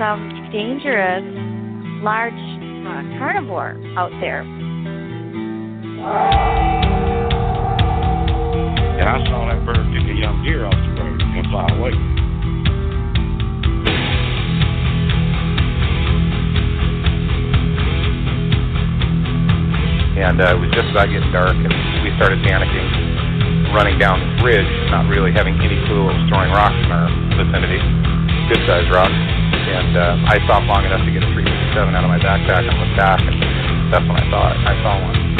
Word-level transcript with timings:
some 0.00 0.48
dangerous 0.50 1.20
large 2.00 2.32
uh, 2.32 3.04
carnivore 3.20 3.76
out 4.00 4.08
there. 4.24 4.40
And 8.96 9.04
I 9.04 9.20
saw 9.28 9.44
that 9.44 9.60
bird 9.68 9.84
pick 9.92 10.08
a 10.08 10.16
young 10.16 10.40
deer 10.42 10.64
off 10.64 10.72
the 10.72 11.04
road 11.04 11.20
and 11.20 11.44
fly 11.52 11.68
away. 11.76 11.92
And 20.16 20.40
uh, 20.40 20.56
it 20.56 20.60
was 20.64 20.72
just 20.72 20.88
about 20.96 21.12
getting 21.12 21.28
dark, 21.28 21.52
and 21.52 21.68
we 22.00 22.08
started 22.16 22.40
panicking, 22.40 23.76
running 23.76 23.98
down 23.98 24.16
this 24.16 24.40
ridge, 24.48 24.64
not 24.88 25.12
really 25.12 25.32
having 25.32 25.60
any 25.60 25.76
clue 25.84 26.08
what 26.08 26.16
was 26.16 26.24
throwing 26.32 26.48
rocks 26.56 26.72
in 26.72 26.88
our 26.88 27.12
vicinity, 27.36 27.84
good 28.48 28.64
sized 28.64 28.88
rocks. 28.88 29.29
And 29.70 29.94
uh, 29.94 30.18
I 30.26 30.42
stopped 30.50 30.66
long 30.66 30.82
enough 30.82 31.06
to 31.06 31.12
get 31.14 31.22
a 31.22 31.30
357 31.30 31.94
out 31.94 32.02
of 32.02 32.10
my 32.10 32.18
backpack 32.18 32.66
and 32.66 32.74
look 32.74 32.90
back, 32.98 33.22
and 33.22 33.38
that's 33.94 34.02
when 34.02 34.18
I 34.18 34.26
saw 34.26 34.50
it. 34.50 34.58
I 34.66 34.74
saw 34.82 34.92
one. 34.98 35.30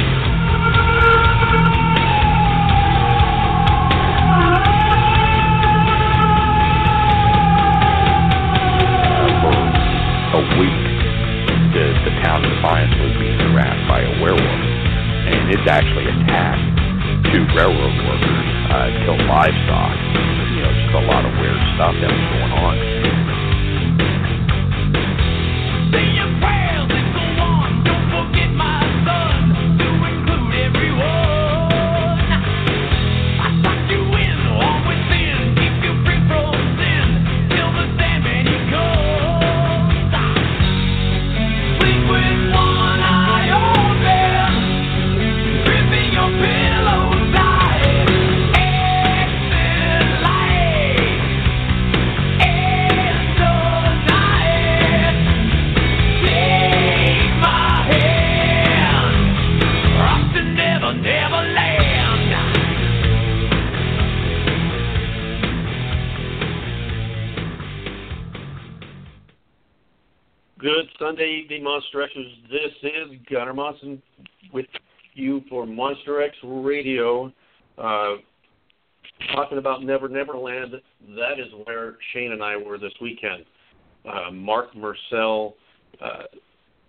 a 10.31 10.43
week, 10.63 10.85
the, 11.75 11.91
the 12.07 12.15
town 12.23 12.39
of 12.39 12.55
Defiance 12.55 12.95
was 13.03 13.11
being 13.19 13.35
harassed 13.51 13.83
by 13.91 14.07
a 14.07 14.13
werewolf. 14.23 14.63
And 15.27 15.51
it's 15.51 15.67
actually 15.67 16.07
attacked 16.07 16.71
two 17.35 17.43
railroad 17.59 17.97
workers, 18.07 18.47
uh, 18.71 18.95
killed 19.03 19.27
livestock. 19.27 19.95
You 20.55 20.63
know, 20.63 20.71
just 20.71 20.95
a 20.95 21.05
lot 21.11 21.27
of 21.27 21.35
weird 21.43 21.59
stuff 21.75 21.95
that 21.99 22.11
was 22.15 22.27
going 22.31 22.53
on. 22.63 23.30
Gunnar 73.51 73.73
Monson 73.73 74.03
with 74.53 74.67
you 75.15 75.43
for 75.49 75.67
Monster 75.67 76.23
X 76.23 76.37
Radio. 76.45 77.33
Uh, 77.77 78.17
talking 79.35 79.59
about 79.59 79.83
Never 79.83 80.09
Never 80.09 80.37
Land. 80.37 80.75
That 81.17 81.41
is 81.41 81.49
where 81.65 81.97
Shane 82.13 82.33
and 82.33 82.43
I 82.43 82.57
were 82.57 82.79
this 82.79 82.93
weekend. 83.01 83.45
Uh, 84.09 84.31
Mark 84.31 84.69
Myrsell, 84.75 85.55
uh, 86.01 86.25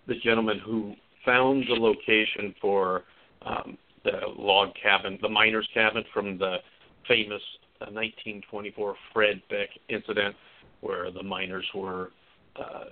the 0.06 0.14
gentleman 0.22 0.60
who 0.64 0.94
found 1.24 1.64
the 1.68 1.74
location 1.74 2.54
for 2.60 3.02
um, 3.44 3.76
the 4.04 4.20
log 4.36 4.68
cabin, 4.80 5.18
the 5.20 5.28
miner's 5.28 5.68
cabin 5.74 6.04
from 6.14 6.38
the 6.38 6.56
famous 7.08 7.42
uh, 7.80 7.90
1924 7.90 8.94
Fred 9.12 9.42
Beck 9.50 9.68
incident, 9.88 10.36
where 10.80 11.10
the 11.10 11.22
miners 11.22 11.66
were 11.74 12.10
uh, 12.56 12.90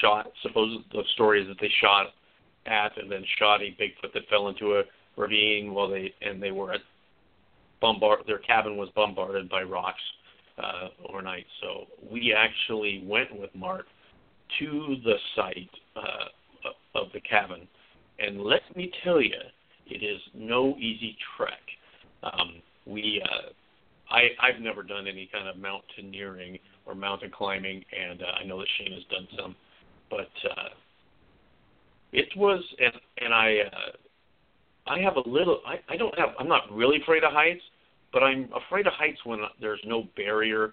shot. 0.00 0.30
Suppose 0.42 0.82
the 0.92 1.02
story 1.14 1.42
is 1.42 1.48
that 1.48 1.56
they 1.60 1.70
shot 1.80 2.08
at 2.68 2.96
and 2.98 3.10
then 3.10 3.24
shot 3.38 3.60
a 3.62 3.76
Bigfoot 3.80 4.12
that 4.14 4.28
fell 4.28 4.48
into 4.48 4.76
a 4.76 4.82
ravine 5.16 5.72
while 5.72 5.88
they 5.88 6.12
and 6.20 6.42
they 6.42 6.50
were 6.50 6.72
at 6.72 6.80
bombard. 7.80 8.20
Their 8.26 8.38
cabin 8.38 8.76
was 8.76 8.88
bombarded 8.94 9.48
by 9.48 9.62
rocks 9.62 10.00
uh, 10.62 10.88
overnight. 11.08 11.46
So 11.60 11.86
we 12.10 12.34
actually 12.36 13.04
went 13.06 13.38
with 13.38 13.50
Mark 13.54 13.86
to 14.58 14.96
the 15.04 15.14
site 15.36 15.70
uh, 15.96 16.70
of 16.94 17.08
the 17.12 17.20
cabin, 17.20 17.68
and 18.18 18.40
let 18.40 18.62
me 18.76 18.90
tell 19.04 19.20
you, 19.20 19.34
it 19.86 20.02
is 20.02 20.20
no 20.34 20.76
easy 20.78 21.16
trek. 21.36 21.60
Um, 22.22 22.62
we 22.86 23.22
uh, 23.24 23.50
I, 24.10 24.28
I've 24.40 24.60
never 24.60 24.82
done 24.82 25.06
any 25.06 25.28
kind 25.30 25.48
of 25.48 25.56
mountaineering 25.56 26.58
or 26.86 26.94
mountain 26.94 27.30
climbing, 27.30 27.84
and 27.92 28.22
uh, 28.22 28.40
I 28.40 28.44
know 28.44 28.58
that 28.58 28.68
Shane 28.78 28.92
has 28.92 29.04
done 29.10 29.28
some 29.36 29.54
but 30.10 30.30
uh, 30.50 30.68
it 32.12 32.28
was, 32.36 32.62
and 32.78 32.92
and 33.18 33.34
I 33.34 33.58
uh, 33.60 34.92
I 34.92 35.00
have 35.00 35.16
a 35.16 35.28
little. 35.28 35.60
I 35.66 35.80
I 35.92 35.96
don't 35.96 36.16
have. 36.18 36.30
I'm 36.38 36.48
not 36.48 36.70
really 36.72 37.00
afraid 37.02 37.24
of 37.24 37.32
heights, 37.32 37.62
but 38.12 38.22
I'm 38.22 38.48
afraid 38.66 38.86
of 38.86 38.92
heights 38.94 39.18
when 39.24 39.40
there's 39.60 39.80
no 39.84 40.04
barrier 40.16 40.72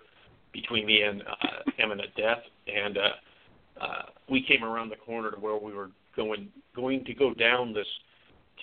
between 0.53 0.85
me 0.85 1.01
and 1.01 1.21
uh, 1.21 1.71
imminent 1.83 2.15
death. 2.15 2.39
And 2.73 2.97
uh, 2.97 3.81
uh, 3.81 4.01
we 4.29 4.41
came 4.41 4.63
around 4.63 4.89
the 4.89 4.95
corner 4.95 5.31
to 5.31 5.37
where 5.37 5.57
we 5.57 5.73
were 5.73 5.89
going 6.15 6.49
going 6.75 7.03
to 7.05 7.13
go 7.13 7.33
down 7.33 7.73
this 7.73 7.87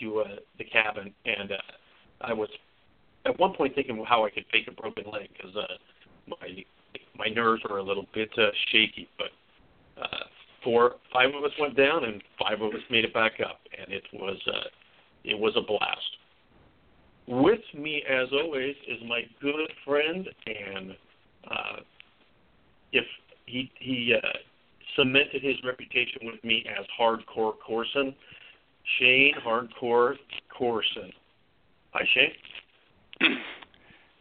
to 0.00 0.20
uh, 0.20 0.36
the 0.58 0.64
cabin, 0.64 1.12
and 1.26 1.52
uh, 1.52 1.56
I 2.22 2.32
was 2.32 2.48
at 3.26 3.38
one 3.38 3.54
point 3.54 3.74
thinking 3.74 4.02
how 4.08 4.24
I 4.24 4.30
could 4.30 4.44
fake 4.50 4.68
a 4.68 4.72
broken 4.72 5.04
leg 5.12 5.28
because 5.36 5.54
uh, 5.56 5.74
my 6.26 6.64
my 7.18 7.28
nerves 7.28 7.62
were 7.68 7.78
a 7.78 7.82
little 7.82 8.06
bit 8.14 8.30
uh, 8.38 8.48
shaky, 8.70 9.08
but 9.18 10.02
uh, 10.02 10.24
four, 10.64 10.96
five 11.12 11.30
of 11.34 11.44
us 11.44 11.50
went 11.60 11.76
down, 11.76 12.04
and 12.04 12.22
five 12.38 12.60
of 12.60 12.72
us 12.72 12.80
made 12.90 13.04
it 13.04 13.14
back 13.14 13.32
up, 13.44 13.60
and 13.78 13.92
it 13.92 14.04
was 14.12 14.38
uh, 14.46 14.68
it 15.24 15.38
was 15.38 15.54
a 15.56 15.62
blast. 15.62 16.00
With 17.28 17.60
me, 17.74 18.02
as 18.08 18.28
always, 18.32 18.74
is 18.88 18.98
my 19.06 19.22
good 19.40 19.70
friend, 19.84 20.28
and 20.46 20.92
uh, 21.50 21.76
if 22.92 23.04
he 23.46 23.70
he 23.78 24.14
uh, 24.16 24.28
cemented 24.96 25.42
his 25.42 25.56
reputation 25.64 26.20
with 26.22 26.42
me 26.44 26.64
as 26.78 26.84
Hardcore 26.98 27.54
Corson, 27.64 28.14
Shane 28.98 29.34
Hardcore 29.44 30.14
Corson. 30.56 31.12
Hi, 31.92 32.04
Shane. 32.14 33.36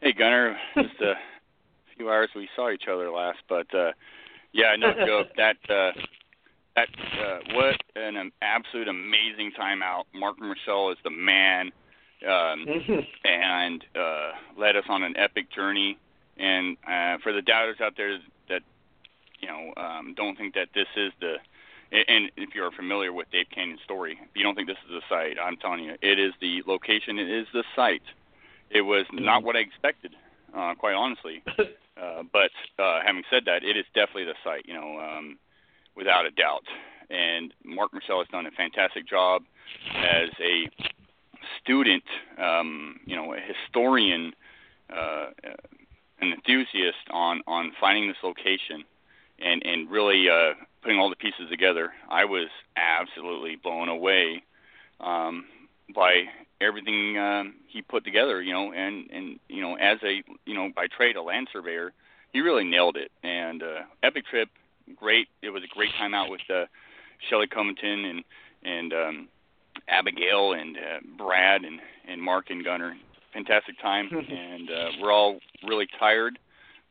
Hey, 0.03 0.13
Gunnar. 0.13 0.57
Just 0.75 0.99
a 1.01 1.13
few 1.95 2.09
hours 2.09 2.29
we 2.35 2.49
saw 2.55 2.71
each 2.71 2.85
other 2.91 3.11
last, 3.11 3.37
but 3.47 3.67
uh, 3.71 3.91
yeah, 4.51 4.75
no 4.75 4.93
joke. 5.05 5.27
That 5.37 5.57
uh, 5.69 5.91
that 6.75 6.87
uh, 7.19 7.39
what 7.53 7.81
an 7.95 8.31
absolute 8.41 8.87
amazing 8.87 9.51
timeout. 9.59 10.03
Mark 10.13 10.37
Myrsell 10.39 10.91
is 10.91 10.97
the 11.03 11.09
man, 11.09 11.71
um, 12.27 12.65
and 13.25 13.83
uh, 13.95 14.31
led 14.57 14.75
us 14.75 14.85
on 14.89 15.03
an 15.03 15.15
epic 15.17 15.51
journey. 15.51 15.97
And 16.37 16.77
uh, 16.87 17.17
for 17.21 17.33
the 17.33 17.41
doubters 17.41 17.77
out 17.81 17.93
there 17.97 18.17
that 18.49 18.61
you 19.39 19.47
know 19.47 19.73
um, 19.77 20.13
don't 20.15 20.37
think 20.37 20.55
that 20.55 20.69
this 20.73 20.87
is 20.95 21.11
the 21.19 21.35
and 21.91 22.31
if 22.37 22.55
you're 22.55 22.71
familiar 22.71 23.11
with 23.11 23.27
Ape 23.33 23.51
Canyon's 23.51 23.81
story, 23.83 24.17
if 24.21 24.29
you 24.33 24.43
don't 24.43 24.55
think 24.55 24.69
this 24.69 24.77
is 24.87 25.01
the 25.01 25.01
site, 25.09 25.37
I'm 25.41 25.57
telling 25.57 25.83
you, 25.83 25.97
it 26.01 26.19
is 26.19 26.31
the 26.39 26.63
location. 26.65 27.19
It 27.19 27.29
is 27.29 27.47
the 27.53 27.65
site. 27.75 28.03
It 28.69 28.83
was 28.83 29.05
not 29.11 29.43
what 29.43 29.57
I 29.57 29.59
expected, 29.59 30.15
uh, 30.55 30.75
quite 30.75 30.95
honestly. 30.95 31.43
Uh, 32.01 32.23
but 32.33 32.49
uh, 32.79 32.99
having 33.05 33.21
said 33.29 33.43
that, 33.45 33.63
it 33.63 33.77
is 33.77 33.85
definitely 33.93 34.23
the 34.23 34.33
site. 34.43 34.65
You 34.65 34.73
know, 34.73 34.97
um, 34.97 35.37
without 35.95 36.25
a 36.25 36.31
doubt. 36.31 36.65
And 37.09 37.53
Mark 37.63 37.91
Myrsell 37.91 38.19
has 38.19 38.27
done 38.31 38.45
a 38.45 38.51
fantastic 38.51 39.07
job 39.07 39.43
as 39.93 40.29
a 40.39 40.69
student, 41.61 42.03
um, 42.41 42.99
you 43.05 43.15
know, 43.15 43.33
a 43.33 43.39
historian, 43.39 44.33
uh, 44.89 45.27
an 46.21 46.33
enthusiast 46.33 47.09
on 47.09 47.41
on 47.47 47.71
finding 47.79 48.07
this 48.07 48.17
location 48.23 48.83
and 49.39 49.61
and 49.65 49.89
really 49.89 50.29
uh, 50.29 50.53
putting 50.81 50.99
all 50.99 51.09
the 51.09 51.15
pieces 51.15 51.49
together. 51.49 51.91
I 52.09 52.25
was 52.25 52.47
absolutely 52.77 53.55
blown 53.55 53.89
away 53.89 54.43
um, 54.99 55.45
by 55.93 56.25
everything 56.59 57.17
um, 57.17 57.55
he 57.67 57.81
put 57.81 58.03
together. 58.03 58.41
You 58.41 58.53
know, 58.53 58.71
and 58.71 59.09
and 59.11 59.39
you 59.49 59.61
know, 59.61 59.75
as 59.75 59.97
a 60.03 60.23
you 60.45 60.53
know 60.53 60.69
by 60.75 60.87
trade 60.87 61.15
a 61.15 61.21
land 61.21 61.47
surveyor, 61.51 61.91
he 62.31 62.41
really 62.41 62.63
nailed 62.63 62.97
it. 62.97 63.11
And 63.23 63.63
uh, 63.63 63.81
epic 64.03 64.25
trip 64.27 64.49
great. 64.95 65.27
It 65.41 65.49
was 65.49 65.63
a 65.63 65.73
great 65.75 65.91
time 65.97 66.13
out 66.13 66.29
with 66.29 66.41
uh, 66.49 66.65
Shelly 67.29 67.47
Covington 67.47 68.05
and 68.05 68.23
and 68.63 68.93
um, 68.93 69.27
Abigail 69.87 70.53
and 70.53 70.77
uh, 70.77 70.99
Brad 71.17 71.63
and 71.63 71.79
and 72.07 72.21
Mark 72.21 72.49
and 72.49 72.63
Gunnar. 72.63 72.95
Fantastic 73.33 73.79
time, 73.81 74.09
and 74.11 74.69
uh, 74.69 74.89
we're 75.01 75.11
all 75.11 75.39
really 75.67 75.87
tired, 75.99 76.37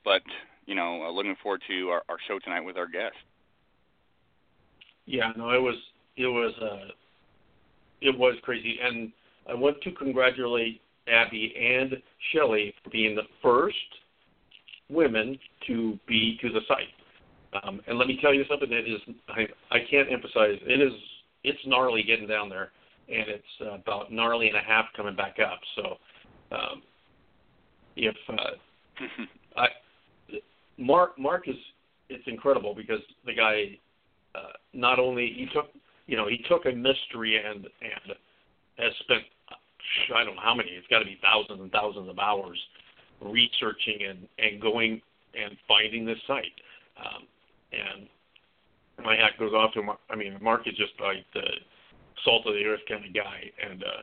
but 0.04 0.22
you 0.66 0.74
know, 0.74 1.04
uh, 1.04 1.10
looking 1.10 1.36
forward 1.42 1.62
to 1.68 1.88
our, 1.88 2.02
our 2.08 2.16
show 2.28 2.38
tonight 2.38 2.60
with 2.60 2.76
our 2.76 2.86
guest. 2.86 3.16
Yeah, 5.06 5.32
no, 5.36 5.50
it 5.50 5.60
was 5.60 5.76
it 6.16 6.26
was 6.26 6.54
uh, 6.62 6.92
it 8.00 8.16
was 8.16 8.36
crazy, 8.42 8.78
and 8.82 9.12
I 9.48 9.54
want 9.54 9.80
to 9.82 9.92
congratulate 9.92 10.80
Abby 11.08 11.54
and 11.58 11.96
Shelley 12.32 12.72
for 12.82 12.90
being 12.90 13.14
the 13.14 13.22
first 13.42 13.76
women 14.88 15.38
to 15.66 15.98
be 16.06 16.38
to 16.40 16.50
the 16.50 16.60
site. 16.68 16.88
Um, 17.62 17.80
and 17.86 17.98
let 17.98 18.06
me 18.06 18.18
tell 18.20 18.32
you 18.32 18.44
something 18.48 18.70
that 18.70 18.80
is 18.80 19.00
I, 19.28 19.42
I 19.74 19.78
can't 19.90 20.10
emphasize. 20.12 20.58
It 20.62 20.80
is 20.80 20.92
it's 21.42 21.58
gnarly 21.66 22.02
getting 22.02 22.28
down 22.28 22.48
there, 22.48 22.70
and 23.08 23.28
it's 23.28 23.44
uh, 23.62 23.74
about 23.74 24.12
gnarly 24.12 24.48
and 24.48 24.56
a 24.56 24.60
half 24.60 24.86
coming 24.96 25.16
back 25.16 25.36
up. 25.40 25.58
So 25.74 26.56
um, 26.56 26.82
if 27.96 28.16
uh, 28.28 29.56
I 29.56 29.66
Mark 30.78 31.18
Mark 31.18 31.48
is 31.48 31.56
it's 32.08 32.24
incredible 32.26 32.74
because 32.74 33.00
the 33.26 33.34
guy 33.34 33.78
uh, 34.34 34.52
not 34.72 34.98
only 34.98 35.32
he 35.36 35.46
took 35.52 35.70
you 36.06 36.16
know 36.16 36.28
he 36.28 36.38
took 36.48 36.66
a 36.66 36.72
mystery 36.72 37.40
and 37.44 37.64
and 37.64 38.16
has 38.76 38.92
spent 39.00 39.22
I 40.14 40.24
don't 40.24 40.36
know 40.36 40.42
how 40.42 40.54
many 40.54 40.70
it's 40.70 40.86
got 40.86 41.00
to 41.00 41.04
be 41.04 41.18
thousands 41.20 41.60
and 41.60 41.72
thousands 41.72 42.08
of 42.08 42.18
hours 42.18 42.58
researching 43.20 44.06
and 44.08 44.28
and 44.38 44.60
going 44.60 45.02
and 45.34 45.56
finding 45.66 46.04
this 46.04 46.18
site 46.26 46.54
um, 46.98 47.24
and 47.72 48.08
my 49.04 49.16
hat 49.16 49.32
goes 49.38 49.52
off 49.52 49.72
to 49.74 49.80
him. 49.80 49.90
I 50.08 50.16
mean 50.16 50.38
Mark 50.40 50.66
is 50.66 50.76
just 50.76 50.92
like 51.00 51.24
the 51.34 51.48
salt 52.24 52.46
of 52.46 52.54
the 52.54 52.64
earth 52.64 52.80
kind 52.88 53.04
of 53.04 53.14
guy 53.14 53.50
and 53.62 53.82
uh, 53.82 54.02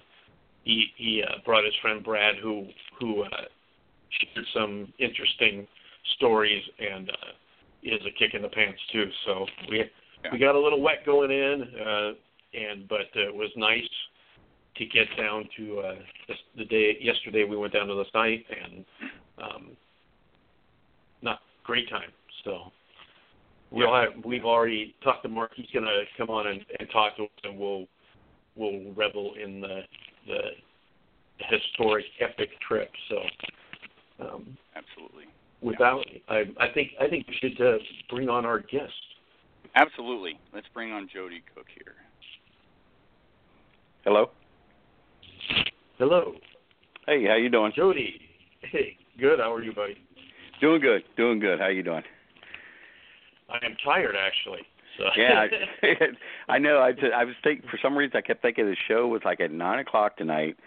he 0.64 0.88
he 0.98 1.24
uh, 1.24 1.38
brought 1.46 1.64
his 1.64 1.74
friend 1.81 2.04
Brad 2.04 2.36
who 2.42 2.68
who 3.00 3.24
uh, 3.24 3.48
shared 4.19 4.46
some 4.54 4.94
interesting 5.00 5.68
stories 6.18 6.64
and 6.80 7.10
uh, 7.10 7.31
is 7.84 8.02
a 8.06 8.12
kick 8.18 8.34
in 8.34 8.42
the 8.42 8.50
pants 8.50 8.80
too. 8.92 9.06
So 9.25 9.46
we 9.70 9.78
yeah. 9.80 10.30
we 10.31 10.40
got 10.40 10.56
a 10.56 10.60
little 10.60 10.81
wet 10.81 11.06
going 11.06 11.31
in, 11.31 11.63
uh, 11.80 12.12
and 12.54 12.88
but 12.88 13.08
uh, 13.16 13.28
it 13.28 13.36
was 13.36 13.50
nice 13.56 13.90
to 14.75 14.86
get 14.86 15.08
down 15.18 15.48
to 15.58 15.80
uh, 15.80 15.96
the, 16.28 16.34
the 16.58 16.66
day 16.66 16.98
yesterday. 17.02 17.44
We 17.44 17.58
went 17.58 17.74
down 17.74 17.88
to 17.88 17.96
the 17.96 18.06
site 18.12 18.46
and 18.50 18.86
um, 19.38 19.72
not 21.22 21.40
great 21.63 21.90
time. 21.90 22.12
So 22.44 22.72
we'll 23.72 23.94
have 23.94 24.24
we've 24.25 24.46
already 24.46 24.96
talked 25.04 25.24
to 25.24 25.30
Mark. 25.30 25.52
He's 25.56 25.68
going 25.74 25.86
to 25.86 26.04
come 26.18 26.30
on 26.30 26.48
and, 26.48 26.62
and 26.80 26.90
talk 26.92 27.18
to 27.18 27.24
us, 27.24 27.30
and 27.44 27.58
we'll 27.58 27.86
we'll 28.56 28.94
revel 28.94 29.34
in 29.42 29.62
the 29.62 29.81
the 30.28 30.40
historic 31.50 32.06
epic 32.19 32.50
trip. 32.68 32.92
So 33.10 33.18
um, 34.25 34.58
absolutely 34.75 35.25
without 35.62 36.06
I, 36.30 36.44
I 36.60 36.68
think 36.74 36.92
I 37.00 37.08
think 37.08 37.28
we 37.28 37.36
should 37.40 37.62
uh, 37.62 37.78
bring 38.10 38.30
on 38.30 38.46
our 38.46 38.60
guest. 38.60 38.94
Absolutely. 39.75 40.40
Let's 40.54 40.68
bring 40.74 40.92
on 40.92 41.04
Joedy 41.04 41.42
Cook 41.56 41.68
here. 41.75 41.94
Hello. 44.04 44.31
Hello. 45.98 46.34
Hey, 47.06 47.25
how 47.25 47.36
you 47.36 47.50
doing? 47.50 47.72
Joedy. 47.78 48.13
Hey, 48.62 48.98
good. 49.20 49.40
How 49.40 49.54
are 49.54 49.63
you, 49.63 49.74
buddy? 49.74 49.98
Doing 50.62 50.81
good. 50.81 51.04
Doing 51.16 51.40
good. 51.40 51.60
How 51.60 51.68
you 51.68 51.84
doing? 51.84 52.04
I 53.50 53.66
am 53.66 53.76
tired, 53.84 54.16
actually. 54.16 54.62
So. 54.98 55.06
yeah, 55.16 55.48
I, 55.84 55.88
I 56.54 56.58
know. 56.58 56.80
I, 56.80 56.94
I 57.16 57.24
was 57.24 57.36
thinking 57.44 57.70
for 57.70 57.80
some 57.82 57.98
reason 57.98 58.18
I 58.18 58.22
kept 58.22 58.42
thinking 58.42 58.66
the 58.66 58.76
show 58.88 59.08
was 59.08 59.22
like 59.24 59.40
at 59.40 59.52
nine 59.52 59.80
o'clock 59.80 60.18
tonight. 60.18 60.58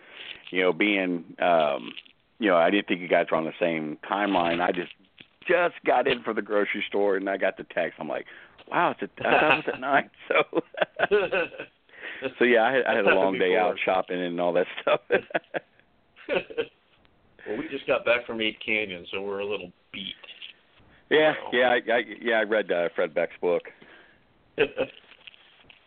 You 0.51 0.63
know, 0.63 0.73
being 0.73 1.25
um 1.41 1.93
you 2.39 2.49
know, 2.49 2.57
I 2.57 2.71
didn't 2.71 2.89
think 2.89 3.01
you 3.01 3.09
guys 3.09 3.27
were 3.31 3.37
on 3.37 3.45
the 3.45 3.53
same 3.61 3.99
timeline. 4.11 4.61
I 4.61 4.73
just 4.73 4.93
just 5.47 5.75
got 5.85 6.07
in 6.07 6.23
from 6.23 6.37
the 6.37 6.43
grocery 6.43 6.85
store 6.89 7.17
and 7.17 7.29
I 7.29 7.37
got 7.37 7.57
the 7.57 7.65
text. 7.65 7.99
I'm 8.01 8.09
like, 8.09 8.27
wow, 8.71 8.95
it's 8.99 9.03
at, 9.03 9.27
I 9.27 9.31
thought 9.31 9.59
it 9.59 9.67
was 9.67 9.75
at 9.75 9.81
nine. 9.81 10.11
So, 11.09 12.29
so 12.39 12.45
yeah, 12.45 12.63
I 12.63 12.73
had, 12.73 12.85
I 12.85 12.95
had 12.97 13.07
a 13.07 13.15
long 13.15 13.39
day 13.39 13.57
out 13.57 13.77
shopping 13.83 14.21
and 14.21 14.39
all 14.41 14.53
that 14.53 14.67
stuff. 14.83 15.01
well, 16.29 17.57
we 17.59 17.67
just 17.71 17.87
got 17.87 18.05
back 18.05 18.27
from 18.27 18.41
Ape 18.41 18.59
Canyon, 18.65 19.07
so 19.11 19.23
we're 19.23 19.41
a 19.41 19.47
little 19.47 19.73
beat. 19.93 20.15
Yeah, 21.11 21.33
yeah, 21.53 21.71
I, 21.71 21.93
I 21.93 22.03
yeah, 22.21 22.35
I 22.37 22.43
read 22.43 22.71
uh, 22.71 22.89
Fred 22.95 23.13
Beck's 23.15 23.33
book. 23.41 23.63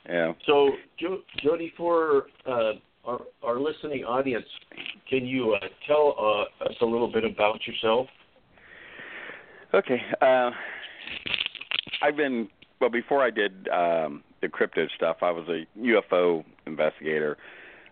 yeah. 0.09 0.33
So, 0.45 0.71
jo- 0.99 1.21
Joedy, 1.43 1.71
for 1.77 2.25
uh, 2.45 2.73
our, 3.05 3.21
our 3.41 3.59
listening 3.59 4.03
audience, 4.03 4.45
can 5.09 5.25
you 5.25 5.53
uh, 5.53 5.65
tell 5.87 6.15
uh, 6.19 6.65
us 6.65 6.75
a 6.81 6.85
little 6.85 7.11
bit 7.11 7.23
about 7.23 7.65
yourself? 7.65 8.07
Okay. 9.73 10.01
Uh, 10.21 10.51
I've 12.01 12.17
been 12.17 12.49
well 12.81 12.89
before 12.89 13.23
I 13.23 13.29
did 13.29 13.67
um, 13.69 14.23
the 14.41 14.47
cryptid 14.47 14.87
stuff. 14.95 15.17
I 15.21 15.31
was 15.31 15.47
a 15.47 15.65
UFO 15.79 16.43
investigator 16.67 17.37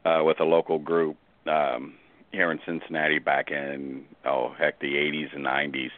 uh, 0.05 0.19
with 0.23 0.39
a 0.41 0.43
local 0.43 0.79
group 0.79 1.15
um, 1.47 1.93
here 2.31 2.51
in 2.51 2.59
Cincinnati 2.65 3.19
back 3.19 3.51
in 3.51 4.03
oh 4.25 4.53
heck 4.59 4.79
the 4.81 4.87
80s 4.95 5.33
and 5.33 5.45
90s. 5.45 5.91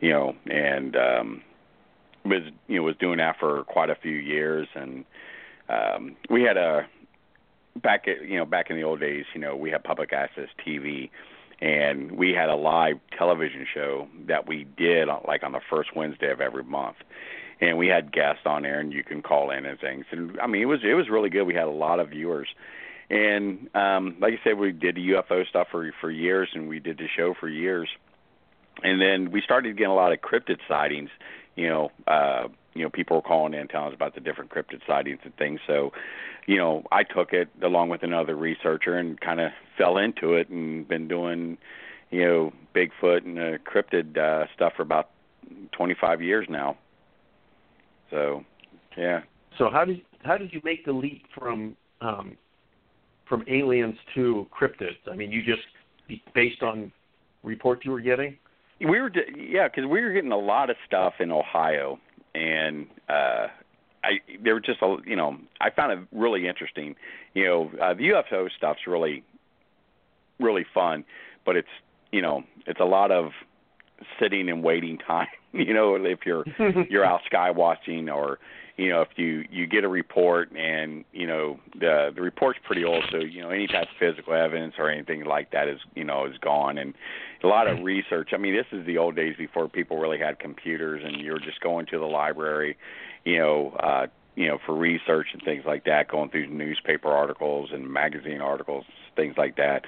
You 0.00 0.10
know, 0.10 0.36
and 0.46 0.96
um, 0.96 1.42
was 2.24 2.42
you 2.68 2.76
know 2.76 2.82
was 2.82 2.96
doing 2.96 3.18
that 3.18 3.38
for 3.38 3.64
quite 3.64 3.90
a 3.90 3.94
few 3.94 4.16
years, 4.16 4.68
and 4.74 5.04
um, 5.68 6.16
we 6.28 6.42
had 6.42 6.56
a 6.56 6.86
back 7.76 8.08
at 8.08 8.24
you 8.26 8.36
know 8.36 8.44
back 8.44 8.70
in 8.70 8.76
the 8.76 8.82
old 8.82 9.00
days, 9.00 9.24
you 9.34 9.40
know, 9.40 9.56
we 9.56 9.70
had 9.70 9.84
public 9.84 10.12
access 10.12 10.48
TV, 10.66 11.10
and 11.60 12.12
we 12.12 12.32
had 12.32 12.48
a 12.48 12.56
live 12.56 12.98
television 13.16 13.66
show 13.72 14.08
that 14.26 14.48
we 14.48 14.66
did 14.76 15.08
on, 15.08 15.22
like 15.26 15.42
on 15.42 15.52
the 15.52 15.60
first 15.68 15.94
Wednesday 15.94 16.30
of 16.30 16.40
every 16.40 16.64
month, 16.64 16.96
and 17.60 17.78
we 17.78 17.88
had 17.88 18.12
guests 18.12 18.42
on 18.46 18.62
there, 18.62 18.80
and 18.80 18.92
you 18.92 19.04
can 19.04 19.22
call 19.22 19.50
in 19.50 19.66
and 19.66 19.78
things. 19.78 20.04
And 20.10 20.38
I 20.40 20.46
mean, 20.46 20.62
it 20.62 20.66
was 20.66 20.80
it 20.84 20.94
was 20.94 21.08
really 21.08 21.30
good. 21.30 21.44
We 21.44 21.54
had 21.54 21.68
a 21.68 21.70
lot 21.70 22.00
of 22.00 22.10
viewers, 22.10 22.48
and 23.08 23.68
um, 23.74 24.16
like 24.20 24.34
I 24.34 24.40
said, 24.44 24.58
we 24.58 24.72
did 24.72 24.96
the 24.96 25.10
UFO 25.10 25.46
stuff 25.48 25.68
for 25.70 25.90
for 26.00 26.10
years, 26.10 26.48
and 26.54 26.68
we 26.68 26.80
did 26.80 26.98
the 26.98 27.08
show 27.16 27.34
for 27.38 27.48
years, 27.48 27.88
and 28.82 29.00
then 29.00 29.30
we 29.30 29.40
started 29.42 29.76
getting 29.76 29.90
a 29.90 29.94
lot 29.94 30.12
of 30.12 30.20
cryptid 30.20 30.58
sightings. 30.68 31.10
You 31.56 31.68
know, 31.68 31.92
uh, 32.06 32.48
you 32.74 32.82
know, 32.82 32.90
people 32.90 33.16
were 33.16 33.22
calling 33.22 33.54
in 33.54 33.68
telling 33.68 33.88
us 33.88 33.94
about 33.94 34.14
the 34.14 34.20
different 34.20 34.50
cryptid 34.50 34.86
sightings 34.86 35.20
and 35.24 35.36
things. 35.36 35.60
So, 35.66 35.92
you 36.46 36.56
know, 36.56 36.84
I 36.92 37.02
took 37.02 37.32
it 37.32 37.48
along 37.62 37.88
with 37.88 38.02
another 38.02 38.36
researcher 38.36 38.96
and 38.96 39.20
kind 39.20 39.40
of 39.40 39.50
fell 39.76 39.98
into 39.98 40.34
it 40.34 40.48
and 40.48 40.86
been 40.86 41.08
doing, 41.08 41.58
you 42.10 42.24
know, 42.24 42.52
Bigfoot 42.74 43.24
and 43.24 43.38
uh, 43.38 43.58
cryptid 43.58 44.16
uh, 44.16 44.46
stuff 44.54 44.74
for 44.76 44.82
about 44.82 45.10
25 45.72 46.22
years 46.22 46.46
now. 46.48 46.78
So, 48.10 48.44
yeah. 48.96 49.22
So 49.58 49.68
how 49.70 49.84
did 49.84 50.02
how 50.22 50.36
did 50.36 50.52
you 50.52 50.60
make 50.64 50.84
the 50.84 50.92
leap 50.92 51.24
from 51.36 51.76
um, 52.00 52.36
from 53.28 53.44
aliens 53.48 53.96
to 54.14 54.46
cryptids? 54.56 54.96
I 55.10 55.16
mean, 55.16 55.30
you 55.30 55.42
just 55.42 55.62
based 56.34 56.62
on 56.62 56.92
reports 57.42 57.82
you 57.84 57.90
were 57.90 58.00
getting. 58.00 58.36
We 58.80 59.00
were, 59.00 59.10
yeah, 59.36 59.68
because 59.68 59.86
we 59.86 60.00
were 60.00 60.12
getting 60.12 60.32
a 60.32 60.38
lot 60.38 60.70
of 60.70 60.76
stuff 60.86 61.14
in 61.20 61.30
Ohio 61.30 61.98
and 62.34 62.86
uh 63.08 63.48
I 64.02 64.20
they 64.42 64.52
were 64.52 64.60
just 64.60 64.80
a 64.82 64.96
you 65.04 65.16
know 65.16 65.36
I 65.60 65.70
found 65.70 65.92
it 65.92 65.98
really 66.12 66.46
interesting. 66.46 66.96
You 67.34 67.44
know, 67.44 67.70
uh, 67.80 67.94
the 67.94 68.10
UFO 68.10 68.48
stuff's 68.56 68.86
really 68.86 69.22
really 70.38 70.64
fun, 70.72 71.04
but 71.44 71.56
it's 71.56 71.68
you 72.10 72.22
know 72.22 72.44
it's 72.66 72.80
a 72.80 72.84
lot 72.84 73.10
of 73.10 73.32
sitting 74.18 74.48
and 74.48 74.62
waiting 74.62 74.98
time. 75.06 75.28
You 75.52 75.74
know, 75.74 75.96
if 75.96 76.20
you're 76.24 76.44
you're 76.88 77.04
out 77.04 77.20
sky 77.26 77.50
watching 77.50 78.08
or 78.08 78.38
you 78.80 78.88
know 78.88 79.02
if 79.02 79.08
you 79.16 79.44
you 79.50 79.66
get 79.66 79.84
a 79.84 79.88
report 79.88 80.50
and 80.52 81.04
you 81.12 81.26
know 81.26 81.60
the 81.78 82.10
the 82.14 82.22
report's 82.22 82.58
pretty 82.64 82.82
old, 82.82 83.04
so 83.10 83.18
you 83.18 83.42
know 83.42 83.50
any 83.50 83.66
type 83.66 83.88
of 83.88 83.96
physical 83.98 84.32
evidence 84.32 84.74
or 84.78 84.88
anything 84.88 85.24
like 85.24 85.50
that 85.50 85.68
is 85.68 85.80
you 85.94 86.02
know 86.02 86.24
is 86.24 86.38
gone 86.38 86.78
and 86.78 86.94
a 87.44 87.46
lot 87.46 87.66
of 87.66 87.80
research. 87.84 88.30
I 88.32 88.38
mean, 88.38 88.54
this 88.54 88.66
is 88.72 88.86
the 88.86 88.96
old 88.96 89.16
days 89.16 89.36
before 89.36 89.68
people 89.68 89.98
really 89.98 90.18
had 90.18 90.38
computers, 90.38 91.02
and 91.04 91.20
you 91.20 91.32
were 91.32 91.38
just 91.38 91.60
going 91.60 91.86
to 91.86 91.98
the 91.98 92.06
library, 92.06 92.78
you 93.24 93.38
know, 93.38 93.76
uh, 93.80 94.06
you 94.34 94.46
know, 94.46 94.58
for 94.64 94.74
research 94.74 95.28
and 95.34 95.42
things 95.42 95.64
like 95.66 95.84
that, 95.84 96.08
going 96.08 96.30
through 96.30 96.46
newspaper 96.46 97.08
articles 97.08 97.70
and 97.72 97.90
magazine 97.92 98.40
articles, 98.40 98.84
things 99.14 99.34
like 99.36 99.56
that. 99.56 99.84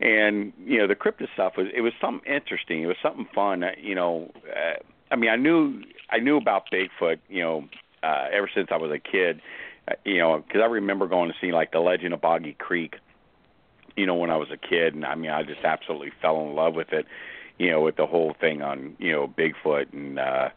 And 0.00 0.54
you 0.64 0.78
know, 0.78 0.86
the 0.86 0.94
crypto 0.94 1.26
stuff 1.34 1.54
was 1.58 1.66
it 1.74 1.82
was 1.82 1.92
something 2.00 2.32
interesting. 2.32 2.82
It 2.82 2.86
was 2.86 2.96
something 3.02 3.28
fun. 3.34 3.62
You 3.78 3.94
know, 3.94 4.32
uh, 4.48 4.78
I 5.10 5.16
mean, 5.16 5.28
I 5.28 5.36
knew 5.36 5.82
I 6.10 6.18
knew 6.18 6.38
about 6.38 6.64
Bigfoot. 6.72 7.18
You 7.28 7.42
know, 7.42 7.64
uh, 8.02 8.26
ever 8.32 8.50
since 8.54 8.68
I 8.70 8.76
was 8.76 8.90
a 8.90 8.98
kid. 8.98 9.40
Uh, 9.88 9.94
you 10.04 10.18
know, 10.18 10.38
because 10.46 10.60
I 10.62 10.66
remember 10.66 11.08
going 11.08 11.30
to 11.30 11.36
see 11.40 11.52
like 11.52 11.72
the 11.72 11.80
Legend 11.80 12.14
of 12.14 12.20
Boggy 12.20 12.54
Creek 12.54 12.96
you 13.96 14.06
know, 14.06 14.14
when 14.14 14.30
I 14.30 14.36
was 14.36 14.48
a 14.50 14.56
kid, 14.56 14.94
and 14.94 15.04
I 15.04 15.14
mean, 15.14 15.30
I 15.30 15.42
just 15.42 15.64
absolutely 15.64 16.12
fell 16.20 16.40
in 16.42 16.54
love 16.54 16.74
with 16.74 16.92
it, 16.92 17.06
you 17.58 17.70
know, 17.70 17.82
with 17.82 17.96
the 17.96 18.06
whole 18.06 18.34
thing 18.40 18.62
on, 18.62 18.96
you 18.98 19.12
know, 19.12 19.26
Bigfoot 19.28 19.92
and. 19.92 20.18
uh 20.18 20.48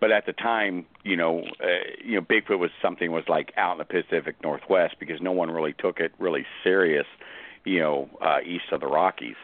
but 0.00 0.10
at 0.10 0.24
the 0.24 0.32
time, 0.32 0.86
you 1.04 1.14
know, 1.14 1.40
uh, 1.62 1.66
you 2.02 2.14
know, 2.14 2.22
Bigfoot 2.22 2.58
was 2.58 2.70
something 2.80 3.12
was 3.12 3.24
like 3.28 3.52
out 3.58 3.72
in 3.72 3.78
the 3.78 3.84
Pacific 3.84 4.36
Northwest 4.42 4.94
because 4.98 5.20
no 5.20 5.30
one 5.30 5.50
really 5.50 5.74
took 5.74 6.00
it 6.00 6.14
really 6.18 6.46
serious, 6.64 7.04
you 7.66 7.80
know, 7.80 8.08
uh, 8.22 8.38
east 8.42 8.64
of 8.72 8.80
the 8.80 8.86
Rockies 8.86 9.36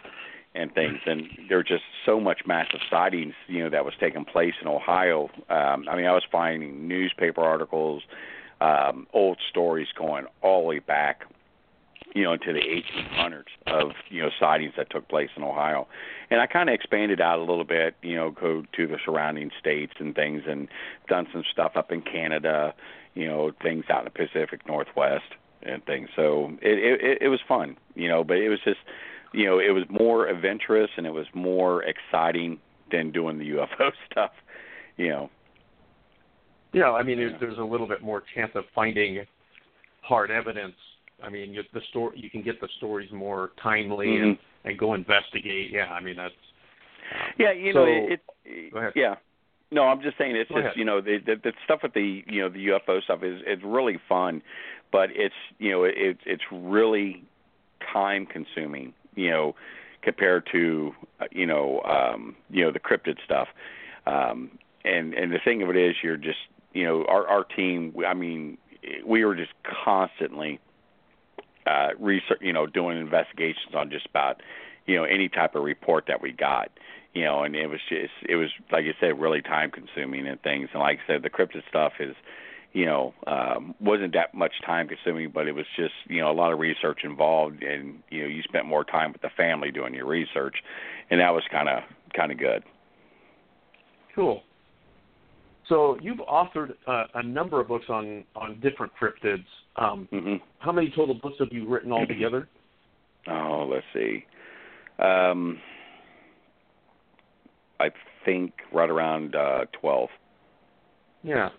and 0.56 0.72
things. 0.75 0.98
And 1.06 1.28
there 1.48 1.58
were 1.58 1.64
just 1.64 1.84
so 2.04 2.18
much 2.20 2.40
massive 2.46 2.80
sightings, 2.90 3.34
you 3.46 3.62
know, 3.62 3.70
that 3.70 3.84
was 3.84 3.94
taking 4.00 4.25
place 4.25 4.54
in 4.60 4.68
Ohio. 4.68 5.30
Um, 5.48 5.86
I 5.88 5.96
mean, 5.96 6.06
I 6.06 6.12
was 6.12 6.25
finding 6.30 6.88
newspaper 6.88 7.42
articles, 7.42 8.02
um, 8.60 9.06
old 9.12 9.38
stories 9.50 9.88
going 9.96 10.26
all 10.42 10.62
the 10.62 10.68
way 10.68 10.78
back, 10.78 11.25
you 12.14 12.25
know, 12.25 12.32
into 12.32 12.52
the 12.52 12.60
1800s 12.60 13.44
of 13.66 13.92
you 14.08 14.22
know 14.22 14.30
sightings 14.40 14.72
that 14.78 14.88
took 14.88 15.06
place 15.08 15.28
in 15.36 15.42
Ohio, 15.42 15.86
and 16.30 16.40
I 16.40 16.46
kind 16.46 16.70
of 16.70 16.75
expanded 16.75 17.20
out 17.20 17.38
a 17.38 17.42
little 17.42 17.64
bit, 17.64 17.94
you 18.00 18.16
know, 18.16 18.30
go 18.30 18.64
to 18.75 18.86
the 18.86 18.96
surrounding 19.04 19.50
states 19.60 19.92
and 19.98 20.14
things, 20.14 20.44
and 20.48 20.68
done 21.08 21.26
some 21.32 21.44
stuff 21.52 21.72
up 21.76 21.92
in 21.92 22.00
Canada, 22.00 22.75
you 23.14 23.26
know, 23.26 23.52
things 23.62 23.84
out 23.90 23.98
in 23.98 24.04
the 24.06 24.10
Pacific 24.26 24.66
Northwest 24.66 25.34
and 25.62 25.84
things. 25.84 26.08
So 26.16 26.52
it 26.62 27.00
it, 27.02 27.18
it 27.22 27.28
was 27.28 27.40
fun, 27.46 27.76
you 27.94 28.08
know, 28.08 28.25
but 28.25 28.38
it 28.38 28.48
was 28.48 28.60
just, 28.64 28.80
you 29.33 29.47
know, 29.47 29.59
it 29.59 29.71
was 29.71 29.85
more 29.88 30.28
adventurous 30.28 30.90
and 30.97 31.06
it 31.06 31.12
was 31.12 31.26
more 31.35 31.85
exciting 31.85 32.59
than 32.90 33.12
doing 33.12 33.38
the 33.38 33.50
UFO 33.50 33.90
stuff, 34.11 34.30
you 34.97 35.09
know. 35.09 35.30
Yeah, 36.73 36.92
I 36.92 37.02
mean, 37.02 37.18
there's, 37.18 37.38
there's 37.40 37.59
a 37.59 37.64
little 37.64 37.88
bit 37.88 38.02
more 38.02 38.23
chance 38.35 38.52
of 38.54 38.64
finding 38.75 39.25
hard 40.02 40.30
evidence. 40.30 40.75
I 41.23 41.30
mean, 41.30 41.54
you, 41.54 41.62
the 41.73 41.80
story 41.90 42.18
you 42.21 42.28
can 42.28 42.42
get 42.42 42.61
the 42.61 42.68
stories 42.76 43.11
more 43.12 43.52
timely 43.62 44.09
mm-hmm. 44.09 44.25
and 44.25 44.38
and 44.64 44.78
go 44.78 44.95
investigate. 44.95 45.71
Yeah, 45.71 45.87
I 45.87 46.00
mean 46.00 46.16
that's. 46.16 46.35
Um, 47.14 47.33
yeah, 47.38 47.52
you 47.52 47.73
so, 47.73 47.85
know 47.85 47.87
it. 47.87 48.21
it 48.45 48.73
go 48.73 48.78
ahead. 48.78 48.92
Yeah. 48.95 49.14
No, 49.71 49.85
I'm 49.85 50.00
just 50.00 50.16
saying 50.16 50.37
it's 50.37 50.49
Go 50.49 50.56
just 50.56 50.66
ahead. 50.66 50.76
you 50.76 50.85
know 50.85 51.00
the, 51.00 51.18
the 51.25 51.37
the 51.42 51.52
stuff 51.64 51.80
with 51.83 51.95
the 51.95 52.23
you 52.26 52.42
know 52.42 52.49
the 52.49 52.66
UFO 52.66 53.02
stuff 53.02 53.23
is 53.23 53.40
it's 53.47 53.62
really 53.64 53.99
fun, 54.09 54.42
but 54.92 55.09
it's 55.12 55.35
you 55.59 55.71
know 55.71 55.85
it 55.85 56.18
it's 56.26 56.42
really 56.52 57.25
time 57.92 58.26
consuming 58.26 58.92
you 59.16 59.30
know 59.30 59.54
compared 60.02 60.46
to 60.52 60.94
uh, 61.20 61.25
you 61.32 61.46
know 61.46 61.82
um 61.82 62.37
you 62.50 62.64
know 62.64 62.70
the 62.70 62.80
cryptid 62.80 63.16
stuff. 63.25 63.49
Um 64.06 64.58
and 64.85 65.14
and 65.14 65.32
the 65.32 65.40
thing 65.44 65.62
of 65.62 65.70
it 65.70 65.76
is 65.76 65.96
you're 66.02 66.16
just 66.16 66.38
you 66.73 66.85
know 66.85 67.04
our 67.06 67.26
our 67.26 67.44
team 67.44 67.94
I 68.06 68.14
mean 68.14 68.58
we 69.04 69.25
were 69.25 69.35
just 69.35 69.52
constantly 69.85 70.61
uh 71.66 71.88
research 71.99 72.38
you 72.40 72.52
know 72.52 72.66
doing 72.66 72.99
investigations 72.99 73.75
on 73.75 73.90
just 73.90 74.06
about 74.06 74.40
you 74.87 74.94
know 74.94 75.04
any 75.04 75.28
type 75.28 75.56
of 75.56 75.64
report 75.64 76.04
that 76.06 76.23
we 76.23 76.30
got 76.30 76.70
you 77.14 77.25
know 77.25 77.42
and 77.42 77.56
it 77.56 77.66
was 77.66 77.80
just 77.88 78.12
it 78.28 78.37
was 78.37 78.50
like 78.70 78.85
I 78.85 78.94
said 79.00 79.18
really 79.18 79.42
time 79.42 79.70
consuming 79.70 80.26
and 80.28 80.40
things. 80.42 80.68
And 80.73 80.80
like 80.80 81.00
I 81.04 81.14
said 81.14 81.23
the 81.23 81.30
cryptid 81.30 81.62
stuff 81.68 81.94
is 81.99 82.14
you 82.76 82.85
know 82.85 83.14
um 83.26 83.75
wasn't 83.80 84.12
that 84.12 84.35
much 84.35 84.52
time 84.64 84.87
consuming 84.87 85.30
but 85.33 85.49
it 85.49 85.52
was 85.52 85.64
just 85.76 85.95
you 86.09 86.21
know 86.21 86.30
a 86.30 86.37
lot 86.37 86.52
of 86.52 86.59
research 86.59 87.00
involved 87.04 87.62
and 87.62 88.02
you 88.11 88.21
know 88.21 88.28
you 88.28 88.42
spent 88.42 88.66
more 88.66 88.85
time 88.85 89.12
with 89.12 89.23
the 89.23 89.30
family 89.35 89.71
doing 89.71 89.95
your 89.95 90.06
research 90.06 90.56
and 91.11 91.18
that 91.18 91.30
was 91.30 91.42
kind 91.50 91.71
of 91.71 91.83
kind 92.14 92.30
of 92.30 92.38
good 92.38 92.62
Cool. 94.14 94.42
So 95.68 95.99
you've 96.00 96.21
authored 96.21 96.73
uh, 96.87 97.04
a 97.16 97.23
number 97.23 97.61
of 97.61 97.68
books 97.68 97.85
on 97.90 98.25
on 98.35 98.59
different 98.61 98.90
cryptids. 99.00 99.45
Um, 99.76 100.09
mhm 100.12 100.40
how 100.59 100.73
many 100.73 100.92
total 100.97 101.14
books 101.14 101.37
have 101.38 101.49
you 101.50 101.68
written 101.68 101.92
altogether? 101.92 102.49
oh 103.28 103.68
let's 103.71 103.87
see 103.95 104.25
um 104.99 105.59
I 107.80 107.88
think 108.25 108.52
right 108.73 108.90
around 108.90 109.35
uh 109.35 109.64
12 109.80 110.09
Yeah. 111.23 111.50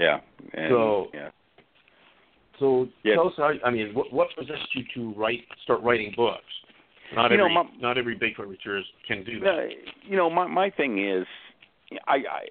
Yeah 0.00 0.18
and 0.54 0.70
So- 0.70 1.08
yeah 1.14 1.28
So 2.58 2.88
Yeah. 3.04 3.14
tell 3.14 3.28
us 3.28 3.34
how. 3.38 3.52
I 3.64 3.70
mean, 3.70 3.94
what, 3.94 4.12
what 4.12 4.28
possessed 4.36 4.74
you 4.74 4.84
to 4.94 5.18
write, 5.18 5.44
start 5.62 5.80
writing 5.82 6.12
books? 6.16 6.42
Not 7.14 7.30
You 7.30 7.38
know, 7.38 7.44
every 7.44 7.54
my- 7.54 7.70
not 7.80 7.96
every 7.98 8.16
Bigfoot 8.18 8.48
researcher 8.48 8.82
can 9.08 9.24
do 9.24 9.40
that. 9.40 9.68
You 10.04 10.16
know, 10.16 10.28
my 10.28 10.46
my 10.46 10.68
thing 10.70 10.92
is, 11.08 11.26
I, 12.06 12.16
I, 12.16 12.42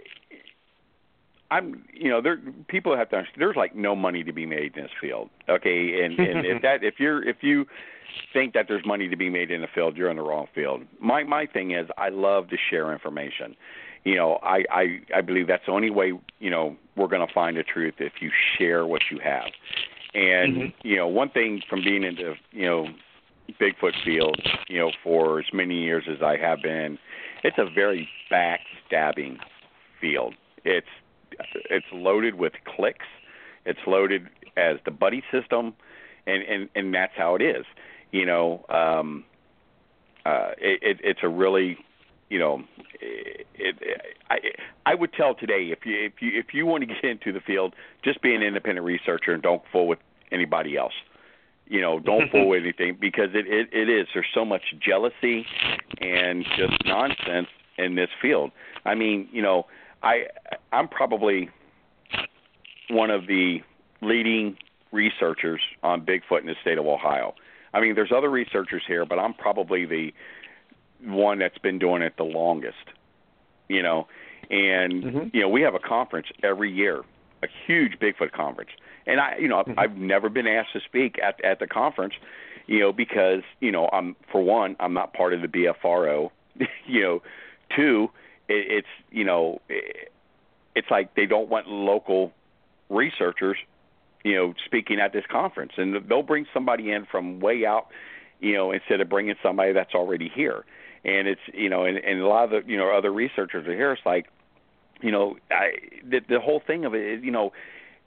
I'm, 1.51 1.83
you 1.93 2.09
know, 2.09 2.21
there 2.21 2.37
people 2.67 2.95
have 2.95 3.09
to. 3.11 3.17
understand, 3.17 3.41
There's 3.41 3.55
like 3.55 3.75
no 3.75 3.95
money 3.95 4.23
to 4.23 4.33
be 4.33 4.45
made 4.45 4.75
in 4.77 4.83
this 4.83 4.91
field. 5.01 5.29
Okay, 5.47 6.03
and 6.03 6.17
and 6.19 6.45
if 6.45 6.61
that 6.67 6.83
if 6.83 6.95
you're 6.99 7.27
if 7.27 7.37
you 7.41 7.65
think 8.33 8.53
that 8.55 8.65
there's 8.67 8.85
money 8.85 9.07
to 9.09 9.15
be 9.15 9.29
made 9.29 9.51
in 9.51 9.61
the 9.61 9.67
field, 9.73 9.95
you're 9.95 10.09
in 10.09 10.17
the 10.17 10.23
wrong 10.23 10.47
field. 10.55 10.81
My 10.99 11.23
my 11.23 11.45
thing 11.45 11.71
is, 11.71 11.87
I 11.97 12.09
love 12.09 12.49
to 12.49 12.57
share 12.69 12.91
information. 12.91 13.55
You 14.03 14.15
know, 14.15 14.39
I 14.41 14.63
I 14.71 14.99
I 15.15 15.21
believe 15.21 15.47
that's 15.47 15.65
the 15.65 15.71
only 15.71 15.89
way. 15.89 16.13
You 16.39 16.49
know, 16.49 16.75
we're 16.95 17.07
going 17.07 17.25
to 17.25 17.33
find 17.33 17.57
the 17.57 17.63
truth 17.63 17.95
if 17.99 18.13
you 18.21 18.31
share 18.57 18.85
what 18.85 19.01
you 19.11 19.19
have. 19.19 19.51
And 20.13 20.55
Mhm. 20.55 20.73
you 20.83 20.95
know, 20.95 21.07
one 21.07 21.29
thing 21.29 21.61
from 21.69 21.83
being 21.83 22.03
into 22.03 22.35
you 22.51 22.65
know 22.65 22.87
Bigfoot 23.59 23.95
field, 24.03 24.41
you 24.67 24.79
know, 24.79 24.91
for 25.03 25.39
as 25.39 25.51
many 25.53 25.83
years 25.83 26.05
as 26.07 26.21
I 26.21 26.37
have 26.37 26.61
been, 26.61 26.97
it's 27.43 27.57
a 27.57 27.65
very 27.65 28.07
backstabbing 28.31 29.39
field. 29.99 30.35
It's 30.63 30.87
it's 31.69 31.85
loaded 31.91 32.35
with 32.35 32.53
cliques. 32.65 33.05
It's 33.65 33.79
loaded 33.85 34.27
as 34.57 34.77
the 34.85 34.91
buddy 34.91 35.23
system, 35.31 35.73
and 36.25 36.43
and 36.43 36.69
and 36.75 36.93
that's 36.93 37.13
how 37.15 37.35
it 37.35 37.41
is. 37.41 37.65
You 38.11 38.25
know, 38.25 38.65
um, 38.69 39.23
uh, 40.25 40.51
it, 40.57 40.79
it 40.81 40.97
it's 41.03 41.19
a 41.23 41.29
really 41.29 41.77
you 42.29 42.39
know, 42.39 42.63
eh, 43.01 43.43
it, 43.55 43.75
it, 43.81 44.01
I 44.29 44.37
I 44.85 44.95
would 44.95 45.13
tell 45.13 45.35
today 45.35 45.69
if 45.71 45.85
you 45.85 45.95
if 46.05 46.13
you 46.21 46.39
if 46.39 46.53
you 46.53 46.65
want 46.65 46.81
to 46.81 46.87
get 46.87 47.03
into 47.03 47.31
the 47.31 47.41
field, 47.41 47.73
just 48.03 48.21
be 48.21 48.33
an 48.33 48.41
independent 48.41 48.85
researcher 48.85 49.33
and 49.33 49.43
don't 49.43 49.61
fool 49.71 49.87
with 49.87 49.99
anybody 50.31 50.77
else. 50.77 50.93
You 51.67 51.81
know, 51.81 51.99
don't 51.99 52.29
fool 52.31 52.47
with 52.47 52.63
anything 52.63 52.97
because 52.99 53.29
it, 53.33 53.45
it 53.47 53.69
it 53.73 53.89
is. 53.89 54.07
There's 54.13 54.27
so 54.33 54.45
much 54.45 54.61
jealousy 54.79 55.45
and 55.99 56.45
just 56.57 56.85
nonsense 56.85 57.47
in 57.77 57.95
this 57.95 58.09
field. 58.21 58.51
I 58.85 58.95
mean, 58.95 59.27
you 59.31 59.41
know, 59.41 59.65
I 60.03 60.25
I'm 60.71 60.87
probably 60.87 61.49
one 62.89 63.09
of 63.11 63.27
the 63.27 63.59
leading 64.01 64.57
researchers 64.91 65.61
on 65.83 66.05
Bigfoot 66.05 66.41
in 66.41 66.47
the 66.47 66.55
state 66.61 66.77
of 66.77 66.85
Ohio. 66.85 67.33
I 67.73 67.79
mean, 67.79 67.93
there's 67.93 68.11
other 68.15 68.29
researchers 68.29 68.81
here, 68.87 69.05
but 69.05 69.19
I'm 69.19 69.33
probably 69.33 69.85
the 69.85 70.11
one 71.03 71.39
that's 71.39 71.57
been 71.57 71.79
doing 71.79 72.01
it 72.01 72.15
the 72.17 72.23
longest. 72.23 72.77
You 73.67 73.83
know, 73.83 74.07
and 74.49 75.03
Mhm. 75.03 75.33
you 75.33 75.41
know, 75.41 75.49
we 75.49 75.61
have 75.61 75.75
a 75.75 75.79
conference 75.79 76.27
every 76.41 76.71
year, 76.71 77.03
a 77.43 77.47
huge 77.65 77.99
Bigfoot 77.99 78.31
conference. 78.31 78.71
And 79.05 79.19
I, 79.19 79.37
you 79.37 79.47
know, 79.47 79.63
Mhm. 79.63 79.75
I've 79.77 79.97
never 79.97 80.29
been 80.29 80.47
asked 80.47 80.73
to 80.73 80.79
speak 80.81 81.19
at 81.21 81.43
at 81.43 81.59
the 81.59 81.67
conference, 81.67 82.15
you 82.67 82.79
know, 82.79 82.91
because, 82.91 83.43
you 83.59 83.71
know, 83.71 83.89
I'm 83.93 84.15
for 84.31 84.41
one, 84.41 84.75
I'm 84.79 84.93
not 84.93 85.13
part 85.13 85.33
of 85.33 85.41
the 85.41 85.47
BFRO, 85.47 86.31
you 86.85 87.01
know, 87.01 87.21
two, 87.75 88.11
it, 88.47 88.71
it's, 88.71 88.87
you 89.11 89.23
know, 89.23 89.61
it, 89.69 90.11
it's 90.75 90.89
like 90.89 91.13
they 91.15 91.25
don't 91.25 91.49
want 91.49 91.67
local 91.67 92.33
researchers, 92.89 93.57
you 94.23 94.35
know, 94.35 94.53
speaking 94.65 94.99
at 94.99 95.13
this 95.13 95.25
conference, 95.27 95.73
and 95.77 95.95
they'll 96.07 96.23
bring 96.23 96.47
somebody 96.53 96.91
in 96.91 97.05
from 97.05 97.39
way 97.39 97.65
out, 97.65 97.87
you 98.39 98.53
know, 98.53 98.71
instead 98.71 98.99
of 99.01 99.09
bringing 99.09 99.35
somebody 99.43 99.73
that's 99.73 99.93
already 99.93 100.29
here. 100.29 100.65
And 101.05 101.27
it's, 101.27 101.41
you 101.53 101.69
know, 101.69 101.85
and, 101.85 101.97
and 101.97 102.19
a 102.19 102.27
lot 102.27 102.43
of 102.45 102.49
the, 102.49 102.69
you 102.69 102.77
know, 102.77 102.91
other 102.91 103.11
researchers 103.11 103.67
are 103.67 103.75
here. 103.75 103.93
It's 103.93 104.05
like, 104.05 104.27
you 105.01 105.11
know, 105.11 105.37
I 105.49 105.71
the, 106.03 106.19
the 106.27 106.39
whole 106.39 106.61
thing 106.65 106.85
of 106.85 106.93
it 106.93 107.01
is, 107.01 107.23
you 107.23 107.31
know, 107.31 107.53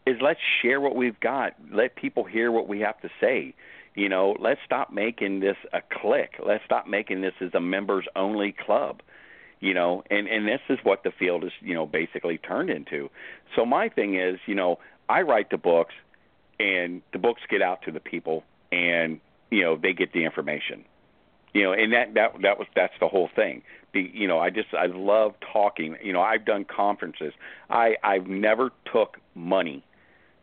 is 0.06 0.16
let's 0.20 0.40
share 0.60 0.80
what 0.80 0.94
we've 0.94 1.18
got. 1.20 1.54
Let 1.72 1.96
people 1.96 2.24
hear 2.24 2.50
what 2.50 2.68
we 2.68 2.80
have 2.80 3.00
to 3.00 3.08
say. 3.20 3.54
You 3.94 4.08
know, 4.08 4.36
let's 4.38 4.60
stop 4.64 4.92
making 4.92 5.40
this 5.40 5.56
a 5.72 5.80
clique. 5.80 6.36
Let's 6.44 6.64
stop 6.64 6.86
making 6.86 7.20
this 7.20 7.34
as 7.40 7.50
a 7.54 7.60
members 7.60 8.06
only 8.16 8.52
club. 8.52 9.00
You 9.60 9.74
know, 9.74 10.02
and 10.10 10.26
and 10.26 10.46
this 10.46 10.60
is 10.68 10.78
what 10.82 11.04
the 11.04 11.12
field 11.12 11.44
is, 11.44 11.52
you 11.60 11.74
know, 11.74 11.86
basically 11.86 12.36
turned 12.38 12.68
into. 12.68 13.10
So 13.54 13.64
my 13.64 13.88
thing 13.88 14.18
is, 14.18 14.38
you 14.46 14.54
know, 14.54 14.78
I 15.08 15.22
write 15.22 15.50
the 15.50 15.58
books, 15.58 15.94
and 16.58 17.00
the 17.12 17.18
books 17.18 17.42
get 17.48 17.62
out 17.62 17.82
to 17.82 17.92
the 17.92 18.00
people, 18.00 18.44
and 18.72 19.20
you 19.50 19.62
know 19.62 19.76
they 19.76 19.92
get 19.92 20.12
the 20.12 20.24
information. 20.24 20.84
You 21.54 21.64
know, 21.64 21.72
and 21.72 21.92
that 21.92 22.14
that 22.14 22.32
that 22.42 22.58
was 22.58 22.66
that's 22.74 22.94
the 23.00 23.08
whole 23.08 23.28
thing. 23.34 23.62
Be, 23.92 24.10
you 24.14 24.26
know, 24.26 24.38
I 24.38 24.50
just 24.50 24.68
I 24.72 24.86
love 24.86 25.34
talking. 25.52 25.96
You 26.02 26.12
know, 26.12 26.22
I've 26.22 26.44
done 26.44 26.64
conferences. 26.64 27.34
I 27.68 27.96
I've 28.02 28.26
never 28.26 28.70
took 28.90 29.18
money 29.34 29.84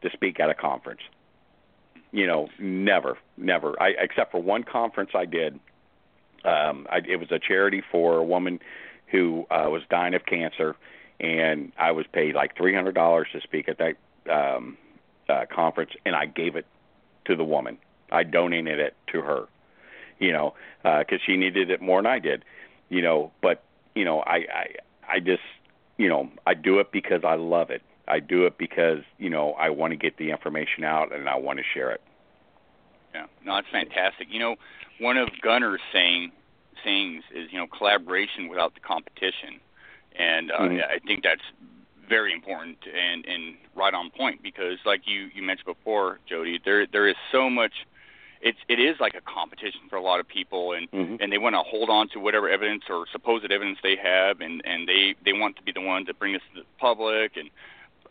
to 0.01 0.09
speak 0.11 0.39
at 0.39 0.49
a 0.49 0.53
conference. 0.53 1.01
You 2.11 2.27
know, 2.27 2.49
never, 2.59 3.17
never. 3.37 3.81
I 3.81 3.89
except 3.99 4.31
for 4.31 4.41
one 4.41 4.63
conference 4.63 5.11
I 5.15 5.25
did. 5.25 5.59
Um, 6.45 6.87
I, 6.89 6.99
it 7.07 7.19
was 7.19 7.31
a 7.31 7.39
charity 7.39 7.83
for 7.91 8.17
a 8.17 8.23
woman 8.23 8.59
who 9.07 9.45
uh, 9.49 9.65
was 9.69 9.81
dying 9.89 10.13
of 10.13 10.25
cancer, 10.25 10.75
and 11.19 11.71
I 11.77 11.91
was 11.91 12.05
paid 12.11 12.35
like 12.35 12.55
three 12.55 12.73
hundred 12.73 12.95
dollars 12.95 13.27
to 13.33 13.41
speak 13.41 13.67
at 13.67 13.79
that 13.79 13.95
um, 14.31 14.77
uh, 15.27 15.45
conference, 15.53 15.91
and 16.05 16.15
I 16.15 16.27
gave 16.27 16.55
it 16.55 16.65
to 17.25 17.35
the 17.35 17.43
woman. 17.43 17.77
I 18.11 18.23
donated 18.23 18.79
it 18.79 18.95
to 19.11 19.21
her. 19.21 19.47
You 20.19 20.33
know, 20.33 20.53
because 20.83 21.19
she 21.25 21.37
needed 21.37 21.69
it 21.69 21.81
more 21.81 22.01
than 22.01 22.11
I 22.11 22.19
did. 22.19 22.43
You 22.89 23.01
know, 23.01 23.31
but 23.41 23.63
you 23.95 24.05
know, 24.05 24.19
I 24.21 24.35
I 24.35 24.65
I 25.07 25.19
just 25.19 25.43
you 25.97 26.09
know 26.09 26.29
I 26.45 26.53
do 26.53 26.79
it 26.79 26.91
because 26.91 27.23
I 27.23 27.35
love 27.35 27.69
it. 27.69 27.81
I 28.07 28.19
do 28.19 28.45
it 28.45 28.57
because 28.57 28.99
you 29.17 29.29
know 29.29 29.53
I 29.53 29.69
want 29.69 29.91
to 29.91 29.97
get 29.97 30.17
the 30.17 30.31
information 30.31 30.83
out 30.83 31.13
and 31.13 31.29
I 31.29 31.35
want 31.37 31.59
to 31.59 31.65
share 31.73 31.91
it. 31.91 32.01
Yeah, 33.13 33.25
no, 33.45 33.55
that's 33.55 33.67
fantastic. 33.71 34.27
You 34.29 34.39
know, 34.39 34.55
one 34.99 35.17
of 35.17 35.29
Gunnar's 35.41 35.81
saying 35.91 36.31
sayings 36.83 37.23
is 37.33 37.51
you 37.51 37.57
know 37.57 37.67
collaboration 37.67 38.47
without 38.47 38.73
the 38.73 38.79
competition, 38.81 39.59
and 40.15 40.51
uh, 40.51 40.59
Mhm. 40.59 40.83
I 40.83 40.99
think 40.99 41.23
that's 41.23 41.41
very 42.07 42.33
important 42.33 42.77
and 42.87 43.25
and 43.25 43.55
right 43.75 43.93
on 43.93 44.09
point 44.09 44.41
because 44.41 44.79
like 44.85 45.07
you 45.07 45.29
you 45.33 45.43
mentioned 45.43 45.65
before, 45.67 46.19
Joedy, 46.29 46.63
there 46.63 46.85
there 46.87 47.07
is 47.07 47.15
so 47.31 47.49
much. 47.49 47.85
It's 48.41 48.57
it 48.69 48.79
is 48.79 48.99
like 48.99 49.15
a 49.15 49.21
competition 49.21 49.81
for 49.89 49.97
a 49.97 50.01
lot 50.01 50.19
of 50.19 50.27
people, 50.27 50.73
and 50.73 50.89
Mhm. 50.91 51.21
and 51.21 51.31
they 51.31 51.37
want 51.37 51.55
to 51.55 51.59
hold 51.61 51.89
on 51.89 52.07
to 52.09 52.19
whatever 52.19 52.49
evidence 52.49 52.83
or 52.89 53.05
supposed 53.11 53.43
evidence 53.51 53.79
they 53.83 53.95
have, 53.97 54.39
and 54.41 54.61
and 54.65 54.87
they 54.87 55.15
they 55.25 55.33
want 55.33 55.57
to 55.57 55.61
be 55.63 55.71
the 55.71 55.81
ones 55.81 56.07
that 56.07 56.17
bring 56.19 56.33
this 56.33 56.41
to 56.53 56.61
the 56.61 56.65
public 56.77 57.35
and 57.37 57.49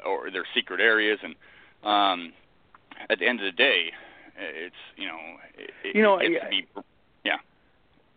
or 0.04 0.30
their 0.30 0.44
secret 0.54 0.80
areas, 0.80 1.18
and 1.22 1.34
um, 1.82 2.32
at 3.10 3.18
the 3.18 3.26
end 3.26 3.40
of 3.40 3.44
the 3.46 3.52
day, 3.52 3.92
it's 4.36 4.76
you 4.96 5.06
know 5.08 5.18
it, 5.56 5.94
You 5.96 6.02
know, 6.02 6.18
it 6.18 6.28
gets 6.30 6.44
I- 6.44 6.46
to 6.46 6.50
be 6.50 6.66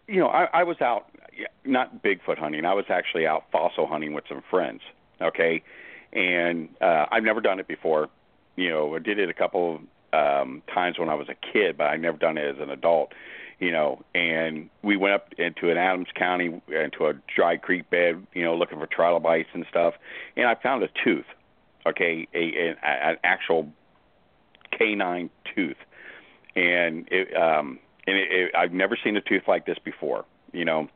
you 0.08 0.20
know, 0.20 0.28
I, 0.28 0.46
I 0.52 0.64
was 0.64 0.82
out 0.82 1.06
yeah, 1.38 1.48
not 1.64 2.04
Bigfoot 2.04 2.38
hunting. 2.38 2.66
I 2.66 2.74
was 2.74 2.86
actually 2.90 3.26
out 3.26 3.46
fossil 3.52 3.88
hunting 3.88 4.12
with 4.14 4.26
some 4.28 4.42
friends. 4.50 4.82
Okay, 5.22 5.64
and 6.12 6.68
uh, 6.82 7.06
I've 7.12 7.24
never 7.24 7.40
done 7.40 7.60
it 7.60 7.68
before. 7.68 8.10
You 8.58 8.70
know, 8.70 8.96
I 8.96 9.00
did 9.00 9.20
it 9.20 9.30
a 9.30 9.34
couple 9.34 9.80
um, 10.14 10.62
times 10.74 11.00
when 11.00 11.10
I 11.10 11.16
was 11.16 11.28
a 11.30 11.36
kid, 11.36 11.78
but 11.78 11.88
I've 11.88 12.00
never 12.00 12.18
done 12.18 12.38
it 12.38 12.56
as 12.56 12.62
an 12.62 12.70
adult. 12.70 13.14
You 13.60 13.72
know, 13.72 14.04
and 14.16 14.70
we 14.82 14.98
went 14.98 15.14
up 15.14 15.34
into 15.38 15.70
an 15.70 15.78
Adams 15.78 16.08
County 16.16 16.62
into 16.68 17.06
a 17.06 17.14
dry 17.36 17.58
creek 17.58 17.90
bed. 17.90 18.26
You 18.34 18.44
know, 18.44 18.56
looking 18.56 18.80
for 18.80 18.88
trilobites 18.88 19.50
and 19.54 19.66
stuff, 19.70 19.94
and 20.36 20.48
I 20.48 20.56
found 20.56 20.84
a 20.84 20.90
tooth. 21.04 21.26
Okay, 21.86 22.28
a, 22.34 22.40
a 22.40 22.76
an 22.84 23.18
actual 23.24 23.72
canine 24.78 25.30
tooth, 25.56 25.78
and 26.56 27.08
it 27.12 27.36
um 27.36 27.80
and 28.08 28.18
it, 28.18 28.32
it, 28.32 28.56
I've 28.56 28.74
never 28.74 28.98
seen 29.04 29.16
a 29.16 29.22
tooth 29.22 29.44
like 29.48 29.66
this 29.66 29.78
before. 29.84 30.26
You 30.54 30.66
know, 30.66 30.90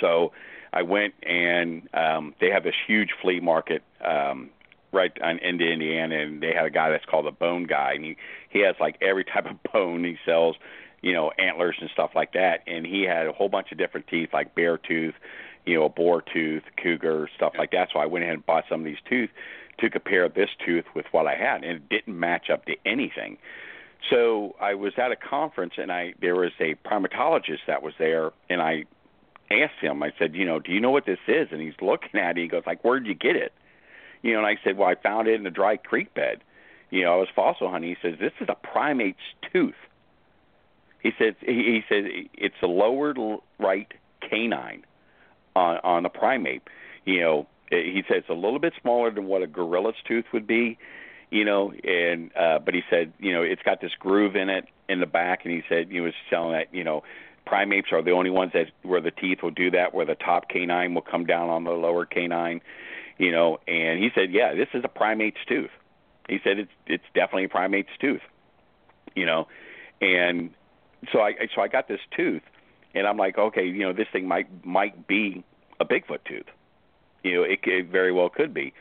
so 0.00 0.32
I 0.72 0.82
went 0.82 1.14
and 1.22 1.88
um, 1.94 2.34
they 2.40 2.50
have 2.50 2.64
this 2.64 2.74
huge 2.86 3.10
flea 3.22 3.40
market 3.40 3.82
um, 4.04 4.50
right 4.94 5.12
on 5.22 5.38
into 5.38 5.64
Indiana, 5.64 6.16
and 6.16 6.42
they 6.42 6.52
have 6.54 6.66
a 6.66 6.70
guy 6.70 6.90
that's 6.90 7.04
called 7.04 7.26
the 7.26 7.32
Bone 7.32 7.64
Guy, 7.64 7.92
and 7.94 8.04
he 8.04 8.16
he 8.50 8.60
has 8.60 8.76
like 8.80 8.96
every 9.02 9.24
type 9.32 9.46
of 9.46 9.62
bone 9.72 10.04
he 10.04 10.16
sells, 10.24 10.56
you 11.02 11.12
know, 11.12 11.30
antlers 11.38 11.76
and 11.80 11.90
stuff 11.90 12.10
like 12.14 12.32
that, 12.32 12.62
and 12.66 12.86
he 12.86 13.02
had 13.02 13.26
a 13.26 13.32
whole 13.32 13.48
bunch 13.48 13.72
of 13.72 13.78
different 13.78 14.06
teeth 14.06 14.30
like 14.32 14.54
bear 14.54 14.78
tooth, 14.78 15.14
you 15.66 15.74
know, 15.74 15.84
a 15.84 15.88
boar 15.88 16.22
tooth, 16.22 16.62
cougar, 16.82 17.28
stuff 17.36 17.52
like 17.58 17.72
that. 17.72 17.88
So 17.92 17.98
I 17.98 18.06
went 18.06 18.24
ahead 18.24 18.34
and 18.34 18.46
bought 18.46 18.64
some 18.68 18.80
of 18.80 18.86
these 18.86 19.02
tooth 19.08 19.30
to 19.78 19.90
compare 19.90 20.28
this 20.28 20.50
tooth 20.64 20.84
with 20.94 21.06
what 21.10 21.26
I 21.26 21.34
had, 21.34 21.64
and 21.64 21.76
it 21.76 21.88
didn't 21.88 22.18
match 22.18 22.48
up 22.50 22.64
to 22.66 22.74
anything. 22.86 23.38
So 24.10 24.54
I 24.60 24.74
was 24.74 24.92
at 24.98 25.12
a 25.12 25.16
conference 25.16 25.74
and 25.78 25.90
I 25.90 26.14
there 26.20 26.36
was 26.36 26.52
a 26.60 26.74
primatologist 26.86 27.60
that 27.66 27.82
was 27.82 27.94
there 27.98 28.32
and 28.50 28.60
I 28.60 28.84
asked 29.50 29.80
him, 29.80 30.02
I 30.02 30.12
said, 30.18 30.34
you 30.34 30.44
know, 30.44 30.58
do 30.58 30.72
you 30.72 30.80
know 30.80 30.90
what 30.90 31.06
this 31.06 31.18
is? 31.26 31.48
And 31.50 31.60
he's 31.60 31.74
looking 31.80 32.20
at 32.20 32.36
it, 32.36 32.42
he 32.42 32.48
goes, 32.48 32.64
like, 32.66 32.84
Where'd 32.84 33.06
you 33.06 33.14
get 33.14 33.36
it? 33.36 33.52
You 34.24 34.32
know, 34.32 34.38
and 34.38 34.46
I 34.46 34.58
said, 34.64 34.78
Well, 34.78 34.88
I 34.88 34.94
found 34.94 35.28
it 35.28 35.38
in 35.38 35.46
a 35.46 35.50
dry 35.50 35.76
creek 35.76 36.14
bed. 36.14 36.42
You 36.90 37.04
know, 37.04 37.12
I 37.12 37.16
was 37.16 37.28
fossil 37.36 37.70
hunting. 37.70 37.90
He 37.90 38.08
says, 38.08 38.18
This 38.18 38.32
is 38.40 38.48
a 38.48 38.54
primate's 38.54 39.18
tooth. 39.52 39.74
He 41.02 41.12
said 41.18 41.36
he, 41.40 41.52
he 41.52 41.80
said 41.88 42.04
it's 42.32 42.54
a 42.62 42.66
lower 42.66 43.14
right 43.60 43.92
canine 44.28 44.84
on 45.54 45.76
on 45.84 46.02
the 46.02 46.08
primate. 46.08 46.62
You 47.04 47.20
know, 47.20 47.46
he 47.70 48.02
said 48.08 48.18
it's 48.18 48.30
a 48.30 48.34
little 48.34 48.58
bit 48.58 48.72
smaller 48.80 49.10
than 49.10 49.26
what 49.26 49.42
a 49.42 49.46
gorilla's 49.46 49.96
tooth 50.08 50.24
would 50.32 50.46
be 50.46 50.78
you 51.30 51.44
know, 51.44 51.72
and 51.82 52.30
uh 52.36 52.60
but 52.60 52.74
he 52.74 52.82
said, 52.88 53.12
you 53.18 53.32
know, 53.32 53.42
it's 53.42 53.62
got 53.62 53.80
this 53.80 53.90
groove 53.98 54.36
in 54.36 54.48
it 54.48 54.66
in 54.88 55.00
the 55.00 55.06
back 55.06 55.40
and 55.44 55.52
he 55.52 55.62
said 55.68 55.88
he 55.90 56.00
was 56.00 56.14
telling 56.30 56.52
that, 56.52 56.72
you 56.72 56.84
know, 56.84 57.02
primates 57.44 57.88
are 57.92 58.02
the 58.02 58.12
only 58.12 58.30
ones 58.30 58.52
that 58.54 58.66
where 58.82 59.00
the 59.00 59.10
teeth 59.10 59.42
will 59.42 59.50
do 59.50 59.70
that, 59.72 59.92
where 59.92 60.06
the 60.06 60.14
top 60.14 60.48
canine 60.48 60.94
will 60.94 61.02
come 61.02 61.26
down 61.26 61.50
on 61.50 61.64
the 61.64 61.72
lower 61.72 62.06
canine, 62.06 62.60
you 63.18 63.30
know, 63.30 63.58
and 63.66 64.02
he 64.02 64.10
said, 64.14 64.32
Yeah, 64.32 64.54
this 64.54 64.68
is 64.74 64.82
a 64.84 64.88
primate's 64.88 65.38
tooth. 65.48 65.70
He 66.28 66.38
said 66.42 66.58
it's 66.58 66.72
it's 66.86 67.04
definitely 67.14 67.44
a 67.44 67.48
primate's 67.48 67.90
tooth. 68.00 68.22
You 69.14 69.26
know. 69.26 69.48
And 70.00 70.50
so 71.12 71.20
I 71.20 71.34
so 71.54 71.60
I 71.62 71.68
got 71.68 71.88
this 71.88 72.00
tooth 72.16 72.42
and 72.94 73.06
I'm 73.06 73.16
like, 73.16 73.38
okay, 73.38 73.64
you 73.64 73.80
know, 73.80 73.92
this 73.92 74.08
thing 74.12 74.26
might 74.26 74.64
might 74.64 75.06
be 75.06 75.44
a 75.80 75.84
Bigfoot 75.84 76.24
tooth. 76.26 76.46
You 77.22 77.34
know, 77.34 77.42
it, 77.42 77.60
it 77.64 77.88
very 77.88 78.12
well 78.12 78.28
could 78.28 78.52
be 78.52 78.74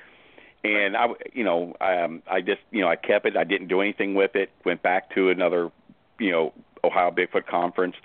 and 0.63 0.95
I, 0.95 1.07
you 1.33 1.43
know, 1.43 1.75
um, 1.81 2.23
I 2.29 2.41
just, 2.41 2.61
you 2.71 2.81
know, 2.81 2.87
I 2.87 2.95
kept 2.95 3.25
it. 3.25 3.35
I 3.35 3.43
didn't 3.43 3.67
do 3.67 3.81
anything 3.81 4.15
with 4.15 4.35
it. 4.35 4.49
Went 4.63 4.81
back 4.81 5.13
to 5.15 5.29
another, 5.29 5.71
you 6.19 6.31
know, 6.31 6.53
Ohio 6.83 7.11
Bigfoot 7.11 7.45
conference, 7.47 7.95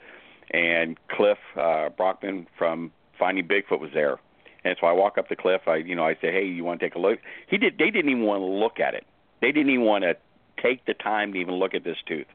and 0.50 0.96
Cliff 1.08 1.38
uh, 1.56 1.90
Barackman 1.98 2.46
from 2.56 2.90
Finding 3.18 3.46
Bigfoot 3.46 3.80
was 3.80 3.90
there. 3.94 4.18
And 4.68 4.76
so 4.80 4.86
I 4.86 4.92
walk 4.92 5.18
up 5.18 5.28
to 5.28 5.36
Cliff. 5.36 5.62
I, 5.66 5.76
you 5.76 5.94
know, 5.94 6.04
I 6.04 6.14
say, 6.14 6.32
hey, 6.32 6.44
you 6.46 6.64
want 6.64 6.80
to 6.80 6.86
take 6.86 6.94
a 6.94 6.98
look? 6.98 7.18
He 7.48 7.58
did. 7.58 7.78
They 7.78 7.90
didn't 7.90 8.10
even 8.10 8.24
want 8.24 8.40
to 8.40 8.46
look 8.46 8.80
at 8.80 8.94
it. 8.94 9.06
They 9.40 9.52
didn't 9.52 9.70
even 9.70 9.84
want 9.84 10.04
to 10.04 10.16
take 10.62 10.84
the 10.84 10.94
time 10.94 11.32
to 11.32 11.38
even 11.38 11.54
look 11.54 11.74
at 11.74 11.84
this 11.84 11.98
tooth. 12.06 12.26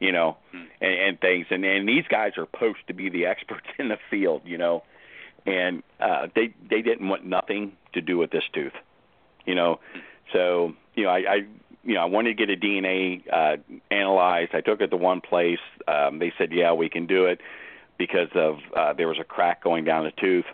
You 0.00 0.12
know, 0.12 0.36
Hmm. 0.50 0.64
and, 0.80 0.94
and 0.94 1.20
things. 1.20 1.46
And 1.50 1.64
and 1.64 1.88
these 1.88 2.04
guys 2.08 2.32
are 2.36 2.46
supposed 2.52 2.86
to 2.88 2.94
be 2.94 3.08
the 3.10 3.26
experts 3.32 3.66
in 3.78 3.88
the 3.88 3.98
field. 4.10 4.42
You 4.44 4.58
know, 4.58 4.82
and 5.46 5.82
uh, 6.00 6.28
they 6.34 6.52
they 6.68 6.82
didn't 6.82 7.08
want 7.08 7.24
nothing 7.24 7.72
to 7.92 8.00
do 8.00 8.18
with 8.18 8.30
this 8.30 8.44
tooth 8.52 8.72
you 9.46 9.54
know. 9.54 9.80
So 10.32 10.74
you 10.94 11.04
know, 11.04 11.10
I, 11.10 11.18
I 11.18 11.34
you 11.84 11.94
know 11.94 12.00
I 12.00 12.06
wanted 12.06 12.36
to 12.36 12.46
get 12.46 12.50
a 12.50 12.60
DNA 12.60 13.22
uh, 13.32 13.56
analyzed. 13.90 14.54
I 14.54 14.60
took 14.60 14.80
it 14.80 14.88
to 14.88 14.96
one 14.96 15.20
place. 15.20 15.58
Um, 15.86 16.18
they 16.18 16.32
said, 16.38 16.52
yeah, 16.52 16.72
we 16.72 16.88
can 16.88 17.06
do 17.06 17.26
it 17.26 17.40
because 17.98 18.28
of 18.34 18.58
uh, 18.76 18.92
there 18.94 19.08
was 19.08 19.18
a 19.20 19.24
crack 19.24 19.62
going 19.62 19.84
down 19.84 20.04
the 20.04 20.12
tooth. 20.12 20.46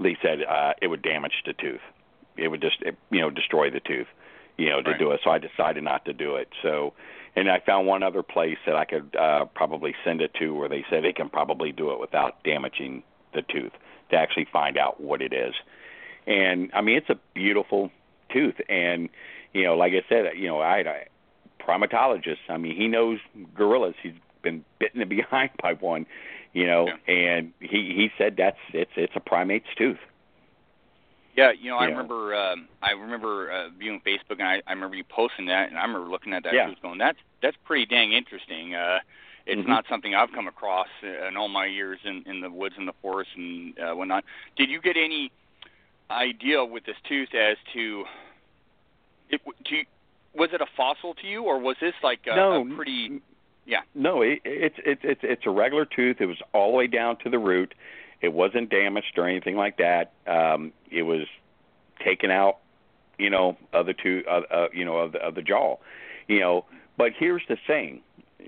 They 0.00 0.16
said 0.22 0.42
uh, 0.42 0.74
it 0.82 0.88
would 0.88 1.02
damage 1.02 1.42
the 1.46 1.52
tooth. 1.54 1.80
It 2.36 2.48
would 2.48 2.60
just 2.60 2.80
it, 2.82 2.96
you 3.10 3.20
know 3.20 3.30
destroy 3.30 3.70
the 3.70 3.80
tooth. 3.80 4.06
You 4.56 4.70
know 4.70 4.82
to 4.82 4.90
Right. 4.90 4.98
do 4.98 5.10
it. 5.12 5.20
So 5.24 5.30
I 5.30 5.38
decided 5.38 5.84
not 5.84 6.04
to 6.06 6.12
do 6.12 6.36
it. 6.36 6.48
So. 6.62 6.94
And 7.36 7.48
I 7.48 7.60
found 7.60 7.86
one 7.86 8.02
other 8.02 8.24
place 8.24 8.56
that 8.66 8.74
I 8.74 8.84
could 8.84 9.14
uh, 9.14 9.44
probably 9.54 9.94
send 10.04 10.22
it 10.22 10.34
to 10.40 10.54
where 10.54 10.68
they 10.68 10.84
said 10.90 11.04
they 11.04 11.12
can 11.12 11.28
probably 11.28 11.70
do 11.70 11.92
it 11.92 12.00
without 12.00 12.42
damaging 12.42 13.04
the 13.32 13.42
tooth 13.42 13.70
to 14.10 14.16
actually 14.16 14.46
find 14.52 14.76
out 14.76 15.00
what 15.00 15.22
it 15.22 15.32
is. 15.32 15.54
And 16.26 16.70
I 16.74 16.80
mean, 16.80 16.96
it's 16.96 17.10
a 17.10 17.18
beautiful 17.34 17.92
tooth. 18.32 18.56
And 18.68 19.08
you 19.52 19.62
know, 19.62 19.76
like 19.76 19.92
I 19.92 20.02
said, 20.08 20.24
you 20.36 20.48
know, 20.48 20.60
I 20.60 20.78
had 20.78 20.86
a 20.88 21.04
primatologist. 21.62 22.38
I 22.48 22.56
mean, 22.56 22.74
he 22.74 22.88
knows 22.88 23.18
gorillas. 23.54 23.94
He's 24.02 24.14
been 24.42 24.64
bitten 24.80 24.98
the 25.00 25.06
behind 25.16 25.50
by 25.62 25.74
one. 25.74 26.06
You 26.52 26.66
know, 26.66 26.88
and 27.06 27.52
he 27.60 27.92
he 27.94 28.10
said 28.16 28.36
that's 28.36 28.58
it's 28.72 28.90
it's 28.96 29.12
a 29.14 29.20
primate's 29.20 29.66
tooth. 29.76 29.98
Yeah, 31.36 31.52
you 31.52 31.70
know, 31.70 31.76
I 31.76 31.84
Yeah. 31.84 31.90
remember 31.90 32.34
um 32.34 32.68
I 32.82 32.92
remember 32.92 33.50
uh, 33.52 33.68
viewing 33.78 34.00
Facebook 34.00 34.40
and 34.40 34.44
I, 34.48 34.62
I 34.66 34.72
remember 34.72 34.96
you 34.96 35.04
posting 35.04 35.46
that 35.46 35.68
and 35.68 35.78
I 35.78 35.82
remember 35.82 36.08
looking 36.08 36.32
at 36.32 36.42
that 36.44 36.54
Yeah. 36.54 36.66
tooth 36.68 36.80
going, 36.82 36.98
That's 36.98 37.18
that's 37.42 37.56
pretty 37.64 37.86
dang 37.86 38.12
interesting. 38.12 38.74
Uh 38.74 39.00
it's 39.46 39.62
Mhm. 39.62 39.68
not 39.68 39.86
something 39.88 40.14
I've 40.14 40.32
come 40.32 40.46
across 40.48 40.88
in 41.02 41.36
all 41.36 41.48
my 41.48 41.64
years 41.66 42.00
in, 42.04 42.22
in 42.26 42.40
the 42.40 42.50
woods 42.50 42.74
and 42.76 42.86
the 42.86 42.92
forest 43.00 43.30
and 43.34 43.78
uh, 43.78 43.94
whatnot. 43.94 44.24
Did 44.56 44.68
you 44.68 44.80
get 44.80 44.96
any 44.98 45.30
idea 46.10 46.64
with 46.64 46.84
this 46.84 46.96
tooth 47.08 47.34
as 47.34 47.56
to 47.72 48.04
it 49.30 49.40
do 49.64 49.76
you, 49.76 49.84
was 50.34 50.50
it 50.52 50.60
a 50.60 50.66
fossil 50.76 51.14
to 51.14 51.26
you 51.26 51.44
or 51.44 51.58
was 51.58 51.76
this 51.80 51.94
like 52.02 52.20
a, 52.26 52.36
no, 52.36 52.62
a 52.62 52.74
pretty 52.74 53.20
yeah. 53.68 53.82
No, 53.94 54.22
it, 54.22 54.40
it's 54.44 54.76
it's 54.78 55.02
it's 55.04 55.20
it's 55.22 55.42
a 55.44 55.50
regular 55.50 55.84
tooth. 55.84 56.16
It 56.20 56.26
was 56.26 56.38
all 56.54 56.70
the 56.70 56.76
way 56.78 56.86
down 56.86 57.18
to 57.18 57.30
the 57.30 57.38
root. 57.38 57.74
It 58.22 58.32
wasn't 58.32 58.70
damaged 58.70 59.18
or 59.18 59.28
anything 59.28 59.56
like 59.56 59.76
that. 59.76 60.12
Um, 60.26 60.72
it 60.90 61.02
was 61.02 61.26
taken 62.02 62.30
out, 62.30 62.58
you 63.18 63.28
know, 63.28 63.58
of 63.74 63.84
the 63.84 63.92
tooth, 63.92 64.24
uh, 64.26 64.40
uh, 64.50 64.68
you 64.72 64.86
know, 64.86 64.96
of 64.96 65.12
the, 65.12 65.18
of 65.18 65.34
the 65.34 65.42
jaw, 65.42 65.76
you 66.28 66.40
know. 66.40 66.64
But 66.96 67.12
here's 67.16 67.42
the 67.46 67.58
thing 67.66 68.00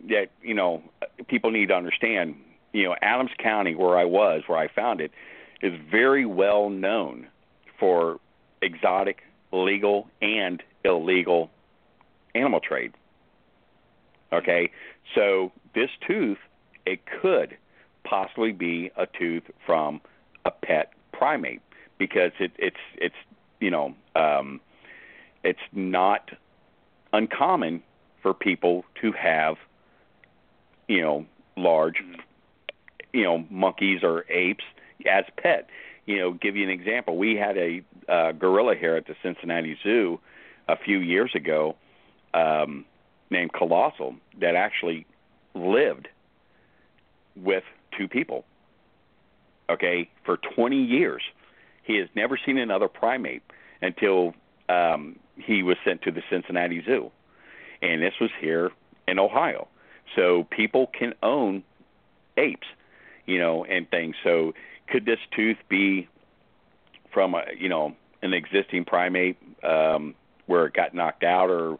that 0.08 0.30
you 0.42 0.54
know 0.54 0.82
people 1.28 1.50
need 1.50 1.68
to 1.68 1.74
understand. 1.74 2.36
You 2.72 2.84
know, 2.84 2.96
Adams 3.02 3.32
County, 3.38 3.74
where 3.74 3.98
I 3.98 4.06
was, 4.06 4.44
where 4.46 4.58
I 4.58 4.68
found 4.68 5.02
it, 5.02 5.12
is 5.60 5.74
very 5.90 6.24
well 6.24 6.70
known 6.70 7.26
for 7.78 8.20
exotic, 8.62 9.22
legal, 9.52 10.08
and 10.22 10.62
illegal 10.82 11.50
animal 12.34 12.60
trade. 12.60 12.94
Okay, 14.32 14.70
so 15.14 15.52
this 15.74 15.90
tooth, 16.06 16.38
it 16.86 17.00
could 17.20 17.56
possibly 18.04 18.52
be 18.52 18.90
a 18.96 19.06
tooth 19.06 19.44
from 19.66 20.00
a 20.44 20.50
pet 20.50 20.92
primate 21.12 21.60
because 21.98 22.32
it, 22.38 22.52
it's 22.58 22.76
it's 22.96 23.14
you 23.60 23.70
know 23.70 23.94
um, 24.16 24.60
it's 25.44 25.60
not 25.72 26.30
uncommon 27.12 27.82
for 28.22 28.34
people 28.34 28.84
to 29.00 29.12
have 29.12 29.56
you 30.88 31.00
know 31.00 31.26
large 31.56 32.02
you 33.12 33.22
know 33.24 33.44
monkeys 33.50 34.00
or 34.02 34.24
apes 34.30 34.64
as 35.06 35.24
pet. 35.36 35.68
You 36.06 36.18
know, 36.18 36.32
give 36.32 36.56
you 36.56 36.64
an 36.64 36.70
example. 36.70 37.16
We 37.16 37.36
had 37.36 37.56
a 37.56 37.82
uh, 38.08 38.32
gorilla 38.32 38.74
here 38.74 38.96
at 38.96 39.06
the 39.06 39.14
Cincinnati 39.22 39.78
Zoo 39.82 40.18
a 40.66 40.76
few 40.76 40.98
years 40.98 41.30
ago. 41.34 41.76
Um, 42.34 42.84
named 43.30 43.52
Colossal 43.52 44.16
that 44.40 44.54
actually 44.54 45.06
lived 45.54 46.08
with 47.36 47.64
two 47.96 48.08
people. 48.08 48.44
Okay, 49.68 50.10
for 50.24 50.36
20 50.56 50.76
years. 50.76 51.22
He 51.82 51.96
has 51.96 52.08
never 52.14 52.38
seen 52.44 52.58
another 52.58 52.88
primate. 52.88 53.42
until 53.82 54.34
um, 54.68 55.16
he 55.36 55.62
was 55.62 55.76
sent 55.84 56.02
to 56.02 56.10
the 56.10 56.22
Cincinnati 56.30 56.82
Zoo, 56.84 57.10
and 57.82 58.02
this 58.02 58.14
was 58.20 58.30
here 58.40 58.70
in 59.08 59.18
Ohio. 59.18 59.68
So 60.14 60.46
people 60.50 60.86
can 60.86 61.14
own 61.22 61.62
apes, 62.36 62.66
you 63.26 63.38
know, 63.38 63.64
and 63.64 63.88
things. 63.90 64.16
So 64.22 64.54
could 64.88 65.06
this 65.06 65.18
tooth 65.34 65.56
be 65.68 66.08
from 67.12 67.34
a 67.34 67.42
you 67.58 67.68
know 67.68 67.96
an 68.22 68.34
existing 68.34 68.84
primate 68.84 69.36
um, 69.64 70.14
where 70.46 70.66
it 70.66 70.74
got 70.74 70.94
knocked 70.94 71.24
out 71.24 71.50
or 71.50 71.78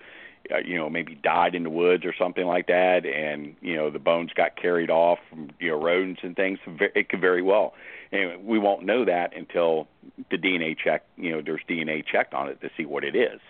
uh, 0.53 0.59
you 0.59 0.77
know 0.77 0.91
maybe 0.91 1.15
died 1.15 1.55
in 1.55 1.63
the 1.63 1.71
woods 1.71 2.05
or 2.05 2.15
something 2.19 2.47
like 2.47 2.67
that, 2.67 3.05
and 3.07 3.55
you 3.61 3.77
know 3.77 3.91
the 3.91 3.99
bones 3.99 4.33
got 4.35 4.57
carried 4.57 4.91
off 4.91 5.19
from 5.29 5.51
you 5.59 5.71
know 5.71 5.81
rodents 5.81 6.21
and 6.23 6.37
things. 6.37 6.59
It 6.67 7.09
could 7.09 7.21
very 7.21 7.43
well, 7.43 7.75
and 8.13 8.45
we 8.45 8.59
won't 8.59 8.85
know 8.85 9.05
that 9.05 9.37
until 9.37 9.89
the 10.31 10.37
DNA 10.37 10.77
check. 10.77 11.05
You 11.17 11.33
know, 11.33 11.43
there's 11.45 11.63
DNA 11.69 12.05
checked 12.05 12.35
on 12.35 12.49
it 12.49 12.61
to 12.61 12.71
see 12.77 12.85
what 12.85 13.05
it 13.05 13.15
is. 13.15 13.41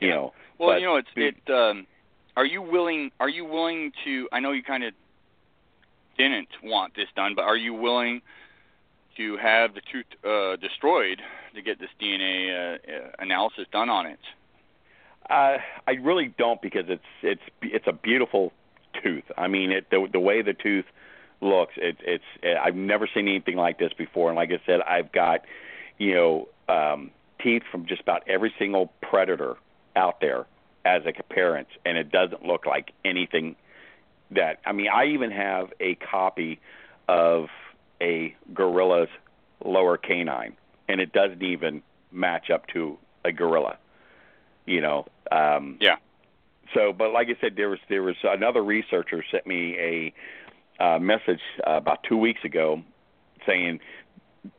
You 0.00 0.08
Yeah. 0.08 0.14
know. 0.14 0.32
Well, 0.58 0.70
but 0.70 0.80
you 0.80 0.86
know, 0.86 0.96
it's 0.96 1.08
it. 1.16 1.50
Um, 1.50 1.86
are 2.36 2.46
you 2.46 2.62
willing? 2.62 3.10
Are 3.20 3.28
you 3.28 3.44
willing 3.44 3.92
to? 4.04 4.28
I 4.32 4.40
know 4.40 4.52
you 4.52 4.62
kind 4.62 4.84
of 4.84 4.94
didn't 6.16 6.48
want 6.62 6.94
this 6.94 7.08
done, 7.14 7.34
but 7.34 7.44
are 7.44 7.56
you 7.56 7.74
willing 7.74 8.22
to 9.16 9.36
have 9.36 9.74
the 9.74 9.80
tooth 9.92 10.06
uh, 10.24 10.56
destroyed 10.56 11.20
to 11.54 11.62
get 11.62 11.78
this 11.78 11.90
DNA 12.00 12.50
uh, 12.50 12.78
uh, 12.90 13.10
analysis 13.18 13.66
done 13.72 13.88
on 13.88 14.06
it? 14.06 14.20
Uh, 15.30 15.58
I 15.86 15.92
really 16.02 16.34
don't 16.38 16.60
because 16.62 16.84
it's 16.88 17.02
it's 17.22 17.42
it's 17.60 17.86
a 17.86 17.92
beautiful 17.92 18.52
tooth. 19.02 19.24
I 19.36 19.48
mean, 19.48 19.70
it 19.70 19.90
the 19.90 20.06
the 20.10 20.20
way 20.20 20.42
the 20.42 20.54
tooth 20.54 20.86
looks, 21.40 21.74
it, 21.76 21.96
it's 22.00 22.24
I've 22.60 22.74
never 22.74 23.08
seen 23.12 23.28
anything 23.28 23.56
like 23.56 23.78
this 23.78 23.92
before. 23.92 24.28
And 24.28 24.36
like 24.36 24.50
I 24.50 24.60
said, 24.66 24.80
I've 24.80 25.12
got 25.12 25.42
you 25.98 26.14
know 26.14 26.48
um, 26.68 27.10
teeth 27.42 27.62
from 27.70 27.86
just 27.86 28.00
about 28.00 28.22
every 28.26 28.52
single 28.58 28.92
predator 29.02 29.56
out 29.96 30.20
there 30.20 30.46
as 30.84 31.02
a 31.06 31.22
parent, 31.22 31.68
and 31.84 31.98
it 31.98 32.10
doesn't 32.10 32.44
look 32.44 32.66
like 32.66 32.92
anything 33.04 33.56
that. 34.30 34.60
I 34.64 34.72
mean, 34.72 34.88
I 34.88 35.06
even 35.06 35.30
have 35.30 35.72
a 35.80 35.94
copy 35.96 36.60
of 37.08 37.48
a 38.00 38.34
gorilla's 38.54 39.08
lower 39.64 39.96
canine, 39.96 40.56
and 40.88 41.00
it 41.00 41.12
doesn't 41.12 41.42
even 41.42 41.82
match 42.12 42.50
up 42.50 42.66
to 42.68 42.96
a 43.24 43.32
gorilla. 43.32 43.76
You 44.64 44.80
know. 44.80 45.06
Um, 45.30 45.78
Yeah. 45.80 45.96
So, 46.74 46.92
but 46.92 47.12
like 47.12 47.28
I 47.28 47.40
said, 47.40 47.56
there 47.56 47.70
was 47.70 47.78
there 47.88 48.02
was 48.02 48.16
another 48.22 48.62
researcher 48.62 49.24
sent 49.30 49.46
me 49.46 49.76
a 49.78 50.84
uh, 50.84 50.98
message 50.98 51.40
uh, 51.66 51.72
about 51.72 52.02
two 52.04 52.16
weeks 52.16 52.44
ago 52.44 52.82
saying 53.46 53.80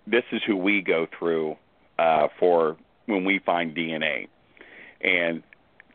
this 0.07 0.23
is 0.31 0.41
who 0.45 0.57
we 0.57 0.81
go 0.81 1.07
through 1.17 1.55
uh, 1.99 2.27
for 2.39 2.77
when 3.05 3.25
we 3.25 3.39
find 3.39 3.75
DNA, 3.75 4.27
and 5.01 5.43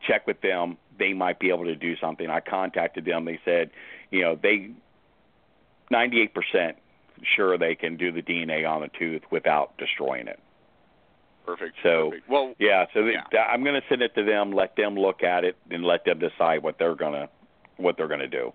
check 0.07 0.27
with 0.27 0.41
them. 0.41 0.77
They 0.97 1.13
might 1.13 1.41
be 1.41 1.49
able 1.49 1.65
to 1.65 1.75
do 1.75 1.97
something. 1.97 2.31
I 2.31 2.39
contacted 2.39 3.05
them. 3.05 3.25
They 3.25 3.41
said, 3.45 3.71
you 4.13 4.21
know, 4.21 4.39
they 4.41 4.71
98% 5.93 6.75
sure 7.37 7.59
they 7.59 7.75
can 7.75 7.97
do 7.97 8.13
the 8.13 8.23
DNA 8.23 8.69
on 8.69 8.83
the 8.83 8.91
tooth 8.99 9.23
without 9.31 9.77
destroying 9.79 10.29
it. 10.29 10.39
Perfect. 11.45 11.77
So, 11.83 12.11
Perfect. 12.11 12.29
Well, 12.29 12.55
Yeah, 12.59 12.87
so 12.95 13.01
Yeah. 13.01 13.23
th- 13.31 13.43
I'm 13.49 13.63
going 13.63 13.81
to 13.81 13.87
send 13.89 14.03
it 14.03 14.15
to 14.15 14.23
them, 14.25 14.53
let 14.53 14.77
them 14.77 14.97
look 14.97 15.23
at 15.23 15.45
it, 15.45 15.57
and 15.71 15.85
let 15.85 16.05
them 16.05 16.19
decide 16.19 16.63
what 16.63 16.79
they're 16.79 16.95
gonna 16.95 17.29
what 17.77 17.97
they're 17.97 18.09
gonna 18.09 18.29
do. 18.29 18.53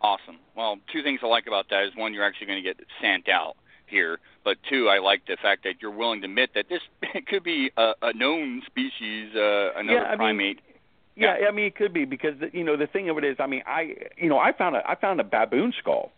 Awesome. 0.00 0.38
Well, 0.54 0.78
two 0.92 1.02
things 1.02 1.20
I 1.22 1.26
like 1.26 1.46
about 1.46 1.68
that 1.70 1.84
is 1.84 1.94
one, 1.94 2.14
you're 2.14 2.24
actually 2.24 2.46
going 2.46 2.62
to 2.62 2.74
get 2.74 2.80
sent 3.02 3.28
out 3.28 3.56
here, 3.86 4.18
but 4.44 4.56
two, 4.68 4.88
I 4.88 4.98
like 4.98 5.26
the 5.26 5.36
fact 5.42 5.64
that 5.64 5.82
you're 5.82 5.90
willing 5.90 6.20
to 6.22 6.26
admit 6.26 6.50
that 6.54 6.66
this 6.70 6.80
could 7.26 7.44
be 7.44 7.70
a, 7.76 7.92
a 8.00 8.12
known 8.14 8.62
species, 8.66 9.34
uh, 9.34 9.72
another 9.76 9.98
Yeah, 9.98 10.04
I 10.04 10.10
mean, 10.12 10.18
primate. 10.18 10.60
Yeah, 11.16 11.36
I 11.46 11.50
mean 11.50 11.66
it 11.66 11.76
could 11.76 11.92
be 11.92 12.06
because 12.06 12.38
the, 12.40 12.48
you 12.56 12.64
know 12.64 12.76
the 12.78 12.86
thing 12.86 13.10
of 13.10 13.18
it 13.18 13.24
is, 13.24 13.36
I 13.40 13.46
mean 13.46 13.62
I 13.66 13.94
you 14.16 14.30
know 14.30 14.38
I 14.38 14.52
found 14.52 14.76
a 14.76 14.88
I 14.88 14.94
found 14.94 15.20
a 15.20 15.24
baboon 15.24 15.74
skull 15.78 16.12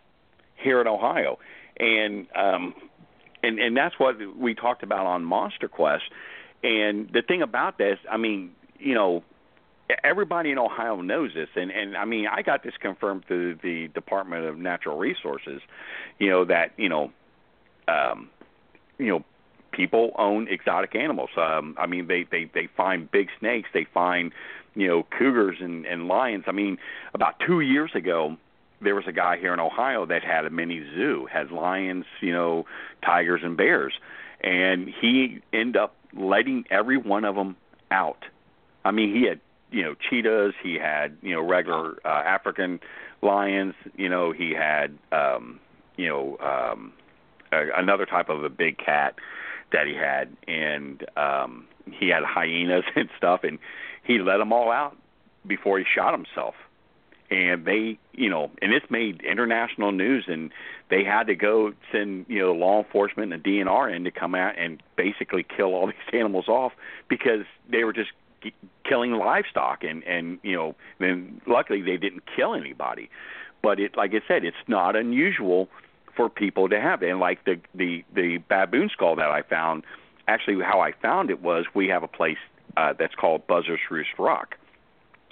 here 0.55 0.81
in 0.81 0.87
Ohio, 0.87 1.39
and 1.81 2.29
um 2.37 2.75
and 3.43 3.59
and 3.59 3.77
that's 3.77 3.99
what 3.99 4.17
we 4.37 4.55
talked 4.55 4.83
about 4.83 5.07
on 5.07 5.25
Monster 5.25 5.69
Quest. 5.69 6.05
And 6.63 7.11
the 7.13 7.23
thing 7.23 7.43
about 7.43 7.79
this, 7.79 7.99
I 8.11 8.17
mean, 8.17 8.53
you 8.79 8.95
know, 8.95 9.25
everybody 10.05 10.51
in 10.51 10.59
Ohio 10.59 11.01
knows 11.01 11.33
this, 11.35 11.49
and 11.57 11.71
and 11.71 11.97
I 11.97 12.05
mean, 12.05 12.27
I 12.27 12.43
got 12.43 12.63
this 12.63 12.75
confirmed 12.81 13.25
through 13.27 13.57
the 13.63 13.89
Department 13.89 14.47
of 14.47 14.59
Natural 14.59 14.97
Resources, 14.97 15.61
you 16.19 16.31
know 16.31 16.45
that 16.45 16.73
you 16.77 16.89
know, 16.89 17.13
um, 17.89 18.31
you 18.99 19.07
know, 19.07 19.25
people 19.73 20.13
own 20.19 20.49
exotic 20.49 20.95
animals. 20.95 21.31
Um, 21.37 21.77
I 21.79 21.87
mean, 21.87 22.07
they 22.07 22.25
they 22.31 22.51
they 22.53 22.69
find 22.77 23.11
big 23.11 23.29
snakes, 23.41 23.69
they 23.75 23.87
find 23.93 24.33
you 24.75 24.87
know 24.87 25.07
cougars 25.19 25.57
and 25.61 25.85
and 25.87 26.09
lions. 26.09 26.45
I 26.47 26.53
mean, 26.53 26.79
about 27.15 27.41
two 27.45 27.61
years 27.61 27.91
ago, 27.95 28.37
there 28.83 28.95
was 28.95 29.05
a 29.07 29.13
guy 29.13 29.39
here 29.39 29.55
in 29.55 29.61
Ohio 29.61 30.07
that 30.07 30.23
had 30.23 30.45
a 30.45 30.51
mini 30.51 30.85
zoo, 30.95 31.27
had 31.31 31.51
lions, 31.51 32.05
you 32.21 32.33
know, 32.33 32.67
tigers 33.05 33.41
and 33.43 33.57
bears, 33.57 33.95
and 34.41 34.89
he 34.89 35.41
ended 35.53 35.77
up 35.77 35.95
letting 36.15 36.65
every 36.71 36.97
one 36.97 37.25
of 37.25 37.35
them 37.35 37.57
out. 37.91 38.25
I 38.85 38.91
mean, 38.91 39.15
he 39.15 39.25
had 39.25 39.41
you 39.71 39.83
know 39.83 39.95
cheetahs, 39.95 40.55
he 40.63 40.75
had 40.75 41.17
you 41.23 41.35
know 41.35 41.43
regular 41.43 41.97
uh, 42.05 42.09
African 42.09 42.81
lions, 43.23 43.75
you 43.97 44.09
know, 44.09 44.33
he 44.33 44.53
had 44.53 44.97
um, 45.13 45.61
you 45.97 46.09
know 46.09 46.37
um, 46.39 46.93
a, 47.53 47.69
another 47.77 48.07
type 48.07 48.29
of 48.29 48.45
a 48.45 48.51
big 48.51 48.79
cat 48.79 49.15
that 49.73 49.87
he 49.87 49.95
had, 49.95 50.37
and 50.47 51.07
um, 51.17 51.67
he 51.91 52.09
had 52.09 52.23
hyenas 52.25 52.85
and 52.97 53.09
stuff, 53.17 53.45
and 53.45 53.59
he 54.05 54.19
let 54.19 54.39
them 54.39 54.53
all 54.53 54.71
out 54.71 54.97
before 55.47 55.79
he 55.79 55.85
shot 55.85 56.13
himself 56.13 56.55
and 57.33 57.65
they 57.65 57.99
you 58.13 58.29
know 58.29 58.51
and 58.61 58.73
it's 58.73 58.91
made 58.91 59.23
international 59.23 59.91
news 59.91 60.25
and 60.29 60.53
they 60.91 61.03
had 61.03 61.27
to 61.27 61.35
go 61.35 61.73
send 61.91 62.27
you 62.29 62.41
know 62.41 62.53
law 62.53 62.79
enforcement 62.79 63.33
and 63.33 63.43
DNR 63.43 63.95
in 63.95 64.05
to 64.05 64.11
come 64.11 64.35
out 64.35 64.55
and 64.59 64.83
basically 64.97 65.43
kill 65.43 65.75
all 65.75 65.87
these 65.95 66.13
animals 66.13 66.47
off 66.49 66.73
because 67.09 67.45
they 67.71 67.85
were 67.85 67.93
just 67.93 68.11
killing 68.85 69.13
livestock 69.13 69.83
and 69.83 70.05
and 70.05 70.39
you 70.43 70.55
know 70.55 70.75
then 70.99 71.41
luckily 71.47 71.81
they 71.81 71.97
didn't 71.97 72.25
kill 72.37 72.55
anybody. 72.55 73.09
But 73.63 73.81
it 73.81 73.97
like 73.97 74.13
I 74.13 74.21
said 74.29 74.45
it's 74.45 74.57
not 74.69 74.95
unusual 74.95 75.69
for 76.15 76.29
people 76.29 76.69
to 76.69 76.79
have 76.79 77.03
it. 77.03 77.09
And 77.09 77.19
like 77.19 77.45
the 77.45 77.59
the 77.75 78.05
the 78.15 78.39
baboon 78.49 78.91
skull 78.93 79.17
that 79.17 79.31
I 79.31 79.41
found 79.41 79.85
actually 80.29 80.63
how 80.63 80.81
I 80.81 80.93
found 80.93 81.31
it 81.31 81.41
was 81.41 81.65
we 81.73 81.89
have 81.89 82.03
a 82.03 82.09
place 82.09 82.39
uh 82.77 82.93
that's 82.99 83.15
called 83.15 83.47
Buzzards 83.47 83.83
Roost 83.91 84.11
Rock 84.19 84.57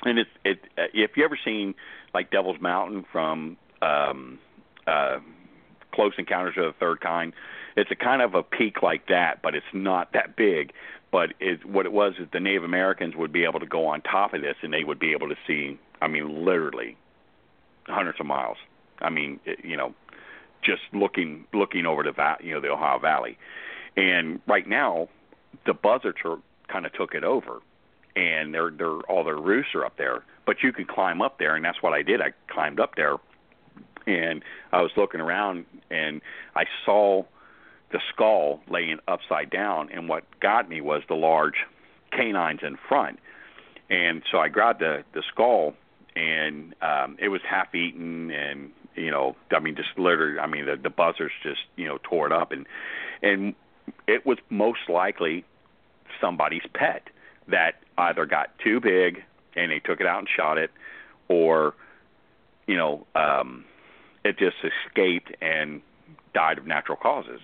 and 0.05 0.19
it's 0.19 0.31
it 0.45 0.61
uh, 0.79 0.83
if 0.95 1.17
you 1.17 1.25
ever 1.25 1.39
seen 1.45 1.75
like 2.15 2.31
Devil's 2.31 2.61
Mountain 2.61 3.05
from 3.11 3.57
um 3.83 4.39
uh 4.87 5.19
Close 5.93 6.13
Encounters 6.19 6.55
of 6.57 6.65
the 6.65 6.79
Third 6.79 7.01
Kind, 7.01 7.33
it's 7.77 7.91
a 7.91 7.97
kind 7.97 8.23
of 8.23 8.35
a 8.35 8.43
peak 8.43 8.83
like 8.83 9.09
that, 9.09 9.43
but 9.43 9.55
it's 9.55 9.67
not 9.73 10.13
that 10.13 10.37
big. 10.37 10.73
But 11.11 11.35
it 11.41 11.65
what 11.65 11.87
it 11.87 11.93
was 11.93 12.15
is 12.19 12.29
the 12.33 12.41
Native 12.41 12.65
Americans 12.65 13.17
would 13.17 13.33
be 13.33 13.45
able 13.45 13.61
to 13.61 13.67
go 13.67 13.87
on 13.87 14.01
top 14.03 14.33
of 14.33 14.43
this, 14.43 14.57
and 14.63 14.73
they 14.73 14.85
would 14.85 14.99
be 14.99 15.13
able 15.13 15.29
to 15.29 15.37
see. 15.47 15.79
I 16.01 16.09
mean, 16.09 16.45
literally 16.45 16.97
hundreds 17.87 18.21
of 18.21 18.27
miles. 18.27 18.57
I 19.01 19.11
mean, 19.11 19.41
it, 19.45 19.65
you 19.65 19.77
know, 19.77 19.95
just 20.63 20.83
looking 20.93 21.47
looking 21.53 21.87
over 21.87 22.03
the 22.03 22.13
va- 22.13 22.39
you 22.41 22.55
know 22.55 22.61
the 22.61 22.69
Ohio 22.69 22.99
Valley, 22.99 23.39
and 23.97 24.41
right 24.47 24.69
now 24.69 25.09
the 25.67 25.75
buzzards 25.75 26.19
are 26.25 26.39
kind 26.69 26.87
of 26.87 26.93
took 26.93 27.15
it 27.15 27.25
over 27.25 27.61
and 28.21 28.53
they're 28.53 28.71
they're 28.71 29.01
all 29.09 29.25
their 29.25 29.37
roosts 29.37 29.75
are 29.75 29.85
up 29.85 29.97
there. 29.97 30.23
But 30.47 30.57
you 30.63 30.73
can 30.73 30.85
climb 30.85 31.23
up 31.23 31.39
there, 31.39 31.57
and 31.57 31.65
that's 31.65 31.83
what 31.83 31.93
I 31.93 32.03
did. 32.03 32.21
I 32.21 32.33
climbed 32.49 32.79
up 32.79 32.95
there, 32.97 33.17
and 34.07 34.43
I 34.73 34.83
was 34.83 34.91
looking 34.97 35.21
around, 35.21 35.65
and 35.91 36.21
I 36.55 36.65
saw 36.85 37.25
the 37.93 38.01
skull 38.13 38.61
laying 38.69 38.99
upside 39.09 39.51
down. 39.51 39.91
And 39.91 40.09
what 40.09 40.25
got 40.41 40.69
me 40.69 40.81
was 40.81 41.03
the 41.09 41.15
large 41.15 41.67
canines 42.13 42.61
in 42.63 42.77
front. 42.89 43.19
And 43.89 44.23
so 44.31 44.39
I 44.39 44.49
grabbed 44.49 44.81
the 44.81 45.05
the 45.15 45.23
skull, 45.33 45.75
and 46.15 46.75
um, 46.83 47.17
it 47.19 47.29
was 47.29 47.41
half 47.49 47.75
eaten, 47.75 48.31
and 48.31 48.71
you 48.97 49.11
know, 49.11 49.35
I 49.51 49.61
mean, 49.61 49.77
just 49.77 49.99
literally, 49.99 50.39
I 50.39 50.47
mean, 50.47 50.67
the 50.67 50.77
the 50.77 50.91
buzzards 50.91 51.35
just 51.43 51.61
you 51.77 51.89
know 51.89 51.99
tore 52.03 52.27
it 52.27 52.33
up, 52.33 52.53
and 52.53 52.67
and 53.23 53.55
it 54.07 54.27
was 54.27 54.39
most 54.51 54.89
likely 54.89 55.45
somebody's 56.21 56.63
pet 56.75 57.09
that 57.51 57.83
either 57.99 58.27
got 58.27 58.51
too 58.59 58.81
big 58.81 59.23
and 59.57 59.71
they 59.71 59.81
took 59.81 60.01
it 60.01 60.07
out 60.07 60.21
and 60.21 60.29
shot 60.29 60.59
it, 60.59 60.71
or 61.29 61.75
you 62.67 62.77
know, 62.77 63.07
um, 63.15 63.65
it 64.25 64.39
just 64.39 64.57
escaped 64.63 65.33
and 65.41 65.83
died 66.35 66.59
of 66.59 66.67
natural 66.67 66.97
causes. 66.97 67.41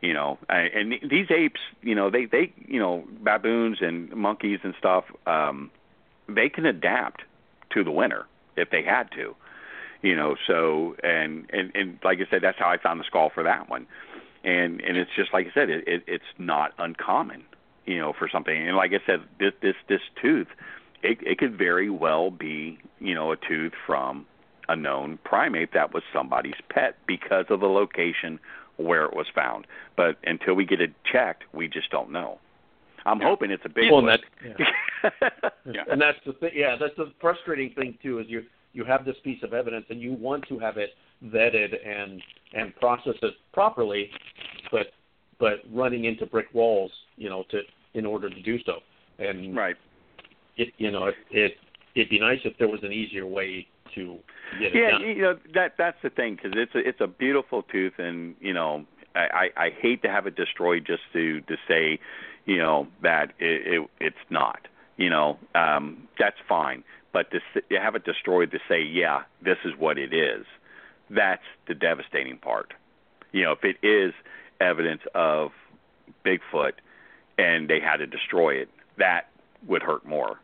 You 0.00 0.14
know, 0.14 0.38
and 0.48 0.92
and 0.92 1.10
these 1.10 1.26
apes, 1.30 1.60
you 1.82 1.94
know, 1.94 2.10
they 2.10 2.26
they 2.26 2.52
you 2.66 2.78
know 2.78 3.04
baboons 3.20 3.78
and 3.80 4.14
monkeys 4.14 4.60
and 4.62 4.74
stuff, 4.78 5.04
um, 5.26 5.70
they 6.28 6.48
can 6.48 6.66
adapt 6.66 7.22
to 7.70 7.82
the 7.82 7.90
winter 7.90 8.26
if 8.56 8.70
they 8.70 8.82
had 8.82 9.10
to. 9.12 9.34
You 10.02 10.14
know, 10.14 10.36
so 10.46 10.94
and 11.02 11.50
and 11.50 11.72
and 11.74 11.98
like 12.04 12.18
I 12.18 12.30
said, 12.30 12.42
that's 12.42 12.58
how 12.58 12.68
I 12.68 12.78
found 12.78 13.00
the 13.00 13.04
skull 13.04 13.30
for 13.34 13.42
that 13.42 13.68
one. 13.68 13.86
And 14.44 14.80
and 14.80 14.96
it's 14.96 15.10
just 15.16 15.32
like 15.32 15.48
I 15.48 15.50
said, 15.52 15.68
it, 15.68 15.88
it 15.88 16.04
it's 16.06 16.30
not 16.38 16.72
uncommon 16.78 17.42
you 17.88 17.98
know, 17.98 18.12
for 18.12 18.28
something. 18.30 18.54
And 18.68 18.76
like 18.76 18.92
I 18.92 19.00
said, 19.06 19.20
this 19.40 19.52
this 19.62 19.74
this 19.88 20.00
tooth, 20.20 20.48
it 21.02 21.18
it 21.22 21.38
could 21.38 21.56
very 21.56 21.88
well 21.88 22.30
be, 22.30 22.78
you 23.00 23.14
know, 23.14 23.32
a 23.32 23.36
tooth 23.36 23.72
from 23.86 24.26
a 24.68 24.76
known 24.76 25.18
primate 25.24 25.72
that 25.72 25.94
was 25.94 26.02
somebody's 26.12 26.60
pet 26.68 26.96
because 27.06 27.46
of 27.48 27.60
the 27.60 27.66
location 27.66 28.38
where 28.76 29.06
it 29.06 29.14
was 29.14 29.26
found. 29.34 29.66
But 29.96 30.18
until 30.24 30.52
we 30.54 30.66
get 30.66 30.80
it 30.82 30.92
checked, 31.10 31.44
we 31.54 31.66
just 31.66 31.90
don't 31.90 32.12
know. 32.12 32.38
I'm 33.06 33.20
Yeah. 33.20 33.28
hoping 33.28 33.50
it's 33.50 33.64
a 33.64 33.70
big 33.70 33.90
Well, 33.90 34.02
one. 34.02 34.18
and 34.44 34.54
that, 34.58 35.52
Yeah. 35.64 35.84
and 35.90 35.98
that's 36.00 36.18
the 36.26 36.34
thing. 36.34 36.50
Yeah, 36.54 36.76
that's 36.78 36.94
the 36.96 37.10
frustrating 37.20 37.70
thing 37.70 37.96
too. 38.02 38.18
Is 38.18 38.26
you 38.28 38.44
you 38.74 38.84
have 38.84 39.06
this 39.06 39.16
piece 39.24 39.42
of 39.42 39.54
evidence 39.54 39.86
and 39.88 39.98
you 39.98 40.12
want 40.12 40.46
to 40.48 40.58
have 40.58 40.76
it 40.76 40.90
vetted 41.24 41.74
and 41.86 42.22
and 42.52 42.76
process 42.76 43.14
it 43.22 43.34
properly, 43.54 44.10
but 44.70 44.88
but 45.38 45.60
running 45.72 46.04
into 46.04 46.26
brick 46.26 46.48
walls, 46.52 46.92
you 47.16 47.30
know, 47.30 47.44
to 47.50 47.62
in 47.94 48.06
order 48.06 48.28
to 48.30 48.42
do 48.42 48.58
so. 48.64 48.78
And 49.18 49.56
right. 49.56 49.76
it 50.56 50.68
you 50.78 50.90
know 50.90 51.06
it, 51.06 51.14
it 51.30 51.52
it'd 51.94 52.10
be 52.10 52.20
nice 52.20 52.38
if 52.44 52.56
there 52.58 52.68
was 52.68 52.80
an 52.82 52.92
easier 52.92 53.26
way 53.26 53.66
to 53.94 54.18
get 54.58 54.74
it 54.74 54.76
Yeah, 54.76 54.90
done. 54.92 55.00
you 55.02 55.22
know 55.22 55.38
that 55.54 55.74
that's 55.78 55.98
the 56.02 56.10
thing 56.10 56.36
because 56.36 56.52
it's 56.56 56.74
a 56.74 56.78
it's 56.78 57.00
a 57.00 57.06
beautiful 57.06 57.62
tooth, 57.62 57.94
and 57.98 58.34
you 58.40 58.52
know 58.52 58.84
I, 59.14 59.50
I 59.56 59.64
I 59.64 59.70
hate 59.70 60.02
to 60.02 60.08
have 60.08 60.26
it 60.26 60.36
destroyed 60.36 60.84
just 60.86 61.02
to 61.12 61.40
to 61.42 61.56
say, 61.66 61.98
you 62.44 62.58
know 62.58 62.86
that 63.02 63.32
it, 63.38 63.80
it 63.82 63.90
it's 64.00 64.24
not. 64.30 64.68
You 64.96 65.10
know 65.10 65.38
um, 65.54 66.08
that's 66.18 66.36
fine, 66.48 66.84
but 67.12 67.30
to 67.32 67.38
s- 67.38 67.62
to 67.70 67.80
have 67.80 67.94
it 67.94 68.04
destroyed 68.04 68.50
to 68.52 68.58
say 68.68 68.82
yeah 68.82 69.22
this 69.42 69.58
is 69.64 69.72
what 69.78 69.98
it 69.98 70.12
is, 70.12 70.44
that's 71.10 71.42
the 71.66 71.74
devastating 71.74 72.38
part. 72.38 72.74
You 73.32 73.44
know 73.44 73.52
if 73.52 73.64
it 73.64 73.76
is 73.84 74.12
evidence 74.60 75.02
of 75.14 75.50
Bigfoot 76.24 76.72
and 77.38 77.68
they 77.68 77.80
had 77.80 77.98
to 77.98 78.06
destroy 78.06 78.54
it, 78.54 78.68
that 78.98 79.28
would 79.66 79.82
hurt 79.82 80.04
more. 80.04 80.40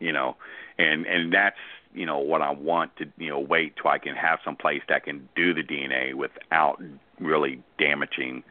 You 0.00 0.12
know, 0.12 0.36
and 0.78 1.06
and 1.06 1.32
that's 1.32 1.58
you 1.94 2.06
know 2.06 2.18
what 2.18 2.42
I 2.42 2.50
want 2.50 2.96
to 2.96 3.06
you 3.18 3.28
know 3.30 3.40
wait 3.40 3.76
till 3.76 3.90
I 3.90 3.98
can 3.98 4.14
have 4.14 4.38
some 4.44 4.56
place 4.56 4.82
that 4.88 5.04
can 5.04 5.28
do 5.36 5.52
the 5.54 5.62
DNA 5.62 6.14
without 6.14 6.80
really 7.20 7.62
damaging 7.78 8.42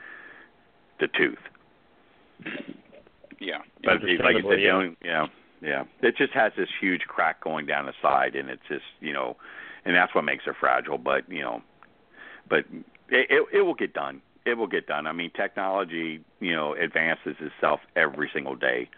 the 0.99 1.07
tooth. 1.07 1.37
Yeah. 3.39 3.59
But 3.83 4.03
it- 4.03 4.19
like 4.19 4.35
I 4.35 4.41
said, 4.41 4.61
yeah. 4.61 4.89
yeah, 5.03 5.27
yeah, 5.61 5.83
it 6.01 6.17
just 6.17 6.33
has 6.33 6.51
this 6.57 6.69
huge 6.79 7.01
crack 7.07 7.41
going 7.43 7.65
down 7.65 7.85
the 7.85 7.93
side, 8.01 8.35
and 8.35 8.49
it's 8.49 8.61
just 8.67 8.85
you 8.99 9.13
know, 9.13 9.37
and 9.85 9.95
that's 9.95 10.13
what 10.13 10.23
makes 10.23 10.45
it 10.47 10.55
fragile. 10.59 10.97
But 10.97 11.29
you 11.31 11.41
know, 11.41 11.61
but 12.49 12.65
it 13.09 13.27
it, 13.29 13.45
it 13.53 13.61
will 13.61 13.73
get 13.73 13.93
done. 13.93 14.21
It 14.47 14.57
will 14.57 14.67
get 14.67 14.87
done. 14.87 15.07
I 15.07 15.11
mean, 15.11 15.31
technology 15.31 16.23
you 16.39 16.55
know 16.55 16.73
advances 16.73 17.35
itself 17.39 17.81
every 17.95 18.29
single 18.33 18.55
day, 18.55 18.89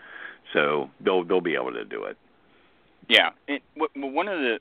so 0.54 0.90
they'll 1.02 1.24
they'll 1.24 1.42
be 1.42 1.56
able 1.56 1.74
to 1.74 1.86
do 1.86 2.04
it. 2.04 2.18
Yeah, 3.08 3.32
and 3.48 3.60
w- 3.76 3.90
w- 3.96 4.14
one 4.14 4.28
of 4.28 4.40
the 4.40 4.60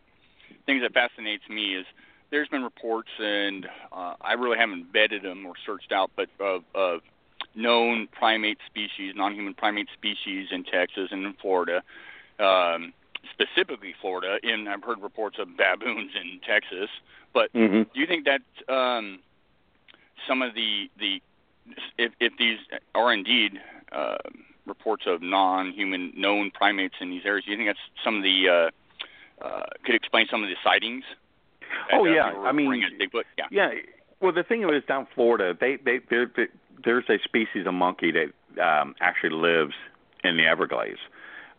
things 0.65 0.81
that 0.83 0.95
fascinates 0.95 1.45
me 1.51 1.75
is 1.77 1.85
there's 2.31 2.49
been 2.49 2.63
reports, 2.63 3.11
and 3.19 3.67
uh, 3.93 4.15
I 4.21 4.33
really 4.33 4.59
haven't 4.59 4.93
vetted 4.93 5.23
them 5.23 5.45
or 5.47 5.53
searched 5.67 5.93
out, 5.93 6.11
but 6.17 6.29
of, 6.41 6.63
of 6.75 7.01
known 7.55 8.09
primate 8.13 8.59
species, 8.67 9.15
non-human 9.17 9.55
primate 9.55 9.89
species 9.93 10.49
in 10.51 10.65
Texas 10.65 11.09
and 11.11 11.25
in 11.27 11.35
Florida, 11.35 11.83
um, 12.39 12.93
specifically 13.33 13.95
Florida. 14.01 14.39
And 14.43 14.69
I've 14.69 14.83
heard 14.83 15.01
reports 15.03 15.39
of 15.39 15.57
baboons 15.57 16.13
in 16.21 16.41
Texas. 16.47 16.89
But 17.35 17.53
Mm-hmm. 17.55 17.83
do 17.93 18.01
you 18.01 18.07
think 18.07 18.27
that 18.27 18.43
um, 18.73 19.21
some 20.27 20.43
of 20.43 20.55
the 20.55 20.91
the 20.99 21.21
if, 21.99 22.13
if 22.21 22.33
these 22.39 22.59
are 22.95 23.13
indeed 23.13 23.61
uh, 23.93 24.17
reports 24.67 25.05
of 25.07 25.23
non-human 25.23 26.13
known 26.17 26.51
primates 26.51 26.95
in 27.01 27.11
these 27.11 27.23
areas, 27.25 27.45
do 27.45 27.51
you 27.53 27.57
think 27.57 27.69
that's 27.69 28.05
some 28.05 28.17
of 28.17 28.23
the 28.23 28.49
uh, 28.49 29.45
uh, 29.45 29.63
could 29.85 29.95
explain 29.95 30.27
some 30.31 30.43
of 30.43 30.49
the 30.49 30.57
sightings? 30.65 31.05
that, 31.91 31.99
Oh, 31.99 32.07
uh, 32.07 32.11
yeah. 32.11 32.25
I 32.25 32.53
mean, 32.53 32.69
reporting 32.69 33.01
as 33.01 33.09
Bigfoot. 33.09 33.25
Yeah. 33.37 33.45
Yeah. 33.51 33.81
Well, 34.21 34.33
the 34.33 34.43
thing 34.43 34.63
is, 34.63 34.83
down 34.87 35.07
Florida, 35.15 35.57
they 35.59 35.77
they 35.77 36.01
there 36.11 36.31
there's 36.85 37.05
a 37.09 37.19
species 37.23 37.67
of 37.67 37.75
monkey 37.75 38.13
that 38.13 38.63
um, 38.63 38.95
actually 39.01 39.31
lives 39.31 39.75
in 40.25 40.37
the 40.37 40.47
Everglades, 40.47 40.99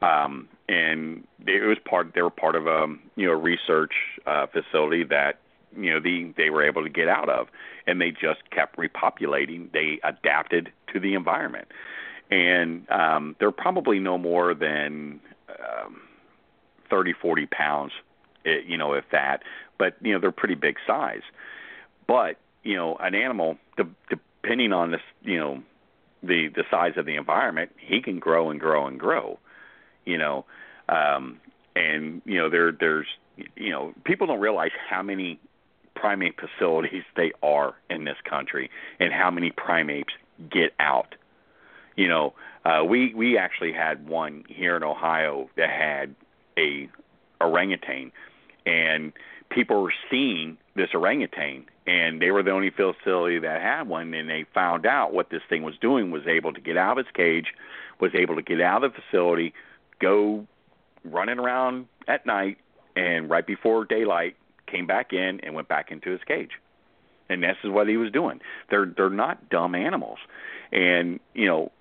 um, 0.01 0.47
and 0.67 1.25
it 1.45 1.65
was 1.65 1.77
part. 1.85 2.13
They 2.13 2.21
were 2.21 2.29
part 2.29 2.55
of 2.55 2.67
a 2.67 2.87
you 3.15 3.27
know 3.27 3.33
research 3.33 3.93
uh, 4.25 4.47
facility 4.47 5.03
that 5.05 5.39
you 5.77 5.91
know 5.91 5.99
the 5.99 6.33
they 6.37 6.49
were 6.49 6.63
able 6.63 6.83
to 6.83 6.89
get 6.89 7.07
out 7.07 7.29
of, 7.29 7.47
and 7.87 8.01
they 8.01 8.11
just 8.11 8.49
kept 8.51 8.77
repopulating. 8.77 9.71
They 9.71 9.99
adapted 10.03 10.71
to 10.93 10.99
the 10.99 11.13
environment, 11.13 11.67
and 12.31 12.89
um, 12.89 13.35
they're 13.39 13.51
probably 13.51 13.99
no 13.99 14.17
more 14.17 14.53
than 14.53 15.19
um, 15.49 16.01
thirty, 16.89 17.13
forty 17.13 17.45
pounds, 17.45 17.91
eh, 18.45 18.59
you 18.65 18.77
know, 18.77 18.93
if 18.93 19.05
that. 19.11 19.43
But 19.77 19.95
you 20.01 20.13
know, 20.13 20.19
they're 20.19 20.31
pretty 20.31 20.55
big 20.55 20.77
size. 20.85 21.21
But 22.07 22.37
you 22.63 22.75
know, 22.75 22.97
an 22.97 23.15
animal, 23.15 23.57
de- 23.77 23.87
depending 24.09 24.73
on 24.73 24.91
this, 24.91 25.01
you 25.23 25.39
know, 25.39 25.63
the 26.23 26.49
the 26.53 26.63
size 26.69 26.93
of 26.97 27.05
the 27.05 27.15
environment, 27.15 27.71
he 27.77 28.01
can 28.01 28.19
grow 28.19 28.49
and 28.49 28.59
grow 28.59 28.87
and 28.87 28.99
grow. 28.99 29.39
You 30.05 30.17
know, 30.17 30.45
um, 30.87 31.39
and 31.75 32.21
you 32.25 32.37
know, 32.37 32.49
there 32.49 32.71
there's 32.71 33.07
you 33.55 33.71
know, 33.71 33.93
people 34.03 34.27
don't 34.27 34.39
realize 34.39 34.71
how 34.89 35.01
many 35.01 35.39
primate 35.99 36.35
facilities 36.39 37.03
they 37.15 37.31
are 37.43 37.75
in 37.89 38.05
this 38.05 38.17
country 38.23 38.69
and 38.99 39.11
how 39.11 39.29
many 39.29 39.51
primates 39.51 40.13
get 40.49 40.73
out. 40.79 41.15
You 41.95 42.07
know, 42.07 42.33
uh, 42.65 42.83
we 42.87 43.13
we 43.13 43.37
actually 43.37 43.73
had 43.73 44.07
one 44.07 44.45
here 44.47 44.77
in 44.77 44.83
Ohio 44.83 45.49
that 45.57 45.69
had 45.69 46.15
a 46.57 46.89
orangutan, 47.41 48.11
and 48.65 49.11
people 49.49 49.81
were 49.81 49.93
seeing 50.09 50.57
this 50.75 50.89
orangutan, 50.93 51.65
and 51.85 52.21
they 52.21 52.31
were 52.31 52.43
the 52.43 52.51
only 52.51 52.69
facility 52.69 53.39
that 53.39 53.61
had 53.61 53.87
one. 53.87 54.13
And 54.13 54.29
they 54.29 54.45
found 54.53 54.85
out 54.85 55.13
what 55.13 55.29
this 55.29 55.41
thing 55.49 55.63
was 55.63 55.75
doing 55.81 56.11
was 56.11 56.25
able 56.27 56.53
to 56.53 56.61
get 56.61 56.77
out 56.77 56.97
of 56.97 57.05
its 57.05 57.13
cage, 57.13 57.47
was 57.99 58.11
able 58.15 58.35
to 58.35 58.41
get 58.41 58.61
out 58.61 58.83
of 58.83 58.93
the 58.93 59.01
facility, 59.01 59.53
go 59.99 60.47
running 61.03 61.39
around 61.39 61.87
at 62.07 62.25
night, 62.25 62.57
and 62.95 63.29
right 63.29 63.45
before 63.45 63.83
daylight 63.83 64.37
came 64.69 64.87
back 64.87 65.13
in 65.13 65.39
and 65.41 65.53
went 65.53 65.67
back 65.67 65.91
into 65.91 66.11
his 66.11 66.21
cage. 66.25 66.51
And 67.29 67.43
this 67.43 67.57
is 67.63 67.69
what 67.69 67.87
he 67.87 67.97
was 67.97 68.11
doing. 68.11 68.39
They're 68.69 68.85
they're 68.85 69.09
not 69.09 69.49
dumb 69.49 69.75
animals, 69.75 70.17
and 70.71 71.19
you 71.35 71.45
know, 71.45 71.71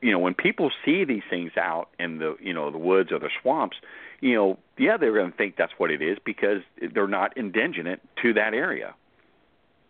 you 0.00 0.10
know 0.10 0.18
when 0.18 0.34
people 0.34 0.70
see 0.84 1.04
these 1.04 1.22
things 1.30 1.52
out 1.56 1.90
in 1.98 2.18
the 2.18 2.36
you 2.40 2.52
know 2.52 2.72
the 2.72 2.78
woods 2.78 3.12
or 3.12 3.20
the 3.20 3.30
swamps, 3.40 3.76
you 4.20 4.34
know, 4.34 4.58
yeah, 4.78 4.96
they're 4.96 5.14
going 5.14 5.30
to 5.30 5.36
think 5.36 5.56
that's 5.56 5.72
what 5.78 5.92
it 5.92 6.02
is 6.02 6.18
because 6.24 6.62
they're 6.92 7.06
not 7.06 7.36
indigenous 7.36 8.00
to 8.22 8.32
that 8.34 8.52
area. 8.52 8.94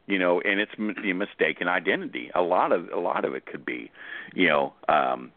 You 0.07 0.19
know, 0.19 0.41
and 0.41 0.61
it's 0.61 0.73
a 0.79 1.13
mistaken 1.15 1.67
identity. 1.67 2.31
A 2.35 2.43
lot 2.43 2.73
of 2.73 2.91
a 2.91 2.99
lot 2.99 3.25
of 3.25 3.35
it 3.35 3.47
could 3.47 3.65
be, 3.65 3.91
you 4.35 4.49
know, 4.49 4.75
um, 4.89 5.33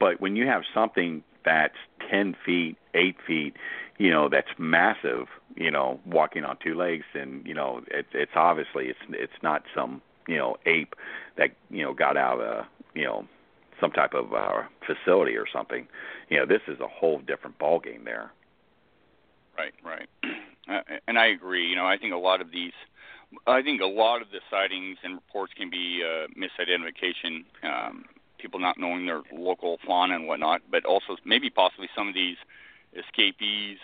but 0.00 0.20
when 0.20 0.34
you 0.34 0.46
have 0.46 0.62
something 0.74 1.22
that's 1.44 1.76
ten 2.10 2.36
feet, 2.44 2.76
eight 2.94 3.16
feet, 3.26 3.56
you 3.98 4.10
know, 4.10 4.28
that's 4.28 4.48
massive, 4.58 5.26
you 5.56 5.70
know, 5.70 6.00
walking 6.06 6.44
on 6.44 6.56
two 6.62 6.74
legs, 6.74 7.04
and 7.14 7.46
you 7.46 7.54
know, 7.54 7.82
it's 7.88 8.08
it's 8.12 8.32
obviously 8.34 8.86
it's 8.86 8.98
it's 9.10 9.42
not 9.42 9.62
some 9.74 10.02
you 10.26 10.36
know 10.36 10.56
ape 10.66 10.94
that 11.36 11.50
you 11.70 11.82
know 11.82 11.92
got 11.92 12.16
out 12.16 12.40
of 12.40 12.64
you 12.94 13.04
know 13.04 13.26
some 13.80 13.90
type 13.90 14.14
of 14.14 14.32
uh, 14.32 14.62
facility 14.86 15.36
or 15.36 15.46
something. 15.50 15.86
You 16.28 16.38
know, 16.38 16.46
this 16.46 16.62
is 16.68 16.80
a 16.80 16.86
whole 16.86 17.18
different 17.18 17.58
ball 17.58 17.80
game 17.80 18.04
there. 18.04 18.30
Right, 19.56 19.74
right. 19.84 20.08
Uh, 20.68 20.82
and 21.08 21.18
I 21.18 21.26
agree. 21.26 21.66
You 21.66 21.74
know, 21.74 21.86
I 21.86 21.96
think 21.96 22.12
a 22.12 22.18
lot 22.18 22.40
of 22.40 22.52
these, 22.52 22.74
I 23.44 23.60
think 23.62 23.80
a 23.80 23.86
lot 23.86 24.22
of 24.22 24.30
the 24.30 24.38
sightings 24.48 24.98
and 25.02 25.14
reports 25.14 25.52
can 25.56 25.68
be 25.68 26.04
uh, 26.04 26.28
misidentification, 26.38 27.44
um, 27.64 28.04
people 28.40 28.60
not 28.60 28.78
knowing 28.78 29.06
their 29.06 29.22
local 29.32 29.78
fauna 29.86 30.14
and 30.14 30.26
whatnot, 30.26 30.62
but 30.70 30.84
also 30.84 31.16
maybe 31.24 31.50
possibly 31.50 31.88
some 31.94 32.08
of 32.08 32.14
these 32.14 32.36
escapees 32.96 33.78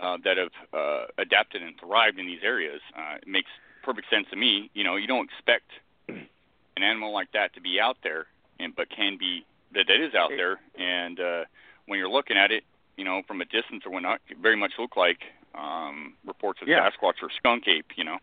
uh, 0.00 0.18
that 0.24 0.36
have 0.36 0.50
uh, 0.72 1.06
adapted 1.18 1.62
and 1.62 1.78
thrived 1.80 2.18
in 2.18 2.26
these 2.26 2.40
areas. 2.42 2.80
Uh, 2.96 3.16
it 3.22 3.28
makes 3.28 3.50
perfect 3.82 4.08
sense 4.10 4.26
to 4.30 4.36
me. 4.36 4.70
You 4.74 4.84
know, 4.84 4.96
you 4.96 5.06
don't 5.06 5.28
expect 5.30 5.70
an 6.08 6.82
animal 6.82 7.12
like 7.12 7.32
that 7.32 7.54
to 7.54 7.60
be 7.60 7.80
out 7.80 7.96
there, 8.02 8.26
and 8.60 8.74
but 8.76 8.90
can 8.90 9.16
be 9.18 9.44
that 9.72 9.88
it 9.88 10.00
is 10.00 10.14
out 10.14 10.30
there. 10.36 10.60
And 10.78 11.18
uh, 11.18 11.44
when 11.86 11.98
you're 11.98 12.10
looking 12.10 12.36
at 12.36 12.50
it, 12.50 12.64
you 12.96 13.04
know, 13.04 13.22
from 13.26 13.40
a 13.40 13.44
distance 13.44 13.84
or 13.84 13.92
whatnot, 13.92 14.20
it 14.28 14.38
very 14.38 14.56
much 14.56 14.72
look 14.78 14.96
like 14.96 15.18
um, 15.54 16.14
reports 16.26 16.60
of 16.62 16.68
Yeah. 16.68 16.88
Sasquatch 16.88 17.22
or 17.22 17.30
skunk 17.36 17.66
ape. 17.68 17.92
You 17.96 18.04
know. 18.04 18.18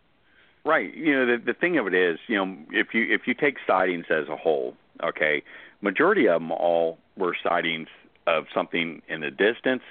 Right. 0.64 0.94
You 0.94 1.12
know, 1.12 1.26
the 1.26 1.42
the 1.44 1.54
thing 1.54 1.76
of 1.78 1.86
it 1.86 1.94
is, 1.94 2.18
you 2.26 2.36
know, 2.36 2.56
if 2.70 2.94
you 2.94 3.02
if 3.12 3.26
you 3.26 3.34
take 3.34 3.56
sightings 3.66 4.06
as 4.10 4.28
a 4.28 4.36
whole, 4.36 4.74
okay, 5.02 5.42
majority 5.80 6.28
of 6.28 6.40
them 6.40 6.52
all 6.52 6.98
were 7.16 7.36
sightings 7.42 7.88
of 8.26 8.46
something 8.54 9.02
in 9.08 9.20
the 9.20 9.30
distance, 9.30 9.82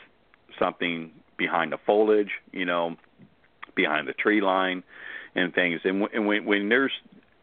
something 0.58 1.12
behind 1.38 1.72
the 1.72 1.78
foliage, 1.86 2.32
you 2.52 2.66
know, 2.66 2.96
behind 3.76 4.08
the 4.08 4.14
tree 4.14 4.42
line, 4.42 4.84
and 5.36 5.54
things. 5.54 5.82
And, 5.84 6.08
and 6.14 6.28
when 6.28 6.46
when 6.46 6.70
there's 6.70 6.94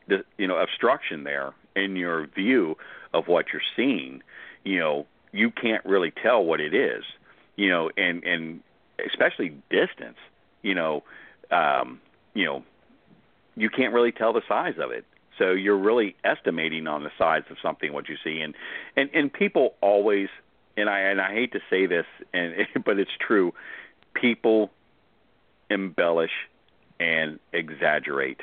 the 0.08 0.24
you 0.38 0.46
know 0.46 0.56
obstruction 0.56 1.24
there 1.24 1.52
in 1.76 1.96
your 1.96 2.26
view 2.26 2.76
of 3.12 3.28
what 3.28 3.46
you're 3.52 3.62
seeing, 3.76 4.22
you 4.64 4.78
know, 4.78 5.06
you 5.32 5.50
can't 5.50 5.84
really 5.84 6.10
tell 6.10 6.44
what 6.44 6.60
it 6.60 6.74
is, 6.74 7.04
you 7.56 7.68
know, 7.68 7.90
and 7.96 8.22
and 8.24 8.60
especially 9.06 9.54
distance, 9.70 10.18
you 10.62 10.74
know, 10.74 11.02
um, 11.50 12.00
you 12.34 12.44
know, 12.44 12.64
you 13.56 13.70
can't 13.70 13.92
really 13.92 14.12
tell 14.12 14.32
the 14.32 14.42
size 14.48 14.74
of 14.78 14.90
it. 14.90 15.04
So 15.40 15.52
you're 15.52 15.78
really 15.78 16.16
estimating 16.22 16.86
on 16.86 17.02
the 17.02 17.10
size 17.16 17.44
of 17.50 17.56
something 17.62 17.92
what 17.94 18.08
you 18.08 18.16
see, 18.22 18.40
and 18.40 18.54
and 18.94 19.08
and 19.14 19.32
people 19.32 19.74
always, 19.80 20.28
and 20.76 20.88
I 20.88 21.00
and 21.00 21.20
I 21.20 21.32
hate 21.32 21.52
to 21.52 21.60
say 21.70 21.86
this, 21.86 22.04
and 22.34 22.54
but 22.84 22.98
it's 22.98 23.10
true, 23.26 23.54
people 24.14 24.70
embellish 25.70 26.30
and 27.00 27.40
exaggerate 27.54 28.40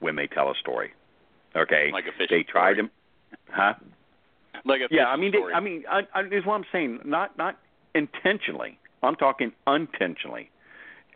when 0.00 0.16
they 0.16 0.26
tell 0.26 0.50
a 0.50 0.54
story. 0.60 0.92
Okay, 1.54 1.90
like 1.92 2.06
a 2.06 2.18
fish. 2.18 2.28
They 2.28 2.42
try 2.42 2.74
to, 2.74 2.90
huh? 3.50 3.74
Like 4.64 4.80
a 4.80 4.88
yeah. 4.90 5.06
I 5.06 5.16
mean, 5.16 5.30
story. 5.30 5.52
they, 5.52 5.56
I 5.56 5.60
mean, 5.60 5.84
I, 5.88 6.00
I, 6.12 6.22
is 6.24 6.44
what 6.44 6.54
I'm 6.54 6.64
saying. 6.72 7.00
Not 7.04 7.38
not 7.38 7.56
intentionally. 7.94 8.76
I'm 9.04 9.14
talking 9.14 9.52
unintentionally. 9.68 10.50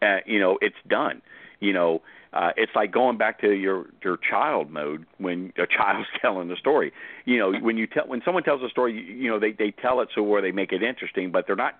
Uh, 0.00 0.18
you 0.26 0.38
know, 0.38 0.58
it's 0.60 0.76
done. 0.88 1.22
You 1.62 1.72
know, 1.72 2.02
uh, 2.32 2.50
it's 2.56 2.72
like 2.74 2.90
going 2.90 3.18
back 3.18 3.40
to 3.40 3.52
your 3.52 3.86
your 4.02 4.16
child 4.16 4.68
mode 4.68 5.06
when 5.18 5.52
a 5.56 5.66
child's 5.66 6.08
telling 6.20 6.48
the 6.48 6.56
story. 6.56 6.92
You 7.24 7.38
know, 7.38 7.52
when 7.52 7.76
you 7.76 7.86
tell 7.86 8.06
when 8.08 8.20
someone 8.24 8.42
tells 8.42 8.62
a 8.62 8.68
story, 8.68 8.94
you, 8.94 9.14
you 9.14 9.30
know 9.30 9.38
they 9.38 9.52
they 9.52 9.70
tell 9.70 10.00
it 10.00 10.08
so 10.12 10.24
where 10.24 10.42
they 10.42 10.50
make 10.50 10.72
it 10.72 10.82
interesting, 10.82 11.30
but 11.30 11.46
they're 11.46 11.54
not 11.54 11.78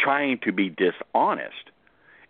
trying 0.00 0.38
to 0.38 0.50
be 0.50 0.70
dishonest. 0.70 1.70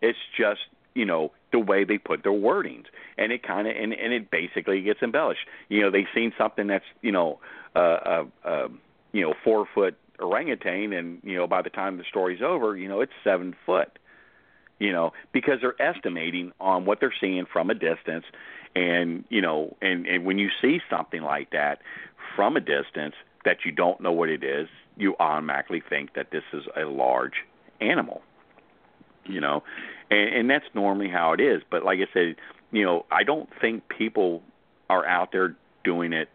It's 0.02 0.18
just 0.36 0.60
you 0.94 1.06
know 1.06 1.32
the 1.50 1.58
way 1.58 1.84
they 1.84 1.96
put 1.96 2.24
their 2.24 2.32
wordings, 2.32 2.84
and 3.16 3.32
it 3.32 3.42
kind 3.42 3.66
of 3.66 3.74
and 3.74 3.94
and 3.94 4.12
it 4.12 4.30
basically 4.30 4.82
gets 4.82 5.00
embellished. 5.00 5.46
You 5.70 5.80
know, 5.80 5.90
they've 5.90 6.04
seen 6.14 6.34
something 6.36 6.66
that's 6.66 6.84
you 7.00 7.12
know 7.12 7.40
uh, 7.74 7.78
uh, 7.78 8.24
uh, 8.44 8.68
you 9.12 9.22
know 9.22 9.32
four 9.42 9.66
foot 9.74 9.96
orangutan, 10.20 10.92
and 10.92 11.20
you 11.24 11.38
know 11.38 11.46
by 11.46 11.62
the 11.62 11.70
time 11.70 11.96
the 11.96 12.04
story's 12.04 12.42
over, 12.42 12.76
you 12.76 12.86
know 12.86 13.00
it's 13.00 13.12
seven 13.24 13.56
foot 13.64 13.98
you 14.82 14.90
know, 14.90 15.12
because 15.30 15.60
they're 15.60 15.80
estimating 15.80 16.50
on 16.60 16.84
what 16.84 16.98
they're 16.98 17.14
seeing 17.20 17.46
from 17.46 17.70
a 17.70 17.74
distance. 17.74 18.24
And, 18.74 19.22
you 19.28 19.40
know, 19.40 19.76
and, 19.80 20.08
and 20.08 20.24
when 20.24 20.38
you 20.38 20.48
see 20.60 20.80
something 20.90 21.22
like 21.22 21.52
that 21.52 21.78
from 22.34 22.56
a 22.56 22.60
distance 22.60 23.14
that 23.44 23.58
you 23.64 23.70
don't 23.70 24.00
know 24.00 24.10
what 24.10 24.28
it 24.28 24.42
is, 24.42 24.66
you 24.96 25.14
automatically 25.20 25.80
think 25.88 26.14
that 26.14 26.32
this 26.32 26.42
is 26.52 26.64
a 26.76 26.80
large 26.80 27.44
animal, 27.80 28.22
you 29.24 29.40
know, 29.40 29.62
and, 30.10 30.34
and 30.34 30.50
that's 30.50 30.64
normally 30.74 31.08
how 31.08 31.32
it 31.32 31.40
is. 31.40 31.62
But 31.70 31.84
like 31.84 32.00
I 32.00 32.12
said, 32.12 32.34
you 32.72 32.84
know, 32.84 33.06
I 33.12 33.22
don't 33.22 33.48
think 33.60 33.84
people 33.88 34.42
are 34.90 35.06
out 35.06 35.30
there 35.30 35.54
doing 35.84 36.12
it, 36.12 36.28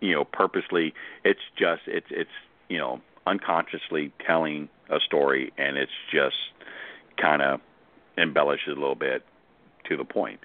you 0.00 0.14
know, 0.14 0.24
purposely. 0.24 0.94
It's 1.24 1.40
just, 1.58 1.82
it's, 1.88 2.06
it's, 2.10 2.30
you 2.68 2.78
know, 2.78 3.00
unconsciously 3.26 4.12
telling 4.24 4.68
a 4.88 5.00
story 5.00 5.52
and 5.58 5.76
it's 5.76 5.90
just 6.12 6.36
kind 7.20 7.42
of 7.42 7.60
embellish 8.16 8.60
it 8.66 8.76
a 8.76 8.80
little 8.80 8.94
bit 8.94 9.24
to 9.88 9.96
the 9.96 10.04
point, 10.04 10.40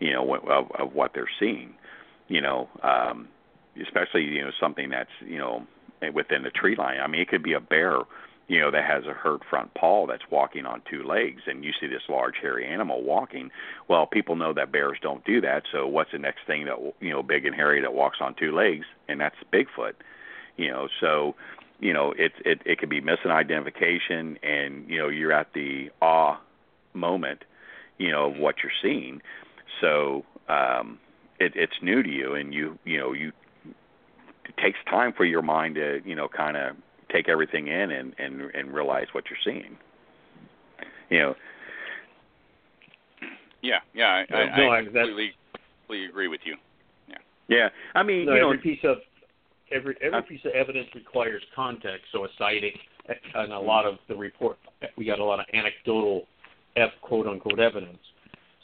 you 0.00 0.12
know, 0.12 0.34
of, 0.34 0.70
of 0.72 0.94
what 0.94 1.12
they're 1.14 1.30
seeing, 1.38 1.74
you 2.28 2.40
know, 2.40 2.68
um, 2.82 3.28
especially 3.82 4.22
you 4.22 4.42
know 4.42 4.50
something 4.60 4.90
that's 4.90 5.10
you 5.20 5.38
know 5.38 5.66
within 6.12 6.42
the 6.42 6.50
tree 6.50 6.76
line. 6.76 7.00
I 7.00 7.06
mean, 7.06 7.20
it 7.20 7.28
could 7.28 7.42
be 7.42 7.54
a 7.54 7.60
bear, 7.60 8.00
you 8.46 8.60
know, 8.60 8.70
that 8.70 8.84
has 8.84 9.04
a 9.06 9.12
hurt 9.12 9.42
front 9.48 9.72
paw 9.74 10.06
that's 10.06 10.22
walking 10.30 10.66
on 10.66 10.82
two 10.90 11.02
legs, 11.02 11.42
and 11.46 11.64
you 11.64 11.72
see 11.80 11.86
this 11.86 12.02
large 12.08 12.34
hairy 12.40 12.66
animal 12.66 13.02
walking. 13.02 13.50
Well, 13.88 14.06
people 14.06 14.36
know 14.36 14.52
that 14.52 14.70
bears 14.72 14.98
don't 15.00 15.24
do 15.24 15.40
that. 15.40 15.62
So 15.72 15.86
what's 15.86 16.12
the 16.12 16.18
next 16.18 16.40
thing 16.46 16.66
that 16.66 16.76
you 17.00 17.10
know, 17.10 17.22
big 17.22 17.46
and 17.46 17.54
hairy 17.54 17.80
that 17.80 17.94
walks 17.94 18.18
on 18.20 18.34
two 18.34 18.54
legs, 18.54 18.86
and 19.08 19.20
that's 19.20 19.36
Bigfoot. 19.52 19.94
You 20.56 20.70
know, 20.70 20.88
so 21.00 21.34
you 21.80 21.92
know 21.92 22.12
it 22.16 22.32
it 22.44 22.60
it 22.64 22.78
could 22.78 22.90
be 22.90 23.00
misidentification, 23.00 24.36
and 24.42 24.88
you 24.88 24.98
know 24.98 25.08
you're 25.08 25.32
at 25.32 25.52
the 25.54 25.90
awe 26.00 26.38
moment, 26.94 27.44
you 27.98 28.10
know, 28.10 28.30
of 28.30 28.36
what 28.38 28.56
you're 28.62 28.72
seeing. 28.82 29.20
So 29.80 30.24
um, 30.48 30.98
it, 31.38 31.52
it's 31.54 31.72
new 31.82 32.02
to 32.02 32.08
you, 32.08 32.34
and 32.34 32.54
you 32.54 32.78
you 32.84 32.98
know 32.98 33.12
you 33.12 33.32
it 34.44 34.56
takes 34.62 34.78
time 34.88 35.12
for 35.16 35.24
your 35.24 35.42
mind 35.42 35.74
to 35.76 36.00
you 36.04 36.14
know 36.14 36.28
kind 36.28 36.56
of 36.56 36.76
take 37.12 37.28
everything 37.28 37.68
in 37.68 37.90
and 37.90 38.14
and 38.18 38.40
and 38.54 38.72
realize 38.74 39.06
what 39.12 39.24
you're 39.28 39.38
seeing. 39.44 39.76
You 41.10 41.18
know. 41.18 41.34
Yeah, 43.62 43.78
yeah, 43.94 44.24
I, 44.30 44.34
I, 44.34 44.56
no, 44.58 44.68
I 44.70 44.78
I- 44.78 44.84
completely, 44.84 45.30
completely 45.80 46.06
agree 46.06 46.28
with 46.28 46.40
you. 46.44 46.56
Yeah, 47.08 47.16
yeah. 47.48 47.68
I 47.94 48.02
mean, 48.02 48.26
No, 48.26 48.34
you 48.34 48.40
know, 48.40 48.50
every 48.50 48.58
piece 48.58 48.84
of 48.84 48.98
every 49.72 49.96
every 50.02 50.18
Uh, 50.18 50.22
piece 50.22 50.44
of 50.44 50.52
evidence 50.52 50.88
requires 50.94 51.42
context. 51.54 52.04
So 52.12 52.24
a 52.24 52.28
sighting 52.36 52.78
and 53.34 53.52
a 53.52 53.58
lot 53.58 53.86
of 53.86 53.98
the 54.08 54.16
report, 54.16 54.58
we 54.96 55.06
got 55.06 55.18
a 55.18 55.24
lot 55.24 55.40
of 55.40 55.46
anecdotal, 55.54 56.26
f 56.76 56.90
quote 57.02 57.26
unquote 57.26 57.60
evidence. 57.60 57.98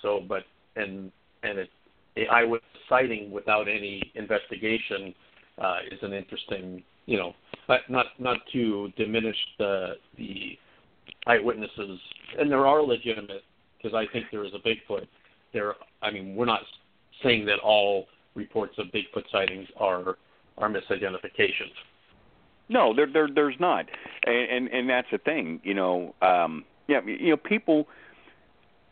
So, 0.03 0.20
but 0.27 0.44
and 0.77 1.11
and 1.42 1.59
it, 1.59 1.70
a 2.16 2.27
eyewitness 2.27 2.62
sighting 2.88 3.31
without 3.31 3.68
any 3.68 4.12
investigation 4.14 5.14
uh, 5.59 5.79
is 5.90 5.99
an 6.03 6.12
interesting, 6.12 6.83
you 7.07 7.16
know, 7.16 7.35
but 7.68 7.81
not 7.88 8.07
not 8.18 8.38
to 8.53 8.92
diminish 8.96 9.37
the 9.59 9.94
the 10.16 10.59
eyewitnesses, 11.27 11.99
and 12.38 12.51
there 12.51 12.66
are 12.66 12.83
legitimate 12.83 13.42
because 13.77 13.94
I 13.94 14.11
think 14.12 14.27
there 14.31 14.44
is 14.44 14.53
a 14.55 14.59
Bigfoot. 14.59 15.07
There, 15.53 15.75
I 16.03 16.11
mean, 16.11 16.37
we're 16.37 16.46
not 16.46 16.61
saying 17.23 17.46
that 17.46 17.59
all 17.61 18.07
reports 18.35 18.75
of 18.79 18.87
Bigfoot 18.87 19.25
sightings 19.31 19.68
are 19.77 20.16
are 20.59 20.68
misidentifications. 20.68 21.75
No, 22.68 22.94
there 22.94 23.09
there 23.12 23.29
there's 23.35 23.57
not, 23.59 23.87
and 24.25 24.51
and, 24.51 24.68
and 24.68 24.88
that's 24.88 25.09
the 25.11 25.18
thing. 25.18 25.61
You 25.62 25.75
know, 25.75 26.14
um, 26.23 26.64
yeah, 26.90 27.00
you 27.07 27.31
know, 27.31 27.37
people. 27.37 27.87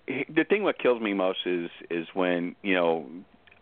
The 0.07 0.45
thing 0.45 0.63
what 0.63 0.79
kills 0.79 1.03
me 1.03 1.13
most 1.13 1.41
is 1.45 1.69
is 1.91 2.07
when 2.15 2.55
you 2.63 2.75
know 2.75 3.07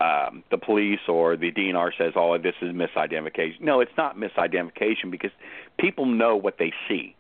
um, 0.00 0.44
the 0.50 0.58
police 0.58 1.00
or 1.08 1.36
the 1.36 1.50
DNR 1.50 1.90
says, 1.96 2.12
"Oh, 2.14 2.36
this 2.38 2.54
is 2.60 2.72
misidentification." 2.74 3.62
No, 3.62 3.80
it's 3.80 3.96
not 3.96 4.16
misidentification 4.16 5.10
because 5.10 5.32
people 5.78 6.04
know 6.04 6.36
what 6.36 6.58
they 6.58 6.72
see. 6.86 7.16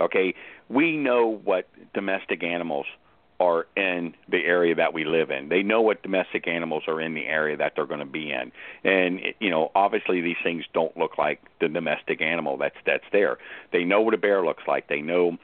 Okay, 0.00 0.34
we 0.68 0.96
know 0.96 1.40
what 1.44 1.68
domestic 1.92 2.42
animals 2.44 2.86
are 3.40 3.66
in 3.76 4.14
the 4.28 4.44
area 4.44 4.76
that 4.76 4.94
we 4.94 5.04
live 5.04 5.30
in. 5.30 5.48
They 5.48 5.62
know 5.62 5.80
what 5.80 6.02
domestic 6.02 6.46
animals 6.46 6.84
are 6.86 7.00
in 7.00 7.14
the 7.14 7.26
area 7.26 7.56
that 7.56 7.72
they're 7.74 7.86
going 7.86 8.00
to 8.00 8.06
be 8.06 8.30
in. 8.30 8.52
And 8.84 9.20
you 9.40 9.50
know, 9.50 9.72
obviously 9.74 10.20
these 10.20 10.36
things 10.44 10.64
don't 10.72 10.96
look 10.96 11.18
like 11.18 11.40
the 11.60 11.68
domestic 11.68 12.22
animal 12.22 12.56
that's 12.56 12.76
that's 12.86 13.04
there. 13.10 13.38
They 13.72 13.84
know 13.84 14.00
what 14.00 14.14
a 14.14 14.18
bear 14.18 14.44
looks 14.44 14.62
like. 14.68 14.88
They 14.88 15.00
know 15.00 15.38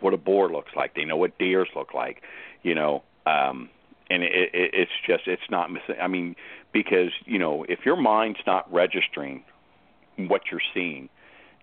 what 0.00 0.14
a 0.14 0.16
boar 0.16 0.50
looks 0.50 0.72
like. 0.76 0.94
They 0.94 1.04
know 1.04 1.16
what 1.16 1.38
deers 1.38 1.68
look 1.74 1.94
like. 1.94 2.22
You 2.62 2.74
know, 2.74 3.02
um 3.26 3.70
and 4.10 4.22
it, 4.22 4.32
it 4.32 4.70
it's 4.72 4.92
just 5.06 5.26
it's 5.26 5.50
not 5.50 5.70
I 6.00 6.06
mean 6.08 6.36
because, 6.72 7.10
you 7.24 7.38
know, 7.38 7.64
if 7.68 7.80
your 7.84 7.96
mind's 7.96 8.40
not 8.46 8.70
registering 8.72 9.44
what 10.16 10.42
you're 10.50 10.60
seeing, 10.74 11.08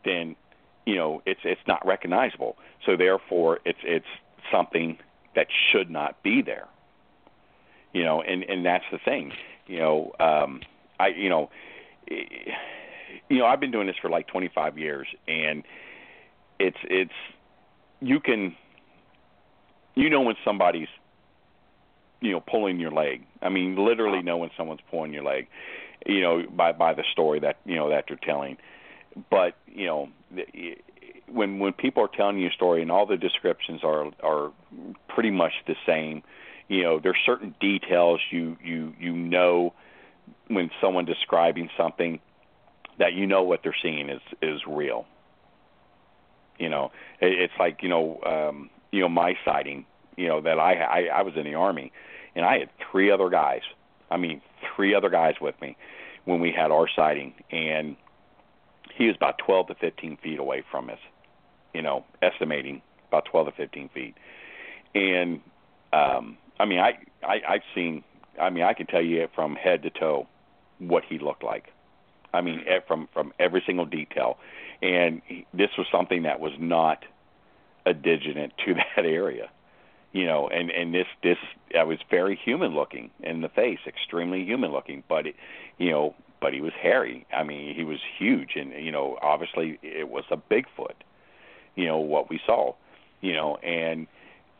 then 0.03 0.35
you 0.85 0.95
know, 0.95 1.21
it's 1.25 1.41
it's 1.43 1.61
not 1.67 1.85
recognizable. 1.85 2.57
So 2.85 2.95
therefore 2.95 3.59
it's 3.65 3.79
it's 3.83 4.05
something 4.51 4.97
that 5.35 5.47
should 5.71 5.89
not 5.89 6.21
be 6.23 6.41
there. 6.41 6.67
You 7.93 8.03
know, 8.03 8.21
and 8.21 8.43
and 8.43 8.65
that's 8.65 8.85
the 8.91 8.99
thing. 8.99 9.31
You 9.67 9.79
know, 9.79 10.11
um, 10.19 10.61
I 10.99 11.07
you 11.07 11.29
know, 11.29 11.49
eh, 12.09 12.51
you 13.29 13.39
know, 13.39 13.45
I've 13.45 13.59
been 13.59 13.71
doing 13.71 13.87
this 13.87 13.95
for 14.01 14.09
like 14.09 14.27
25 14.27 14.77
years, 14.77 15.07
and 15.27 15.63
it's 16.59 16.77
it's 16.83 17.11
you 18.01 18.19
can 18.19 18.55
you 19.95 20.09
know 20.09 20.21
when 20.21 20.35
somebody's 20.43 20.87
you 22.21 22.31
know 22.31 22.39
pulling 22.39 22.79
your 22.79 22.91
leg. 22.91 23.25
I 23.41 23.49
mean, 23.49 23.75
literally 23.77 24.21
know 24.21 24.37
when 24.37 24.49
someone's 24.57 24.81
pulling 24.89 25.13
your 25.13 25.23
leg. 25.23 25.47
You 26.05 26.21
know, 26.21 26.43
by 26.43 26.71
by 26.71 26.93
the 26.93 27.03
story 27.11 27.39
that 27.39 27.57
you 27.65 27.75
know 27.75 27.89
that 27.89 28.05
they're 28.07 28.19
telling. 28.21 28.57
But 29.29 29.55
you 29.67 29.85
know, 29.85 30.09
when 31.27 31.59
when 31.59 31.73
people 31.73 32.03
are 32.03 32.09
telling 32.09 32.39
you 32.39 32.49
a 32.49 32.51
story 32.51 32.81
and 32.81 32.91
all 32.91 33.05
the 33.05 33.17
descriptions 33.17 33.81
are 33.83 34.11
are 34.21 34.51
pretty 35.07 35.31
much 35.31 35.53
the 35.67 35.75
same, 35.85 36.21
you 36.67 36.83
know, 36.83 36.99
there's 36.99 37.17
certain 37.25 37.55
details 37.59 38.19
you 38.29 38.57
you 38.63 38.93
you 38.99 39.13
know 39.13 39.73
when 40.47 40.69
someone 40.81 41.05
describing 41.05 41.69
something 41.77 42.19
that 42.99 43.13
you 43.13 43.27
know 43.27 43.43
what 43.43 43.61
they're 43.63 43.75
seeing 43.81 44.09
is 44.09 44.21
is 44.41 44.61
real. 44.67 45.05
You 46.57 46.69
know, 46.69 46.91
it, 47.19 47.33
it's 47.33 47.53
like 47.59 47.83
you 47.83 47.89
know 47.89 48.19
um, 48.25 48.69
you 48.91 49.01
know 49.01 49.09
my 49.09 49.35
sighting. 49.43 49.85
You 50.17 50.27
know 50.27 50.41
that 50.41 50.59
I, 50.59 50.75
I 50.75 50.99
I 51.19 51.21
was 51.23 51.35
in 51.35 51.43
the 51.43 51.55
army, 51.55 51.91
and 52.35 52.45
I 52.45 52.59
had 52.59 52.69
three 52.91 53.11
other 53.11 53.29
guys. 53.29 53.61
I 54.09 54.17
mean, 54.17 54.41
three 54.75 54.93
other 54.93 55.09
guys 55.09 55.35
with 55.41 55.59
me 55.61 55.75
when 56.25 56.39
we 56.39 56.51
had 56.51 56.71
our 56.71 56.87
sighting, 56.95 57.33
and 57.51 57.95
he 58.95 59.07
was 59.07 59.15
about 59.15 59.37
12 59.39 59.67
to 59.67 59.75
15 59.75 60.17
feet 60.17 60.39
away 60.39 60.63
from 60.69 60.89
us. 60.89 60.99
You 61.73 61.81
know, 61.81 62.05
estimating 62.21 62.81
about 63.09 63.25
12 63.25 63.47
to 63.47 63.51
15 63.53 63.89
feet, 63.89 64.15
and 64.93 65.41
um, 65.91 66.37
I 66.59 66.65
mean, 66.65 66.79
I, 66.79 66.97
I 67.23 67.41
I've 67.47 67.63
seen. 67.73 68.03
I 68.41 68.49
mean, 68.49 68.63
I 68.63 68.73
can 68.73 68.85
tell 68.87 69.03
you 69.03 69.27
from 69.33 69.55
head 69.55 69.83
to 69.83 69.89
toe 69.89 70.27
what 70.79 71.03
he 71.07 71.19
looked 71.19 71.43
like. 71.43 71.71
I 72.35 72.41
mean, 72.41 72.63
from 72.87 73.07
from 73.13 73.33
every 73.39 73.63
single 73.65 73.85
detail, 73.85 74.37
and 74.81 75.21
this 75.53 75.69
was 75.77 75.87
something 75.91 76.23
that 76.23 76.39
was 76.39 76.53
not 76.59 77.03
indigenous 77.85 78.51
to 78.65 78.73
that 78.95 79.05
area, 79.05 79.49
you 80.11 80.25
know. 80.25 80.47
And 80.47 80.69
and 80.71 80.93
this 80.93 81.07
this 81.23 81.37
I 81.77 81.83
was 81.83 81.99
very 82.09 82.35
human 82.35 82.73
looking 82.73 83.11
in 83.21 83.41
the 83.41 83.49
face, 83.49 83.79
extremely 83.87 84.43
human 84.43 84.71
looking, 84.71 85.03
but 85.07 85.27
it, 85.27 85.35
you 85.77 85.91
know, 85.91 86.15
but 86.41 86.53
he 86.53 86.61
was 86.61 86.73
hairy. 86.79 87.25
I 87.33 87.43
mean, 87.43 87.75
he 87.75 87.83
was 87.83 87.99
huge, 88.17 88.51
and 88.55 88.73
you 88.73 88.91
know, 88.91 89.17
obviously 89.21 89.79
it 89.81 90.09
was 90.09 90.23
a 90.31 90.37
Bigfoot. 90.37 90.95
You 91.75 91.87
know 91.87 91.97
what 91.97 92.29
we 92.29 92.39
saw, 92.45 92.75
you 93.21 93.33
know, 93.33 93.57
and 93.57 94.07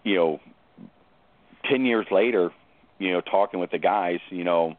you 0.03 0.15
know, 0.15 0.39
ten 1.69 1.85
years 1.85 2.07
later, 2.11 2.51
you 2.99 3.11
know, 3.11 3.21
talking 3.21 3.59
with 3.59 3.71
the 3.71 3.77
guys, 3.77 4.19
you 4.29 4.43
know, 4.43 4.77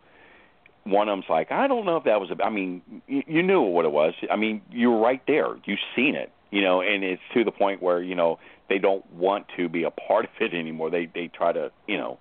one 0.87 1.09
of 1.09 1.17
them's 1.17 1.29
like, 1.29 1.51
I 1.51 1.67
don't 1.67 1.85
know 1.85 1.97
if 1.97 2.05
that 2.05 2.21
was. 2.21 2.31
A, 2.31 2.43
I 2.45 2.51
mean, 2.51 2.83
you, 3.07 3.23
you 3.27 3.43
knew 3.43 3.61
what 3.61 3.85
it 3.85 3.93
was. 3.93 4.15
I 4.31 4.37
mean, 4.37 4.63
you 4.71 4.91
were 4.91 5.01
right 5.01 5.23
there. 5.27 5.57
You've 5.65 5.81
seen 5.95 6.15
it, 6.15 6.33
you 6.51 6.63
know, 6.63 6.81
and 6.81 7.03
it's 7.03 7.23
to 7.35 7.45
the 7.45 7.51
point 7.51 7.83
where 7.83 8.01
you 8.03 8.15
know 8.15 8.39
they 8.69 8.79
don't 8.79 9.11
want 9.13 9.47
to 9.57 9.69
be 9.69 9.83
a 9.83 9.91
part 10.09 10.25
of 10.27 10.31
it 10.41 10.55
anymore. 10.55 10.91
They 10.91 11.07
they 11.07 11.29
try 11.29 11.53
to, 11.53 11.71
you 11.87 11.99
know, 11.99 12.19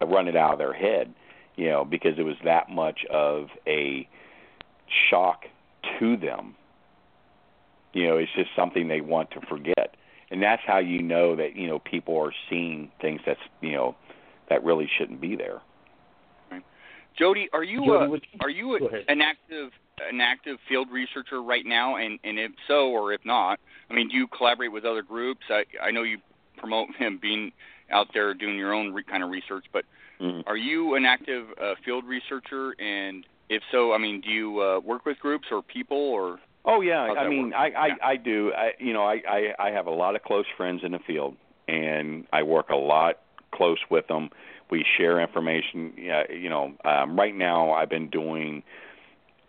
run 0.00 0.28
it 0.28 0.36
out 0.36 0.52
of 0.52 0.58
their 0.58 0.72
head, 0.72 1.12
you 1.56 1.68
know, 1.68 1.84
because 1.84 2.18
it 2.18 2.22
was 2.22 2.36
that 2.44 2.70
much 2.70 3.04
of 3.10 3.48
a 3.66 4.08
shock 5.10 5.44
to 5.98 6.16
them. 6.16 6.54
You 7.92 8.06
know, 8.06 8.16
it's 8.18 8.32
just 8.36 8.50
something 8.54 8.86
they 8.86 9.00
want 9.00 9.32
to 9.32 9.40
forget, 9.48 9.96
and 10.30 10.42
that's 10.42 10.62
how 10.64 10.78
you 10.78 11.02
know 11.02 11.34
that 11.36 11.56
you 11.56 11.66
know 11.66 11.80
people 11.80 12.16
are 12.18 12.32
seeing 12.48 12.92
things 13.00 13.20
that's 13.26 13.40
you 13.60 13.72
know 13.72 13.96
that 14.50 14.62
really 14.62 14.88
shouldn't 14.98 15.20
be 15.20 15.34
there. 15.34 15.60
Joedy, 17.20 17.46
are 17.52 17.64
you 17.64 17.80
Joedy, 17.82 18.06
uh, 18.06 18.08
would- 18.10 18.26
are 18.40 18.50
you 18.50 18.76
a, 18.76 18.78
an 19.10 19.20
active 19.20 19.70
an 20.10 20.20
active 20.20 20.58
field 20.68 20.88
researcher 20.92 21.42
right 21.42 21.66
now? 21.66 21.96
And 21.96 22.18
and 22.24 22.38
if 22.38 22.52
so, 22.66 22.88
or 22.88 23.12
if 23.12 23.24
not, 23.24 23.58
I 23.90 23.94
mean, 23.94 24.08
do 24.08 24.16
you 24.16 24.26
collaborate 24.28 24.72
with 24.72 24.84
other 24.84 25.02
groups? 25.02 25.42
I 25.50 25.64
I 25.82 25.90
know 25.90 26.02
you 26.04 26.18
promote 26.56 26.88
him 26.98 27.18
being 27.20 27.52
out 27.90 28.08
there 28.14 28.34
doing 28.34 28.56
your 28.56 28.72
own 28.74 28.92
re- 28.92 29.02
kind 29.04 29.22
of 29.22 29.30
research, 29.30 29.64
but 29.72 29.84
Mm-hmm. 30.20 30.48
are 30.48 30.56
you 30.56 30.96
an 30.96 31.04
active 31.04 31.46
uh, 31.62 31.74
field 31.84 32.04
researcher? 32.04 32.74
And 32.80 33.24
if 33.48 33.62
so, 33.70 33.92
I 33.92 33.98
mean, 33.98 34.20
do 34.20 34.28
you 34.30 34.60
uh, 34.60 34.80
work 34.80 35.06
with 35.06 35.16
groups 35.20 35.46
or 35.52 35.62
people 35.62 35.96
or? 35.96 36.40
Oh 36.64 36.80
yeah, 36.80 37.02
I 37.02 37.28
mean. 37.28 37.52
I 37.54 37.66
I, 37.70 37.86
Yeah. 37.86 37.94
I 38.02 38.16
do. 38.16 38.52
I 38.52 38.72
you 38.80 38.92
know, 38.92 39.04
I, 39.04 39.22
I 39.28 39.68
I 39.68 39.70
have 39.70 39.86
a 39.86 39.92
lot 39.92 40.16
of 40.16 40.24
close 40.24 40.44
friends 40.56 40.80
in 40.82 40.90
the 40.90 40.98
field, 41.06 41.36
and 41.68 42.26
I 42.32 42.42
work 42.42 42.70
a 42.70 42.74
lot 42.76 43.18
close 43.54 43.78
with 43.90 44.08
them. 44.08 44.30
We 44.70 44.84
share 44.96 45.20
information. 45.20 45.92
You 45.96 46.48
know, 46.48 46.72
um, 46.84 47.18
right 47.18 47.34
now 47.34 47.72
I've 47.72 47.88
been 47.88 48.10
doing 48.10 48.62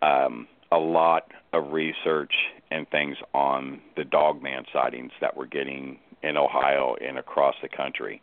um, 0.02 0.48
a 0.72 0.78
lot 0.78 1.30
of 1.52 1.72
research 1.72 2.32
and 2.70 2.88
things 2.90 3.16
on 3.34 3.80
the 3.96 4.04
dogman 4.04 4.64
sightings 4.72 5.12
that 5.20 5.36
we're 5.36 5.46
getting 5.46 5.98
in 6.22 6.36
Ohio 6.36 6.96
and 7.04 7.18
across 7.18 7.54
the 7.62 7.68
country. 7.68 8.22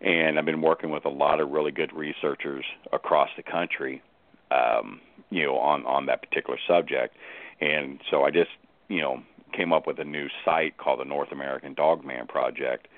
And 0.00 0.38
I've 0.38 0.44
been 0.44 0.62
working 0.62 0.90
with 0.90 1.04
a 1.04 1.10
lot 1.10 1.40
of 1.40 1.50
really 1.50 1.72
good 1.72 1.92
researchers 1.92 2.64
across 2.92 3.30
the 3.36 3.42
country, 3.42 4.02
um, 4.50 5.00
you 5.30 5.44
know, 5.44 5.56
on 5.56 5.86
on 5.86 6.06
that 6.06 6.22
particular 6.22 6.58
subject. 6.66 7.16
And 7.60 8.00
so 8.10 8.24
I 8.24 8.30
just, 8.30 8.50
you 8.88 9.00
know, 9.00 9.22
came 9.52 9.72
up 9.72 9.86
with 9.86 9.98
a 9.98 10.04
new 10.04 10.28
site 10.44 10.76
called 10.76 11.00
the 11.00 11.04
North 11.04 11.32
American 11.32 11.74
Dogman 11.74 12.26
Project. 12.26 12.88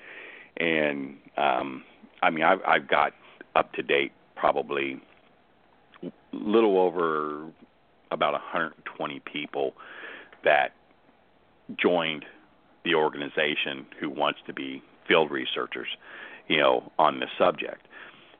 And 0.57 1.17
um, 1.37 1.83
I 2.21 2.29
mean, 2.29 2.43
I've 2.43 2.59
I've 2.67 2.87
got 2.87 3.13
up 3.59 3.73
to 3.73 3.83
date 3.83 4.13
probably 4.35 5.01
little 6.31 6.79
over 6.79 7.45
about 8.09 8.31
120 8.33 9.21
people 9.31 9.73
that 10.45 10.71
joined 11.77 12.25
the 12.85 12.95
organization 12.95 13.85
who 13.99 14.09
wants 14.09 14.39
to 14.47 14.53
be 14.53 14.81
field 15.07 15.29
researchers, 15.29 15.89
you 16.47 16.57
know, 16.57 16.89
on 16.97 17.19
this 17.19 17.29
subject. 17.37 17.85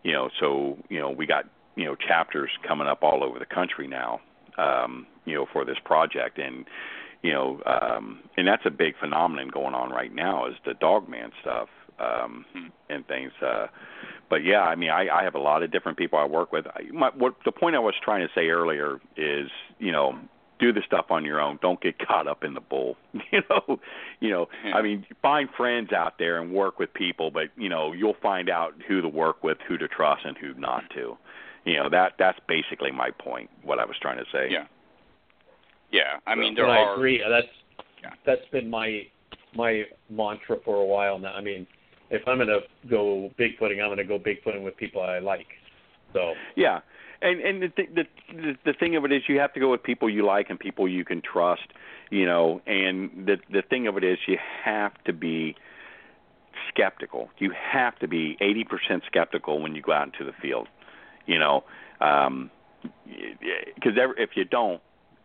You 0.03 0.13
know, 0.13 0.30
so 0.39 0.78
you 0.89 0.97
know 0.99 1.09
we 1.09 1.26
got 1.26 1.43
you 1.76 1.84
know 1.84 1.95
chapters 1.95 2.49
coming 2.65 2.88
up 2.88 3.03
all 3.03 3.22
over 3.22 3.38
the 3.38 3.45
country 3.45 3.86
now, 3.86 4.22
um, 4.57 5.05
you 5.26 5.36
know, 5.36 5.45
for 5.51 5.65
this 5.65 5.78
project, 5.84 6.39
and 6.39 6.65
you 7.22 7.34
know, 7.34 7.61
um, 7.65 8.20
and 8.38 8.47
that's 8.47 8.65
a 8.65 8.72
big 8.72 8.93
phenomenon 8.97 9.49
going 9.49 9.76
on 9.76 9.89
right 9.89 10.15
now 10.15 10.47
is 10.47 10.55
the 10.65 10.74
dogman 10.76 11.32
stuff 11.41 11.67
um, 11.99 12.45
and 12.89 13.05
things. 13.07 13.31
Uh, 13.41 13.67
but 14.29 14.43
yeah, 14.43 14.61
I 14.61 14.75
mean, 14.75 14.89
I, 14.89 15.07
I 15.09 15.23
have 15.23 15.35
a 15.35 15.39
lot 15.39 15.63
of 15.63 15.71
different 15.71 15.97
people 15.97 16.19
I 16.19 16.25
work 16.25 16.51
with. 16.51 16.65
I, 16.67 16.83
my, 16.91 17.09
what 17.15 17.35
the 17.45 17.51
point 17.51 17.75
I 17.75 17.79
was 17.79 17.95
trying 18.03 18.21
to 18.27 18.33
say 18.33 18.49
earlier 18.49 18.99
is, 19.17 19.49
you 19.79 19.91
know, 19.91 20.19
do 20.59 20.73
the 20.73 20.81
stuff 20.85 21.05
on 21.09 21.23
your 21.25 21.39
own. 21.39 21.57
Don't 21.61 21.81
get 21.81 21.97
caught 22.05 22.27
up 22.27 22.43
in 22.43 22.53
the 22.53 22.61
bull. 22.61 22.97
You 23.31 23.41
know, 23.49 23.79
you 24.19 24.29
know. 24.31 24.47
Yeah. 24.65 24.75
I 24.75 24.81
mean, 24.81 25.05
find 25.21 25.49
friends 25.55 25.91
out 25.93 26.17
there 26.17 26.41
and 26.41 26.51
work 26.51 26.79
with 26.79 26.93
people, 26.93 27.31
but 27.31 27.49
you 27.55 27.69
know, 27.69 27.93
you'll 27.93 28.17
find 28.21 28.49
out 28.49 28.73
who 28.87 29.01
to 29.01 29.07
work 29.07 29.43
with, 29.43 29.57
who 29.67 29.77
to 29.77 29.87
trust, 29.87 30.25
and 30.25 30.37
who 30.37 30.53
not 30.55 30.83
to. 30.95 31.17
You 31.65 31.77
know, 31.77 31.89
that 31.89 32.13
that's 32.17 32.39
basically 32.47 32.91
my 32.91 33.11
point. 33.11 33.49
What 33.63 33.79
I 33.79 33.85
was 33.85 33.95
trying 34.01 34.17
to 34.17 34.25
say. 34.31 34.47
Yeah. 34.49 34.65
Yeah, 35.91 36.19
I 36.27 36.35
mean, 36.35 36.55
there 36.55 36.65
and 36.65 36.73
are. 36.73 36.91
I 36.91 36.93
agree. 36.93 37.23
That's 37.27 37.47
Yeah. 38.01 38.13
that's 38.25 38.45
been 38.51 38.69
my 38.69 39.07
my 39.55 39.85
mantra 40.09 40.57
for 40.63 40.81
a 40.81 40.85
while 40.85 41.17
now. 41.19 41.33
I 41.33 41.41
mean, 41.41 41.65
if 42.10 42.28
I'm 42.28 42.38
gonna 42.39 42.60
go 42.89 43.32
bigfooting, 43.39 43.82
I'm 43.82 43.89
gonna 43.89 44.03
go 44.03 44.20
bigfooting 44.20 44.64
with 44.64 44.78
people 44.78 45.01
I 45.01 45.20
like. 45.20 45.47
So 46.14 46.34
Yeah, 46.55 46.80
and 47.22 47.39
and 47.41 47.62
the, 47.62 47.70
th- 47.70 47.89
the 47.93 48.03
the 48.34 48.53
the 48.66 48.74
thing 48.74 48.95
of 48.95 49.05
it 49.05 49.12
is, 49.12 49.24
you 49.28 49.39
have 49.39 49.53
to 49.53 49.60
go 49.60 49.72
with 49.72 49.84
people 49.84 50.10
you 50.10 50.26
like 50.26 50.49
and 50.49 50.60
people 50.60 50.88
you 50.88 51.05
can 51.05 51.22
trust. 51.22 51.68
You 52.10 52.26
know, 52.26 52.62
and 52.66 53.28
the 53.28 53.38
the 53.51 53.62
thing 53.62 53.88
of 53.88 53.97
it 53.97 54.03
is, 54.03 54.18
you 54.28 54.38
have 54.64 54.93
to 55.05 55.14
be 55.14 55.55
skeptical. 56.70 57.30
You 57.38 57.51
have 57.51 57.97
to 57.99 58.07
be 58.07 58.38
eighty 58.41 58.64
percent 58.64 59.03
skeptical 59.05 59.62
when 59.62 59.76
you 59.76 59.82
go 59.82 59.91
out 59.91 60.07
into 60.07 60.24
the 60.24 60.36
field. 60.41 60.68
You 61.26 61.38
know, 61.38 61.64
um, 62.01 62.49
because 63.05 63.93
if 64.18 64.32
you 64.36 64.45
don't, 64.45 64.82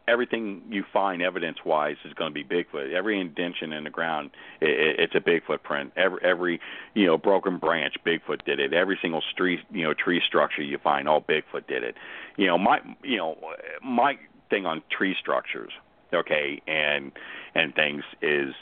everything 0.07 0.63
you 0.69 0.85
find 0.93 1.23
evidence-wise 1.23 1.97
is 2.05 2.13
going 2.15 2.33
to 2.33 2.35
be 2.35 2.45
Bigfoot. 2.45 2.93
Every 2.93 3.21
indention 3.21 3.73
in 3.73 3.85
the 3.85 3.91
ground, 3.91 4.31
i 4.61 4.65
i- 4.67 4.69
it's 4.99 5.15
a 5.15 5.21
Bigfoot 5.21 5.63
print. 5.63 5.93
Every 5.97 6.19
every 6.23 6.61
you 6.95 7.07
know 7.07 7.17
broken 7.17 7.59
branch, 7.59 7.95
Bigfoot 8.07 8.45
did 8.45 8.61
it. 8.61 8.73
Every 8.73 8.99
single 9.01 9.23
tree 9.37 9.61
you 9.71 9.85
know 9.85 9.95
tree 9.95 10.21
structure 10.27 10.63
you 10.63 10.79
find, 10.79 11.09
all 11.09 11.21
Bigfoot 11.21 11.67
did 11.67 11.83
it. 11.85 11.97
You 12.37 12.47
know 12.47 12.59
my 12.59 12.81
you 13.03 13.17
know 13.17 13.37
my 13.83 14.19
thing 14.51 14.67
on 14.67 14.83
tree 14.91 15.17
structures, 15.21 15.73
okay, 16.13 16.61
and 16.67 17.13
and 17.55 17.75
things 17.75 18.05
is 18.23 18.55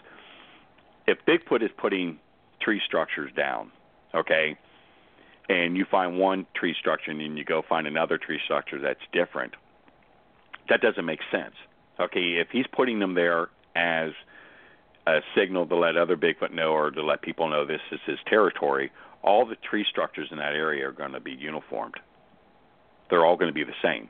if 1.07 1.19
Bigfoot 1.27 1.63
is 1.63 1.71
putting 1.77 2.19
tree 2.61 2.81
structures 2.87 3.33
down, 3.37 3.73
okay, 4.15 4.57
and 5.49 5.77
you 5.77 5.85
find 5.91 6.19
one 6.19 6.47
tree 6.55 6.75
structure 6.79 7.11
and 7.11 7.21
then 7.21 7.37
you 7.37 7.45
go 7.45 7.63
find 7.69 7.87
another 7.87 8.17
tree 8.17 8.41
structure 8.45 8.79
that's 8.81 9.01
different 9.13 9.55
that 10.69 10.81
doesn't 10.81 11.05
make 11.05 11.21
sense. 11.31 11.55
Okay, 12.01 12.39
if 12.41 12.49
he's 12.51 12.67
putting 12.73 12.99
them 12.99 13.15
there 13.15 13.49
as 13.77 14.13
a 15.07 15.21
signal 15.37 15.67
to 15.67 15.77
let 15.77 15.97
other 15.97 16.17
Bigfoot 16.17 16.53
know 16.53 16.73
or 16.73 16.91
to 16.91 17.03
let 17.03 17.23
people 17.23 17.49
know 17.49 17.67
this 17.67 17.81
is 17.91 18.01
his 18.07 18.19
territory, 18.27 18.91
all 19.23 19.47
the 19.47 19.57
tree 19.57 19.85
structures 19.89 20.29
in 20.31 20.39
that 20.39 20.55
area 20.55 20.89
are 20.89 20.93
going 20.93 21.13
to 21.13 21.21
be 21.21 21.33
uniformed. 21.33 21.97
They're 23.11 23.25
all 23.25 23.37
going 23.37 23.51
to 23.51 23.55
be 23.55 23.65
the 23.65 23.73
same. 23.83 24.09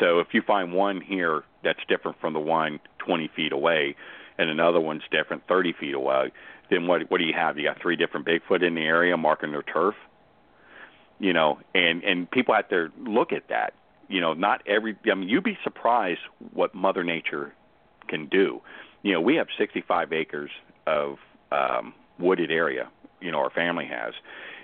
So 0.00 0.20
if 0.20 0.28
you 0.32 0.42
find 0.42 0.72
one 0.72 1.00
here 1.00 1.42
that's 1.62 1.80
different 1.88 2.20
from 2.20 2.32
the 2.32 2.40
one 2.40 2.80
20 2.98 3.30
feet 3.34 3.52
away, 3.52 3.96
and 4.38 4.48
another 4.48 4.80
one's 4.80 5.02
different 5.10 5.42
30 5.46 5.74
feet 5.78 5.94
away, 5.94 6.32
then 6.70 6.86
what 6.86 7.10
what 7.10 7.18
do 7.18 7.24
you 7.24 7.34
have? 7.34 7.58
You 7.58 7.64
got 7.64 7.80
three 7.80 7.96
different 7.96 8.26
Bigfoot 8.26 8.66
in 8.66 8.74
the 8.74 8.82
area 8.82 9.16
marking 9.16 9.52
their 9.52 9.62
turf. 9.62 9.94
You 11.18 11.32
know, 11.32 11.58
and 11.74 12.02
and 12.02 12.30
people 12.30 12.54
have 12.54 12.68
to 12.70 12.90
look 12.98 13.32
at 13.32 13.48
that 13.48 13.74
you 14.12 14.20
know, 14.20 14.34
not 14.34 14.62
every. 14.66 14.94
I 15.10 15.14
mean, 15.14 15.30
you'd 15.30 15.42
be 15.42 15.58
surprised 15.64 16.20
what 16.52 16.74
Mother 16.74 17.02
Nature 17.02 17.54
can 18.08 18.26
do. 18.26 18.60
You 19.02 19.14
know, 19.14 19.22
we 19.22 19.36
have 19.36 19.46
65 19.56 20.12
acres 20.12 20.50
of 20.86 21.16
um, 21.50 21.94
wooded 22.18 22.50
area. 22.50 22.90
You 23.22 23.32
know, 23.32 23.38
our 23.38 23.50
family 23.50 23.86
has, 23.86 24.12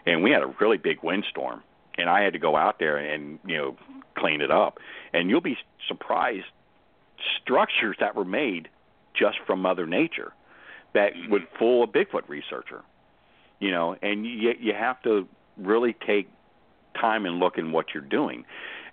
and 0.04 0.22
we 0.22 0.30
had 0.30 0.42
a 0.42 0.54
really 0.60 0.76
big 0.76 1.02
windstorm, 1.02 1.62
and 1.96 2.10
I 2.10 2.22
had 2.22 2.34
to 2.34 2.38
go 2.38 2.56
out 2.56 2.78
there 2.78 2.98
and 2.98 3.38
you 3.46 3.56
know 3.56 3.76
clean 4.18 4.42
it 4.42 4.50
up. 4.50 4.78
And 5.14 5.30
you'll 5.30 5.40
be 5.40 5.56
surprised 5.88 6.44
structures 7.40 7.96
that 8.00 8.14
were 8.14 8.26
made 8.26 8.68
just 9.18 9.38
from 9.46 9.62
Mother 9.62 9.86
Nature 9.86 10.34
that 10.92 11.12
would 11.30 11.48
fool 11.58 11.84
a 11.84 11.86
Bigfoot 11.86 12.28
researcher. 12.28 12.82
You 13.60 13.70
know, 13.70 13.96
and 14.02 14.26
you 14.26 14.52
you 14.60 14.74
have 14.74 15.02
to 15.04 15.26
really 15.56 15.96
take 16.06 16.28
time 17.00 17.24
and 17.24 17.38
look 17.38 17.56
in 17.56 17.72
what 17.72 17.86
you're 17.94 18.02
doing 18.02 18.44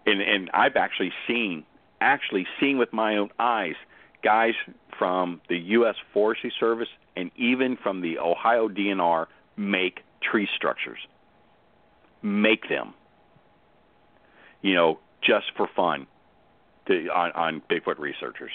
and 0.06 0.22
and 0.22 0.50
I've 0.54 0.76
actually 0.76 1.12
seen 1.28 1.66
actually 2.02 2.46
seen 2.60 2.78
with 2.78 2.92
my 2.94 3.18
own 3.18 3.30
eyes 3.40 3.76
guys 4.24 4.54
from 4.98 5.42
the 5.50 5.58
U.S. 5.58 5.96
Forestry 6.14 6.52
Service 6.60 6.88
and 7.16 7.32
even 7.38 7.78
from 7.78 8.02
the 8.02 8.18
Ohio 8.20 8.68
DNR 8.68 9.28
make 9.56 10.00
tree 10.22 10.48
structures, 10.56 11.00
make 12.22 12.68
them, 12.68 12.94
you 14.62 14.74
know, 14.74 15.00
just 15.22 15.46
for 15.56 15.68
fun, 15.76 16.08
to 16.88 17.08
on, 17.10 17.32
on 17.34 17.62
Bigfoot 17.70 18.00
researchers. 18.00 18.52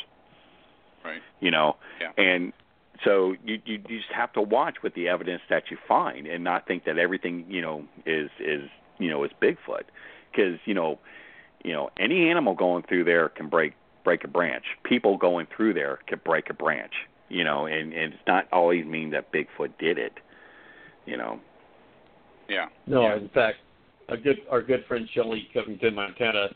Right. 1.04 1.22
You 1.40 1.50
know, 1.50 1.76
Yeah. 2.00 2.12
and 2.22 2.52
so 3.04 3.34
you, 3.44 3.60
you 3.64 3.82
you 3.88 3.98
just 3.98 4.12
have 4.12 4.32
to 4.34 4.42
watch 4.42 4.82
with 4.82 4.94
the 4.94 5.08
evidence 5.08 5.42
that 5.48 5.70
you 5.70 5.78
find 5.88 6.26
and 6.26 6.44
not 6.44 6.66
think 6.66 6.84
that 6.84 6.98
everything 6.98 7.46
you 7.48 7.62
know 7.62 7.84
is 8.04 8.28
is 8.38 8.68
you 8.98 9.08
know 9.08 9.24
is 9.24 9.30
Bigfoot 9.40 9.84
because 10.30 10.58
you 10.66 10.74
know 10.74 10.98
you 11.64 11.72
know 11.72 11.90
any 11.98 12.28
animal 12.30 12.54
going 12.54 12.82
through 12.88 13.04
there 13.04 13.28
can 13.28 13.48
break 13.48 13.74
break 14.04 14.24
a 14.24 14.28
branch. 14.28 14.64
People 14.84 15.16
going 15.16 15.46
through 15.54 15.74
there 15.74 15.98
can 16.06 16.20
break 16.24 16.50
a 16.50 16.54
branch. 16.54 16.92
You 17.28 17.44
know, 17.44 17.66
and, 17.66 17.92
and 17.92 18.12
it's 18.14 18.22
not 18.26 18.46
always 18.52 18.84
mean 18.84 19.10
that 19.10 19.32
Bigfoot 19.32 19.70
did 19.78 19.98
it. 19.98 20.14
You 21.06 21.16
know. 21.16 21.38
Yeah. 22.48 22.66
No, 22.86 23.02
Yeah. 23.02 23.16
in 23.16 23.28
fact, 23.28 23.58
a 24.08 24.16
good 24.16 24.38
our 24.50 24.62
good 24.62 24.84
friend 24.88 25.08
Shelley 25.14 25.48
Covington, 25.54 25.94
Montana, 25.94 26.48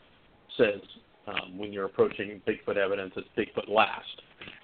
says 0.57 0.81
um, 1.27 1.57
when 1.57 1.71
you're 1.71 1.85
approaching 1.85 2.41
Bigfoot 2.45 2.75
evidence, 2.77 3.13
it's 3.15 3.27
Bigfoot 3.37 3.69
last, 3.69 4.21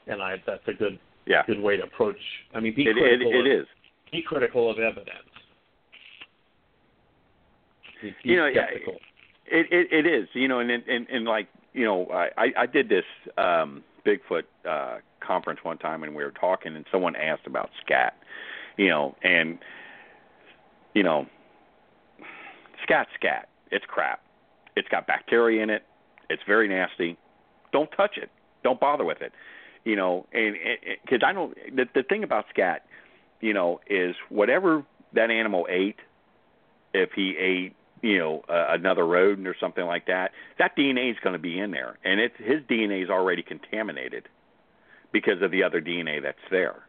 and 0.08 0.22
I 0.22 0.36
that's 0.46 0.68
a 0.68 0.74
good 0.74 1.00
Yeah. 1.26 1.44
good 1.48 1.62
way 1.62 1.78
to 1.78 1.84
approach. 1.84 2.18
I 2.54 2.60
mean, 2.60 2.76
be 2.76 2.84
It, 2.84 2.90
it, 2.90 2.96
critical. 2.98 3.32
it 3.34 3.40
of, 3.40 3.62
is. 3.62 3.68
Be 4.12 4.22
critical 4.22 4.70
of 4.70 4.80
evidence. 4.80 5.08
Be, 8.02 8.10
be 8.24 8.30
You 8.30 8.36
know, 8.38 8.48
yeah, 8.48 8.66
skeptical. 8.68 8.98
It, 9.52 9.68
it 9.70 9.92
it 9.92 10.06
is, 10.08 10.30
you 10.34 10.48
know, 10.48 10.60
and 10.60 10.72
and 10.72 11.08
and 11.10 11.26
like 11.26 11.48
you 11.74 11.86
know, 11.86 12.08
I 12.12 12.54
I- 12.58 12.66
did 12.66 12.88
this 12.90 13.04
um 13.38 13.84
Bigfoot 14.06 14.44
uh 14.68 15.00
conference 15.20 15.60
one 15.64 15.78
time, 15.78 16.04
and 16.04 16.16
we 16.16 16.24
were 16.24 16.32
talking, 16.32 16.76
and 16.76 16.86
someone 16.92 17.16
asked 17.18 17.46
about 17.46 17.70
scat, 17.84 18.16
you 18.78 18.88
know, 18.88 19.16
and 19.24 19.60
you 20.94 21.04
know, 21.04 21.28
scat 22.84 23.08
scat, 23.16 23.50
it's 23.72 23.86
crap. 23.86 24.22
It's 24.78 24.88
got 24.88 25.06
bacteria 25.06 25.62
in 25.62 25.70
it. 25.70 25.84
It's 26.30 26.44
very 26.48 26.70
nasty. 26.70 27.18
Don't 27.74 27.90
touch 27.92 28.18
it. 28.18 28.30
Don't 28.64 28.80
bother 28.80 29.04
with 29.04 29.22
it. 29.22 29.34
You 29.84 29.98
know, 29.98 30.28
and 30.32 30.56
because 31.04 31.22
I 31.26 31.34
don't. 31.34 31.56
The 31.76 31.88
the 31.94 32.04
thing 32.04 32.24
about 32.24 32.46
scat, 32.50 32.86
you 33.42 33.54
know, 33.54 33.82
is 33.88 34.16
whatever 34.30 34.86
that 35.14 35.30
animal 35.30 35.68
ate, 35.70 36.00
if 36.94 37.12
he 37.14 37.36
ate 37.38 37.76
you 38.02 38.18
know 38.18 38.44
uh, 38.50 38.68
another 38.70 39.06
rodent 39.06 39.48
or 39.48 39.56
something 39.60 39.86
like 39.86 40.08
that, 40.08 40.32
that 40.60 40.76
DNA 40.76 41.12
is 41.12 41.18
going 41.24 41.34
to 41.34 41.40
be 41.40 41.60
in 41.60 41.72
there, 41.72 41.98
and 42.04 42.20
it's 42.20 42.36
his 42.38 42.62
DNA 42.70 43.04
is 43.04 43.10
already 43.10 43.44
contaminated 43.44 44.28
because 45.12 45.42
of 45.42 45.52
the 45.52 45.64
other 45.64 45.82
DNA 45.82 46.22
that's 46.22 46.38
there. 46.50 46.84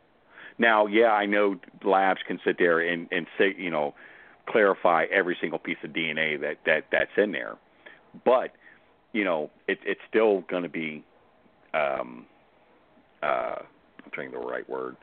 Now, 0.59 0.87
yeah, 0.87 1.13
I 1.13 1.27
know 1.27 1.59
labs 1.85 2.21
can 2.27 2.39
sit 2.45 2.57
there 2.59 2.81
and 2.81 3.09
and 3.11 3.27
say 3.39 3.55
you 3.57 3.71
know 3.71 3.95
clarify 4.49 5.07
every 5.13 5.37
single 5.41 5.59
piece 5.59 5.79
of 5.85 5.91
DNA 5.91 6.41
that 6.41 6.59
that 6.67 6.85
that's 6.91 7.11
in 7.17 7.33
there, 7.33 7.57
but 8.25 8.53
you 9.13 9.25
know 9.25 9.51
it, 9.69 9.79
it's 9.85 10.01
still 10.09 10.43
going 10.49 10.63
to 10.63 10.69
be 10.69 11.05
um 11.75 12.27
uh 13.23 13.57
I'm 14.05 14.11
trying 14.13 14.33
the 14.33 14.39
right 14.39 14.69
word. 14.69 14.97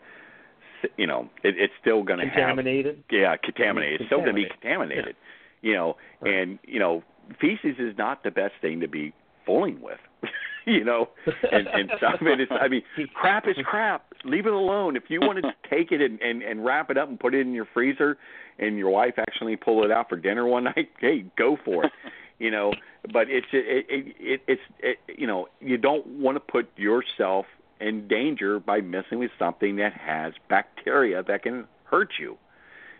You 0.97 1.07
know, 1.07 1.29
it, 1.43 1.55
it's 1.57 1.73
still 1.81 2.03
going 2.03 2.19
to 2.19 2.25
have 2.25 2.33
Contaminated. 2.33 3.03
yeah, 3.11 3.35
contaminated. 3.35 4.01
It's 4.01 4.07
still 4.07 4.19
going 4.19 4.29
to 4.29 4.41
be 4.41 4.47
contaminated. 4.49 5.15
You 5.61 5.73
know, 5.73 5.97
Right. 6.21 6.33
and 6.33 6.59
you 6.63 6.79
know, 6.79 7.03
feces 7.39 7.75
is 7.79 7.97
not 7.97 8.23
the 8.23 8.31
best 8.31 8.53
thing 8.61 8.79
to 8.81 8.87
be 8.87 9.13
fooling 9.45 9.81
with. 9.81 9.99
you 10.65 10.83
know, 10.83 11.09
and 11.51 11.67
and 11.67 11.91
so, 11.99 12.07
I 12.07 12.23
mean, 12.23 12.39
it's, 12.41 12.51
I 12.51 12.67
mean, 12.67 12.83
crap 13.13 13.47
is 13.47 13.55
crap. 13.63 14.05
Leave 14.23 14.45
it 14.45 14.53
alone. 14.53 14.95
If 14.95 15.03
you 15.09 15.19
want 15.21 15.41
to 15.43 15.53
take 15.69 15.91
it 15.91 16.01
and, 16.01 16.21
and 16.21 16.41
and 16.41 16.63
wrap 16.65 16.89
it 16.89 16.97
up 16.97 17.09
and 17.09 17.19
put 17.19 17.33
it 17.33 17.41
in 17.41 17.53
your 17.53 17.67
freezer, 17.73 18.17
and 18.57 18.77
your 18.77 18.89
wife 18.89 19.15
actually 19.17 19.55
pull 19.55 19.83
it 19.83 19.91
out 19.91 20.09
for 20.09 20.17
dinner 20.17 20.45
one 20.45 20.63
night, 20.75 20.89
hey, 20.99 21.25
go 21.37 21.57
for 21.63 21.85
it. 21.85 21.91
You 22.37 22.51
know, 22.51 22.73
but 23.11 23.29
it's 23.29 23.47
it, 23.51 23.85
it, 23.89 24.15
it 24.19 24.41
it's 24.47 24.61
it, 24.79 24.97
you 25.17 25.27
know 25.27 25.47
you 25.59 25.77
don't 25.77 26.05
want 26.07 26.35
to 26.35 26.39
put 26.39 26.69
yourself 26.77 27.45
in 27.81 28.07
danger 28.07 28.59
by 28.59 28.81
messing 28.81 29.19
with 29.19 29.31
something 29.39 29.77
that 29.77 29.93
has 29.93 30.33
bacteria 30.49 31.23
that 31.23 31.43
can 31.43 31.65
hurt 31.85 32.11
you. 32.19 32.37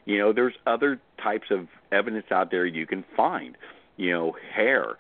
You 0.10 0.18
know, 0.18 0.34
there's 0.34 0.56
other 0.66 1.00
types 1.22 1.52
of 1.52 1.68
evidence 1.92 2.26
out 2.32 2.50
there 2.50 2.66
you 2.66 2.88
can 2.88 3.06
find. 3.16 3.56
You 3.96 4.12
know, 4.12 4.36
hair. 4.56 4.98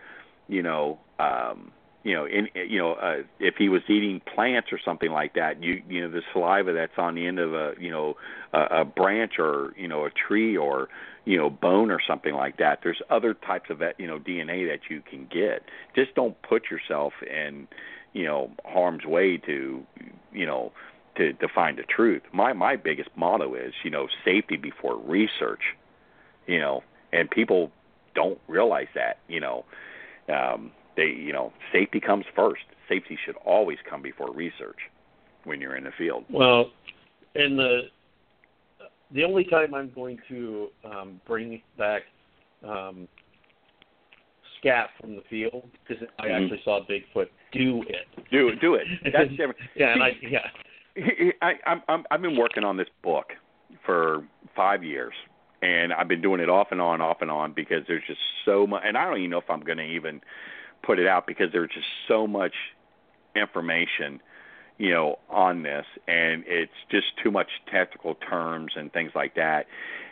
You 0.47 0.62
know, 0.62 0.99
um, 1.18 1.72
you 2.03 2.14
know, 2.14 2.26
in 2.26 2.47
you 2.53 2.78
know, 2.78 2.93
uh, 2.93 3.24
if 3.39 3.55
he 3.57 3.70
was 3.70 3.82
eating 3.89 4.22
plants 4.36 4.68
or 4.72 4.80
something 4.86 5.10
like 5.10 5.34
that, 5.34 5.64
you 5.64 5.82
you 5.89 6.01
know, 6.01 6.12
the 6.12 6.22
saliva 6.32 6.74
that's 6.74 6.97
on 6.99 7.16
the 7.16 7.26
end 7.26 7.39
of 7.39 7.55
a 7.55 7.74
you 7.80 7.89
know 7.89 8.18
a, 8.53 8.82
a 8.82 8.86
branch 8.86 9.39
or 9.39 9.74
you 9.76 9.88
know 9.88 10.05
a 10.05 10.12
tree 10.12 10.55
or 10.55 10.89
you 11.26 11.38
know 11.38 11.49
bone 11.49 11.89
or 11.89 11.99
something 12.07 12.36
like 12.36 12.57
that. 12.57 12.82
There's 12.84 13.01
other 13.10 13.34
types 13.34 13.72
of 13.72 13.82
you 13.97 14.05
know 14.05 14.20
DNA 14.20 14.70
that 14.70 14.91
you 14.91 15.01
can 15.01 15.26
get. 15.26 15.64
Just 15.95 16.14
don't 16.14 16.39
put 16.43 16.70
yourself 16.70 17.14
in 17.28 17.68
you 18.14 18.26
know 18.26 18.51
harm's 18.64 19.05
way 19.05 19.38
to 19.38 19.84
you 20.32 20.45
know 20.45 20.72
to 21.16 21.34
to 21.34 21.47
find 21.47 21.78
the 21.78 21.84
truth. 21.84 22.22
My 22.34 22.53
my 22.53 22.76
biggest 22.76 23.10
motto 23.16 23.55
is 23.55 23.74
you 23.84 23.89
know 23.91 24.07
safety 24.26 24.57
before 24.57 24.97
research. 24.97 25.62
You 26.47 26.60
know, 26.60 26.84
and 27.14 27.30
people 27.30 27.72
don't 28.16 28.39
realize 28.47 28.88
that. 28.95 29.20
You 29.28 29.39
know, 29.39 29.66
um, 30.34 30.72
they 30.95 31.07
you 31.07 31.34
know 31.34 31.53
safety 31.72 31.99
comes 31.99 32.26
first. 32.36 32.64
Safety 32.88 33.18
should 33.24 33.36
always 33.45 33.78
come 33.88 34.01
before 34.01 34.32
research 34.34 34.80
when 35.43 35.62
you're 35.62 35.76
in 35.76 35.84
the 35.84 35.91
field. 35.97 36.26
Well, 36.30 36.72
and 37.36 37.57
the 37.57 37.82
the 39.12 39.24
only 39.24 39.43
time 39.43 39.74
I'm 39.74 39.91
going 39.93 40.20
to 40.30 40.68
um, 40.86 41.22
bring 41.26 41.62
back 41.78 42.03
um, 42.68 43.07
scat 44.60 44.89
from 44.99 45.16
the 45.16 45.22
field 45.30 45.70
because 45.88 46.03
I 46.20 46.28
Mhm. 46.28 46.43
actually 46.43 46.62
saw 46.64 46.82
Bigfoot 46.86 47.30
do 47.51 47.84
it. 47.84 48.07
Do 48.30 48.49
it. 48.49 48.60
do 48.60 48.76
it. 48.76 48.88
That's 49.14 49.30
different. 49.32 49.57
yeah, 49.76 49.93
and 49.93 50.03
I 50.03 50.18
yeah. 50.22 50.49
I, 51.41 51.53
I'm, 51.65 51.81
I'm, 51.87 52.05
I've 52.11 52.21
been 52.21 52.37
working 52.37 52.63
on 52.63 52.77
this 52.77 52.87
book 53.01 53.33
for 53.85 54.23
five 54.55 54.83
years, 54.83 55.13
and 55.61 55.93
I've 55.93 56.07
been 56.07 56.21
doing 56.21 56.41
it 56.41 56.49
off 56.49 56.67
and 56.71 56.81
on, 56.81 57.01
off 57.01 57.17
and 57.21 57.31
on, 57.31 57.53
because 57.53 57.83
there's 57.87 58.03
just 58.07 58.21
so 58.45 58.67
much, 58.67 58.83
and 58.85 58.97
I 58.97 59.05
don't 59.05 59.17
even 59.17 59.29
know 59.29 59.39
if 59.39 59.49
I'm 59.49 59.61
going 59.61 59.77
to 59.77 59.83
even 59.83 60.21
put 60.83 60.99
it 60.99 61.07
out 61.07 61.27
because 61.27 61.51
there's 61.51 61.71
just 61.73 61.87
so 62.07 62.27
much 62.27 62.53
information, 63.35 64.21
you 64.77 64.91
know, 64.91 65.19
on 65.29 65.63
this, 65.63 65.85
and 66.07 66.43
it's 66.47 66.71
just 66.89 67.07
too 67.23 67.31
much 67.31 67.49
technical 67.71 68.15
terms 68.15 68.73
and 68.75 68.91
things 68.91 69.11
like 69.15 69.35
that. 69.35 69.67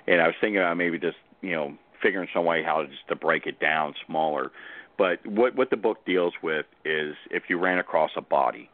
And 0.07 0.21
I 0.21 0.27
was 0.27 0.35
thinking 0.39 0.57
about 0.57 0.77
maybe 0.77 0.99
just, 0.99 1.17
you 1.41 1.51
know, 1.51 1.73
figuring 2.01 2.27
some 2.33 2.45
way 2.45 2.63
how 2.63 2.83
just 2.83 3.07
to 3.09 3.15
break 3.15 3.45
it 3.47 3.59
down 3.59 3.93
smaller. 4.05 4.51
But 4.97 5.25
what 5.25 5.55
what 5.55 5.69
the 5.69 5.77
book 5.77 6.05
deals 6.05 6.33
with 6.41 6.65
is 6.83 7.15
if 7.29 7.43
you 7.49 7.59
ran 7.59 7.77
across 7.77 8.11
a 8.15 8.21
body, 8.21 8.69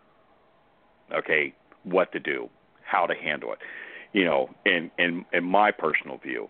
okay, 1.13 1.53
what 1.83 2.11
to 2.13 2.19
do, 2.19 2.49
how 2.83 3.05
to 3.05 3.13
handle 3.15 3.53
it, 3.53 3.59
you 4.13 4.25
know, 4.25 4.49
in 4.65 4.91
in 4.97 5.25
in 5.33 5.43
my 5.43 5.71
personal 5.71 6.17
view, 6.17 6.49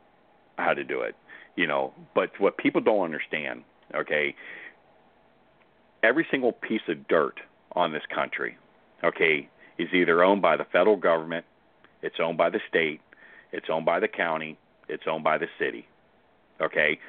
how 0.58 0.74
to 0.74 0.84
do 0.84 1.02
it, 1.02 1.16
you 1.56 1.68
know. 1.68 1.94
But 2.16 2.32
what 2.40 2.58
people 2.58 2.82
don't 2.82 3.04
understand, 3.04 3.64
okay, 3.96 4.36
every 6.04 6.28
single 6.30 6.52
piece 6.52 6.82
of 6.88 7.08
dirt 7.08 7.40
on 7.74 7.92
this 7.92 8.04
country, 8.14 8.58
okay, 9.04 9.50
is 9.78 9.90
either 9.94 10.24
owned 10.24 10.42
by 10.42 10.58
the 10.58 10.66
federal 10.66 10.98
government, 10.98 11.46
it's 12.02 12.18
owned 12.22 12.38
by 12.38 12.50
the 12.50 12.60
state, 12.70 13.02
it's 13.52 13.68
owned 13.70 13.86
by 13.86 14.00
the 14.00 14.08
county, 14.08 14.58
it's 14.88 15.04
owned 15.08 15.24
by 15.24 15.38
the 15.38 15.48
city. 15.58 15.88
Okay? 16.62 17.00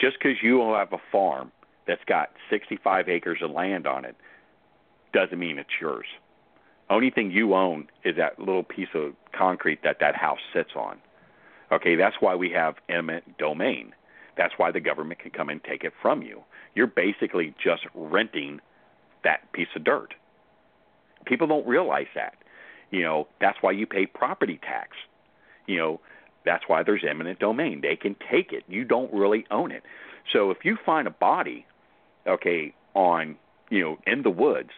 Just 0.00 0.18
because 0.18 0.36
you 0.42 0.60
have 0.74 0.92
a 0.92 0.98
farm 1.10 1.50
that's 1.86 2.04
got 2.06 2.30
65 2.50 3.08
acres 3.08 3.38
of 3.42 3.50
land 3.50 3.86
on 3.86 4.04
it 4.04 4.16
doesn't 5.12 5.38
mean 5.38 5.58
it's 5.58 5.70
yours. 5.80 6.06
Only 6.92 7.08
thing 7.08 7.30
you 7.30 7.54
own 7.54 7.88
is 8.04 8.16
that 8.16 8.38
little 8.38 8.62
piece 8.62 8.90
of 8.94 9.14
concrete 9.32 9.82
that 9.82 9.96
that 10.00 10.14
house 10.14 10.40
sits 10.52 10.72
on. 10.76 10.98
Okay, 11.72 11.94
that's 11.96 12.16
why 12.20 12.34
we 12.34 12.50
have 12.50 12.74
eminent 12.90 13.38
domain. 13.38 13.94
That's 14.36 14.52
why 14.58 14.72
the 14.72 14.80
government 14.80 15.20
can 15.20 15.30
come 15.30 15.48
and 15.48 15.64
take 15.64 15.84
it 15.84 15.94
from 16.02 16.20
you. 16.20 16.42
You're 16.74 16.86
basically 16.86 17.54
just 17.62 17.84
renting 17.94 18.60
that 19.24 19.50
piece 19.52 19.68
of 19.74 19.84
dirt. 19.84 20.12
People 21.24 21.46
don't 21.46 21.66
realize 21.66 22.08
that. 22.14 22.34
You 22.90 23.00
know, 23.00 23.26
that's 23.40 23.56
why 23.62 23.70
you 23.70 23.86
pay 23.86 24.04
property 24.04 24.60
tax. 24.62 24.90
You 25.66 25.78
know, 25.78 26.00
that's 26.44 26.64
why 26.66 26.82
there's 26.82 27.04
eminent 27.08 27.38
domain. 27.38 27.80
They 27.80 27.96
can 27.96 28.16
take 28.30 28.52
it. 28.52 28.64
You 28.68 28.84
don't 28.84 29.12
really 29.14 29.46
own 29.50 29.72
it. 29.72 29.82
So 30.30 30.50
if 30.50 30.58
you 30.62 30.76
find 30.84 31.08
a 31.08 31.10
body, 31.10 31.64
okay, 32.26 32.74
on, 32.92 33.36
you 33.70 33.80
know, 33.80 33.98
in 34.06 34.24
the 34.24 34.30
woods, 34.30 34.70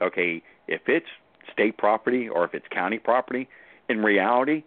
okay, 0.00 0.44
if 0.68 0.82
it's 0.86 1.08
state 1.52 1.76
property 1.78 2.28
or 2.28 2.44
if 2.44 2.54
it's 2.54 2.66
county 2.70 2.98
property, 2.98 3.48
in 3.88 4.02
reality, 4.02 4.64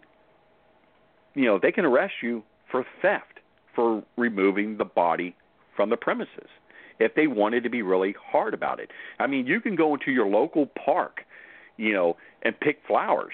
you 1.34 1.44
know, 1.44 1.58
they 1.60 1.72
can 1.72 1.84
arrest 1.84 2.14
you 2.22 2.42
for 2.70 2.84
theft 3.02 3.40
for 3.74 4.02
removing 4.16 4.76
the 4.76 4.84
body 4.84 5.34
from 5.76 5.90
the 5.90 5.96
premises 5.96 6.48
if 6.98 7.14
they 7.14 7.26
wanted 7.26 7.62
to 7.64 7.70
be 7.70 7.82
really 7.82 8.14
hard 8.30 8.54
about 8.54 8.80
it. 8.80 8.90
I 9.18 9.26
mean, 9.26 9.46
you 9.46 9.60
can 9.60 9.74
go 9.74 9.94
into 9.94 10.10
your 10.10 10.26
local 10.26 10.66
park, 10.66 11.20
you 11.76 11.92
know, 11.92 12.16
and 12.42 12.58
pick 12.58 12.80
flowers 12.86 13.32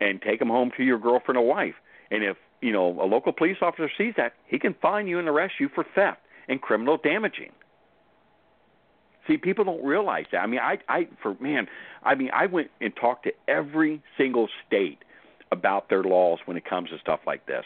and 0.00 0.22
take 0.22 0.38
them 0.38 0.48
home 0.48 0.70
to 0.76 0.84
your 0.84 0.98
girlfriend 0.98 1.38
or 1.38 1.46
wife. 1.46 1.74
And 2.10 2.22
if, 2.22 2.36
you 2.60 2.72
know, 2.72 3.00
a 3.00 3.06
local 3.06 3.32
police 3.32 3.58
officer 3.60 3.90
sees 3.96 4.14
that, 4.16 4.34
he 4.46 4.58
can 4.58 4.74
fine 4.80 5.06
you 5.06 5.18
and 5.18 5.28
arrest 5.28 5.54
you 5.58 5.68
for 5.74 5.84
theft 5.94 6.20
and 6.48 6.60
criminal 6.60 6.98
damaging. 7.02 7.52
See, 9.26 9.36
people 9.36 9.64
don't 9.64 9.84
realize 9.84 10.26
that. 10.32 10.38
I 10.38 10.46
mean, 10.46 10.60
I, 10.60 10.78
I, 10.88 11.08
for 11.22 11.36
man, 11.40 11.66
I 12.02 12.14
mean, 12.14 12.30
I 12.32 12.46
went 12.46 12.70
and 12.80 12.94
talked 12.94 13.24
to 13.24 13.32
every 13.48 14.02
single 14.16 14.48
state 14.66 14.98
about 15.52 15.88
their 15.88 16.02
laws 16.02 16.38
when 16.44 16.56
it 16.56 16.64
comes 16.64 16.90
to 16.90 16.98
stuff 16.98 17.20
like 17.26 17.46
this. 17.46 17.64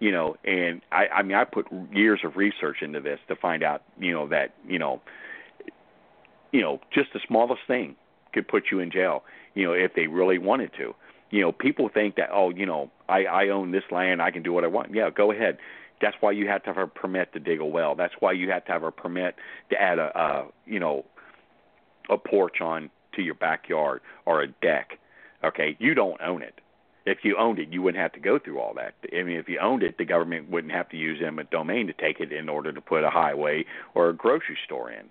You 0.00 0.12
know, 0.12 0.36
and 0.44 0.82
I, 0.92 1.06
I 1.06 1.22
mean, 1.22 1.36
I 1.36 1.44
put 1.44 1.66
years 1.92 2.20
of 2.24 2.36
research 2.36 2.78
into 2.82 3.00
this 3.00 3.18
to 3.28 3.36
find 3.36 3.62
out, 3.62 3.82
you 3.98 4.12
know, 4.12 4.28
that 4.28 4.54
you 4.68 4.78
know, 4.78 5.00
you 6.52 6.60
know, 6.60 6.80
just 6.92 7.12
the 7.12 7.20
smallest 7.26 7.62
thing 7.66 7.96
could 8.32 8.46
put 8.46 8.64
you 8.70 8.80
in 8.80 8.90
jail. 8.90 9.24
You 9.54 9.66
know, 9.66 9.72
if 9.72 9.94
they 9.94 10.06
really 10.06 10.38
wanted 10.38 10.72
to. 10.78 10.94
You 11.30 11.40
know, 11.40 11.52
people 11.52 11.88
think 11.92 12.16
that, 12.16 12.28
oh, 12.32 12.50
you 12.50 12.66
know, 12.66 12.90
I, 13.08 13.24
I 13.24 13.48
own 13.48 13.72
this 13.72 13.82
land, 13.90 14.22
I 14.22 14.30
can 14.30 14.44
do 14.44 14.52
what 14.52 14.62
I 14.62 14.68
want. 14.68 14.94
Yeah, 14.94 15.10
go 15.10 15.32
ahead. 15.32 15.58
That's 16.00 16.16
why 16.20 16.32
you 16.32 16.48
have 16.48 16.62
to 16.64 16.74
have 16.74 16.78
a 16.78 16.86
permit 16.86 17.32
to 17.32 17.40
dig 17.40 17.60
a 17.60 17.64
well. 17.64 17.94
That's 17.94 18.14
why 18.20 18.32
you 18.32 18.50
have 18.50 18.64
to 18.66 18.72
have 18.72 18.82
a 18.82 18.90
permit 18.90 19.36
to 19.70 19.80
add 19.80 19.98
a, 19.98 20.18
a 20.18 20.46
you 20.66 20.80
know, 20.80 21.04
a 22.10 22.18
porch 22.18 22.60
on 22.60 22.90
to 23.14 23.22
your 23.22 23.34
backyard 23.34 24.00
or 24.26 24.42
a 24.42 24.48
deck. 24.48 24.98
Okay, 25.44 25.76
you 25.78 25.94
don't 25.94 26.20
own 26.20 26.42
it. 26.42 26.60
If 27.06 27.18
you 27.22 27.36
owned 27.36 27.58
it, 27.58 27.68
you 27.70 27.82
wouldn't 27.82 28.02
have 28.02 28.12
to 28.12 28.20
go 28.20 28.38
through 28.38 28.60
all 28.60 28.74
that. 28.74 28.94
I 29.12 29.22
mean, 29.22 29.36
if 29.36 29.48
you 29.48 29.58
owned 29.60 29.82
it, 29.82 29.98
the 29.98 30.06
government 30.06 30.50
wouldn't 30.50 30.72
have 30.72 30.88
to 30.88 30.96
use 30.96 31.20
eminent 31.24 31.50
domain 31.50 31.86
to 31.86 31.92
take 31.92 32.18
it 32.18 32.32
in 32.32 32.48
order 32.48 32.72
to 32.72 32.80
put 32.80 33.04
a 33.04 33.10
highway 33.10 33.66
or 33.94 34.08
a 34.08 34.14
grocery 34.14 34.56
store 34.64 34.90
in. 34.90 35.04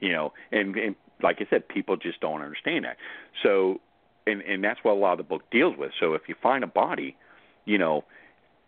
You 0.00 0.12
know, 0.12 0.32
and, 0.52 0.76
and 0.76 0.94
like 1.22 1.38
I 1.40 1.46
said, 1.48 1.66
people 1.66 1.96
just 1.96 2.20
don't 2.20 2.42
understand 2.42 2.84
that. 2.84 2.98
So, 3.42 3.80
and 4.26 4.42
and 4.42 4.62
that's 4.62 4.80
what 4.82 4.92
a 4.92 5.00
lot 5.00 5.12
of 5.12 5.18
the 5.18 5.24
book 5.24 5.42
deals 5.50 5.76
with. 5.78 5.92
So 5.98 6.12
if 6.12 6.22
you 6.28 6.34
find 6.42 6.62
a 6.62 6.68
body, 6.68 7.16
you 7.64 7.78
know, 7.78 8.04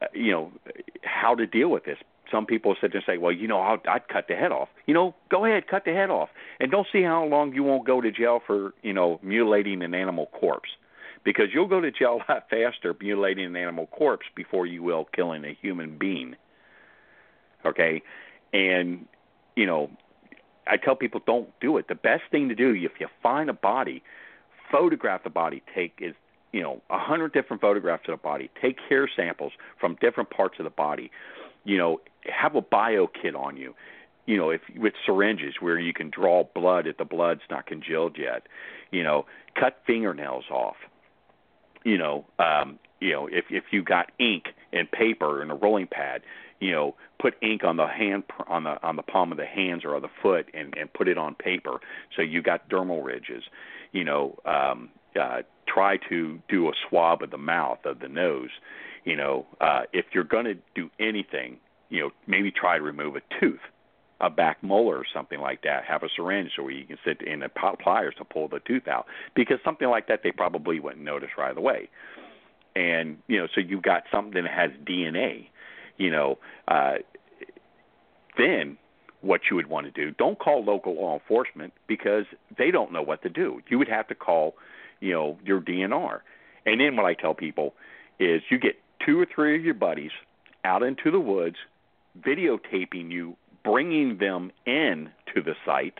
Uh, 0.02 0.06
you 0.14 0.32
know 0.32 0.52
how 1.02 1.34
to 1.34 1.46
deal 1.46 1.68
with 1.68 1.84
this. 1.84 1.98
Some 2.30 2.46
people 2.46 2.76
sit 2.80 2.92
there 2.92 2.98
and 2.98 3.06
say, 3.06 3.18
"Well, 3.18 3.32
you 3.32 3.48
know, 3.48 3.58
I'll, 3.58 3.78
I'd 3.88 4.08
cut 4.08 4.28
the 4.28 4.36
head 4.36 4.52
off." 4.52 4.68
You 4.86 4.94
know, 4.94 5.14
go 5.30 5.44
ahead, 5.44 5.66
cut 5.66 5.84
the 5.84 5.92
head 5.92 6.10
off, 6.10 6.28
and 6.58 6.70
don't 6.70 6.86
see 6.92 7.02
how 7.02 7.24
long 7.24 7.54
you 7.54 7.62
won't 7.62 7.86
go 7.86 8.00
to 8.00 8.10
jail 8.10 8.40
for 8.46 8.74
you 8.82 8.92
know 8.92 9.18
mutilating 9.22 9.82
an 9.82 9.94
animal 9.94 10.26
corpse, 10.26 10.70
because 11.24 11.46
you'll 11.52 11.68
go 11.68 11.80
to 11.80 11.90
jail 11.90 12.20
a 12.28 12.32
lot 12.32 12.50
faster 12.50 12.94
mutilating 13.00 13.46
an 13.46 13.56
animal 13.56 13.86
corpse 13.86 14.26
before 14.34 14.66
you 14.66 14.82
will 14.82 15.06
killing 15.14 15.44
a 15.44 15.56
human 15.60 15.98
being. 15.98 16.36
Okay, 17.66 18.02
and 18.52 19.06
you 19.56 19.66
know, 19.66 19.90
I 20.66 20.76
tell 20.76 20.96
people 20.96 21.20
don't 21.26 21.48
do 21.60 21.76
it. 21.76 21.88
The 21.88 21.94
best 21.94 22.22
thing 22.30 22.48
to 22.48 22.54
do 22.54 22.72
if 22.74 22.92
you 23.00 23.08
find 23.22 23.50
a 23.50 23.54
body, 23.54 24.02
photograph 24.70 25.24
the 25.24 25.30
body. 25.30 25.62
Take 25.74 25.98
is 26.00 26.14
you 26.52 26.62
know 26.62 26.80
a 26.90 26.98
hundred 26.98 27.32
different 27.32 27.60
photographs 27.60 28.04
of 28.08 28.18
the 28.18 28.22
body. 28.22 28.50
Take 28.60 28.78
hair 28.88 29.08
samples 29.14 29.52
from 29.78 29.96
different 30.00 30.30
parts 30.30 30.58
of 30.58 30.64
the 30.64 30.70
body. 30.70 31.10
You 31.64 31.78
know, 31.78 32.00
have 32.24 32.54
a 32.54 32.62
bio 32.62 33.06
kit 33.06 33.34
on 33.34 33.56
you. 33.56 33.74
You 34.26 34.36
know, 34.36 34.50
if 34.50 34.60
with 34.76 34.94
syringes 35.04 35.54
where 35.60 35.78
you 35.78 35.92
can 35.92 36.10
draw 36.10 36.44
blood 36.54 36.86
if 36.86 36.96
the 36.96 37.04
blood's 37.04 37.42
not 37.50 37.66
congealed 37.66 38.16
yet. 38.18 38.46
You 38.90 39.02
know, 39.02 39.26
cut 39.58 39.80
fingernails 39.86 40.44
off. 40.50 40.76
You 41.84 41.98
know, 41.98 42.26
um, 42.38 42.78
you 43.00 43.12
know 43.12 43.26
if 43.26 43.46
if 43.50 43.64
you 43.70 43.82
got 43.82 44.10
ink 44.18 44.48
and 44.72 44.90
paper 44.90 45.42
and 45.42 45.50
a 45.50 45.54
rolling 45.54 45.86
pad, 45.86 46.22
you 46.60 46.72
know, 46.72 46.94
put 47.20 47.34
ink 47.42 47.64
on 47.64 47.76
the 47.76 47.86
hand 47.86 48.24
on 48.46 48.64
the 48.64 48.82
on 48.82 48.96
the 48.96 49.02
palm 49.02 49.32
of 49.32 49.38
the 49.38 49.46
hands 49.46 49.84
or 49.84 49.94
on 49.94 50.02
the 50.02 50.10
foot 50.22 50.48
and 50.54 50.76
and 50.76 50.92
put 50.92 51.08
it 51.08 51.18
on 51.18 51.34
paper 51.34 51.80
so 52.14 52.22
you 52.22 52.42
got 52.42 52.68
dermal 52.68 53.04
ridges. 53.04 53.44
You 53.92 54.04
know, 54.04 54.38
um, 54.44 54.90
uh, 55.18 55.42
try 55.66 55.96
to 56.08 56.40
do 56.48 56.68
a 56.68 56.72
swab 56.88 57.22
of 57.22 57.30
the 57.30 57.38
mouth 57.38 57.78
of 57.84 58.00
the 58.00 58.08
nose. 58.08 58.50
You 59.04 59.16
know, 59.16 59.46
uh, 59.60 59.82
if 59.92 60.06
you're 60.12 60.24
going 60.24 60.44
to 60.44 60.56
do 60.74 60.90
anything, 60.98 61.58
you 61.88 62.00
know, 62.00 62.10
maybe 62.26 62.50
try 62.50 62.78
to 62.78 62.84
remove 62.84 63.16
a 63.16 63.22
tooth, 63.40 63.60
a 64.20 64.28
back 64.28 64.62
molar 64.62 64.96
or 64.96 65.04
something 65.12 65.40
like 65.40 65.62
that. 65.62 65.84
Have 65.84 66.02
a 66.02 66.08
syringe 66.14 66.52
so 66.56 66.68
you 66.68 66.84
can 66.84 66.98
sit 67.04 67.22
in 67.22 67.40
the 67.40 67.48
pliers 67.48 68.14
to 68.18 68.24
pull 68.24 68.48
the 68.48 68.60
tooth 68.60 68.86
out 68.86 69.06
because 69.34 69.58
something 69.64 69.88
like 69.88 70.08
that 70.08 70.20
they 70.22 70.32
probably 70.32 70.78
wouldn't 70.80 71.04
notice 71.04 71.30
right 71.38 71.56
away. 71.56 71.88
And 72.76 73.18
you 73.26 73.38
know, 73.38 73.48
so 73.54 73.60
you've 73.60 73.82
got 73.82 74.04
something 74.12 74.42
that 74.42 74.52
has 74.52 74.70
DNA. 74.84 75.48
You 75.96 76.10
know, 76.10 76.38
uh, 76.68 76.98
then 78.38 78.78
what 79.22 79.42
you 79.50 79.56
would 79.56 79.66
want 79.66 79.86
to 79.86 79.92
do. 79.92 80.12
Don't 80.12 80.38
call 80.38 80.64
local 80.64 80.94
law 80.94 81.14
enforcement 81.14 81.72
because 81.86 82.24
they 82.56 82.70
don't 82.70 82.92
know 82.92 83.02
what 83.02 83.22
to 83.22 83.28
do. 83.28 83.60
You 83.68 83.78
would 83.78 83.88
have 83.88 84.08
to 84.08 84.14
call 84.14 84.54
you 85.00 85.12
know, 85.12 85.38
your 85.44 85.60
DNR. 85.60 86.20
And 86.66 86.80
then 86.80 86.96
what 86.96 87.06
I 87.06 87.14
tell 87.14 87.34
people 87.34 87.74
is 88.18 88.42
you 88.50 88.58
get 88.58 88.76
two 89.04 89.18
or 89.18 89.26
three 89.34 89.56
of 89.56 89.64
your 89.64 89.74
buddies 89.74 90.10
out 90.64 90.82
into 90.82 91.10
the 91.10 91.20
woods, 91.20 91.56
videotaping 92.20 93.10
you, 93.10 93.36
bringing 93.64 94.18
them 94.18 94.52
in 94.66 95.10
to 95.34 95.42
the 95.42 95.54
site, 95.64 95.98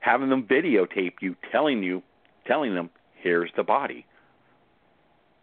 having 0.00 0.28
them 0.28 0.44
videotape 0.44 1.14
you, 1.20 1.36
telling 1.50 1.82
you, 1.82 2.02
telling 2.46 2.74
them, 2.74 2.90
here's 3.22 3.50
the 3.56 3.62
body. 3.62 4.04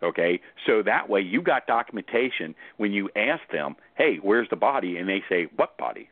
Okay, 0.02 0.40
so 0.66 0.82
that 0.84 1.10
way 1.10 1.20
you 1.20 1.42
got 1.42 1.68
documentation 1.68 2.56
when 2.78 2.94
you 2.94 3.10
ask 3.16 3.42
them, 3.52 3.76
hey, 3.96 4.18
where's 4.22 4.48
the 4.50 4.56
body? 4.56 4.98
And 4.98 5.10
they 5.10 5.22
say, 5.28 5.48
what 5.58 5.78
body? 5.78 6.10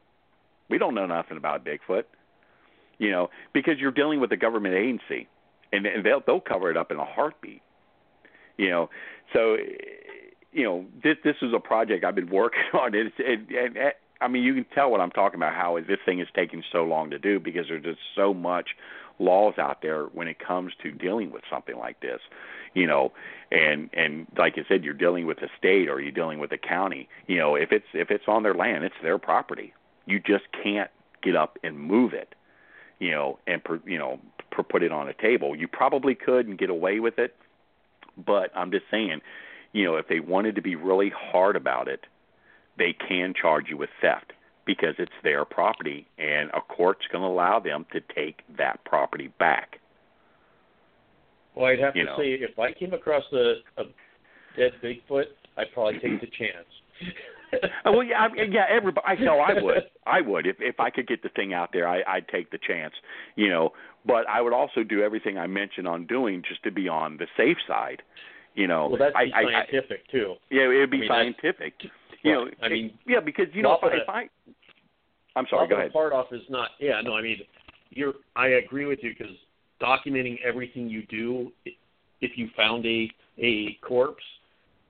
We 0.69 0.77
don't 0.77 0.93
know 0.93 1.05
nothing 1.05 1.37
about 1.37 1.65
Bigfoot. 1.65 2.03
You 2.97 3.11
know, 3.11 3.29
because 3.53 3.75
you're 3.79 3.91
dealing 3.91 4.19
with 4.19 4.31
a 4.31 4.37
government 4.37 4.75
agency 4.75 5.27
and, 5.71 5.85
and 5.85 6.05
they'll 6.05 6.21
they'll 6.25 6.41
cover 6.41 6.69
it 6.69 6.77
up 6.77 6.91
in 6.91 6.97
a 6.97 7.05
heartbeat. 7.05 7.61
You 8.57 8.69
know, 8.69 8.89
so 9.33 9.57
you 10.51 10.63
know 10.63 10.85
this 11.03 11.17
this 11.23 11.35
is 11.41 11.53
a 11.53 11.59
project 11.59 12.03
I've 12.03 12.15
been 12.15 12.29
working 12.29 12.61
on. 12.73 12.93
It's 12.95 13.15
and, 13.19 13.49
and, 13.51 13.77
and 13.77 13.93
I 14.21 14.27
mean 14.27 14.43
you 14.43 14.53
can 14.53 14.65
tell 14.73 14.89
what 14.89 15.01
I'm 15.01 15.11
talking 15.11 15.37
about. 15.37 15.53
How 15.53 15.77
this 15.79 15.99
thing 16.05 16.19
is 16.19 16.27
taking 16.35 16.63
so 16.71 16.83
long 16.83 17.11
to 17.11 17.19
do 17.19 17.39
because 17.39 17.67
there's 17.67 17.83
just 17.83 17.99
so 18.15 18.33
much 18.33 18.69
laws 19.19 19.55
out 19.57 19.81
there 19.81 20.05
when 20.05 20.27
it 20.27 20.37
comes 20.39 20.73
to 20.83 20.91
dealing 20.91 21.31
with 21.31 21.43
something 21.49 21.77
like 21.77 21.99
this. 22.01 22.19
You 22.73 22.87
know, 22.87 23.11
and 23.51 23.89
and 23.93 24.27
like 24.37 24.53
I 24.57 24.65
said, 24.67 24.83
you're 24.83 24.93
dealing 24.93 25.25
with 25.25 25.39
a 25.39 25.49
state 25.57 25.89
or 25.89 25.99
you're 25.99 26.11
dealing 26.11 26.39
with 26.39 26.51
a 26.51 26.57
county. 26.57 27.09
You 27.27 27.37
know, 27.37 27.55
if 27.55 27.71
it's 27.71 27.87
if 27.93 28.11
it's 28.11 28.25
on 28.27 28.43
their 28.43 28.53
land, 28.53 28.83
it's 28.83 28.95
their 29.01 29.17
property. 29.17 29.73
You 30.05 30.19
just 30.19 30.45
can't 30.63 30.89
get 31.21 31.35
up 31.35 31.57
and 31.63 31.77
move 31.79 32.13
it. 32.13 32.33
You 32.99 33.11
know, 33.11 33.39
and 33.45 33.61
you 33.85 33.97
know 33.97 34.19
put 34.63 34.83
it 34.83 34.91
on 34.91 35.07
a 35.07 35.13
table. 35.13 35.55
You 35.55 35.67
probably 35.67 36.15
could 36.15 36.47
and 36.47 36.57
get 36.57 36.69
away 36.69 36.99
with 36.99 37.17
it, 37.17 37.35
but 38.17 38.51
I'm 38.55 38.71
just 38.71 38.85
saying, 38.91 39.21
you 39.73 39.85
know, 39.85 39.97
if 39.97 40.07
they 40.07 40.19
wanted 40.19 40.55
to 40.55 40.61
be 40.61 40.75
really 40.75 41.11
hard 41.15 41.55
about 41.55 41.87
it, 41.87 42.01
they 42.77 42.93
can 42.93 43.33
charge 43.39 43.65
you 43.69 43.77
with 43.77 43.89
theft 44.01 44.33
because 44.65 44.95
it's 44.99 45.11
their 45.23 45.45
property 45.45 46.07
and 46.17 46.49
a 46.51 46.61
court's 46.61 47.05
going 47.11 47.23
to 47.23 47.27
allow 47.27 47.59
them 47.59 47.85
to 47.93 48.01
take 48.13 48.41
that 48.57 48.83
property 48.85 49.31
back. 49.39 49.79
Well, 51.55 51.65
I'd 51.65 51.79
have 51.79 51.95
you 51.95 52.03
to 52.03 52.11
know. 52.11 52.17
say 52.17 52.33
if 52.33 52.59
I 52.59 52.71
came 52.73 52.93
across 52.93 53.23
a, 53.33 53.55
a 53.77 53.83
dead 54.55 54.73
Bigfoot, 54.83 55.25
I'd 55.57 55.71
probably 55.73 55.99
take 55.99 56.21
the 56.21 56.27
chance. 56.27 56.67
Oh, 57.85 57.93
well, 57.93 58.03
yeah, 58.03 58.19
I, 58.19 58.43
yeah. 58.49 58.65
Everybody, 58.69 59.07
I 59.07 59.15
know 59.15 59.39
I 59.39 59.53
would. 59.53 59.83
I 60.05 60.21
would 60.21 60.45
if 60.45 60.57
if 60.59 60.79
I 60.79 60.89
could 60.89 61.07
get 61.07 61.23
the 61.23 61.29
thing 61.29 61.53
out 61.53 61.69
there. 61.71 61.87
I, 61.87 62.01
I'd 62.05 62.27
take 62.27 62.51
the 62.51 62.57
chance, 62.57 62.93
you 63.35 63.49
know. 63.49 63.71
But 64.07 64.27
I 64.29 64.41
would 64.41 64.53
also 64.53 64.83
do 64.83 65.03
everything 65.03 65.37
I 65.37 65.47
mentioned 65.47 65.87
on 65.87 66.07
doing 66.07 66.41
just 66.47 66.63
to 66.63 66.71
be 66.71 66.87
on 66.87 67.17
the 67.17 67.27
safe 67.35 67.57
side, 67.67 68.01
you 68.55 68.67
know. 68.67 68.87
Well, 68.87 68.99
that's 68.99 69.15
I, 69.15 69.23
I, 69.37 69.43
scientific 69.43 70.03
I, 70.07 70.11
too. 70.11 70.35
Yeah, 70.49 70.69
it'd 70.69 70.89
be 70.89 70.97
I 70.97 71.01
mean, 71.01 71.09
scientific. 71.09 71.73
You 72.23 72.33
know, 72.33 72.47
I 72.63 72.67
mean, 72.67 72.97
yeah, 73.05 73.19
because 73.23 73.45
you 73.53 73.61
know, 73.61 73.77
if 73.81 73.93
if 73.93 74.09
I, 74.09 74.23
I'm 75.35 75.45
sorry. 75.49 75.69
Go 75.69 75.75
ahead. 75.75 75.93
part 75.93 76.11
off 76.11 76.25
is 76.31 76.41
not. 76.49 76.71
Yeah, 76.79 76.99
no, 77.01 77.13
I 77.13 77.21
mean, 77.21 77.37
you're. 77.91 78.15
I 78.35 78.47
agree 78.47 78.85
with 78.85 78.99
you 79.01 79.13
because 79.17 79.33
documenting 79.81 80.37
everything 80.43 80.89
you 80.89 81.05
do, 81.05 81.51
if 82.19 82.31
you 82.35 82.49
found 82.57 82.85
a 82.85 83.09
a 83.37 83.77
corpse, 83.87 84.23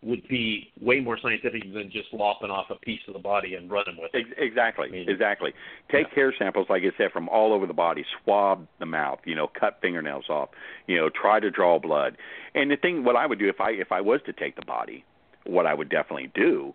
would 0.08 0.26
be 0.30 0.72
way 0.80 1.02
more 1.02 1.20
scientific 1.22 1.62
than 1.74 1.92
just 1.92 2.14
lopping 2.14 2.50
off 2.50 2.68
a 2.70 2.76
piece 2.76 3.02
of 3.10 3.14
the 3.14 3.20
body 3.20 3.56
and 3.56 3.70
running 3.70 3.98
with 4.02 4.10
it. 4.14 4.26
Exactly, 4.38 4.88
I 4.88 4.92
mean, 4.92 5.10
exactly. 5.10 5.54
Take 5.92 6.08
hair 6.10 6.34
samples, 6.38 6.68
like 6.70 6.84
I 6.84 6.98
said, 6.98 7.12
from 7.12 7.28
all 7.28 7.52
over 7.54 7.68
the 7.68 7.74
body. 7.74 8.06
Swab 8.24 8.66
the 8.80 8.86
mouth. 8.86 9.20
You 9.26 9.36
know, 9.36 9.48
cut 9.48 9.80
fingernails 9.82 10.30
off. 10.30 10.50
You 10.88 10.96
know, 10.96 11.10
try 11.10 11.42
to 11.42 11.52
draw 11.52 11.78
blood. 11.78 12.18
And 12.56 12.72
the 12.72 12.78
thing, 12.78 13.04
what 13.04 13.18
I 13.18 13.26
would 13.26 13.38
do 13.38 13.50
if 13.50 13.60
I 13.60 13.72
if 13.72 13.92
I 13.92 14.00
was 14.00 14.22
to 14.26 14.34
take 14.34 14.56
the 14.56 14.66
body, 14.66 15.04
what 15.46 15.66
I 15.66 15.74
would 15.74 15.90
definitely 15.90 16.32
do 16.34 16.74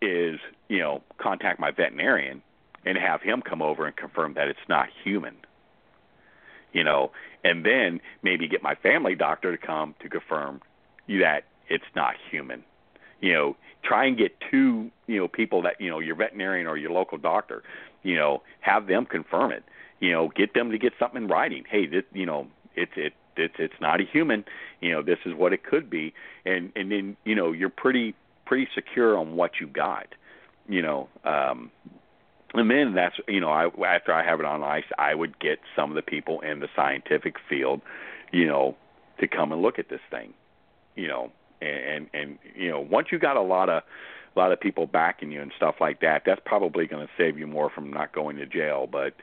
is 0.00 0.40
you 0.68 0.78
know 0.78 1.02
contact 1.18 1.60
my 1.60 1.70
veterinarian 1.70 2.42
and 2.86 2.96
have 2.96 3.20
him 3.20 3.42
come 3.42 3.60
over 3.60 3.86
and 3.86 3.94
confirm 3.94 4.34
that 4.34 4.48
it's 4.48 4.58
not 4.68 4.88
human. 5.04 5.36
You 6.72 6.84
know, 6.84 7.12
and 7.44 7.66
then 7.66 8.00
maybe 8.22 8.48
get 8.48 8.62
my 8.62 8.74
family 8.74 9.14
doctor 9.14 9.54
to 9.54 9.58
come 9.58 9.94
to 10.00 10.08
confirm 10.08 10.62
that 11.08 11.44
it's 11.68 11.84
not 11.94 12.14
human. 12.30 12.64
You 13.20 13.32
know, 13.32 13.56
try 13.82 14.06
and 14.06 14.16
get 14.16 14.32
two, 14.50 14.90
you 15.06 15.18
know, 15.18 15.28
people 15.28 15.62
that, 15.62 15.80
you 15.80 15.90
know, 15.90 15.98
your 15.98 16.16
veterinarian 16.16 16.66
or 16.66 16.76
your 16.76 16.90
local 16.90 17.18
doctor, 17.18 17.62
you 18.02 18.16
know, 18.16 18.42
have 18.60 18.86
them 18.86 19.06
confirm 19.06 19.52
it. 19.52 19.64
You 20.00 20.12
know, 20.12 20.28
get 20.28 20.54
them 20.54 20.70
to 20.70 20.78
get 20.78 20.94
something 20.98 21.22
in 21.22 21.28
writing. 21.28 21.64
Hey, 21.68 21.86
this, 21.86 22.04
you 22.12 22.26
know, 22.26 22.46
it's 22.74 22.92
it 22.96 23.12
it's 23.36 23.54
it's 23.58 23.80
not 23.80 24.00
a 24.00 24.04
human. 24.04 24.44
You 24.80 24.92
know, 24.92 25.02
this 25.02 25.18
is 25.24 25.34
what 25.34 25.52
it 25.52 25.64
could 25.64 25.90
be. 25.90 26.14
And 26.44 26.72
and 26.74 26.90
then, 26.90 27.16
you 27.24 27.34
know, 27.34 27.52
you're 27.52 27.68
pretty 27.68 28.14
pretty 28.46 28.68
secure 28.74 29.16
on 29.18 29.36
what 29.36 29.60
you 29.60 29.66
got. 29.66 30.14
You 30.68 30.82
know, 30.82 31.08
um 31.24 31.70
and 32.54 32.70
then 32.70 32.94
that's 32.94 33.16
you 33.28 33.40
know 33.40 33.50
I 33.50 33.66
after 33.86 34.12
I 34.12 34.24
have 34.24 34.40
it 34.40 34.46
on 34.46 34.62
ice, 34.62 34.84
I 34.98 35.14
would 35.14 35.38
get 35.38 35.60
some 35.76 35.90
of 35.90 35.96
the 35.96 36.02
people 36.02 36.40
in 36.40 36.60
the 36.60 36.68
scientific 36.74 37.36
field, 37.48 37.80
you 38.32 38.46
know, 38.46 38.76
to 39.20 39.28
come 39.28 39.52
and 39.52 39.62
look 39.62 39.78
at 39.78 39.88
this 39.88 40.00
thing, 40.10 40.32
you 40.96 41.06
know, 41.06 41.30
and 41.60 42.08
and 42.12 42.38
you 42.54 42.70
know 42.70 42.80
once 42.80 43.08
you 43.10 43.18
got 43.18 43.36
a 43.36 43.42
lot 43.42 43.68
of 43.68 43.82
a 44.34 44.38
lot 44.38 44.52
of 44.52 44.60
people 44.60 44.86
backing 44.86 45.32
you 45.32 45.42
and 45.42 45.52
stuff 45.56 45.76
like 45.80 46.00
that, 46.00 46.22
that's 46.24 46.40
probably 46.44 46.86
going 46.86 47.04
to 47.04 47.12
save 47.18 47.38
you 47.38 47.46
more 47.46 47.68
from 47.68 47.92
not 47.92 48.12
going 48.12 48.36
to 48.36 48.46
jail. 48.46 48.88
But 48.90 49.14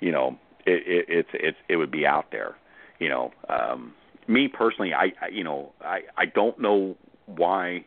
you 0.00 0.10
know, 0.10 0.38
it, 0.66 0.82
it 0.86 1.04
it's 1.08 1.28
it's 1.34 1.58
it 1.68 1.76
would 1.76 1.90
be 1.90 2.06
out 2.06 2.30
there. 2.30 2.56
You 2.98 3.08
know, 3.08 3.32
um, 3.48 3.92
me 4.26 4.48
personally, 4.48 4.94
I, 4.94 5.12
I 5.20 5.28
you 5.28 5.44
know 5.44 5.72
I 5.80 6.02
I 6.16 6.26
don't 6.26 6.58
know 6.58 6.96
why 7.26 7.84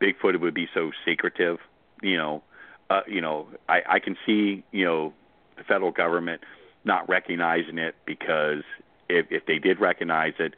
Bigfoot 0.00 0.38
would 0.40 0.54
be 0.54 0.68
so 0.74 0.90
secretive. 1.04 1.58
You 2.02 2.18
know, 2.18 2.42
uh, 2.90 3.02
you 3.06 3.20
know 3.20 3.48
I 3.68 3.80
I 3.88 3.98
can 4.00 4.16
see 4.26 4.64
you 4.70 4.84
know 4.84 5.12
the 5.56 5.64
federal 5.64 5.92
government 5.92 6.42
not 6.84 7.08
recognizing 7.08 7.78
it 7.78 7.94
because 8.04 8.64
if 9.08 9.26
if 9.30 9.46
they 9.46 9.58
did 9.58 9.80
recognize 9.80 10.34
it, 10.38 10.54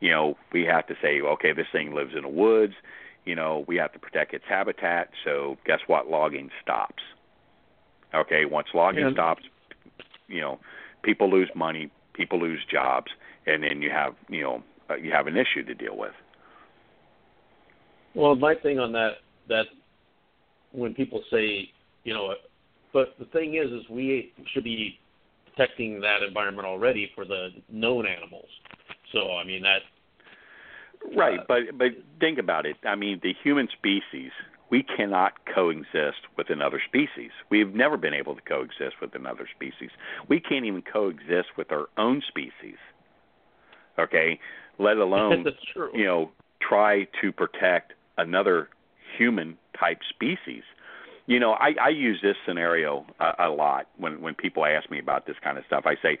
you 0.00 0.10
know 0.10 0.36
we 0.52 0.64
have 0.64 0.86
to 0.86 0.94
say 1.02 1.20
okay 1.20 1.52
this 1.52 1.66
thing 1.72 1.94
lives 1.94 2.12
in 2.16 2.22
the 2.22 2.28
woods. 2.28 2.74
You 3.24 3.34
know 3.34 3.64
we 3.66 3.76
have 3.76 3.92
to 3.92 3.98
protect 3.98 4.34
its 4.34 4.44
habitat. 4.48 5.10
So 5.24 5.56
guess 5.66 5.80
what? 5.86 6.08
Logging 6.08 6.50
stops. 6.62 7.02
Okay, 8.14 8.44
once 8.44 8.68
logging 8.74 9.06
yeah. 9.06 9.12
stops, 9.12 9.42
you 10.28 10.40
know 10.40 10.58
people 11.02 11.30
lose 11.30 11.50
money, 11.54 11.90
people 12.14 12.38
lose 12.38 12.60
jobs, 12.70 13.10
and 13.46 13.62
then 13.62 13.82
you 13.82 13.90
have 13.90 14.14
you 14.28 14.42
know 14.42 14.62
uh, 14.90 14.96
you 14.96 15.12
have 15.12 15.26
an 15.26 15.36
issue 15.36 15.64
to 15.64 15.74
deal 15.74 15.96
with. 15.96 16.14
Well, 18.14 18.34
my 18.34 18.54
thing 18.54 18.78
on 18.78 18.92
that 18.92 19.18
that 19.48 19.66
when 20.72 20.94
people 20.94 21.22
say 21.30 21.70
you 22.08 22.14
know, 22.14 22.32
but 22.92 23.14
the 23.18 23.26
thing 23.26 23.56
is, 23.56 23.70
is 23.70 23.88
we 23.90 24.32
should 24.54 24.64
be 24.64 24.98
protecting 25.44 26.00
that 26.00 26.22
environment 26.26 26.66
already 26.66 27.10
for 27.14 27.26
the 27.26 27.48
known 27.70 28.06
animals. 28.06 28.48
So 29.12 29.36
I 29.36 29.44
mean 29.44 29.62
that. 29.62 29.82
Right, 31.16 31.38
uh, 31.38 31.44
but 31.46 31.62
but 31.76 31.88
think 32.20 32.38
about 32.38 32.66
it. 32.66 32.76
I 32.84 32.94
mean, 32.94 33.20
the 33.22 33.34
human 33.42 33.68
species 33.76 34.32
we 34.70 34.82
cannot 34.82 35.32
coexist 35.46 36.26
with 36.36 36.50
another 36.50 36.80
species. 36.86 37.30
We've 37.50 37.74
never 37.74 37.96
been 37.96 38.14
able 38.14 38.34
to 38.34 38.42
coexist 38.42 38.96
with 39.00 39.14
another 39.14 39.48
species. 39.54 39.90
We 40.28 40.40
can't 40.40 40.66
even 40.66 40.82
coexist 40.82 41.56
with 41.56 41.72
our 41.72 41.88
own 41.96 42.22
species. 42.26 42.76
Okay, 43.98 44.38
let 44.78 44.98
alone 44.98 45.46
you 45.94 46.04
know 46.04 46.30
try 46.60 47.06
to 47.20 47.32
protect 47.32 47.94
another 48.16 48.68
human 49.16 49.56
type 49.78 50.00
species. 50.08 50.62
You 51.26 51.38
know, 51.38 51.52
I, 51.52 51.74
I 51.80 51.88
use 51.90 52.20
this 52.22 52.36
scenario 52.46 53.04
a, 53.20 53.46
a 53.46 53.50
lot 53.50 53.88
when 53.96 54.20
when 54.20 54.34
people 54.34 54.64
ask 54.64 54.90
me 54.90 54.98
about 54.98 55.26
this 55.26 55.36
kind 55.42 55.58
of 55.58 55.64
stuff. 55.66 55.84
I 55.86 55.96
say, 56.02 56.18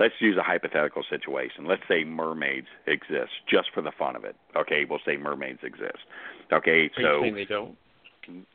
let's 0.00 0.14
use 0.18 0.36
a 0.38 0.42
hypothetical 0.42 1.04
situation. 1.08 1.66
Let's 1.66 1.82
say 1.86 2.02
mermaids 2.04 2.66
exist 2.86 3.32
just 3.48 3.68
for 3.72 3.82
the 3.82 3.92
fun 3.96 4.16
of 4.16 4.24
it. 4.24 4.34
Okay, 4.56 4.84
we'll 4.88 4.98
say 5.06 5.16
mermaids 5.16 5.60
exist. 5.62 5.98
Okay, 6.52 6.90
Are 6.96 7.02
so 7.02 7.34
they 7.34 7.44
don't. 7.44 7.76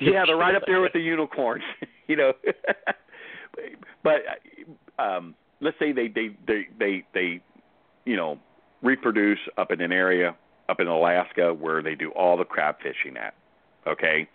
yeah, 0.00 0.24
they're 0.26 0.36
right 0.36 0.54
up 0.54 0.62
there 0.66 0.80
with 0.80 0.92
the 0.92 1.00
unicorns. 1.00 1.64
you 2.06 2.16
know, 2.16 2.32
but 4.04 4.20
um, 4.98 5.34
let's 5.60 5.78
say 5.78 5.92
they 5.92 6.08
they 6.08 6.28
they 6.46 6.68
they 6.78 7.04
they 7.14 7.40
you 8.04 8.16
know 8.16 8.38
reproduce 8.82 9.40
up 9.56 9.72
in 9.72 9.80
an 9.80 9.92
area 9.92 10.36
up 10.68 10.78
in 10.78 10.86
Alaska 10.86 11.54
where 11.54 11.82
they 11.82 11.94
do 11.94 12.10
all 12.10 12.36
the 12.36 12.44
crab 12.44 12.76
fishing 12.82 13.16
at. 13.16 13.34
Okay, 13.86 14.28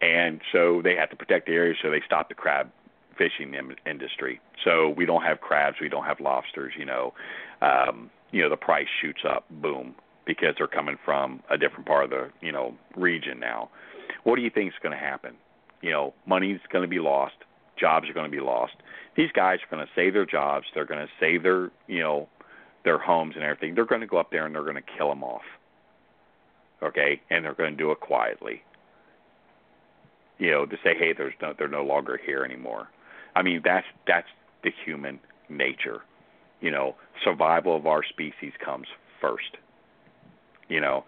and 0.00 0.40
so 0.52 0.80
they 0.82 0.96
have 0.96 1.10
to 1.10 1.16
protect 1.16 1.46
the 1.46 1.52
area, 1.52 1.74
so 1.82 1.90
they 1.90 2.02
stop 2.06 2.30
the 2.30 2.34
crab 2.34 2.70
fishing 3.18 3.54
industry. 3.86 4.40
So 4.64 4.88
we 4.90 5.04
don't 5.04 5.22
have 5.22 5.40
crabs, 5.40 5.76
we 5.80 5.88
don't 5.88 6.04
have 6.04 6.20
lobsters. 6.20 6.72
You 6.78 6.86
know, 6.86 7.14
um, 7.60 8.10
you 8.30 8.42
know 8.42 8.48
the 8.48 8.56
price 8.56 8.86
shoots 9.00 9.22
up, 9.28 9.44
boom, 9.50 9.94
because 10.24 10.54
they're 10.56 10.66
coming 10.66 10.96
from 11.04 11.42
a 11.50 11.58
different 11.58 11.86
part 11.86 12.04
of 12.04 12.10
the 12.10 12.30
you 12.40 12.52
know 12.52 12.74
region 12.96 13.38
now. 13.40 13.70
What 14.24 14.36
do 14.36 14.42
you 14.42 14.50
think 14.50 14.68
is 14.68 14.78
going 14.82 14.96
to 14.96 15.04
happen? 15.04 15.34
You 15.82 15.90
know, 15.90 16.14
money's 16.26 16.60
going 16.72 16.82
to 16.82 16.88
be 16.88 16.98
lost, 16.98 17.36
jobs 17.78 18.08
are 18.08 18.14
going 18.14 18.30
to 18.30 18.36
be 18.36 18.42
lost. 18.42 18.74
These 19.16 19.30
guys 19.32 19.58
are 19.62 19.74
going 19.74 19.84
to 19.84 19.92
save 19.94 20.14
their 20.14 20.26
jobs. 20.26 20.66
They're 20.74 20.86
going 20.86 21.04
to 21.04 21.12
save 21.20 21.42
their 21.42 21.70
you 21.86 22.00
know 22.00 22.28
their 22.84 22.98
homes 22.98 23.34
and 23.34 23.44
everything. 23.44 23.74
They're 23.74 23.84
going 23.84 24.00
to 24.00 24.06
go 24.06 24.18
up 24.18 24.30
there 24.30 24.46
and 24.46 24.54
they're 24.54 24.62
going 24.62 24.76
to 24.76 24.96
kill 24.96 25.08
them 25.08 25.24
off. 25.24 25.42
Okay, 26.82 27.20
and 27.28 27.44
they're 27.44 27.54
going 27.54 27.72
to 27.72 27.76
do 27.76 27.90
it 27.90 27.98
quietly 27.98 28.62
you 30.38 30.50
know, 30.50 30.64
to 30.66 30.76
say, 30.82 30.94
hey, 30.96 31.12
there's 31.12 31.34
no, 31.42 31.52
they're 31.58 31.68
no 31.68 31.84
longer 31.84 32.18
here 32.24 32.44
anymore. 32.44 32.88
I 33.38 33.42
mean, 33.42 33.60
that's 33.64 33.86
that's 34.04 34.26
the 34.64 34.72
human 34.84 35.20
nature. 35.48 36.02
You 36.60 36.72
know, 36.72 36.96
survival 37.22 37.76
of 37.76 37.86
our 37.86 38.02
species 38.02 38.52
comes 38.64 38.88
first. 39.20 39.56
You 40.68 40.80
know, 40.80 41.04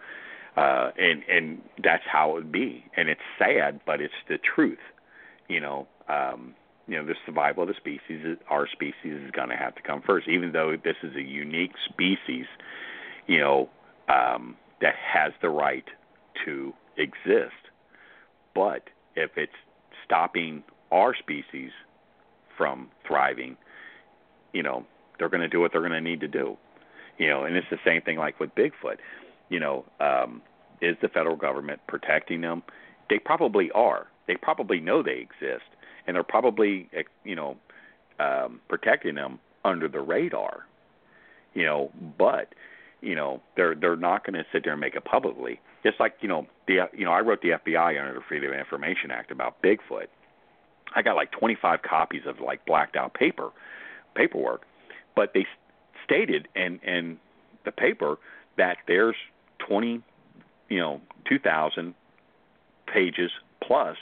uh, 0.56 0.92
and 0.96 1.24
and 1.28 1.60
that's 1.82 2.04
how 2.06 2.30
it 2.30 2.34
would 2.34 2.52
be. 2.52 2.84
And 2.96 3.08
it's 3.08 3.20
sad, 3.36 3.80
but 3.84 4.00
it's 4.00 4.14
the 4.28 4.38
truth. 4.38 4.78
You 5.48 5.60
know, 5.60 5.88
um, 6.08 6.54
you 6.86 6.96
know, 6.96 7.04
the 7.04 7.16
survival 7.26 7.64
of 7.64 7.68
the 7.68 7.74
species, 7.74 8.38
our 8.48 8.68
species 8.68 8.94
is 9.26 9.32
going 9.32 9.48
to 9.48 9.56
have 9.56 9.74
to 9.74 9.82
come 9.82 10.00
first. 10.00 10.28
Even 10.28 10.52
though 10.52 10.76
this 10.76 10.96
is 11.02 11.16
a 11.16 11.22
unique 11.22 11.72
species, 11.88 12.46
you 13.26 13.40
know, 13.40 13.68
um, 14.08 14.56
that 14.80 14.94
has 14.94 15.32
the 15.42 15.48
right 15.48 15.84
to 16.44 16.72
exist, 16.96 17.58
but 18.54 18.84
if 19.16 19.32
it's 19.36 19.52
stopping 20.04 20.62
our 20.92 21.12
species 21.16 21.72
from 22.60 22.88
thriving, 23.06 23.56
you 24.52 24.62
know, 24.62 24.84
they're 25.18 25.30
going 25.30 25.40
to 25.40 25.48
do 25.48 25.60
what 25.60 25.72
they're 25.72 25.80
going 25.80 25.92
to 25.92 26.00
need 26.02 26.20
to 26.20 26.28
do. 26.28 26.58
You 27.16 27.26
know, 27.26 27.44
and 27.44 27.56
it's 27.56 27.66
the 27.70 27.78
same 27.86 28.02
thing 28.02 28.18
like 28.18 28.38
with 28.38 28.54
Bigfoot. 28.54 28.98
You 29.48 29.60
know, 29.60 29.86
um, 29.98 30.42
is 30.82 30.94
the 31.00 31.08
federal 31.08 31.36
government 31.36 31.80
protecting 31.88 32.42
them? 32.42 32.62
They 33.08 33.18
probably 33.18 33.70
are. 33.74 34.08
They 34.26 34.36
probably 34.36 34.78
know 34.78 35.02
they 35.02 35.16
exist, 35.16 35.64
and 36.06 36.14
they're 36.14 36.22
probably, 36.22 36.90
you 37.24 37.34
know, 37.34 37.56
um, 38.18 38.60
protecting 38.68 39.14
them 39.14 39.38
under 39.64 39.88
the 39.88 40.00
radar. 40.00 40.66
You 41.54 41.64
know, 41.64 41.90
but 42.18 42.54
you 43.00 43.14
know 43.14 43.40
they're 43.56 43.74
they're 43.74 43.96
not 43.96 44.26
going 44.26 44.34
to 44.34 44.44
sit 44.52 44.64
there 44.64 44.74
and 44.74 44.80
make 44.80 44.96
it 44.96 45.04
publicly. 45.04 45.60
Just 45.82 45.98
like 45.98 46.14
you 46.20 46.28
know 46.28 46.46
the 46.68 46.88
you 46.92 47.06
know 47.06 47.12
I 47.12 47.20
wrote 47.20 47.40
the 47.40 47.52
FBI 47.66 47.98
under 47.98 48.14
the 48.14 48.24
Freedom 48.28 48.52
of 48.52 48.58
Information 48.58 49.10
Act 49.10 49.30
about 49.30 49.62
Bigfoot. 49.62 50.08
I 50.94 51.02
got 51.02 51.16
like 51.16 51.30
25 51.32 51.82
copies 51.82 52.22
of 52.26 52.40
like 52.40 52.64
blacked 52.66 52.96
out 52.96 53.14
paper 53.14 53.50
paperwork, 54.14 54.62
but 55.14 55.32
they 55.34 55.46
stated 56.04 56.48
in 56.54 56.80
in 56.80 57.18
the 57.64 57.72
paper 57.72 58.18
that 58.56 58.78
there's 58.86 59.16
20 59.58 60.02
you 60.68 60.78
know 60.78 61.00
2,000 61.28 61.94
pages 62.86 63.30
plus 63.62 63.96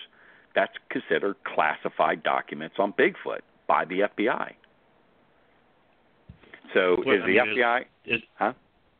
that's 0.54 0.72
considered 0.90 1.36
classified 1.44 2.22
documents 2.22 2.76
on 2.78 2.92
Bigfoot 2.92 3.40
by 3.66 3.84
the 3.84 4.00
FBI. 4.00 4.52
So 6.74 6.96
what, 7.04 7.16
is 7.16 7.22
the 7.26 7.40
I 7.40 7.44
mean, 7.44 7.56
FBI? 7.56 7.80
Is, 8.06 8.16
is 8.16 8.22
huh? 8.36 8.52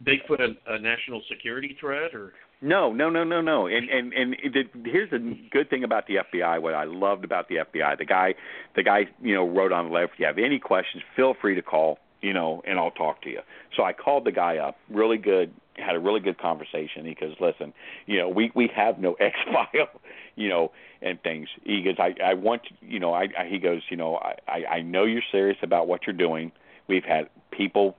Bigfoot 0.04 0.40
a, 0.40 0.74
a 0.74 0.78
national 0.78 1.22
security 1.28 1.76
threat 1.80 2.14
or? 2.14 2.32
No, 2.60 2.92
no, 2.92 3.08
no, 3.08 3.22
no, 3.22 3.40
no. 3.40 3.66
And 3.68 3.88
and 3.88 4.12
and 4.12 4.36
the, 4.52 4.64
here's 4.84 5.10
the 5.10 5.38
good 5.50 5.70
thing 5.70 5.84
about 5.84 6.06
the 6.08 6.16
FBI. 6.16 6.60
What 6.60 6.74
I 6.74 6.84
loved 6.84 7.24
about 7.24 7.48
the 7.48 7.56
FBI, 7.56 7.98
the 7.98 8.04
guy, 8.04 8.34
the 8.74 8.82
guy, 8.82 9.08
you 9.22 9.34
know, 9.34 9.48
wrote 9.48 9.72
on 9.72 9.86
the 9.86 9.92
letter. 9.92 10.06
If 10.06 10.18
you 10.18 10.26
have 10.26 10.38
any 10.38 10.58
questions, 10.58 11.04
feel 11.14 11.34
free 11.40 11.54
to 11.54 11.62
call, 11.62 11.98
you 12.20 12.32
know, 12.32 12.62
and 12.66 12.78
I'll 12.78 12.90
talk 12.90 13.22
to 13.22 13.30
you. 13.30 13.40
So 13.76 13.84
I 13.84 13.92
called 13.92 14.24
the 14.24 14.32
guy 14.32 14.56
up. 14.56 14.76
Really 14.90 15.18
good. 15.18 15.52
Had 15.76 15.94
a 15.94 16.00
really 16.00 16.18
good 16.18 16.38
conversation. 16.38 17.06
He 17.06 17.14
goes, 17.14 17.36
listen, 17.38 17.72
you 18.06 18.18
know, 18.18 18.28
we 18.28 18.50
we 18.56 18.68
have 18.74 18.98
no 18.98 19.12
X 19.20 19.36
file, 19.52 20.00
you 20.34 20.48
know, 20.48 20.72
and 21.00 21.22
things. 21.22 21.48
He 21.62 21.82
goes, 21.82 21.94
I 22.00 22.16
I 22.20 22.34
want, 22.34 22.62
you 22.80 22.98
know, 22.98 23.14
I, 23.14 23.28
I 23.38 23.46
he 23.48 23.58
goes, 23.58 23.82
you 23.88 23.96
know, 23.96 24.16
I 24.16 24.64
I 24.64 24.82
know 24.82 25.04
you're 25.04 25.22
serious 25.30 25.58
about 25.62 25.86
what 25.86 26.08
you're 26.08 26.16
doing. 26.16 26.50
We've 26.88 27.04
had 27.04 27.28
people 27.52 27.96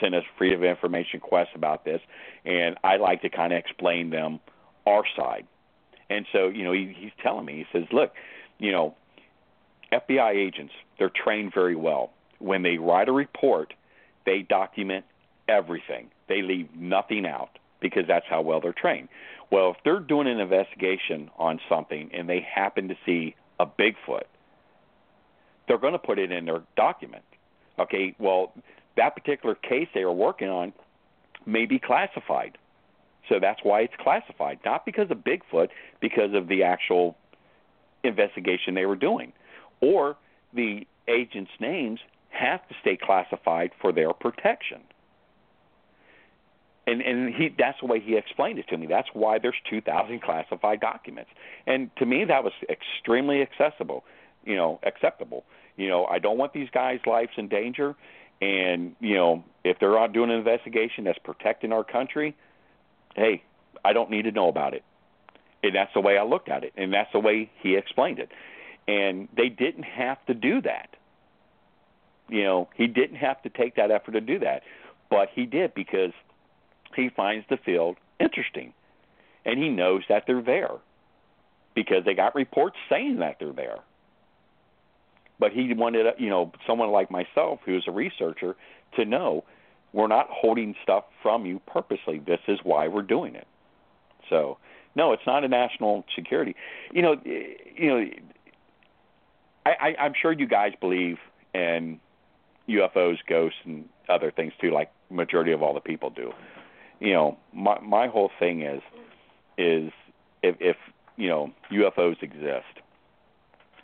send 0.00 0.14
us 0.14 0.24
freedom 0.36 0.62
of 0.62 0.68
information 0.68 1.20
requests 1.22 1.54
about 1.54 1.84
this, 1.84 2.00
and 2.44 2.76
I 2.84 2.96
like 2.96 3.22
to 3.22 3.30
kind 3.30 3.52
of 3.52 3.58
explain 3.58 4.10
them 4.10 4.40
our 4.86 5.04
side. 5.16 5.46
And 6.10 6.26
so, 6.32 6.48
you 6.48 6.64
know, 6.64 6.72
he, 6.72 6.94
he's 6.96 7.12
telling 7.22 7.44
me, 7.44 7.66
he 7.72 7.78
says, 7.78 7.86
look, 7.92 8.12
you 8.58 8.72
know, 8.72 8.94
FBI 9.92 10.34
agents, 10.34 10.72
they're 10.98 11.10
trained 11.10 11.52
very 11.54 11.76
well. 11.76 12.10
When 12.38 12.62
they 12.62 12.78
write 12.78 13.08
a 13.08 13.12
report, 13.12 13.74
they 14.24 14.42
document 14.42 15.04
everything. 15.48 16.10
They 16.28 16.42
leave 16.42 16.68
nothing 16.74 17.26
out 17.26 17.58
because 17.80 18.04
that's 18.06 18.26
how 18.28 18.42
well 18.42 18.60
they're 18.60 18.72
trained. 18.72 19.08
Well, 19.50 19.70
if 19.70 19.76
they're 19.84 20.00
doing 20.00 20.26
an 20.26 20.40
investigation 20.40 21.30
on 21.38 21.60
something 21.68 22.10
and 22.12 22.28
they 22.28 22.40
happen 22.40 22.88
to 22.88 22.94
see 23.06 23.34
a 23.58 23.66
Bigfoot, 23.66 24.24
they're 25.66 25.78
going 25.78 25.92
to 25.92 25.98
put 25.98 26.18
it 26.18 26.32
in 26.32 26.44
their 26.44 26.62
document. 26.76 27.24
Okay, 27.78 28.14
well, 28.18 28.52
that 28.98 29.16
particular 29.16 29.54
case 29.54 29.88
they 29.94 30.02
are 30.02 30.12
working 30.12 30.48
on 30.48 30.72
may 31.46 31.66
be 31.66 31.78
classified. 31.78 32.58
So 33.28 33.36
that's 33.40 33.60
why 33.62 33.80
it's 33.82 33.94
classified, 34.00 34.58
not 34.64 34.84
because 34.84 35.10
of 35.10 35.18
Bigfoot, 35.18 35.68
because 36.00 36.34
of 36.34 36.48
the 36.48 36.62
actual 36.62 37.16
investigation 38.04 38.74
they 38.74 38.86
were 38.86 38.96
doing, 38.96 39.32
or 39.80 40.16
the 40.54 40.86
agents' 41.08 41.50
names 41.60 42.00
have 42.30 42.66
to 42.68 42.74
stay 42.80 42.96
classified 43.00 43.70
for 43.80 43.92
their 43.92 44.12
protection. 44.12 44.80
And 46.86 47.02
and 47.02 47.34
he 47.34 47.54
that's 47.58 47.78
the 47.80 47.86
way 47.86 48.00
he 48.00 48.16
explained 48.16 48.58
it 48.58 48.68
to 48.68 48.78
me. 48.78 48.86
That's 48.86 49.08
why 49.12 49.38
there's 49.38 49.60
2,000 49.68 50.22
classified 50.22 50.80
documents. 50.80 51.30
And 51.66 51.90
to 51.96 52.06
me, 52.06 52.24
that 52.24 52.42
was 52.44 52.54
extremely 52.70 53.42
accessible, 53.42 54.04
you 54.44 54.56
know, 54.56 54.80
acceptable. 54.84 55.44
You 55.76 55.88
know, 55.88 56.06
I 56.06 56.18
don't 56.18 56.38
want 56.38 56.54
these 56.54 56.70
guys' 56.72 57.00
lives 57.06 57.32
in 57.36 57.48
danger. 57.48 57.94
And 58.40 58.94
you 59.00 59.14
know, 59.14 59.44
if 59.64 59.78
they're 59.78 59.98
out 59.98 60.12
doing 60.12 60.30
an 60.30 60.36
investigation 60.36 61.04
that's 61.04 61.18
protecting 61.18 61.72
our 61.72 61.84
country, 61.84 62.36
hey, 63.14 63.42
I 63.84 63.92
don't 63.92 64.10
need 64.10 64.22
to 64.22 64.32
know 64.32 64.48
about 64.48 64.74
it. 64.74 64.84
And 65.62 65.74
that's 65.74 65.92
the 65.92 66.00
way 66.00 66.16
I 66.16 66.22
looked 66.22 66.48
at 66.48 66.62
it, 66.62 66.72
and 66.76 66.92
that's 66.92 67.10
the 67.12 67.18
way 67.18 67.50
he 67.60 67.76
explained 67.76 68.20
it. 68.20 68.30
And 68.86 69.28
they 69.36 69.48
didn't 69.48 69.82
have 69.82 70.24
to 70.26 70.34
do 70.34 70.62
that. 70.62 70.96
You 72.28 72.44
know, 72.44 72.68
he 72.76 72.86
didn't 72.86 73.16
have 73.16 73.42
to 73.42 73.48
take 73.48 73.76
that 73.76 73.90
effort 73.90 74.12
to 74.12 74.20
do 74.20 74.38
that, 74.40 74.62
but 75.10 75.30
he 75.34 75.46
did 75.46 75.74
because 75.74 76.12
he 76.94 77.08
finds 77.08 77.46
the 77.48 77.56
field 77.56 77.96
interesting, 78.20 78.72
and 79.44 79.58
he 79.58 79.68
knows 79.68 80.02
that 80.08 80.24
they're 80.26 80.42
there 80.42 80.76
because 81.74 82.04
they 82.04 82.14
got 82.14 82.34
reports 82.34 82.76
saying 82.88 83.18
that 83.18 83.36
they're 83.40 83.52
there. 83.52 83.78
But 85.38 85.52
he 85.52 85.72
wanted, 85.72 86.06
you 86.18 86.28
know, 86.28 86.52
someone 86.66 86.90
like 86.90 87.10
myself 87.10 87.60
who's 87.64 87.84
a 87.86 87.92
researcher 87.92 88.56
to 88.96 89.04
know 89.04 89.44
we're 89.92 90.08
not 90.08 90.26
holding 90.30 90.74
stuff 90.82 91.04
from 91.22 91.46
you 91.46 91.60
purposely. 91.66 92.18
This 92.18 92.40
is 92.48 92.58
why 92.62 92.88
we're 92.88 93.02
doing 93.02 93.34
it. 93.34 93.46
So, 94.28 94.58
no, 94.94 95.12
it's 95.12 95.22
not 95.26 95.44
a 95.44 95.48
national 95.48 96.04
security. 96.14 96.54
You 96.92 97.02
know, 97.02 97.16
you 97.24 97.88
know, 97.88 98.04
I, 99.64 99.70
I, 99.70 99.96
I'm 100.02 100.12
sure 100.20 100.32
you 100.32 100.46
guys 100.46 100.72
believe 100.80 101.16
in 101.54 102.00
UFOs, 102.68 103.16
ghosts, 103.28 103.58
and 103.64 103.88
other 104.08 104.30
things 104.30 104.52
too, 104.60 104.70
like 104.70 104.90
majority 105.10 105.52
of 105.52 105.62
all 105.62 105.74
the 105.74 105.80
people 105.80 106.10
do. 106.10 106.32
You 107.00 107.12
know, 107.12 107.38
my 107.54 107.78
my 107.80 108.08
whole 108.08 108.30
thing 108.38 108.62
is 108.62 108.82
is 109.56 109.92
if, 110.42 110.56
if 110.60 110.76
you 111.16 111.28
know 111.28 111.52
UFOs 111.72 112.22
exist, 112.22 112.82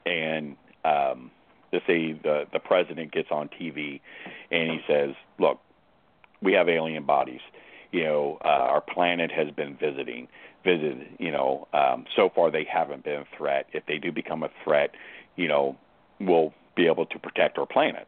and 0.05 0.57
um, 0.85 1.31
let's 1.75 1.87
say 1.87 2.13
the 2.13 2.47
the 2.53 2.61
president 2.61 3.13
gets 3.13 3.29
on 3.31 3.49
TV 3.49 4.01
and 4.51 4.71
he 4.71 4.81
says, 4.87 5.15
"Look, 5.39 5.61
we 6.41 6.53
have 6.53 6.69
alien 6.69 7.05
bodies. 7.05 7.41
You 7.91 8.05
know, 8.05 8.39
uh, 8.45 8.49
our 8.49 8.81
planet 8.81 9.31
has 9.31 9.51
been 9.51 9.77
visiting, 9.77 10.29
visited. 10.65 11.09
You 11.19 11.33
know, 11.33 11.69
um, 11.73 12.07
so 12.15 12.31
far 12.35 12.51
they 12.51 12.65
haven't 12.65 13.05
been 13.05 13.21
a 13.21 13.37
threat. 13.37 13.67
If 13.73 13.87
they 13.87 13.99
do 13.99 14.13
become 14.13 14.43
a 14.43 14.51
threat, 14.63 14.93
you 15.37 15.49
know, 15.49 15.77
we'll 16.21 16.55
be 16.77 16.87
able 16.87 17.07
to 17.07 17.19
protect 17.19 17.59
our 17.59 17.67
planet. 17.67 18.07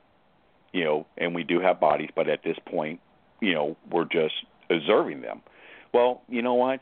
You 0.73 0.85
know, 0.85 1.07
and 1.19 1.35
we 1.35 1.43
do 1.43 1.61
have 1.61 1.81
bodies, 1.81 2.11
but 2.15 2.29
at 2.29 2.43
this 2.43 2.59
point, 2.67 3.01
you 3.41 3.55
know, 3.55 3.77
we're 3.91 4.05
just 4.05 4.35
observing 4.71 5.23
them. 5.23 5.41
Well, 5.93 6.23
you 6.29 6.43
know 6.43 6.55
what? 6.55 6.81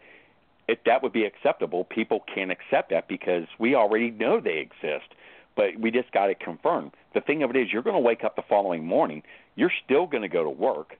If 0.66 0.78
that 0.84 1.02
would 1.02 1.12
be 1.12 1.24
acceptable, 1.24 1.84
people 1.84 2.24
can't 2.34 2.50
accept 2.50 2.90
that 2.90 3.06
because 3.06 3.44
we 3.58 3.74
already 3.74 4.10
know 4.10 4.40
they 4.40 4.58
exist 4.58 5.14
but 5.56 5.78
we 5.78 5.90
just 5.90 6.10
got 6.12 6.30
it 6.30 6.40
confirmed. 6.40 6.92
The 7.14 7.20
thing 7.20 7.42
of 7.42 7.50
it 7.50 7.56
is, 7.56 7.68
you're 7.72 7.82
going 7.82 7.94
to 7.94 8.00
wake 8.00 8.24
up 8.24 8.36
the 8.36 8.42
following 8.48 8.84
morning. 8.84 9.22
You're 9.54 9.72
still 9.84 10.06
going 10.06 10.22
to 10.22 10.28
go 10.28 10.44
to 10.44 10.50
work 10.50 10.96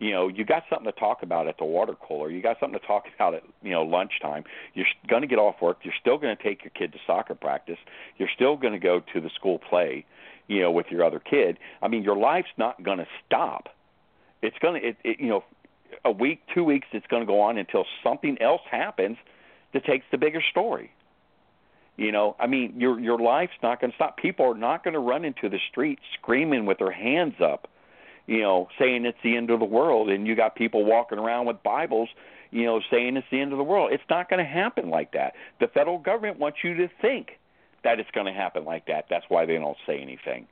you 0.00 0.10
know 0.10 0.26
you 0.26 0.44
got 0.44 0.64
something 0.68 0.90
to 0.90 0.98
talk 0.98 1.22
about 1.22 1.46
at 1.46 1.58
the 1.58 1.64
water 1.64 1.94
cooler 1.94 2.30
you 2.30 2.42
got 2.42 2.58
something 2.58 2.78
to 2.80 2.86
talk 2.86 3.04
about 3.14 3.34
at 3.34 3.44
you 3.62 3.70
know 3.70 3.82
lunchtime 3.82 4.42
you're 4.74 4.86
going 5.06 5.22
to 5.22 5.28
get 5.28 5.38
off 5.38 5.56
work 5.62 5.78
you're 5.82 5.94
still 6.00 6.18
going 6.18 6.36
to 6.36 6.42
take 6.42 6.64
your 6.64 6.70
kid 6.70 6.92
to 6.92 6.98
soccer 7.06 7.34
practice 7.34 7.78
you're 8.18 8.30
still 8.34 8.56
going 8.56 8.72
to 8.72 8.78
go 8.80 9.00
to 9.12 9.20
the 9.20 9.30
school 9.36 9.58
play 9.58 10.04
you 10.48 10.60
know 10.60 10.72
with 10.72 10.86
your 10.90 11.04
other 11.04 11.20
kid 11.20 11.58
i 11.82 11.86
mean 11.86 12.02
your 12.02 12.16
life's 12.16 12.48
not 12.56 12.82
going 12.82 12.98
to 12.98 13.06
stop 13.24 13.68
it's 14.42 14.58
going 14.58 14.80
to 14.80 14.88
it, 14.88 14.96
it 15.04 15.20
you 15.20 15.28
know 15.28 15.44
a 16.04 16.10
week 16.10 16.40
two 16.52 16.64
weeks 16.64 16.88
it's 16.92 17.06
going 17.06 17.22
to 17.22 17.26
go 17.26 17.40
on 17.40 17.58
until 17.58 17.84
something 18.02 18.40
else 18.40 18.62
happens 18.68 19.16
that 19.72 19.84
takes 19.84 20.04
the 20.10 20.18
bigger 20.18 20.42
story 20.50 20.90
you 22.00 22.12
know 22.12 22.34
i 22.40 22.46
mean 22.46 22.74
your 22.76 22.98
your 22.98 23.18
life's 23.18 23.52
not 23.62 23.80
going 23.80 23.90
to 23.90 23.94
stop 23.96 24.16
people 24.16 24.46
are 24.46 24.54
not 24.54 24.82
going 24.82 24.94
to 24.94 25.00
run 25.00 25.24
into 25.24 25.48
the 25.48 25.58
street 25.70 25.98
screaming 26.14 26.66
with 26.66 26.78
their 26.78 26.92
hands 26.92 27.34
up 27.40 27.68
you 28.30 28.42
know, 28.42 28.68
saying 28.78 29.06
it's 29.06 29.18
the 29.24 29.36
end 29.36 29.50
of 29.50 29.58
the 29.58 29.64
world, 29.64 30.08
and 30.08 30.24
you 30.24 30.36
got 30.36 30.54
people 30.54 30.84
walking 30.84 31.18
around 31.18 31.46
with 31.46 31.60
Bibles, 31.64 32.08
you 32.52 32.64
know, 32.64 32.80
saying 32.88 33.16
it's 33.16 33.26
the 33.32 33.40
end 33.40 33.50
of 33.50 33.58
the 33.58 33.64
world. 33.64 33.92
It's 33.92 34.04
not 34.08 34.30
going 34.30 34.38
to 34.38 34.48
happen 34.48 34.88
like 34.88 35.12
that. 35.14 35.34
The 35.58 35.66
federal 35.66 35.98
government 35.98 36.38
wants 36.38 36.58
you 36.62 36.74
to 36.76 36.88
think 37.02 37.40
that 37.82 37.98
it's 37.98 38.10
going 38.12 38.26
to 38.26 38.32
happen 38.32 38.64
like 38.64 38.86
that. 38.86 39.06
That's 39.10 39.24
why 39.28 39.46
they 39.46 39.54
don't 39.54 39.76
say 39.84 39.98
anything. 39.98 40.46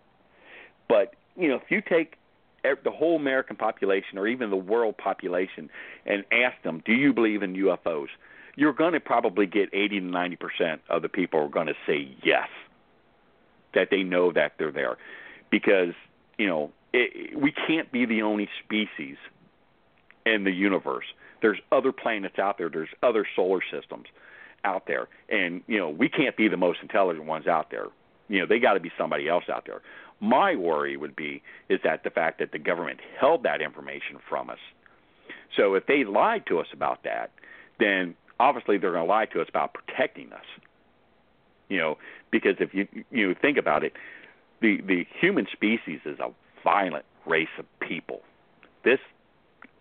But 0.89 1.15
you 1.37 1.47
know, 1.47 1.55
if 1.55 1.71
you 1.71 1.81
take 1.81 2.15
the 2.65 2.91
whole 2.91 3.15
American 3.15 3.55
population 3.55 4.19
or 4.19 4.27
even 4.27 4.51
the 4.51 4.57
world 4.57 4.99
population 4.99 5.71
and 6.05 6.25
ask 6.33 6.61
them, 6.65 6.83
"Do 6.85 6.93
you 6.93 7.13
believe 7.13 7.45
in 7.45 7.55
UFOs?" 7.55 8.09
You're 8.59 8.73
going 8.73 8.95
to 8.95 9.01
probably 9.01 9.47
get 9.47 9.69
80 9.73 10.01
to 10.01 10.07
90 10.07 10.37
percent 10.37 10.81
of 10.91 11.03
the 11.03 11.09
people 11.09 11.39
are 11.39 11.49
going 11.49 11.69
to 11.69 11.77
say 11.87 12.09
yes, 12.25 12.49
that 13.73 13.89
they 13.93 14.03
know 14.03 14.33
that 14.33 14.55
they're 14.59 14.73
there, 14.73 14.97
because 15.49 15.95
you 16.39 16.49
know 16.49 16.73
it, 16.93 17.39
we 17.39 17.53
can't 17.53 17.93
be 17.93 18.05
the 18.05 18.23
only 18.23 18.49
species 18.65 19.17
in 20.27 20.43
the 20.43 20.51
universe. 20.51 21.05
There's 21.41 21.61
other 21.71 21.93
planets 21.93 22.41
out 22.41 22.59
there. 22.59 22.69
There's 22.69 22.89
other 23.01 23.25
solar 23.37 23.61
systems 23.71 24.07
out 24.65 24.89
there, 24.89 25.07
and 25.29 25.63
you 25.69 25.79
know 25.79 25.89
we 25.89 26.09
can't 26.09 26.37
be 26.37 26.49
the 26.49 26.57
most 26.57 26.81
intelligent 26.83 27.27
ones 27.27 27.47
out 27.47 27.71
there. 27.71 27.87
You 28.29 28.41
know 28.41 28.47
they 28.47 28.59
got 28.59 28.75
to 28.75 28.81
be 28.81 28.91
somebody 28.99 29.29
else 29.29 29.45
out 29.49 29.67
there. 29.67 29.83
My 30.19 30.57
worry 30.57 30.97
would 30.97 31.15
be 31.15 31.45
is 31.69 31.79
that 31.85 32.03
the 32.03 32.11
fact 32.11 32.41
that 32.41 32.51
the 32.51 32.59
government 32.59 32.99
held 33.21 33.45
that 33.45 33.63
information 33.63 34.19
from 34.29 34.51
us. 34.51 34.59
So 35.57 35.75
if 35.75 35.87
they 35.87 36.03
lied 36.03 36.45
to 36.47 36.59
us 36.59 36.67
about 36.73 37.05
that, 37.05 37.31
then 37.79 38.17
obviously 38.41 38.79
they're 38.79 38.93
going 38.93 39.05
to 39.05 39.09
lie 39.09 39.27
to 39.27 39.41
us 39.41 39.49
about 39.49 39.75
protecting 39.75 40.33
us. 40.33 40.45
You 41.69 41.79
know, 41.79 41.99
because 42.31 42.57
if 42.61 42.73
you 42.73 42.89
you 43.11 43.35
think 43.35 43.59
about 43.59 43.85
it, 43.85 43.93
the 44.61 44.81
the 44.81 45.07
human 45.21 45.47
species 45.53 46.01
is 46.05 46.19
a 46.19 46.31
violent 46.65 47.05
race 47.27 47.49
of 47.59 47.67
people. 47.81 48.23
This 48.85 49.01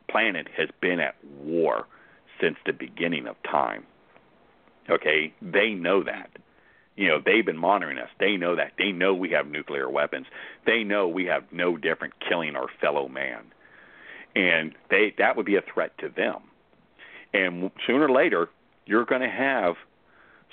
planet 0.10 0.48
has 0.56 0.70
been 0.82 1.00
at 1.00 1.16
war 1.40 1.86
since 2.42 2.58
the 2.66 2.74
beginning 2.74 3.28
of 3.28 3.36
time. 3.44 3.86
Okay, 4.90 5.34
they 5.42 5.70
know 5.72 6.04
that. 6.04 6.30
You 6.96 7.08
know, 7.08 7.22
they've 7.24 7.46
been 7.46 7.58
monitoring 7.58 8.00
us. 8.00 8.10
They 8.20 8.38
know 8.38 8.56
that. 8.56 8.74
They 8.78 8.92
know 8.92 9.14
we 9.14 9.30
have 9.30 9.48
nuclear 9.48 9.90
weapons. 9.90 10.26
They 10.66 10.84
know 10.84 11.08
we 11.08 11.26
have 11.26 11.44
no 11.52 11.78
different 11.78 12.16
killing 12.28 12.56
our 12.56 12.68
fellow 12.82 13.08
man. 13.08 13.44
And 14.36 14.74
they 14.90 15.14
that 15.18 15.38
would 15.38 15.46
be 15.46 15.56
a 15.56 15.62
threat 15.62 15.98
to 16.00 16.10
them. 16.10 16.42
And 17.34 17.72
sooner 17.86 18.06
or 18.08 18.12
later, 18.12 18.50
you're 18.86 19.06
going 19.06 19.22
to 19.22 19.30
have 19.30 19.76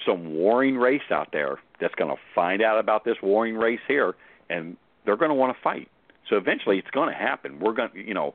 some 0.04 0.34
warring 0.34 0.76
race 0.76 1.10
out 1.10 1.28
there 1.32 1.58
that's 1.80 1.94
going 1.94 2.10
to 2.10 2.20
find 2.34 2.62
out 2.62 2.78
about 2.78 3.04
this 3.04 3.16
warring 3.22 3.56
race 3.56 3.80
here 3.86 4.14
and 4.50 4.76
they're 5.04 5.16
going 5.16 5.30
to 5.30 5.34
want 5.34 5.56
to 5.56 5.62
fight. 5.62 5.88
So 6.28 6.36
eventually, 6.36 6.78
it's 6.78 6.90
going 6.90 7.10
to 7.10 7.14
happen. 7.14 7.60
We're 7.60 7.72
going, 7.72 7.90
to 7.90 7.98
you 7.98 8.14
know, 8.14 8.34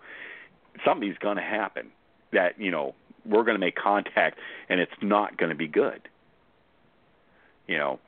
something's 0.85 1.17
going 1.17 1.37
to 1.37 1.43
happen 1.43 1.89
that 2.31 2.59
you 2.59 2.69
know 2.71 2.93
we're 3.25 3.43
going 3.43 3.55
to 3.55 3.59
make 3.59 3.75
contact, 3.75 4.37
and 4.69 4.79
it's 4.79 4.91
not 5.01 5.37
going 5.37 5.49
to 5.49 5.55
be 5.55 5.67
good. 5.67 6.01
You 7.67 7.77
know, 7.77 7.99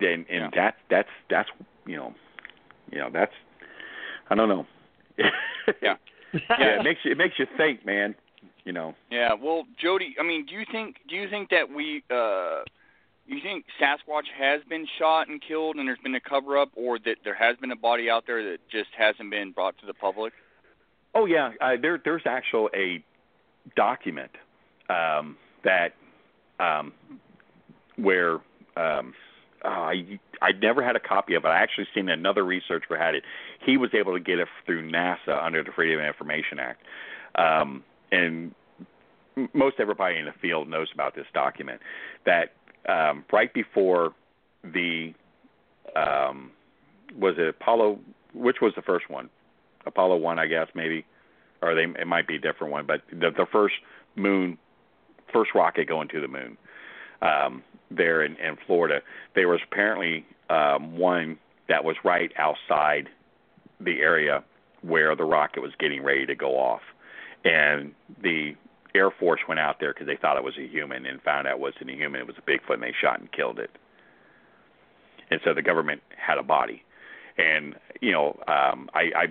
and 0.00 0.26
and 0.28 0.28
yeah. 0.28 0.50
that 0.54 0.74
that's 0.90 1.08
that's 1.30 1.48
you 1.86 1.96
know, 1.96 2.14
you 2.92 2.98
know 2.98 3.08
that's 3.10 3.32
I 4.28 4.34
don't 4.34 4.48
know. 4.48 4.66
yeah. 5.82 5.94
yeah, 6.32 6.80
it 6.80 6.84
makes 6.84 7.00
you 7.04 7.12
it 7.12 7.18
makes 7.18 7.38
you 7.38 7.46
think, 7.56 7.86
man. 7.86 8.14
You 8.64 8.72
know. 8.72 8.94
Yeah. 9.10 9.34
Well, 9.40 9.64
Joedy, 9.82 10.10
I 10.20 10.22
mean, 10.22 10.46
do 10.46 10.54
you 10.54 10.64
think 10.70 10.96
do 11.08 11.16
you 11.16 11.28
think 11.28 11.50
that 11.50 11.70
we 11.74 12.02
uh 12.10 12.62
you 13.26 13.38
think 13.42 13.64
Sasquatch 13.80 14.24
has 14.36 14.60
been 14.68 14.86
shot 14.98 15.28
and 15.28 15.40
killed, 15.40 15.76
and 15.76 15.86
there's 15.86 16.00
been 16.02 16.14
a 16.14 16.20
cover 16.20 16.58
up, 16.58 16.70
or 16.74 16.98
that 16.98 17.16
there 17.22 17.34
has 17.34 17.56
been 17.58 17.70
a 17.70 17.76
body 17.76 18.10
out 18.10 18.24
there 18.26 18.42
that 18.42 18.58
just 18.70 18.88
hasn't 18.96 19.30
been 19.30 19.52
brought 19.52 19.78
to 19.78 19.86
the 19.86 19.94
public? 19.94 20.32
Oh 21.14 21.26
yeah, 21.26 21.52
uh, 21.60 21.72
there 21.80 22.00
there's 22.04 22.22
actual 22.26 22.70
a 22.74 23.04
document 23.76 24.30
um, 24.88 25.36
that 25.64 25.94
um, 26.58 26.92
where 27.96 28.34
um, 28.76 29.14
uh, 29.64 29.68
I 29.68 30.18
I 30.40 30.52
never 30.60 30.84
had 30.84 30.96
a 30.96 31.00
copy 31.00 31.34
of 31.34 31.44
it. 31.44 31.48
I 31.48 31.58
actually 31.58 31.86
seen 31.94 32.08
another 32.08 32.44
researcher 32.44 32.96
had 32.96 33.14
it. 33.14 33.24
He 33.64 33.76
was 33.76 33.90
able 33.92 34.14
to 34.14 34.20
get 34.20 34.38
it 34.38 34.48
through 34.66 34.90
NASA 34.90 35.42
under 35.42 35.62
the 35.62 35.70
Freedom 35.72 36.00
of 36.00 36.06
Information 36.06 36.58
Act, 36.58 36.82
um, 37.36 37.84
and 38.12 38.54
most 39.54 39.76
everybody 39.78 40.18
in 40.18 40.24
the 40.24 40.32
field 40.40 40.68
knows 40.68 40.88
about 40.94 41.14
this 41.14 41.26
document. 41.32 41.80
That 42.26 42.52
um, 42.88 43.24
right 43.32 43.52
before 43.52 44.12
the 44.64 45.14
um, 45.96 46.50
was 47.18 47.34
it 47.38 47.48
Apollo? 47.48 48.00
Which 48.34 48.56
was 48.60 48.72
the 48.76 48.82
first 48.82 49.10
one? 49.10 49.30
Apollo 49.86 50.16
one, 50.18 50.38
I 50.38 50.46
guess 50.46 50.68
maybe, 50.74 51.04
or 51.62 51.74
they 51.74 51.84
it 52.00 52.06
might 52.06 52.26
be 52.28 52.36
a 52.36 52.40
different 52.40 52.72
one. 52.72 52.86
But 52.86 53.02
the 53.10 53.30
the 53.30 53.46
first 53.50 53.74
moon, 54.16 54.58
first 55.32 55.50
rocket 55.54 55.88
going 55.88 56.08
to 56.08 56.20
the 56.20 56.28
moon. 56.28 56.56
um, 57.22 57.62
there 57.90 58.22
in, 58.22 58.36
in 58.36 58.56
Florida. 58.66 59.00
There 59.34 59.48
was 59.48 59.60
apparently 59.70 60.24
um, 60.48 60.96
one 60.96 61.38
that 61.68 61.84
was 61.84 61.96
right 62.04 62.32
outside 62.36 63.08
the 63.80 64.00
area 64.00 64.44
where 64.82 65.14
the 65.16 65.24
rocket 65.24 65.60
was 65.60 65.72
getting 65.78 66.02
ready 66.02 66.26
to 66.26 66.34
go 66.34 66.58
off, 66.58 66.80
and 67.44 67.92
the 68.22 68.54
Air 68.94 69.10
Force 69.10 69.40
went 69.48 69.60
out 69.60 69.76
there 69.80 69.92
because 69.92 70.06
they 70.06 70.16
thought 70.16 70.36
it 70.36 70.44
was 70.44 70.58
a 70.58 70.66
human 70.66 71.06
and 71.06 71.22
found 71.22 71.46
out 71.46 71.54
it 71.54 71.60
wasn't 71.60 71.90
a 71.90 71.94
human. 71.94 72.20
It 72.20 72.26
was 72.26 72.36
a 72.38 72.50
Bigfoot, 72.50 72.74
and 72.74 72.82
they 72.82 72.94
shot 73.00 73.20
and 73.20 73.30
killed 73.32 73.58
it. 73.58 73.70
And 75.30 75.40
so 75.44 75.54
the 75.54 75.62
government 75.62 76.02
had 76.16 76.38
a 76.38 76.42
body, 76.42 76.82
and 77.38 77.76
you 78.00 78.12
know, 78.12 78.38
um, 78.48 78.90
I, 78.94 79.10
I 79.14 79.26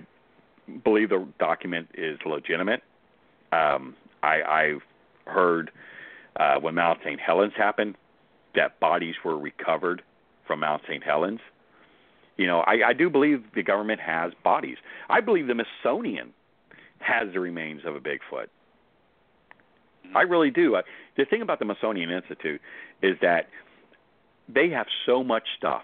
believe 0.84 1.10
the 1.10 1.28
document 1.40 1.90
is 1.94 2.18
legitimate. 2.26 2.82
Um, 3.52 3.96
I, 4.24 4.42
I've 4.42 4.82
heard 5.26 5.72
uh, 6.38 6.56
when 6.60 6.76
Mount 6.76 7.00
St. 7.04 7.20
Helens 7.20 7.54
happened 7.58 7.96
that 8.56 8.80
bodies 8.80 9.16
were 9.24 9.38
recovered 9.38 10.02
from 10.48 10.62
Mount 10.62 10.84
St. 10.88 11.04
Helens. 11.04 11.42
You 12.38 12.48
know, 12.48 12.60
I, 12.62 12.90
I 12.90 12.94
do 12.94 13.10
believe 13.10 13.44
the 13.54 13.64
government 13.64 14.00
has 14.00 14.32
bodies. 14.44 14.78
I 15.10 15.20
believe 15.20 15.48
the 15.48 15.54
Smithsonian 15.54 16.34
has 17.00 17.32
the 17.34 17.40
remains 17.40 17.82
of 17.86 17.96
a 17.96 18.00
Bigfoot. 18.00 18.48
I 20.16 20.22
really 20.22 20.50
do. 20.50 20.76
I, 20.76 20.82
the 21.18 21.26
thing 21.26 21.42
about 21.42 21.60
the 21.60 21.66
Smithsonian 21.66 22.10
Institute 22.10 22.62
is 23.02 23.18
that 23.22 23.50
they 24.48 24.70
have 24.70 24.88
so 25.06 25.24
much 25.24 25.44
stuff 25.58 25.84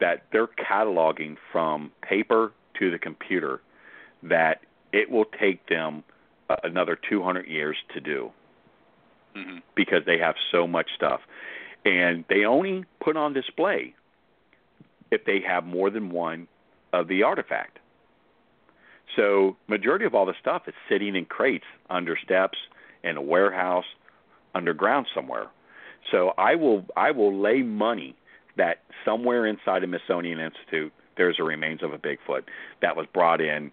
that 0.00 0.24
they're 0.32 0.48
cataloging 0.48 1.36
from 1.50 1.92
paper 2.02 2.52
to 2.78 2.90
the 2.90 2.98
computer 2.98 3.60
that 4.22 4.60
it 4.92 5.10
will 5.10 5.24
take 5.24 5.66
them 5.68 6.04
uh, 6.50 6.56
another 6.64 6.98
200 7.08 7.46
years 7.46 7.76
to 7.94 8.00
do 8.00 8.30
Mm-hmm. 9.36 9.58
because 9.74 10.02
they 10.04 10.18
have 10.18 10.34
so 10.50 10.66
much 10.66 10.90
stuff. 10.94 11.20
And 11.86 12.26
they 12.28 12.44
only 12.44 12.84
put 13.02 13.16
on 13.16 13.32
display 13.32 13.94
if 15.10 15.24
they 15.24 15.40
have 15.40 15.64
more 15.64 15.88
than 15.88 16.10
one 16.10 16.48
of 16.92 17.08
the 17.08 17.22
artifact. 17.22 17.78
So 19.16 19.56
majority 19.68 20.04
of 20.04 20.14
all 20.14 20.26
the 20.26 20.34
stuff 20.40 20.62
is 20.66 20.74
sitting 20.88 21.16
in 21.16 21.24
crates 21.26 21.64
under 21.90 22.16
steps 22.16 22.58
in 23.02 23.16
a 23.16 23.22
warehouse 23.22 23.84
underground 24.54 25.06
somewhere. 25.14 25.46
So 26.10 26.32
I 26.38 26.54
will 26.54 26.84
I 26.96 27.10
will 27.10 27.34
lay 27.34 27.62
money 27.62 28.16
that 28.56 28.82
somewhere 29.04 29.46
inside 29.46 29.82
the 29.82 29.86
Smithsonian 29.86 30.38
Institute 30.38 30.92
there's 31.16 31.36
a 31.38 31.42
remains 31.42 31.82
of 31.82 31.92
a 31.92 31.98
Bigfoot 31.98 32.42
that 32.80 32.96
was 32.96 33.06
brought 33.12 33.40
in 33.40 33.70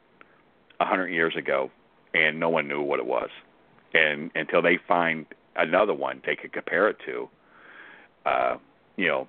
a 0.80 0.86
hundred 0.86 1.08
years 1.10 1.36
ago 1.36 1.72
and 2.14 2.40
no 2.40 2.50
one 2.50 2.68
knew 2.68 2.82
what 2.82 3.00
it 3.00 3.06
was. 3.06 3.30
And 3.94 4.32
until 4.36 4.62
they 4.62 4.78
find 4.88 5.26
another 5.56 5.94
one 5.94 6.22
they 6.26 6.36
could 6.36 6.54
compare 6.54 6.90
it 6.90 6.98
to, 7.06 7.30
uh, 8.26 8.58
you 8.98 9.08
know, 9.08 9.28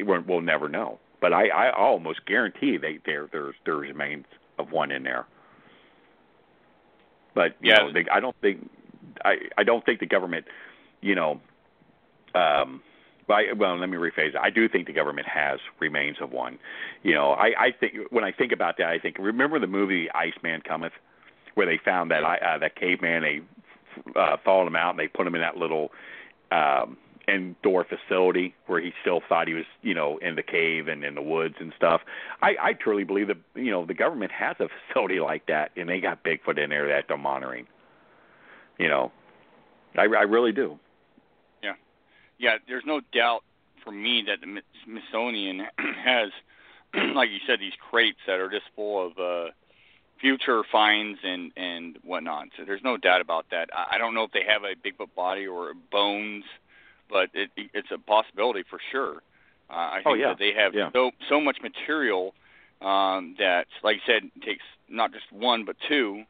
we'll 0.00 0.40
never 0.40 0.68
know. 0.68 0.98
But 1.20 1.32
I, 1.32 1.48
I 1.48 1.76
almost 1.76 2.24
guarantee 2.26 2.76
they 2.78 2.98
there 3.04 3.28
there's 3.32 3.54
there's 3.64 3.88
remains 3.88 4.26
of 4.60 4.72
one 4.72 4.90
in 4.92 5.02
there. 5.02 5.26
But 7.34 7.56
you 7.60 7.70
Yeah. 7.70 7.78
know, 7.78 7.92
they, 7.92 8.06
I 8.10 8.20
don't 8.20 8.36
think 8.40 8.68
I 9.24 9.36
I 9.56 9.64
don't 9.64 9.84
think 9.84 10.00
the 10.00 10.06
government, 10.06 10.46
you 11.00 11.14
know, 11.14 11.40
um, 12.34 12.82
I, 13.28 13.52
well, 13.56 13.78
let 13.78 13.88
me 13.88 13.96
rephrase 13.96 14.30
it. 14.30 14.36
I 14.36 14.50
do 14.50 14.68
think 14.68 14.86
the 14.86 14.92
government 14.92 15.26
has 15.28 15.60
remains 15.78 16.16
of 16.20 16.32
one. 16.32 16.58
You 17.02 17.14
know, 17.14 17.30
I, 17.30 17.66
I 17.66 17.72
think 17.78 17.94
when 18.10 18.24
I 18.24 18.32
think 18.32 18.52
about 18.52 18.76
that, 18.78 18.88
I 18.88 18.98
think 18.98 19.18
remember 19.18 19.58
the 19.58 19.66
movie 19.66 20.08
Iceman 20.10 20.62
Cometh, 20.62 20.92
where 21.54 21.66
they 21.66 21.78
found 21.78 22.10
that 22.10 22.24
I, 22.24 22.36
uh, 22.38 22.58
that 22.58 22.74
caveman, 22.76 23.22
they 23.22 23.40
uh, 24.16 24.36
thawed 24.44 24.66
him 24.66 24.76
out 24.76 24.90
and 24.90 24.98
they 24.98 25.08
put 25.08 25.26
him 25.26 25.34
in 25.34 25.40
that 25.40 25.56
little 25.56 25.92
um, 26.50 26.96
indoor 27.30 27.84
facility 27.84 28.54
where 28.66 28.80
he 28.80 28.92
still 29.00 29.20
thought 29.28 29.48
he 29.48 29.54
was, 29.54 29.64
you 29.82 29.94
know, 29.94 30.18
in 30.18 30.34
the 30.36 30.42
cave 30.42 30.88
and 30.88 31.04
in 31.04 31.14
the 31.14 31.22
woods 31.22 31.54
and 31.60 31.72
stuff. 31.76 32.00
I, 32.42 32.56
I 32.60 32.72
truly 32.74 33.04
believe 33.04 33.28
that 33.28 33.38
you 33.54 33.70
know 33.70 33.86
the 33.86 33.94
government 33.94 34.32
has 34.32 34.56
a 34.60 34.68
facility 34.88 35.20
like 35.20 35.46
that, 35.46 35.70
and 35.76 35.88
they 35.88 36.00
got 36.00 36.24
Bigfoot 36.24 36.58
in 36.62 36.70
there 36.70 36.88
that 36.88 37.04
they're 37.08 37.16
monitoring. 37.18 37.66
You 38.78 38.88
know, 38.88 39.12
I, 39.96 40.02
I 40.02 40.22
really 40.22 40.52
do. 40.52 40.78
yeah, 41.62 41.74
Yeah. 42.38 42.56
there's 42.66 42.84
no 42.86 43.00
doubt 43.12 43.44
for 43.84 43.92
me 43.92 44.24
that 44.26 44.40
the 44.40 44.62
Smithsonian 44.84 45.66
has, 46.04 46.30
like 47.14 47.30
you 47.30 47.38
said, 47.46 47.60
these 47.60 47.74
crates 47.90 48.18
that 48.26 48.40
are 48.40 48.50
just 48.50 48.64
full 48.74 49.06
of 49.06 49.18
uh, 49.18 49.50
future 50.20 50.62
finds 50.70 51.18
and 51.22 51.52
and 51.56 51.98
whatnot. 52.02 52.48
So 52.56 52.64
there's 52.64 52.82
no 52.84 52.96
doubt 52.96 53.20
about 53.20 53.46
that. 53.50 53.68
I, 53.74 53.96
I 53.96 53.98
don't 53.98 54.14
know 54.14 54.24
if 54.24 54.32
they 54.32 54.44
have 54.48 54.62
a 54.64 54.74
Bigfoot 54.74 55.14
body 55.14 55.46
or 55.46 55.72
bones, 55.90 56.44
but 57.10 57.28
it, 57.34 57.50
it's 57.74 57.90
a 57.90 57.98
possibility 57.98 58.62
for 58.70 58.78
sure. 58.92 59.16
Uh, 59.68 59.72
I 59.74 59.94
think 59.96 60.06
Oh, 60.06 60.14
yeah. 60.14 60.28
that 60.28 60.38
they 60.38 60.52
have 60.52 60.74
Yeah. 60.74 60.90
so 60.92 61.10
so 61.28 61.40
much 61.40 61.58
material 61.62 62.34
um, 62.80 63.34
that, 63.38 63.66
like 63.82 63.98
I 64.02 64.06
said, 64.06 64.24
it 64.34 64.42
takes 64.42 64.64
not 64.88 65.12
just 65.12 65.30
one 65.30 65.64
but 65.64 65.76
two 65.88 66.24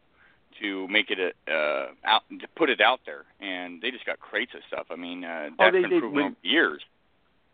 to 0.61 0.89
make 0.89 1.11
it 1.11 1.18
a, 1.18 1.51
uh, 1.53 1.87
out 2.05 2.22
to 2.28 2.47
put 2.57 2.68
it 2.70 2.81
out 2.81 3.01
there, 3.07 3.24
and 3.41 3.81
they 3.81 3.91
just 3.91 4.05
got 4.05 4.18
crates 4.20 4.53
of 4.55 4.61
stuff. 4.66 4.87
I 4.91 4.97
mean, 4.97 5.24
uh, 5.24 5.51
Oh, 5.53 5.55
that's 5.59 5.72
they 5.72 5.83
been 5.83 6.01
proven 6.01 6.12
when- 6.14 6.24
over 6.26 6.37
years. 6.43 6.83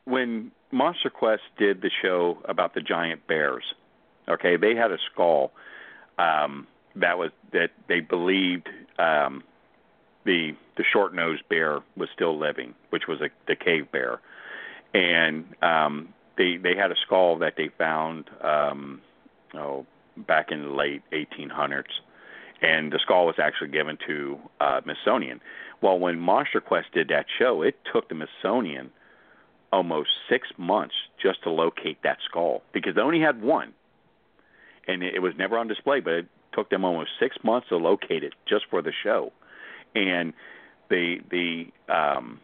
when 0.05 0.51
Monster 0.73 1.11
Quest 1.11 1.43
did 1.59 1.83
the 1.83 1.91
show 2.03 2.39
about 2.47 2.75
the 2.75 2.81
giant 2.81 3.27
bears, 3.27 3.65
okay, 4.29 4.57
they 4.57 4.75
had 4.75 4.91
a 4.93 4.99
skull 5.13 5.53
um, 6.19 6.67
that 6.97 7.19
was 7.19 7.31
that 7.53 7.71
they 7.89 8.01
believed 8.01 8.69
um, 8.99 9.45
the 10.27 10.53
the 10.77 10.85
short 10.85 11.15
nosed 11.15 11.49
bear 11.49 11.81
was 11.97 12.09
still 12.15 12.39
living, 12.39 12.75
which 12.91 13.05
was 13.09 13.21
a, 13.23 13.31
the 13.49 13.57
cave 13.57 13.91
bear, 13.91 14.21
and 14.93 15.47
um, 15.63 16.13
they 16.37 16.59
they 16.59 16.77
had 16.77 16.91
a 16.91 16.97
skull 17.07 17.39
that 17.39 17.55
they 17.57 17.71
found 17.79 18.29
um, 18.43 19.01
oh 19.55 19.87
back 20.17 20.51
in 20.51 20.63
the 20.63 20.71
late 20.71 21.03
1800s, 21.13 21.85
and 22.61 22.93
the 22.93 22.99
skull 22.99 23.27
was 23.27 23.37
actually 23.39 23.69
given 23.69 23.99
to 24.07 24.39
uh, 24.61 24.81
Smithsonian. 24.83 25.41
Well, 25.83 25.99
when 25.99 26.19
Monster 26.19 26.61
Quest 26.61 26.89
did 26.93 27.09
that 27.09 27.27
show, 27.39 27.63
it 27.63 27.77
took 27.93 28.09
the 28.09 28.15
Smithsonian 28.15 28.91
almost 29.73 30.09
six 30.29 30.49
months 30.57 30.95
just 31.23 31.43
to 31.43 31.51
locate 31.51 32.03
that 32.03 32.19
skull 32.29 32.63
because 32.73 32.95
they 32.95 33.01
only 33.01 33.21
had 33.21 33.43
one, 33.43 33.73
and 34.87 35.03
it, 35.03 35.15
it 35.15 35.19
was 35.21 35.35
never 35.39 35.57
on 35.57 35.69
display. 35.69 36.01
But 36.01 36.13
it 36.13 36.27
took 36.53 36.71
them 36.71 36.85
almost 36.85 37.11
six 37.21 37.37
months 37.43 37.69
to 37.69 37.77
locate 37.77 38.25
it 38.25 38.33
just 38.49 38.65
for 38.71 38.83
the 38.83 38.93
show, 39.03 39.33
and 39.97 40.33
the 40.91 41.17
the 41.31 41.93
um, 41.93 42.41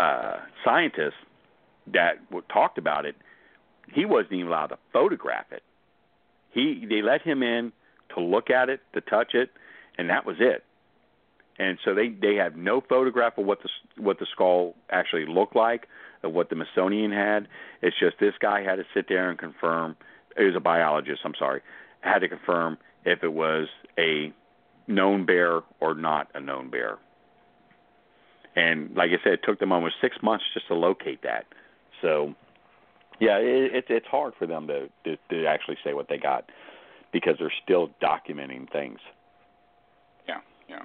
uh, 0.00 0.38
scientist 0.64 1.16
that 1.92 2.14
talked 2.52 2.78
about 2.78 3.04
it, 3.04 3.16
he 3.92 4.04
wasn't 4.04 4.32
even 4.32 4.48
allowed 4.48 4.68
to 4.68 4.78
photograph 4.92 5.46
it. 5.50 5.62
He 6.50 6.86
they 6.88 7.02
let 7.02 7.22
him 7.22 7.42
in 7.42 7.72
to 8.14 8.20
look 8.20 8.50
at 8.50 8.68
it, 8.68 8.80
to 8.94 9.00
touch 9.00 9.34
it, 9.34 9.50
and 9.98 10.10
that 10.10 10.26
was 10.26 10.36
it. 10.40 10.64
And 11.58 11.78
so 11.84 11.94
they 11.94 12.08
they 12.08 12.36
have 12.36 12.56
no 12.56 12.80
photograph 12.80 13.38
of 13.38 13.46
what 13.46 13.58
the 13.62 14.02
what 14.02 14.18
the 14.18 14.26
skull 14.32 14.74
actually 14.90 15.26
looked 15.26 15.54
like, 15.54 15.86
of 16.22 16.32
what 16.32 16.48
the 16.48 16.56
Smithsonian 16.56 17.12
had. 17.12 17.48
It's 17.82 17.98
just 17.98 18.16
this 18.18 18.34
guy 18.40 18.62
had 18.62 18.76
to 18.76 18.84
sit 18.94 19.06
there 19.08 19.30
and 19.30 19.38
confirm. 19.38 19.96
He 20.36 20.44
was 20.44 20.56
a 20.56 20.60
biologist. 20.60 21.20
I'm 21.24 21.34
sorry, 21.38 21.60
had 22.00 22.20
to 22.20 22.28
confirm 22.28 22.78
if 23.04 23.22
it 23.22 23.32
was 23.32 23.68
a 23.98 24.32
known 24.86 25.24
bear 25.26 25.60
or 25.80 25.94
not 25.94 26.28
a 26.34 26.40
known 26.40 26.70
bear. 26.70 26.98
And 28.54 28.94
like 28.94 29.10
I 29.10 29.22
said, 29.22 29.34
it 29.34 29.40
took 29.44 29.58
them 29.58 29.72
almost 29.72 29.94
six 30.00 30.16
months 30.22 30.44
just 30.52 30.68
to 30.68 30.74
locate 30.74 31.22
that. 31.22 31.46
So, 32.02 32.34
yeah, 33.20 33.38
it, 33.38 33.74
it's 33.74 33.86
it's 33.90 34.06
hard 34.06 34.34
for 34.38 34.46
them 34.46 34.66
to, 34.66 34.88
to 35.04 35.16
to 35.30 35.46
actually 35.46 35.78
say 35.84 35.94
what 35.94 36.08
they 36.08 36.18
got 36.18 36.50
because 37.12 37.36
they're 37.38 37.52
still 37.62 37.90
documenting 38.02 38.70
things. 38.70 38.98
Yeah, 40.28 40.40
yeah. 40.68 40.82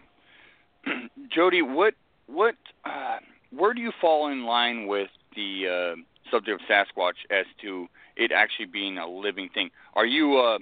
Joedy, 1.36 1.62
what 1.62 1.96
what 2.28 2.56
uh, 2.86 3.18
where 3.52 3.74
do 3.74 3.82
you 3.82 3.92
fall 4.00 4.30
in 4.30 4.46
line 4.46 4.88
with 4.88 5.10
the 5.36 5.96
uh, 5.96 6.30
subject 6.32 6.62
of 6.62 6.68
Sasquatch 6.68 7.16
as 7.30 7.46
to 7.62 7.88
it 8.16 8.32
actually 8.32 8.66
being 8.66 8.98
a 8.98 9.08
living 9.08 9.50
thing? 9.54 9.72
Are 9.94 10.06
you 10.06 10.38
uh, 10.38 10.60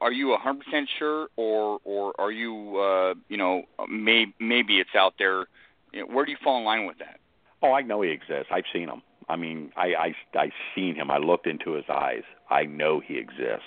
are 0.00 0.12
you 0.12 0.34
a 0.34 0.38
hundred 0.38 0.64
percent 0.64 0.88
sure, 0.98 1.28
or 1.36 1.78
or 1.84 2.12
are 2.18 2.32
you 2.32 2.78
uh, 2.78 3.14
you 3.28 3.36
know 3.36 3.62
may, 3.88 4.26
maybe 4.40 4.78
it's 4.80 4.94
out 4.94 5.14
there? 5.18 5.46
You 5.92 6.00
know, 6.00 6.14
where 6.14 6.24
do 6.24 6.32
you 6.32 6.38
fall 6.42 6.58
in 6.58 6.64
line 6.64 6.86
with 6.86 6.98
that? 6.98 7.20
Oh, 7.62 7.72
I 7.72 7.82
know 7.82 8.02
he 8.02 8.10
exists. 8.10 8.48
I've 8.50 8.64
seen 8.72 8.88
him. 8.88 9.02
I 9.28 9.36
mean, 9.36 9.72
I 9.76 9.94
I 9.94 10.14
I 10.34 10.50
seen 10.74 10.94
him. 10.94 11.10
I 11.10 11.18
looked 11.18 11.46
into 11.46 11.72
his 11.72 11.84
eyes. 11.88 12.22
I 12.50 12.64
know 12.64 13.00
he 13.00 13.16
exists. 13.16 13.66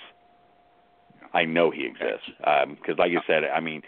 I 1.34 1.44
know 1.44 1.70
he 1.70 1.84
exists 1.84 2.30
because, 2.80 2.98
like 2.98 3.10
you 3.10 3.20
said, 3.26 3.44
I 3.44 3.60
mean, 3.60 3.82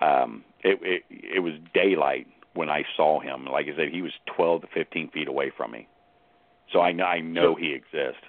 um, 0.00 0.44
it, 0.64 0.78
it 0.82 1.02
it 1.10 1.40
was 1.40 1.54
daylight 1.74 2.26
when 2.54 2.68
I 2.68 2.84
saw 2.96 3.20
him. 3.20 3.46
Like 3.46 3.66
I 3.66 3.76
said, 3.76 3.88
he 3.92 4.02
was 4.02 4.12
12 4.34 4.62
to 4.62 4.66
15 4.74 5.10
feet 5.10 5.28
away 5.28 5.52
from 5.56 5.70
me, 5.70 5.88
so 6.72 6.80
I 6.80 6.92
know 6.92 7.04
I 7.04 7.20
know 7.20 7.54
he 7.54 7.72
exists. 7.72 8.24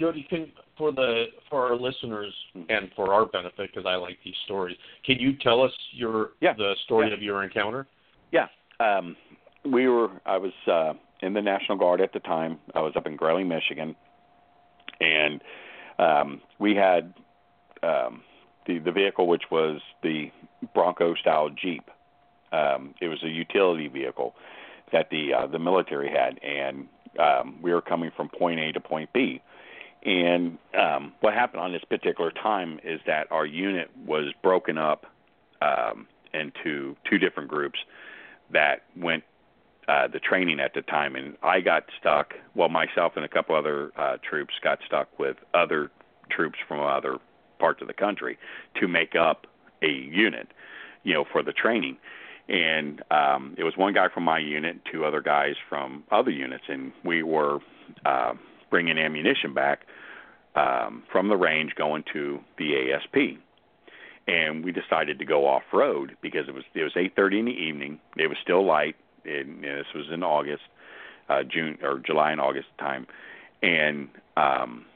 Joedy, 0.00 0.28
can 0.28 0.50
for 0.78 0.92
the 0.92 1.26
for 1.48 1.66
our 1.66 1.76
listeners 1.76 2.32
and 2.54 2.90
for 2.96 3.12
our 3.12 3.26
benefit, 3.26 3.70
because 3.70 3.84
I 3.86 3.96
like 3.96 4.18
these 4.24 4.34
stories, 4.44 4.76
can 5.04 5.18
you 5.18 5.34
tell 5.36 5.62
us 5.62 5.72
your 5.92 6.30
Yeah. 6.40 6.54
the 6.54 6.74
story 6.84 7.08
Yeah. 7.08 7.14
of 7.14 7.22
your 7.22 7.42
encounter? 7.42 7.86
Yeah. 8.32 8.48
Um, 8.78 9.16
we 9.64 9.88
were. 9.88 10.10
I 10.24 10.38
was 10.38 10.52
uh, 10.66 10.94
in 11.20 11.34
the 11.34 11.42
National 11.42 11.76
Guard 11.76 12.00
at 12.00 12.12
the 12.12 12.20
time. 12.20 12.58
I 12.74 12.80
was 12.80 12.94
up 12.96 13.06
in 13.06 13.16
Grayling, 13.16 13.46
Michigan, 13.48 13.94
and 15.00 15.42
um, 15.98 16.40
we 16.58 16.74
had 16.74 17.12
um, 17.82 18.22
the 18.66 18.78
the 18.78 18.92
vehicle, 18.92 19.26
which 19.26 19.44
was 19.50 19.80
the 20.02 20.30
Bronco 20.74 21.14
style 21.14 21.50
Jeep. 21.50 21.90
Um, 22.52 22.94
it 23.00 23.08
was 23.08 23.22
a 23.22 23.28
utility 23.28 23.88
vehicle 23.88 24.34
that 24.92 25.10
the 25.10 25.34
uh, 25.34 25.46
the 25.46 25.58
military 25.58 26.08
had, 26.08 26.38
and 26.42 26.86
um, 27.18 27.58
we 27.60 27.72
were 27.72 27.82
coming 27.82 28.10
from 28.16 28.28
point 28.28 28.58
A 28.60 28.72
to 28.72 28.80
point 28.80 29.12
B. 29.12 29.42
And 30.04 30.58
um, 30.78 31.12
what 31.20 31.34
happened 31.34 31.62
on 31.62 31.72
this 31.72 31.84
particular 31.84 32.30
time 32.30 32.80
is 32.82 33.00
that 33.06 33.30
our 33.30 33.44
unit 33.44 33.90
was 34.06 34.32
broken 34.42 34.78
up 34.78 35.06
um, 35.60 36.06
into 36.32 36.96
two 37.08 37.18
different 37.18 37.50
groups 37.50 37.78
that 38.50 38.82
went 38.96 39.24
uh, 39.88 40.06
the 40.08 40.20
training 40.20 40.60
at 40.60 40.72
the 40.74 40.82
time, 40.82 41.16
and 41.16 41.36
I 41.42 41.60
got 41.60 41.84
stuck. 41.98 42.34
Well, 42.54 42.68
myself 42.68 43.14
and 43.16 43.24
a 43.24 43.28
couple 43.28 43.56
other 43.56 43.92
uh, 43.96 44.18
troops 44.22 44.54
got 44.62 44.78
stuck 44.86 45.18
with 45.18 45.36
other 45.52 45.90
troops 46.30 46.58
from 46.68 46.80
other 46.80 47.18
parts 47.58 47.82
of 47.82 47.88
the 47.88 47.94
country 47.94 48.38
to 48.80 48.86
make 48.88 49.14
up 49.16 49.46
a 49.82 49.90
unit, 49.90 50.48
you 51.02 51.12
know, 51.12 51.24
for 51.30 51.42
the 51.42 51.52
training. 51.52 51.96
And 52.48 53.02
um, 53.10 53.54
it 53.58 53.64
was 53.64 53.76
one 53.76 53.92
guy 53.92 54.08
from 54.08 54.24
my 54.24 54.38
unit, 54.38 54.80
two 54.90 55.04
other 55.04 55.20
guys 55.20 55.56
from 55.68 56.04
other 56.10 56.30
units, 56.30 56.64
and 56.68 56.92
we 57.04 57.22
were 57.22 57.58
uh, 58.04 58.34
bringing 58.70 58.98
ammunition 58.98 59.52
back 59.54 59.86
um, 60.54 61.02
from 61.10 61.28
the 61.28 61.36
range 61.36 61.74
going 61.76 62.04
to 62.12 62.40
the 62.58 62.92
ASP. 62.92 63.38
And 64.26 64.64
we 64.64 64.72
decided 64.72 65.18
to 65.18 65.24
go 65.24 65.46
off 65.46 65.62
road 65.72 66.16
because 66.22 66.48
it 66.48 66.54
was 66.54 66.64
it 66.74 66.82
was 66.82 66.92
8:30 66.94 67.40
in 67.40 67.44
the 67.46 67.52
evening. 67.52 68.00
It 68.16 68.28
was 68.28 68.38
still 68.42 68.64
light. 68.64 68.96
And, 69.24 69.62
this 69.62 69.86
was 69.94 70.06
in 70.10 70.22
August, 70.22 70.62
uh, 71.28 71.42
June 71.42 71.78
or 71.82 71.98
July 71.98 72.32
and 72.32 72.40
August 72.40 72.68
time, 72.78 73.06
and 73.62 74.08
um, 74.36 74.86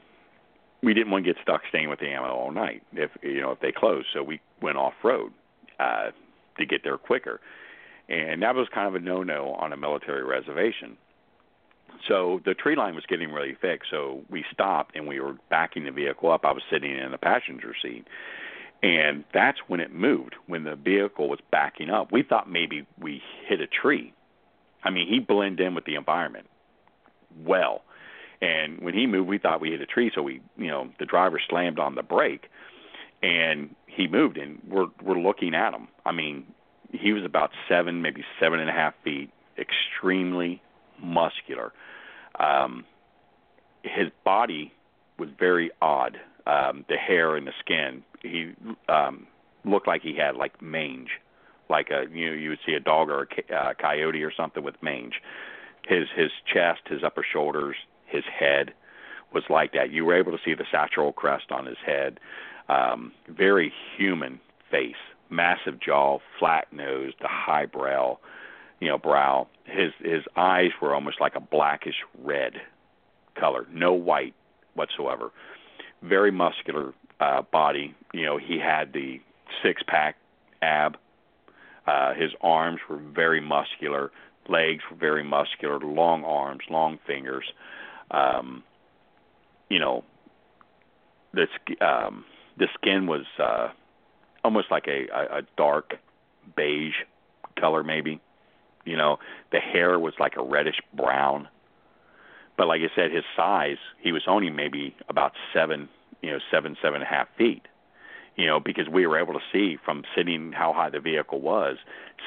we 0.81 0.93
didn't 0.93 1.11
want 1.11 1.25
to 1.25 1.33
get 1.33 1.41
stuck 1.41 1.61
staying 1.69 1.89
with 1.89 1.99
the 1.99 2.07
ammo 2.07 2.29
all 2.29 2.51
night 2.51 2.81
if 2.93 3.11
you 3.21 3.41
know 3.41 3.51
if 3.51 3.59
they 3.59 3.71
closed. 3.71 4.07
So 4.13 4.23
we 4.23 4.39
went 4.61 4.77
off 4.77 4.93
road 5.03 5.31
uh, 5.79 6.11
to 6.57 6.65
get 6.65 6.83
there 6.83 6.97
quicker, 6.97 7.39
and 8.09 8.41
that 8.41 8.55
was 8.55 8.67
kind 8.73 8.87
of 8.87 8.95
a 8.95 8.99
no-no 8.99 9.53
on 9.53 9.73
a 9.73 9.77
military 9.77 10.23
reservation. 10.23 10.97
So 12.07 12.41
the 12.45 12.53
tree 12.53 12.75
line 12.75 12.95
was 12.95 13.05
getting 13.07 13.31
really 13.31 13.55
thick, 13.59 13.81
so 13.89 14.23
we 14.29 14.45
stopped 14.51 14.95
and 14.95 15.07
we 15.07 15.19
were 15.19 15.37
backing 15.49 15.85
the 15.85 15.91
vehicle 15.91 16.31
up. 16.31 16.45
I 16.45 16.51
was 16.51 16.63
sitting 16.71 16.95
in 16.95 17.11
the 17.11 17.17
passenger 17.17 17.73
seat. 17.81 18.05
And 18.83 19.23
that's 19.33 19.57
when 19.67 19.79
it 19.79 19.91
moved, 19.91 20.35
when 20.45 20.63
the 20.63 20.75
vehicle 20.75 21.29
was 21.29 21.39
backing 21.51 21.89
up. 21.89 22.11
We 22.11 22.21
thought 22.21 22.49
maybe 22.51 22.85
we 22.99 23.21
hit 23.47 23.59
a 23.59 23.67
tree. 23.67 24.13
I 24.83 24.91
mean, 24.91 25.07
he 25.07 25.19
blended 25.19 25.65
in 25.65 25.73
with 25.73 25.85
the 25.85 25.95
environment 25.95 26.47
well. 27.43 27.81
And 28.41 28.79
when 28.81 28.93
he 28.93 29.07
moved, 29.07 29.27
we 29.27 29.39
thought 29.39 29.61
we 29.61 29.71
hit 29.71 29.81
a 29.81 29.85
tree, 29.85 30.11
so 30.13 30.21
we, 30.21 30.41
you 30.57 30.67
know, 30.67 30.89
the 30.99 31.05
driver 31.05 31.41
slammed 31.49 31.79
on 31.79 31.95
the 31.95 32.03
brake, 32.03 32.49
and 33.23 33.73
he 33.87 34.07
moved, 34.07 34.37
and 34.37 34.61
we're 34.67 34.87
we're 35.01 35.19
looking 35.19 35.55
at 35.55 35.73
him. 35.73 35.87
I 36.05 36.11
mean, 36.11 36.45
he 36.91 37.13
was 37.13 37.23
about 37.23 37.51
seven, 37.69 38.01
maybe 38.01 38.23
seven 38.39 38.59
and 38.59 38.69
a 38.69 38.73
half 38.73 38.93
feet, 39.03 39.31
extremely 39.57 40.61
muscular. 41.01 41.71
Um, 42.39 42.85
his 43.83 44.09
body 44.23 44.73
was 45.17 45.29
very 45.37 45.71
odd. 45.81 46.17
Um, 46.47 46.85
the 46.89 46.97
hair 46.97 47.35
and 47.35 47.47
the 47.47 47.53
skin. 47.59 48.03
He 48.21 48.53
um, 48.87 49.27
looked 49.63 49.87
like 49.87 50.01
he 50.01 50.15
had 50.15 50.35
like 50.35 50.61
mange, 50.61 51.09
like 51.69 51.89
a 51.89 52.05
you 52.11 52.27
know 52.27 52.33
you 52.35 52.49
would 52.49 52.59
see 52.65 52.73
a 52.73 52.79
dog 52.79 53.09
or 53.09 53.27
a 53.49 53.55
uh, 53.55 53.73
coyote 53.73 54.23
or 54.23 54.31
something 54.35 54.63
with 54.63 54.75
mange. 54.81 55.21
His 55.87 56.07
his 56.15 56.31
chest, 56.51 56.81
his 56.87 57.03
upper 57.03 57.25
shoulders, 57.29 57.75
his 58.05 58.23
head 58.25 58.73
was 59.33 59.43
like 59.49 59.73
that. 59.73 59.91
You 59.91 60.05
were 60.05 60.15
able 60.15 60.31
to 60.31 60.43
see 60.43 60.53
the 60.53 60.65
sagittal 60.71 61.13
crest 61.13 61.51
on 61.51 61.65
his 61.65 61.77
head. 61.83 62.19
Um, 62.69 63.11
very 63.27 63.71
human 63.97 64.39
face, 64.71 64.95
massive 65.29 65.79
jaw, 65.79 66.19
flat 66.39 66.71
nose, 66.71 67.13
the 67.21 67.27
high 67.27 67.65
brow, 67.65 68.19
you 68.79 68.89
know, 68.89 68.97
brow. 68.97 69.47
His 69.65 69.91
his 69.99 70.23
eyes 70.35 70.71
were 70.81 70.93
almost 70.93 71.19
like 71.19 71.35
a 71.35 71.39
blackish 71.39 71.95
red 72.23 72.53
color, 73.35 73.65
no 73.71 73.93
white 73.93 74.33
whatsoever. 74.73 75.31
Very 76.01 76.31
muscular 76.31 76.93
uh, 77.19 77.41
body. 77.51 77.95
You 78.13 78.25
know, 78.25 78.37
he 78.37 78.59
had 78.59 78.93
the 78.93 79.19
six 79.63 79.81
pack 79.87 80.17
ab. 80.61 80.97
Uh, 81.87 82.13
his 82.13 82.31
arms 82.41 82.79
were 82.89 82.97
very 82.97 83.41
muscular. 83.41 84.11
Legs 84.49 84.83
were 84.89 84.97
very 84.97 85.23
muscular. 85.23 85.79
Long 85.79 86.23
arms, 86.23 86.61
long 86.69 86.99
fingers. 87.07 87.45
Um, 88.11 88.63
you 89.69 89.79
know, 89.79 90.03
the 91.33 91.47
um, 91.85 92.25
the 92.57 92.67
skin 92.75 93.07
was 93.07 93.25
uh, 93.39 93.69
almost 94.43 94.71
like 94.71 94.87
a, 94.87 95.07
a, 95.13 95.39
a 95.39 95.41
dark 95.57 95.95
beige 96.55 96.93
color, 97.59 97.83
maybe. 97.83 98.21
You 98.85 98.97
know, 98.97 99.17
the 99.51 99.59
hair 99.59 99.99
was 99.99 100.13
like 100.19 100.37
a 100.37 100.43
reddish 100.43 100.79
brown. 100.93 101.47
But 102.57 102.67
like 102.67 102.81
I 102.81 102.95
said, 102.95 103.11
his 103.11 103.23
size, 103.35 103.77
he 103.99 104.11
was 104.11 104.23
only 104.27 104.49
maybe 104.49 104.95
about 105.09 105.33
seven, 105.53 105.89
you 106.21 106.31
know, 106.31 106.39
seven, 106.51 106.77
seven 106.81 107.01
and 107.01 107.03
a 107.03 107.07
half 107.07 107.27
feet. 107.37 107.63
You 108.37 108.47
know, 108.47 108.59
because 108.59 108.89
we 108.89 109.07
were 109.07 109.17
able 109.17 109.33
to 109.33 109.39
see 109.51 109.77
from 109.83 110.03
sitting 110.15 110.51
how 110.51 110.73
high 110.73 110.89
the 110.89 110.99
vehicle 110.99 111.39
was, 111.39 111.77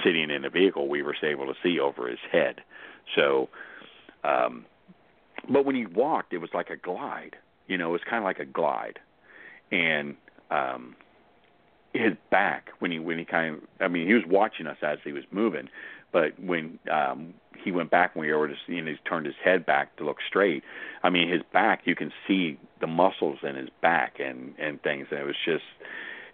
sitting 0.02 0.30
in 0.30 0.42
the 0.42 0.48
vehicle, 0.48 0.88
we 0.88 1.02
were 1.02 1.14
able 1.22 1.46
to 1.46 1.54
see 1.62 1.78
over 1.78 2.08
his 2.08 2.18
head. 2.32 2.62
So, 3.14 3.50
um, 4.24 4.64
but 5.48 5.64
when 5.66 5.76
he 5.76 5.86
walked, 5.86 6.32
it 6.32 6.38
was 6.38 6.50
like 6.54 6.70
a 6.70 6.76
glide. 6.76 7.36
You 7.66 7.76
know, 7.76 7.90
it 7.90 7.92
was 7.92 8.00
kind 8.08 8.18
of 8.18 8.24
like 8.24 8.38
a 8.38 8.46
glide, 8.46 8.98
and 9.70 10.16
um, 10.50 10.96
his 11.92 12.12
back 12.30 12.70
when 12.78 12.90
he 12.90 12.98
when 12.98 13.18
he 13.18 13.24
kind 13.24 13.56
of 13.56 13.60
I 13.80 13.88
mean 13.88 14.06
he 14.06 14.14
was 14.14 14.24
watching 14.26 14.66
us 14.66 14.78
as 14.82 14.98
he 15.04 15.12
was 15.12 15.24
moving, 15.30 15.68
but 16.12 16.38
when 16.40 16.78
um 16.90 17.34
he 17.62 17.72
went 17.72 17.90
back 17.90 18.14
when 18.14 18.26
we 18.26 18.32
were 18.32 18.48
just 18.48 18.60
you 18.66 18.80
know 18.80 18.90
he 18.90 18.96
turned 19.08 19.26
his 19.26 19.34
head 19.42 19.66
back 19.66 19.96
to 19.96 20.04
look 20.04 20.18
straight. 20.26 20.62
I 21.02 21.10
mean 21.10 21.28
his 21.28 21.42
back 21.52 21.82
you 21.84 21.94
can 21.94 22.12
see 22.26 22.58
the 22.80 22.86
muscles 22.86 23.38
in 23.42 23.56
his 23.56 23.68
back 23.82 24.16
and 24.20 24.54
and 24.58 24.82
things 24.82 25.08
and 25.10 25.20
it 25.20 25.26
was 25.26 25.36
just 25.44 25.64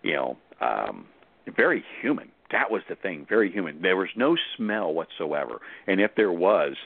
you 0.02 0.12
know 0.12 0.36
um 0.60 1.06
very 1.56 1.84
human. 2.00 2.30
That 2.52 2.70
was 2.70 2.82
the 2.88 2.94
thing, 2.94 3.26
very 3.28 3.50
human. 3.50 3.82
There 3.82 3.96
was 3.96 4.08
no 4.16 4.36
smell 4.56 4.92
whatsoever, 4.92 5.60
and 5.86 6.00
if 6.00 6.14
there 6.16 6.32
was, 6.32 6.76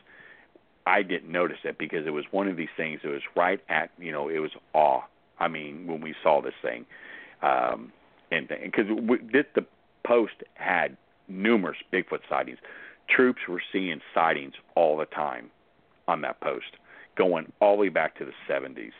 I 0.86 1.02
didn't 1.02 1.30
notice 1.30 1.58
it 1.64 1.78
because 1.78 2.06
it 2.06 2.10
was 2.10 2.24
one 2.30 2.48
of 2.48 2.56
these 2.56 2.68
things 2.76 3.00
that 3.02 3.10
was 3.10 3.22
right 3.36 3.60
at 3.68 3.90
you 3.98 4.12
know 4.12 4.28
it 4.28 4.38
was 4.38 4.52
awe. 4.72 5.02
I 5.38 5.48
mean 5.48 5.86
when 5.86 6.00
we 6.00 6.14
saw 6.22 6.40
this 6.40 6.54
thing. 6.62 6.86
Um, 7.42 7.92
and 8.30 8.48
because 8.48 8.86
the 8.88 9.64
post 10.04 10.34
had 10.54 10.96
numerous 11.28 11.78
Bigfoot 11.92 12.20
sightings. 12.28 12.58
Troops 13.08 13.40
were 13.48 13.62
seeing 13.72 14.00
sightings 14.14 14.54
all 14.74 14.96
the 14.96 15.06
time 15.06 15.50
on 16.06 16.20
that 16.22 16.40
post, 16.40 16.76
going 17.16 17.52
all 17.60 17.76
the 17.76 17.82
way 17.82 17.88
back 17.88 18.16
to 18.18 18.24
the 18.24 18.32
70s. 18.48 18.92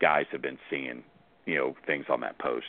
Guys 0.00 0.26
have 0.32 0.42
been 0.42 0.58
seeing, 0.70 1.02
you 1.46 1.56
know, 1.56 1.76
things 1.86 2.06
on 2.08 2.20
that 2.20 2.38
post, 2.38 2.66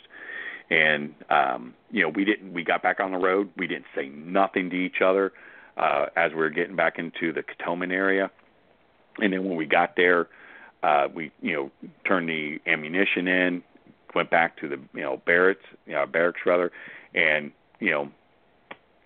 and 0.70 1.14
um, 1.30 1.74
you 1.90 2.02
know, 2.02 2.08
we 2.08 2.24
didn't. 2.24 2.52
We 2.52 2.64
got 2.64 2.82
back 2.82 3.00
on 3.00 3.12
the 3.12 3.18
road. 3.18 3.50
We 3.56 3.66
didn't 3.66 3.86
say 3.94 4.08
nothing 4.08 4.70
to 4.70 4.76
each 4.76 5.00
other 5.04 5.32
uh, 5.76 6.06
as 6.16 6.32
we 6.32 6.38
were 6.38 6.50
getting 6.50 6.76
back 6.76 6.98
into 6.98 7.32
the 7.32 7.42
cantonment 7.42 7.92
area, 7.92 8.30
and 9.18 9.32
then 9.32 9.44
when 9.44 9.56
we 9.56 9.66
got 9.66 9.96
there, 9.96 10.28
uh, 10.82 11.08
we 11.12 11.30
you 11.42 11.52
know 11.52 11.70
turned 12.06 12.28
the 12.28 12.60
ammunition 12.66 13.28
in, 13.28 13.62
went 14.14 14.30
back 14.30 14.56
to 14.58 14.68
the 14.68 14.78
you 14.94 15.02
know 15.02 15.20
barracks, 15.24 15.64
you 15.86 15.92
know, 15.92 16.06
barracks 16.06 16.40
rather, 16.46 16.72
and 17.14 17.52
you 17.80 17.90
know 17.90 18.10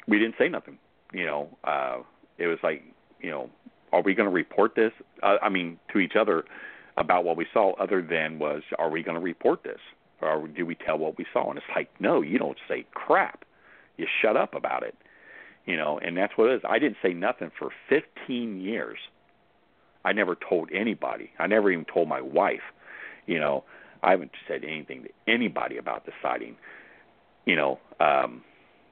we 0.07 0.19
didn't 0.19 0.37
say 0.39 0.49
nothing. 0.49 0.79
You 1.13 1.27
know, 1.27 1.49
uh, 1.65 1.99
it 2.39 2.47
was 2.47 2.59
like 2.63 2.83
you 3.21 3.31
know, 3.31 3.51
are 3.93 4.03
we 4.03 4.15
going 4.15 4.29
to 4.29 4.35
report 4.35 4.75
this? 4.75 4.93
Uh, 5.23 5.37
I 5.43 5.49
mean, 5.49 5.79
to 5.93 5.99
each 5.99 6.15
other 6.19 6.45
about 6.97 7.25
what 7.25 7.37
we 7.37 7.47
saw. 7.53 7.73
Other 7.75 8.03
than 8.03 8.39
was, 8.39 8.63
are 8.79 8.91
we 8.91 9.03
going 9.03 9.17
to 9.17 9.23
report 9.23 9.63
this, 9.63 9.81
or 10.23 10.47
do 10.49 10.67
we 10.67 10.75
tell 10.75 10.99
what 10.99 11.19
we 11.19 11.27
saw? 11.33 11.49
And 11.49 11.59
it's 11.59 11.67
like, 11.75 11.89
no, 12.01 12.23
you 12.23 12.39
don't 12.39 12.59
say 12.69 12.87
crap. 12.93 13.45
You 13.97 14.07
shut 14.23 14.37
up 14.37 14.55
about 14.55 14.83
it. 14.83 14.95
You 15.67 15.77
know, 15.77 15.99
and 15.99 16.17
that's 16.17 16.33
what 16.37 16.51
it 16.51 16.57
is. 16.57 16.63
I 16.69 16.79
didn't 16.79 16.97
say 17.03 17.13
nothing 17.13 17.51
for 17.59 17.71
15 17.89 18.61
years. 18.61 18.99
I 20.05 20.13
never 20.13 20.35
told 20.35 20.71
anybody. 20.73 21.31
I 21.39 21.47
never 21.47 21.71
even 21.71 21.85
told 21.85 22.09
my 22.09 22.23
wife. 22.23 22.63
You 23.27 23.39
know, 23.39 23.65
I 24.03 24.13
haven't 24.13 24.33
said 24.49 24.65
anything 24.65 25.05
to 25.05 25.33
anybody 25.33 25.77
about 25.77 26.07
the 26.07 26.13
sighting, 26.23 26.57
you 27.45 27.57
know, 27.57 27.79
um, 28.01 28.43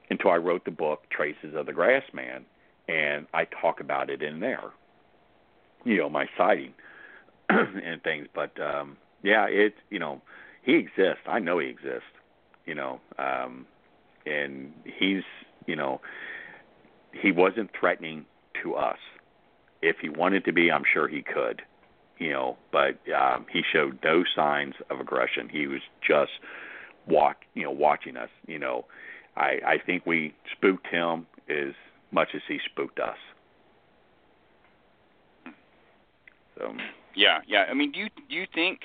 until 0.09 0.31
I 0.31 0.37
wrote 0.37 0.65
the 0.65 0.71
book 0.71 1.03
Traces 1.09 1.55
of 1.55 1.65
the 1.65 1.73
Grassman, 1.73 2.43
and 2.87 3.27
I 3.33 3.45
talk 3.45 3.79
about 3.79 4.09
it 4.09 4.21
in 4.21 4.39
there, 4.39 4.71
you 5.85 5.97
know, 5.97 6.09
my 6.09 6.25
sighting 6.37 6.73
and 7.49 8.01
things. 8.03 8.27
But 8.33 8.59
um, 8.59 8.97
yeah, 9.23 9.45
it, 9.47 9.75
you 9.89 9.99
know, 9.99 10.21
he 10.63 10.75
exists. 10.75 11.23
I 11.27 11.39
know 11.39 11.59
he 11.59 11.67
exists, 11.67 12.09
you 12.65 12.75
know, 12.75 12.99
um, 13.17 13.65
and 14.25 14.73
he's, 14.83 15.23
you 15.65 15.75
know, 15.75 16.01
he 17.11 17.31
wasn't 17.31 17.69
threatening 17.79 18.25
to 18.63 18.75
us. 18.75 18.97
If 19.81 19.97
he 20.01 20.09
wanted 20.09 20.45
to 20.45 20.51
be, 20.51 20.71
I'm 20.71 20.83
sure 20.91 21.07
he 21.07 21.21
could, 21.21 21.61
you 22.17 22.31
know. 22.31 22.57
But 22.71 22.99
um, 23.13 23.45
he 23.51 23.61
showed 23.71 23.99
no 24.03 24.23
signs 24.35 24.75
of 24.89 24.99
aggression. 24.99 25.49
He 25.49 25.67
was 25.67 25.81
just 26.05 26.31
walk, 27.07 27.37
you 27.53 27.63
know, 27.63 27.71
watching 27.71 28.17
us. 28.17 28.29
You 28.45 28.59
know, 28.59 28.85
I 29.39 29.59
I 29.65 29.77
think 29.83 30.05
we 30.05 30.33
spooked 30.51 30.87
him 30.87 31.25
as 31.49 31.73
much 32.11 32.29
as 32.35 32.41
he 32.47 32.59
spooked 32.71 32.99
us. 32.99 33.17
So. 36.57 36.73
Yeah, 37.15 37.39
yeah. 37.47 37.65
I 37.69 37.73
mean, 37.73 37.91
do 37.91 37.99
you 37.99 38.09
do 38.29 38.35
you 38.35 38.45
think 38.53 38.81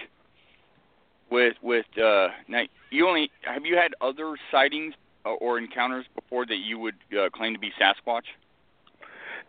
with 1.30 1.56
with 1.62 1.86
uh 1.98 2.28
now 2.48 2.62
you 2.90 3.08
only 3.08 3.30
have 3.42 3.66
you 3.66 3.76
had 3.76 3.94
other 4.00 4.36
sightings 4.50 4.94
or 5.24 5.58
encounters 5.58 6.04
before 6.14 6.46
that 6.46 6.58
you 6.58 6.78
would 6.78 6.96
uh, 7.18 7.30
claim 7.30 7.54
to 7.54 7.58
be 7.58 7.72
Sasquatch? 7.80 8.24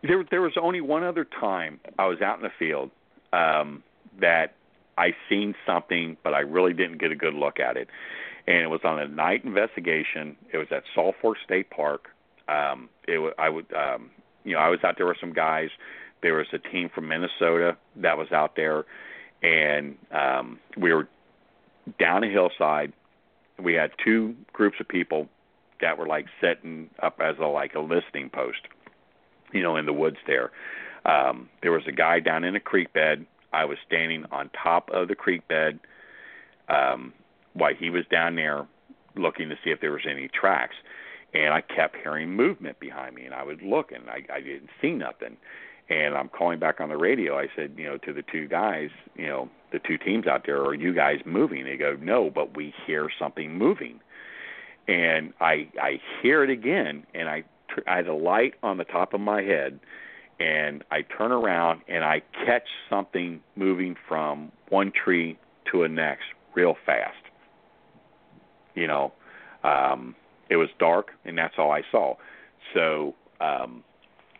There, 0.02 0.24
there 0.30 0.42
was 0.42 0.52
only 0.60 0.80
one 0.80 1.04
other 1.04 1.24
time 1.24 1.80
I 1.98 2.06
was 2.06 2.20
out 2.20 2.38
in 2.38 2.42
the 2.42 2.52
field 2.58 2.90
um, 3.32 3.82
that 4.20 4.54
I 4.98 5.14
seen 5.28 5.54
something, 5.66 6.16
but 6.22 6.34
I 6.34 6.40
really 6.40 6.72
didn't 6.72 6.98
get 6.98 7.12
a 7.12 7.16
good 7.16 7.34
look 7.34 7.60
at 7.60 7.76
it. 7.76 7.88
And 8.46 8.58
it 8.58 8.68
was 8.68 8.80
on 8.84 8.98
a 8.98 9.08
night 9.08 9.44
investigation. 9.44 10.36
It 10.52 10.58
was 10.58 10.68
at 10.70 10.84
Salt 10.94 11.16
Fork 11.20 11.38
State 11.44 11.70
Park. 11.70 12.08
Um, 12.48 12.88
it 13.08 13.34
I 13.38 13.48
would, 13.48 13.66
um, 13.74 14.10
you 14.44 14.54
know, 14.54 14.60
I 14.60 14.68
was 14.68 14.80
out 14.84 14.96
there 14.96 15.06
with 15.06 15.16
some 15.20 15.32
guys. 15.32 15.70
There 16.22 16.34
was 16.34 16.46
a 16.52 16.58
team 16.58 16.88
from 16.94 17.08
Minnesota 17.08 17.76
that 17.96 18.16
was 18.16 18.30
out 18.32 18.54
there, 18.56 18.84
and 19.42 19.96
um, 20.12 20.60
we 20.76 20.92
were 20.92 21.08
down 21.98 22.24
a 22.24 22.28
hillside. 22.28 22.92
We 23.58 23.74
had 23.74 23.90
two 24.02 24.36
groups 24.52 24.76
of 24.80 24.88
people 24.88 25.28
that 25.80 25.98
were 25.98 26.06
like 26.06 26.26
setting 26.40 26.90
up 27.02 27.20
as 27.20 27.36
a 27.38 27.46
like 27.46 27.74
a 27.74 27.80
listening 27.80 28.30
post, 28.30 28.60
you 29.52 29.62
know, 29.62 29.76
in 29.76 29.86
the 29.86 29.92
woods 29.92 30.18
there. 30.26 30.52
Um, 31.04 31.48
there 31.62 31.72
was 31.72 31.82
a 31.86 31.92
guy 31.92 32.20
down 32.20 32.44
in 32.44 32.56
a 32.56 32.60
creek 32.60 32.92
bed. 32.92 33.26
I 33.52 33.64
was 33.64 33.78
standing 33.86 34.24
on 34.30 34.50
top 34.50 34.90
of 34.90 35.08
the 35.08 35.14
creek 35.14 35.46
bed 35.48 35.78
um, 36.68 37.12
while 37.56 37.74
he 37.74 37.90
was 37.90 38.04
down 38.10 38.36
there 38.36 38.66
looking 39.16 39.48
to 39.48 39.56
see 39.64 39.70
if 39.70 39.80
there 39.80 39.92
was 39.92 40.06
any 40.08 40.28
tracks. 40.28 40.76
And 41.34 41.52
I 41.52 41.60
kept 41.60 41.96
hearing 41.96 42.30
movement 42.30 42.78
behind 42.80 43.14
me, 43.14 43.24
and 43.24 43.34
I 43.34 43.42
would 43.42 43.62
look, 43.62 43.92
and 43.92 44.08
I, 44.08 44.24
I 44.32 44.40
didn't 44.40 44.70
see 44.80 44.90
nothing. 44.90 45.36
And 45.88 46.16
I'm 46.16 46.28
calling 46.28 46.58
back 46.58 46.80
on 46.80 46.88
the 46.88 46.96
radio. 46.96 47.38
I 47.38 47.48
said, 47.54 47.74
you 47.76 47.84
know, 47.84 47.98
to 47.98 48.12
the 48.12 48.22
two 48.22 48.48
guys, 48.48 48.90
you 49.16 49.26
know, 49.26 49.48
the 49.72 49.78
two 49.78 49.98
teams 49.98 50.26
out 50.26 50.46
there, 50.46 50.62
are 50.62 50.74
you 50.74 50.94
guys 50.94 51.20
moving? 51.24 51.64
They 51.64 51.76
go, 51.76 51.96
no, 52.00 52.30
but 52.30 52.56
we 52.56 52.74
hear 52.86 53.08
something 53.18 53.56
moving 53.56 54.00
and 54.88 55.32
I 55.40 55.68
I 55.80 56.00
hear 56.22 56.44
it 56.44 56.50
again, 56.50 57.06
and 57.14 57.28
I 57.28 57.44
I 57.86 57.96
had 57.96 58.08
a 58.08 58.14
light 58.14 58.54
on 58.62 58.78
the 58.78 58.84
top 58.84 59.14
of 59.14 59.20
my 59.20 59.42
head, 59.42 59.80
and 60.38 60.84
I 60.90 61.02
turn 61.02 61.32
around 61.32 61.82
and 61.88 62.04
I 62.04 62.22
catch 62.44 62.68
something 62.88 63.40
moving 63.56 63.96
from 64.08 64.52
one 64.68 64.92
tree 64.92 65.38
to 65.72 65.82
a 65.82 65.88
next 65.88 66.24
real 66.54 66.76
fast. 66.86 67.16
You 68.76 68.86
know, 68.86 69.12
um, 69.64 70.14
it 70.48 70.56
was 70.56 70.68
dark, 70.78 71.10
and 71.24 71.36
that's 71.36 71.54
all 71.58 71.72
I 71.72 71.82
saw. 71.90 72.14
So 72.72 73.14
um, 73.40 73.82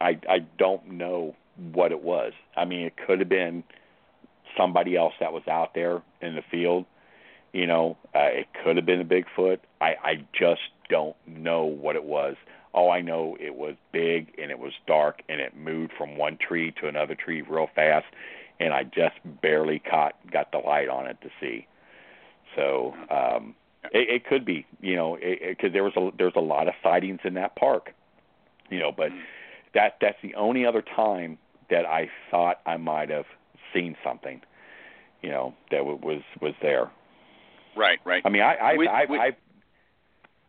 I 0.01 0.21
I 0.29 0.39
don't 0.59 0.93
know 0.93 1.35
what 1.73 1.91
it 1.91 2.03
was. 2.03 2.33
I 2.57 2.65
mean, 2.65 2.87
it 2.87 2.95
could 2.97 3.19
have 3.19 3.29
been 3.29 3.65
somebody 4.57 4.97
else 4.97 5.15
that 5.19 5.33
was 5.33 5.43
out 5.49 5.75
there 5.75 6.03
in 6.23 6.37
the 6.37 6.43
field 6.51 6.87
you 7.57 7.67
know, 7.67 7.97
uh, 8.15 8.29
it 8.31 8.49
could 8.63 8.77
have 8.77 8.85
been 8.85 9.01
a 9.01 9.05
Bigfoot. 9.05 9.61
I 9.81 9.95
I 10.03 10.15
just 10.39 10.61
don't 10.91 11.17
know 11.27 11.65
what 11.65 11.97
it 11.97 12.05
was. 12.05 12.37
All 12.75 12.91
I 12.91 13.01
know 13.01 13.35
it 13.41 13.55
was 13.55 13.77
big 13.93 14.35
and 14.37 14.51
it 14.51 14.59
was 14.59 14.73
dark 14.87 15.23
and 15.31 15.41
it 15.41 15.57
moved 15.57 15.93
from 15.97 16.19
one 16.19 16.37
tree 16.37 16.75
to 16.83 16.87
another 16.87 17.15
tree 17.15 17.41
real 17.41 17.69
fast, 17.75 18.05
and 18.61 18.75
I 18.75 18.85
just 18.85 19.17
barely 19.41 19.79
caught 19.79 20.15
got 20.31 20.53
the 20.53 20.59
light 20.59 20.91
on 20.91 21.07
it 21.07 21.17
to 21.23 21.31
see. 21.41 21.67
So 22.55 22.95
um, 23.11 23.55
it, 23.93 24.09
it 24.09 24.27
could 24.27 24.45
be, 24.45 24.67
you 24.81 24.97
know, 24.97 25.19
because 25.21 25.73
there 25.73 25.85
was 25.85 25.95
a 25.97 26.11
there's 26.17 26.37
a 26.37 26.41
lot 26.41 26.69
of 26.69 26.75
sightings 26.83 27.21
in 27.25 27.35
that 27.35 27.57
park, 27.57 27.93
you 28.71 28.79
know, 28.79 28.93
but 28.97 29.11
that 29.75 29.97
that's 30.01 30.19
the 30.23 30.35
only 30.35 30.65
other 30.65 30.83
time 30.83 31.39
that 31.71 31.85
I 31.85 32.09
thought 32.31 32.61
I 32.67 32.77
might 32.77 33.11
have 33.11 33.27
seen 33.75 33.97
something, 34.05 34.41
you 35.23 35.31
know, 35.31 35.55
that 35.71 35.79
w- 35.79 35.99
was 36.03 36.23
was 36.41 36.55
there. 36.63 36.91
Right, 37.77 37.99
right. 38.05 38.23
I 38.25 38.31
mean, 38.31 38.43
I, 38.43 38.55
I, 38.55 38.71
I, 38.73 39.07
I, 39.11 39.37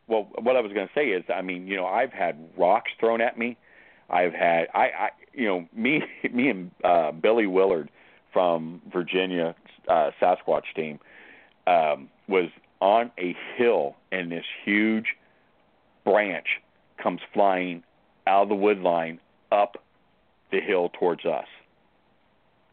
well, 0.07 0.29
what 0.39 0.55
I 0.55 0.61
was 0.61 0.71
going 0.71 0.87
to 0.87 0.93
say 0.95 1.07
is, 1.09 1.25
I 1.33 1.41
mean, 1.41 1.67
you 1.67 1.75
know, 1.75 1.85
I've 1.85 2.13
had 2.13 2.37
rocks 2.57 2.91
thrown 2.99 3.19
at 3.19 3.37
me. 3.37 3.57
I've 4.09 4.33
had, 4.33 4.67
I, 4.73 4.79
I, 4.79 5.09
you 5.33 5.45
know, 5.45 5.67
me, 5.75 6.01
me 6.33 6.47
and 6.49 6.71
uh, 6.83 7.11
Billy 7.11 7.45
Willard 7.45 7.89
from 8.31 8.81
Virginia 8.91 9.55
uh, 9.89 10.11
Sasquatch 10.21 10.73
team 10.75 10.99
um, 11.65 12.09
was 12.27 12.49
on 12.79 13.11
a 13.17 13.35
hill, 13.55 13.95
and 14.11 14.31
this 14.31 14.45
huge 14.63 15.15
branch 16.03 16.47
comes 17.01 17.21
flying 17.33 17.83
out 18.25 18.43
of 18.43 18.49
the 18.49 18.55
wood 18.55 18.79
line 18.79 19.19
up 19.51 19.83
the 20.51 20.59
hill 20.59 20.89
towards 20.99 21.25
us. 21.25 21.47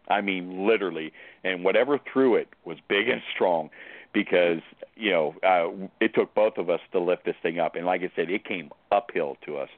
I 0.09 0.21
mean, 0.21 0.67
literally, 0.67 1.13
and 1.43 1.65
whatever 1.65 1.99
threw 2.13 2.35
it 2.37 2.49
was 2.65 2.79
big 2.89 3.09
and 3.09 3.23
strong 3.35 3.71
because 4.13 4.61
you 4.97 5.11
know 5.11 5.35
uh, 5.43 5.89
it 6.01 6.15
took 6.15 6.35
both 6.35 6.59
of 6.59 6.71
us 6.71 6.81
to 6.93 7.01
lift 7.01 7.25
this 7.25 7.37
thing 7.43 7.59
up, 7.59 7.75
and 7.75 7.87
like 7.87 8.03
I 8.03 8.11
said, 8.15 8.31
it 8.31 8.45
came 8.45 8.71
uphill 8.93 9.37
to 9.47 9.59
us. 9.59 9.69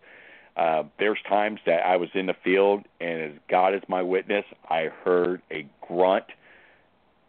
Uh, 0.57 0.85
there's 0.98 1.19
times 1.28 1.61
that 1.66 1.85
I 1.85 1.97
was 1.97 2.09
in 2.15 2.27
the 2.27 2.35
field, 2.43 2.85
and 3.01 3.20
as 3.23 3.32
God 3.48 3.74
is 3.74 3.82
my 3.89 4.03
witness, 4.03 4.44
I 4.70 4.89
heard 5.05 5.43
a 5.51 5.66
grunt, 5.86 6.24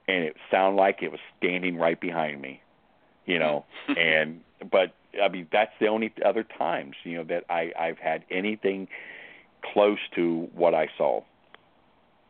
and 0.07 0.23
it 0.23 0.35
sounded 0.49 0.79
like 0.79 1.03
it 1.03 1.11
was 1.11 1.19
standing 1.37 1.77
right 1.77 1.99
behind 1.99 2.41
me, 2.41 2.61
you 3.27 3.37
know. 3.37 3.65
and 3.87 4.41
but 4.71 4.95
I 5.21 5.27
mean 5.27 5.47
that's 5.51 5.73
the 5.79 5.87
only 5.87 6.11
other 6.25 6.43
times 6.43 6.95
you 7.03 7.17
know 7.17 7.23
that 7.25 7.43
I 7.49 7.71
I've 7.79 7.99
had 7.99 8.25
anything 8.31 8.87
close 9.73 9.99
to 10.15 10.49
what 10.55 10.73
I 10.73 10.87
saw. 10.97 11.21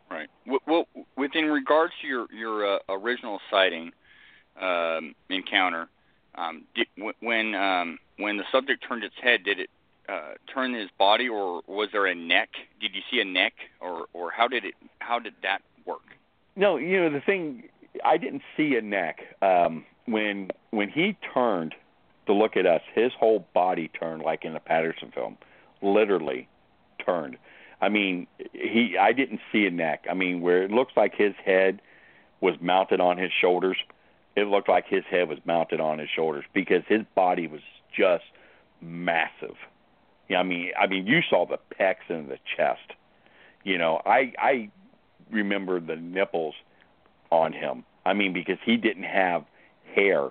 Right. 0.09 0.29
Well, 0.65 0.87
within 1.17 1.45
regards 1.45 1.93
to 2.01 2.07
your 2.07 2.27
your 2.33 2.75
uh, 2.75 2.79
original 2.89 3.39
sighting 3.51 3.91
um, 4.59 5.15
encounter, 5.29 5.89
um, 6.35 6.63
did, 6.75 6.87
when 7.19 7.55
um, 7.55 7.99
when 8.17 8.37
the 8.37 8.43
subject 8.51 8.85
turned 8.87 9.03
its 9.03 9.15
head, 9.21 9.43
did 9.43 9.59
it 9.59 9.69
uh, 10.07 10.35
turn 10.53 10.73
his 10.73 10.89
body, 10.97 11.27
or 11.27 11.61
was 11.67 11.89
there 11.91 12.05
a 12.05 12.15
neck? 12.15 12.49
Did 12.79 12.95
you 12.95 13.01
see 13.11 13.19
a 13.19 13.25
neck, 13.25 13.53
or 13.81 14.05
or 14.13 14.31
how 14.31 14.47
did 14.47 14.63
it 14.63 14.75
how 14.99 15.19
did 15.19 15.33
that 15.43 15.61
work? 15.85 16.01
No, 16.55 16.77
you 16.77 17.01
know 17.01 17.09
the 17.09 17.21
thing. 17.21 17.63
I 18.05 18.17
didn't 18.17 18.43
see 18.55 18.75
a 18.75 18.81
neck 18.81 19.19
um, 19.41 19.83
when 20.07 20.49
when 20.71 20.89
he 20.89 21.17
turned 21.33 21.75
to 22.27 22.33
look 22.33 22.55
at 22.55 22.65
us. 22.65 22.81
His 22.93 23.11
whole 23.17 23.45
body 23.53 23.89
turned 23.99 24.21
like 24.21 24.45
in 24.45 24.55
a 24.55 24.59
Patterson 24.59 25.11
film, 25.13 25.37
literally 25.81 26.47
turned. 27.03 27.37
I 27.81 27.89
mean, 27.89 28.27
he. 28.53 28.95
I 28.99 29.11
didn't 29.13 29.39
see 29.51 29.65
a 29.65 29.71
neck. 29.71 30.05
I 30.09 30.13
mean, 30.13 30.41
where 30.41 30.63
it 30.63 30.71
looks 30.71 30.93
like 30.95 31.15
his 31.15 31.33
head 31.43 31.81
was 32.39 32.55
mounted 32.61 33.01
on 33.01 33.17
his 33.17 33.31
shoulders. 33.39 33.77
It 34.35 34.47
looked 34.47 34.69
like 34.69 34.85
his 34.87 35.03
head 35.09 35.27
was 35.27 35.39
mounted 35.45 35.79
on 35.79 35.97
his 35.97 36.09
shoulders 36.15 36.45
because 36.53 36.83
his 36.87 37.01
body 37.15 37.47
was 37.47 37.61
just 37.95 38.25
massive. 38.81 39.55
Yeah, 40.29 40.39
I 40.39 40.43
mean, 40.43 40.71
I 40.79 40.87
mean, 40.87 41.07
you 41.07 41.21
saw 41.27 41.45
the 41.45 41.57
pecs 41.79 42.09
and 42.09 42.29
the 42.29 42.37
chest. 42.55 42.93
You 43.63 43.77
know, 43.77 44.01
I 44.05 44.33
I 44.37 44.69
remember 45.31 45.79
the 45.79 45.95
nipples 45.95 46.55
on 47.31 47.53
him. 47.53 47.83
I 48.05 48.13
mean, 48.13 48.33
because 48.33 48.57
he 48.65 48.77
didn't 48.77 49.03
have 49.03 49.43
hair 49.97 50.29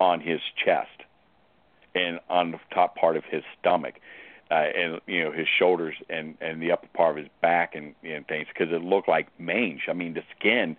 on 0.00 0.20
his 0.20 0.40
chest 0.64 0.88
and 1.94 2.20
on 2.28 2.52
the 2.52 2.60
top 2.72 2.96
part 2.96 3.16
of 3.16 3.24
his 3.24 3.42
stomach, 3.58 3.94
uh, 4.50 4.54
and 4.54 5.00
you 5.06 5.24
know 5.24 5.32
his 5.32 5.46
shoulders 5.58 5.94
and 6.08 6.36
and 6.40 6.62
the 6.62 6.72
upper 6.72 6.86
part 6.94 7.10
of 7.10 7.16
his 7.16 7.32
back 7.42 7.74
and 7.74 7.94
and 8.02 8.26
things 8.26 8.46
because 8.48 8.72
it 8.72 8.82
looked 8.82 9.08
like 9.08 9.28
mange. 9.38 9.82
I 9.88 9.92
mean, 9.92 10.14
the 10.14 10.22
skin 10.38 10.76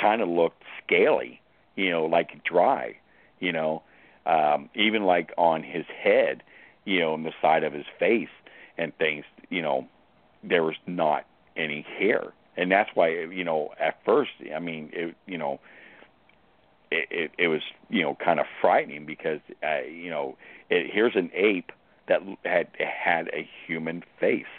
kind 0.00 0.22
of 0.22 0.28
looked 0.28 0.62
scaly, 0.84 1.40
you 1.76 1.90
know, 1.90 2.06
like 2.06 2.42
dry, 2.44 2.96
you 3.40 3.52
know, 3.52 3.82
um, 4.26 4.70
even 4.74 5.04
like 5.04 5.32
on 5.36 5.62
his 5.62 5.84
head, 6.02 6.42
you 6.84 7.00
know, 7.00 7.12
on 7.12 7.24
the 7.24 7.32
side 7.42 7.64
of 7.64 7.72
his 7.72 7.86
face 7.98 8.28
and 8.78 8.96
things, 8.96 9.24
you 9.50 9.62
know, 9.62 9.86
there 10.42 10.62
was 10.62 10.76
not 10.86 11.26
any 11.56 11.82
hair 11.98 12.32
and 12.56 12.70
that's 12.70 12.90
why 12.94 13.08
you 13.08 13.44
know 13.44 13.72
at 13.78 13.98
first 14.04 14.30
i 14.54 14.58
mean 14.58 14.90
it 14.92 15.14
you 15.26 15.38
know 15.38 15.60
it 16.94 17.06
it, 17.10 17.30
it 17.44 17.48
was 17.48 17.62
you 17.90 18.02
know 18.02 18.14
kind 18.28 18.38
of 18.40 18.46
frightening 18.60 19.04
because 19.06 19.40
uh, 19.62 19.82
you 19.82 20.10
know 20.10 20.36
it, 20.70 20.90
here's 20.92 21.16
an 21.16 21.30
ape 21.34 21.70
that 22.08 22.20
had 22.44 22.68
had 22.78 23.28
a 23.28 23.48
human 23.66 24.02
face 24.20 24.54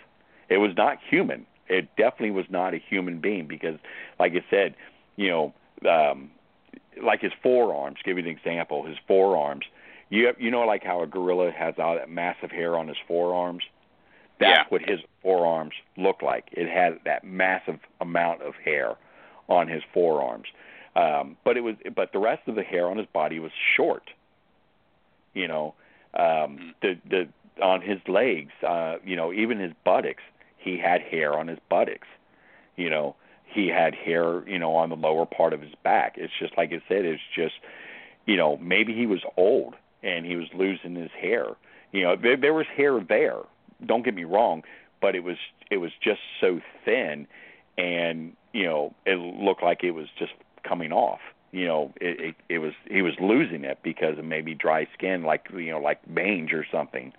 it 0.50 0.58
was 0.58 0.72
not 0.76 0.98
human 1.10 1.46
it 1.68 1.88
definitely 1.96 2.32
was 2.32 2.46
not 2.50 2.74
a 2.74 2.78
human 2.78 3.20
being 3.20 3.46
because 3.48 3.78
like 4.20 4.34
i 4.34 4.44
said 4.50 4.76
you 5.16 5.30
know 5.30 5.54
um 5.90 6.30
like 7.04 7.22
his 7.22 7.34
forearms 7.44 7.98
give 8.04 8.18
you 8.18 8.24
an 8.24 8.30
example 8.30 8.86
his 8.86 8.98
forearms 9.08 9.66
you 10.10 10.34
you 10.40 10.50
know 10.52 10.62
like 10.66 10.84
how 10.84 11.02
a 11.02 11.08
gorilla 11.08 11.52
has 11.52 11.74
all 11.78 11.96
that 11.96 12.10
massive 12.10 12.52
hair 12.52 12.78
on 12.78 12.88
his 12.88 12.98
forearms 13.08 13.64
That's 14.40 14.58
Yeah. 14.60 14.66
what 14.70 14.82
his 14.82 15.00
forearms 15.22 15.74
looked 15.98 16.22
like. 16.22 16.46
It 16.52 16.68
had 16.70 17.00
that 17.06 17.24
massive 17.24 17.80
amount 18.02 18.42
of 18.42 18.54
hair 18.56 18.96
on 19.48 19.68
his 19.68 19.84
forearms. 19.94 20.48
Um, 20.96 21.36
but 21.44 21.58
it 21.58 21.62
was 21.62 21.76
but 21.96 22.14
the 22.14 22.20
rest 22.20 22.48
of 22.48 22.56
the 22.56 22.64
hair 22.64 22.88
on 22.88 22.98
his 22.98 23.08
body 23.08 23.40
was 23.40 23.52
short. 23.76 24.10
You 25.34 25.48
know, 25.48 25.76
um 26.14 26.74
the 26.82 26.98
the 27.10 27.28
on 27.62 27.82
his 27.82 28.00
legs, 28.08 28.52
uh, 28.68 28.96
you 29.06 29.16
know, 29.16 29.32
even 29.32 29.60
his 29.60 29.72
buttocks, 29.86 30.24
he 30.58 30.78
had 30.78 31.02
hair 31.02 31.38
on 31.38 31.48
his 31.48 31.60
buttocks. 31.70 32.08
You 32.76 32.90
know, 32.90 33.16
he 33.46 33.68
had 33.68 33.96
hair, 33.96 34.48
you 34.48 34.60
know, 34.60 34.76
on 34.76 34.90
the 34.90 34.96
lower 34.96 35.26
part 35.26 35.54
of 35.54 35.62
his 35.62 35.74
back. 35.84 36.16
It's 36.18 36.34
just 36.40 36.58
like 36.58 36.72
I 36.72 36.82
said, 36.88 37.06
it's 37.06 37.22
just 37.36 37.56
you 38.26 38.38
know, 38.38 38.58
maybe 38.58 38.94
he 38.94 39.06
was 39.06 39.22
old 39.38 39.76
and 40.02 40.26
he 40.26 40.36
was 40.36 40.48
losing 40.54 40.96
his 40.96 41.12
hair. 41.12 41.48
You 41.92 42.04
know, 42.04 42.16
there 42.16 42.38
there 42.38 42.54
was 42.54 42.68
hair 42.76 43.00
there. 43.02 43.40
Don't 43.86 44.06
get 44.06 44.16
me 44.16 44.24
wrong, 44.24 44.64
but 45.02 45.16
it 45.16 45.24
was 45.24 45.38
it 45.70 45.78
was 45.78 45.92
just 46.02 46.22
so 46.40 46.62
thin 46.86 47.28
and, 47.78 48.34
you 48.54 48.64
know, 48.64 48.94
it 49.06 49.16
looked 49.16 49.64
like 49.64 49.84
it 49.84 49.92
was 49.92 50.08
just 50.18 50.32
coming 50.68 50.92
off. 50.92 51.20
You 51.52 51.66
know, 51.66 51.94
it, 52.02 52.20
it 52.20 52.36
it 52.50 52.60
was 52.60 52.74
he 52.90 53.02
was 53.02 53.14
losing 53.20 53.64
it 53.64 53.80
because 53.84 54.18
of 54.18 54.26
maybe 54.26 54.54
dry 54.54 54.88
skin 54.94 55.24
like 55.24 55.48
you 55.54 55.72
know, 55.72 55.80
like 55.80 56.08
mange 56.08 56.54
or 56.54 56.66
something. 56.72 57.14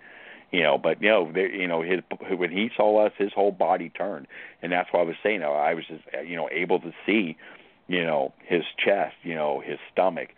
You 0.51 0.63
know, 0.63 0.77
but 0.77 1.01
you 1.01 1.09
know, 1.09 1.31
there, 1.33 1.53
you 1.53 1.67
know, 1.67 1.81
his 1.81 2.01
when 2.29 2.51
he 2.51 2.69
saw 2.75 3.05
us, 3.05 3.11
his 3.17 3.33
whole 3.33 3.51
body 3.51 3.89
turned, 3.89 4.27
and 4.61 4.71
that's 4.71 4.89
why 4.91 5.01
I 5.01 5.03
was 5.03 5.15
saying, 5.23 5.43
I 5.43 5.73
was 5.73 5.85
just 5.87 6.03
you 6.25 6.35
know 6.35 6.49
able 6.51 6.79
to 6.81 6.93
see, 7.05 7.35
you 7.87 8.03
know, 8.03 8.33
his 8.45 8.63
chest, 8.77 9.15
you 9.23 9.35
know, 9.35 9.61
his 9.65 9.79
stomach, 9.91 10.29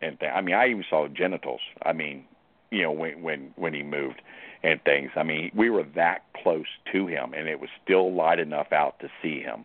and 0.00 0.18
th- 0.18 0.32
I 0.32 0.40
mean, 0.40 0.54
I 0.54 0.68
even 0.68 0.84
saw 0.88 1.08
genitals. 1.08 1.60
I 1.82 1.92
mean, 1.92 2.24
you 2.70 2.82
know, 2.82 2.92
when 2.92 3.20
when 3.22 3.52
when 3.56 3.74
he 3.74 3.82
moved 3.82 4.22
and 4.62 4.82
things. 4.84 5.10
I 5.16 5.22
mean, 5.22 5.50
we 5.54 5.70
were 5.70 5.84
that 5.94 6.22
close 6.42 6.66
to 6.92 7.06
him, 7.06 7.32
and 7.34 7.48
it 7.48 7.60
was 7.60 7.70
still 7.82 8.14
light 8.14 8.38
enough 8.38 8.72
out 8.72 8.98
to 9.00 9.08
see 9.22 9.40
him. 9.40 9.64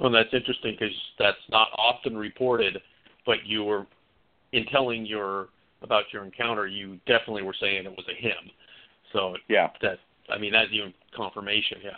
Well, 0.00 0.10
that's 0.10 0.32
interesting 0.32 0.76
because 0.78 0.94
that's 1.18 1.38
not 1.50 1.68
often 1.76 2.16
reported, 2.16 2.78
but 3.26 3.38
you 3.46 3.64
were, 3.64 3.86
in 4.52 4.66
telling 4.66 5.06
your 5.06 5.48
about 5.82 6.04
your 6.12 6.24
encounter, 6.24 6.66
you 6.66 6.98
definitely 7.06 7.42
were 7.42 7.54
saying 7.58 7.86
it 7.86 7.90
was 7.90 8.06
a 8.10 8.14
him. 8.20 8.50
So 9.12 9.36
Yeah. 9.48 9.68
that 9.82 9.98
I 10.28 10.38
mean 10.38 10.52
that's 10.52 10.70
even 10.72 10.92
confirmation. 11.16 11.78
Yeah. 11.82 11.90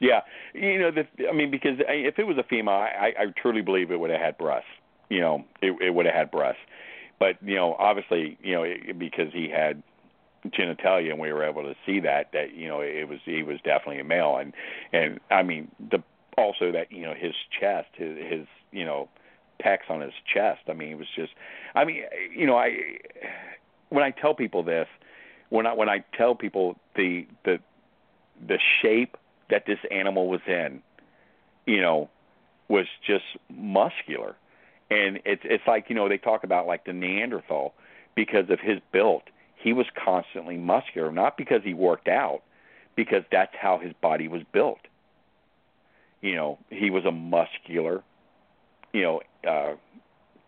Yeah, 0.00 0.20
you 0.52 0.80
know, 0.80 0.90
the, 0.90 1.28
I 1.28 1.32
mean, 1.32 1.52
because 1.52 1.76
if 1.78 2.18
it 2.18 2.24
was 2.24 2.36
a 2.36 2.42
female, 2.42 2.74
I, 2.74 3.12
I 3.16 3.26
truly 3.40 3.62
believe 3.62 3.92
it 3.92 4.00
would 4.00 4.10
have 4.10 4.20
had 4.20 4.36
breasts. 4.36 4.66
You 5.08 5.20
know, 5.20 5.44
it, 5.60 5.80
it 5.80 5.90
would 5.94 6.06
have 6.06 6.14
had 6.14 6.30
breasts. 6.32 6.60
But 7.20 7.36
you 7.40 7.54
know, 7.54 7.76
obviously, 7.78 8.36
you 8.42 8.52
know, 8.52 8.64
it, 8.64 8.98
because 8.98 9.32
he 9.32 9.48
had 9.48 9.80
genitalia, 10.46 11.10
and 11.10 11.20
we 11.20 11.32
were 11.32 11.44
able 11.48 11.62
to 11.62 11.74
see 11.86 12.00
that, 12.00 12.30
that 12.32 12.52
you 12.52 12.66
know, 12.66 12.80
it 12.80 13.08
was 13.08 13.20
he 13.24 13.44
was 13.44 13.58
definitely 13.58 14.00
a 14.00 14.04
male, 14.04 14.38
and 14.38 14.52
and 14.92 15.20
I 15.30 15.44
mean, 15.44 15.70
the 15.92 16.02
also 16.36 16.72
that 16.72 16.90
you 16.90 17.02
know 17.02 17.14
his 17.14 17.34
chest, 17.58 17.88
his, 17.94 18.16
his 18.18 18.46
you 18.70 18.84
know, 18.84 19.08
pecs 19.64 19.88
on 19.90 20.00
his 20.00 20.14
chest. 20.32 20.62
I 20.68 20.72
mean, 20.72 20.90
it 20.90 20.98
was 20.98 21.08
just, 21.14 21.32
I 21.74 21.84
mean, 21.84 22.02
you 22.34 22.46
know, 22.46 22.56
I 22.56 22.98
when 23.90 24.02
I 24.02 24.10
tell 24.10 24.34
people 24.34 24.62
this, 24.62 24.88
when 25.50 25.66
I 25.66 25.74
when 25.74 25.88
I 25.88 26.04
tell 26.16 26.34
people 26.34 26.76
the 26.96 27.26
the 27.44 27.58
the 28.46 28.58
shape 28.80 29.16
that 29.50 29.66
this 29.66 29.78
animal 29.90 30.28
was 30.28 30.40
in, 30.46 30.82
you 31.66 31.80
know, 31.80 32.08
was 32.68 32.86
just 33.06 33.24
muscular. 33.50 34.34
And 34.90 35.20
it's 35.24 35.42
it's 35.44 35.64
like, 35.66 35.86
you 35.88 35.94
know, 35.94 36.08
they 36.08 36.18
talk 36.18 36.44
about 36.44 36.66
like 36.66 36.84
the 36.84 36.92
Neanderthal 36.92 37.74
because 38.14 38.50
of 38.50 38.60
his 38.60 38.78
build. 38.92 39.22
He 39.56 39.72
was 39.72 39.86
constantly 39.94 40.56
muscular, 40.56 41.12
not 41.12 41.36
because 41.36 41.62
he 41.62 41.72
worked 41.72 42.08
out, 42.08 42.42
because 42.96 43.22
that's 43.30 43.54
how 43.58 43.78
his 43.78 43.92
body 44.00 44.26
was 44.26 44.42
built. 44.52 44.80
You 46.22 46.34
know, 46.34 46.58
he 46.70 46.88
was 46.90 47.04
a 47.04 47.12
muscular, 47.12 48.02
you 48.92 49.02
know, 49.02 49.20
uh 49.46 49.74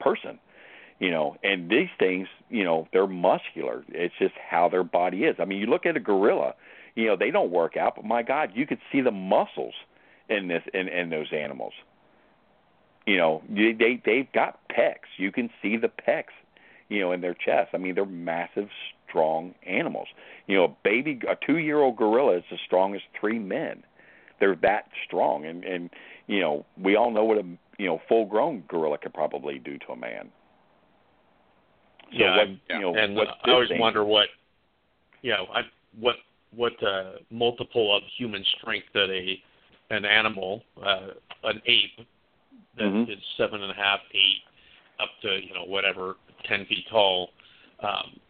person. 0.01 0.38
You 1.01 1.10
know, 1.10 1.36
and 1.42 1.68
these 1.68 1.88
things, 1.98 2.28
you 2.48 2.64
know, 2.64 2.86
they're 2.92 3.09
muscular. 3.09 3.84
It's 3.88 4.14
just 4.18 4.34
how 4.48 4.68
their 4.68 4.84
body 4.84 5.24
is. 5.24 5.36
I 5.40 5.44
mean, 5.44 5.59
you 5.59 5.66
look 5.66 5.86
at 5.86 5.96
a 5.96 6.01
gorilla, 6.01 6.55
you 6.94 7.06
know, 7.06 7.16
they 7.16 7.30
don't 7.32 7.51
work 7.51 7.76
out, 7.76 7.96
but 7.96 8.05
my 8.05 8.22
God, 8.22 8.52
you 8.55 8.66
could 8.66 8.78
see 8.92 9.01
the 9.01 9.10
muscles 9.10 9.74
in 10.28 10.48
this 10.48 10.62
in, 10.72 10.88
in 10.88 11.10
those 11.10 11.32
animals. 11.32 11.72
You 13.06 13.16
know, 13.16 13.42
they 13.51 13.72
they 13.72 14.01
they've 14.05 14.32
got 14.32 14.60
pecs. 14.68 15.10
You 15.18 15.32
can 15.32 15.51
see 15.60 15.76
the 15.76 15.88
pecs, 15.90 16.32
you 16.88 17.01
know, 17.01 17.12
in 17.12 17.20
their 17.20 17.34
chest. 17.34 17.70
I 17.74 17.78
mean, 17.78 17.94
they're 17.94 18.06
massive, 18.06 18.68
strong 19.09 19.55
animals. 19.66 20.09
You 20.46 20.56
know, 20.56 20.64
a 20.64 20.76
baby, 20.84 21.20
a 21.28 21.36
two-year-old 21.44 21.96
gorilla 21.96 22.38
is 22.38 22.44
as 22.52 22.60
strong 22.64 22.94
as 22.94 23.02
three 23.18 23.38
men. 23.38 23.82
They're 24.45 24.57
that 24.57 24.89
strong, 25.07 25.47
and 25.47 25.65
and 25.65 25.89
you 26.27 26.41
know, 26.41 26.66
we 26.79 26.97
all 26.97 27.11
know 27.11 27.25
what 27.25 27.39
a 27.39 27.45
you 27.79 27.87
know 27.87 27.99
full-grown 28.11 28.65
gorilla 28.69 28.99
could 28.99 29.15
probably 29.15 29.59
do 29.59 29.79
to 29.79 29.93
a 29.93 29.97
man. 29.97 30.31
So 32.12 32.19
yeah, 32.19 32.37
what, 32.37 32.47
and, 32.47 32.61
you 32.69 32.81
know, 32.81 32.95
and 32.95 33.16
what 33.16 33.29
uh, 33.29 33.33
I 33.45 33.51
always 33.53 33.71
thing- 33.71 33.81
wonder 33.81 34.05
what, 34.05 34.29
you 35.23 35.31
know, 35.31 35.47
I 35.55 35.62
what 35.99 36.16
what 36.55 36.75
uh, 36.83 37.12
multiple 37.31 37.97
of 37.97 38.03
human 38.19 38.45
strength 38.61 38.89
that 38.93 39.09
a 39.11 39.43
an 39.95 40.05
animal, 40.05 40.62
uh, 40.85 41.09
an 41.45 41.62
ape 41.65 42.07
that 42.77 42.85
is 42.85 43.19
Mhm. 43.19 43.23
seven 43.39 43.62
and 43.62 43.71
a 43.73 43.75
half, 43.75 44.01
eight, 44.12 44.43
up 45.01 45.09
to 45.23 45.41
you 45.43 45.55
know 45.55 45.65
whatever, 45.65 46.16
ten 46.45 46.66
feet 46.66 46.87
tall, 46.91 47.31
um, 47.81 48.21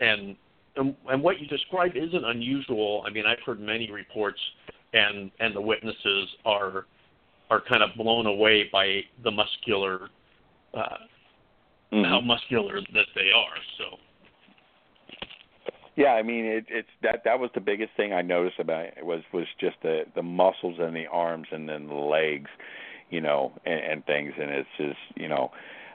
and 0.00 0.34
and 0.74 0.96
and 1.08 1.22
what 1.22 1.38
you 1.38 1.46
described 1.46 1.96
isn't 1.96 2.24
unusual. 2.24 3.04
I 3.06 3.10
mean, 3.10 3.24
I've 3.24 3.38
heard 3.46 3.60
many 3.60 3.88
reports, 3.92 4.40
and 4.94 5.30
and 5.40 5.54
the 5.54 5.60
witnesses 5.60 6.28
are 6.44 6.86
are 7.50 7.60
kind 7.68 7.82
of 7.82 7.90
blown 7.96 8.26
away 8.26 8.68
by 8.72 9.00
the 9.22 9.30
muscular. 9.30 10.08
Uh, 10.72 10.96
Mhm. 11.92 12.08
how 12.08 12.20
muscular 12.20 12.80
that 12.92 13.06
they 13.14 13.30
are. 13.30 13.56
So 13.78 13.98
Yeah, 15.96 16.14
I 16.14 16.22
mean 16.24 16.44
it, 16.44 16.66
it's 16.68 16.88
that 17.02 17.22
that 17.24 17.38
was 17.38 17.50
the 17.54 17.60
biggest 17.60 17.92
thing 17.96 18.12
I 18.12 18.20
noticed 18.20 18.58
about 18.58 18.86
it 18.86 19.06
was 19.06 19.22
was 19.32 19.46
just 19.60 19.76
the 19.82 20.04
the 20.14 20.22
muscles 20.22 20.78
and 20.80 20.96
the 20.96 21.06
arms 21.06 21.46
and 21.52 21.68
then 21.68 21.86
the 21.86 21.94
legs, 21.94 22.50
you 23.10 23.20
know, 23.20 23.52
and, 23.64 23.80
and 23.80 24.06
things. 24.06 24.32
And 24.40 24.50
it's 24.50 24.68
just 24.76 24.98
you 25.14 25.28
know, 25.28 25.52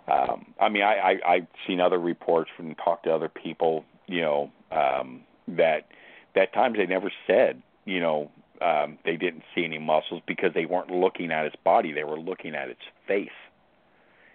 um, 0.07 0.53
I 0.61 0.69
mean 0.69 0.83
I, 0.83 0.95
I 1.25 1.33
I've 1.33 1.47
seen 1.67 1.81
other 1.81 1.99
reports 1.99 2.49
from 2.55 2.75
talked 2.75 3.03
to 3.05 3.13
other 3.13 3.27
people, 3.29 3.83
you 4.07 4.21
know, 4.21 4.51
um, 4.71 5.21
that 5.49 5.87
that 6.35 6.53
times 6.53 6.77
they 6.77 6.85
never 6.85 7.11
said, 7.27 7.61
you 7.83 7.99
know, 7.99 8.31
um, 8.61 8.97
they 9.05 9.17
didn't 9.17 9.43
see 9.55 9.63
any 9.65 9.79
muscles 9.79 10.21
because 10.27 10.53
they 10.53 10.65
weren't 10.65 10.91
looking 10.91 11.31
at 11.31 11.45
its 11.45 11.55
body; 11.63 11.91
they 11.91 12.03
were 12.03 12.19
looking 12.19 12.55
at 12.55 12.69
its 12.69 12.81
face, 13.07 13.29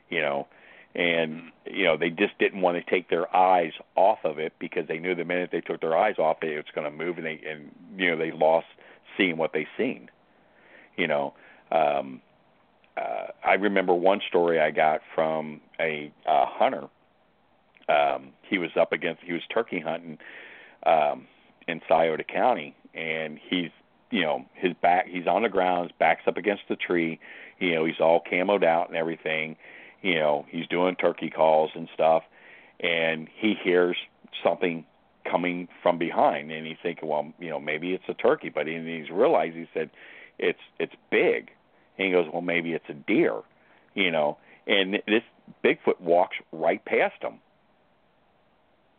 you 0.09 0.21
know 0.21 0.47
and 0.95 1.51
you 1.67 1.85
know 1.85 1.97
they 1.97 2.11
just 2.11 2.39
didn't 2.39 2.61
want 2.61 2.77
to 2.77 2.91
take 2.91 3.11
their 3.11 3.35
eyes 3.35 3.73
off 3.97 4.19
of 4.25 4.39
it 4.39 4.53
because 4.59 4.87
they 4.87 4.99
knew 4.99 5.15
the 5.15 5.25
minute 5.25 5.51
they 5.51 5.61
took 5.61 5.81
their 5.81 5.97
eyes 5.97 6.19
off 6.19 6.39
it, 6.43 6.51
it 6.51 6.57
was 6.57 6.67
going 6.75 6.91
to 6.91 6.97
move, 6.97 7.19
and 7.19 7.27
they 7.27 7.41
and 7.49 7.71
you 7.97 8.11
know 8.11 8.17
they 8.17 8.31
lost 8.31 8.67
seeing 9.17 9.37
what 9.37 9.53
they 9.53 9.67
seen. 9.77 10.09
You 10.97 11.09
know, 11.09 11.35
um, 11.73 12.21
uh, 12.97 13.27
I 13.45 13.55
remember 13.55 13.95
one 13.95 14.21
story 14.29 14.61
I 14.61 14.71
got 14.71 15.01
from 15.15 15.61
a 15.81 16.13
uh, 16.27 16.47
hunter. 16.47 16.85
Um, 17.89 18.31
he 18.43 18.59
was 18.59 18.71
up 18.81 18.93
against 18.93 19.23
he 19.25 19.33
was 19.33 19.43
turkey 19.53 19.81
hunting 19.81 20.19
um, 20.87 21.27
in 21.67 21.81
Scioto 21.89 22.23
County, 22.23 22.77
and 22.95 23.39
he's 23.51 23.71
you 24.15 24.23
know 24.23 24.45
his 24.55 24.73
back 24.81 25.07
he's 25.09 25.27
on 25.27 25.43
the 25.43 25.49
ground, 25.49 25.91
his 25.91 25.99
back's 25.99 26.23
up 26.27 26.37
against 26.37 26.63
the 26.69 26.77
tree. 26.77 27.19
You 27.59 27.75
know 27.75 27.85
he's 27.85 28.01
all 28.01 28.23
camoed 28.23 28.65
out 28.65 28.89
and 28.89 28.97
everything 28.97 29.57
you 30.05 30.15
know 30.17 30.47
he's 30.49 30.69
doing 30.69 30.95
turkey 30.95 31.31
calls 31.31 31.71
and 31.75 31.89
stuff 31.93 32.23
and 32.79 33.29
he 33.35 33.55
hears 33.65 33.97
something 34.45 34.85
coming 35.29 35.67
from 35.83 35.99
behind 35.99 36.53
and 36.53 36.67
he's 36.67 36.77
thinking 36.83 37.09
well 37.09 37.33
you 37.41 37.51
know 37.51 37.59
maybe 37.59 37.93
it's 37.93 38.05
a 38.09 38.15
turkey 38.15 38.51
but 38.51 38.67
he, 38.67 38.75
he's 38.75 39.11
realized 39.11 39.57
he 39.57 39.67
said 39.73 39.91
it's 40.39 40.61
it's 40.79 40.93
big 41.11 41.51
and 41.99 42.07
he 42.07 42.13
goes 42.13 42.27
well 42.33 42.43
maybe 42.43 42.73
it's 42.73 42.89
a 42.89 42.95
deer 42.95 43.41
you 43.95 44.11
know 44.11 44.37
and 44.67 44.95
this 45.07 45.23
bigfoot 45.65 46.01
walks 46.01 46.37
right 46.53 46.85
past 46.85 47.21
him 47.23 47.41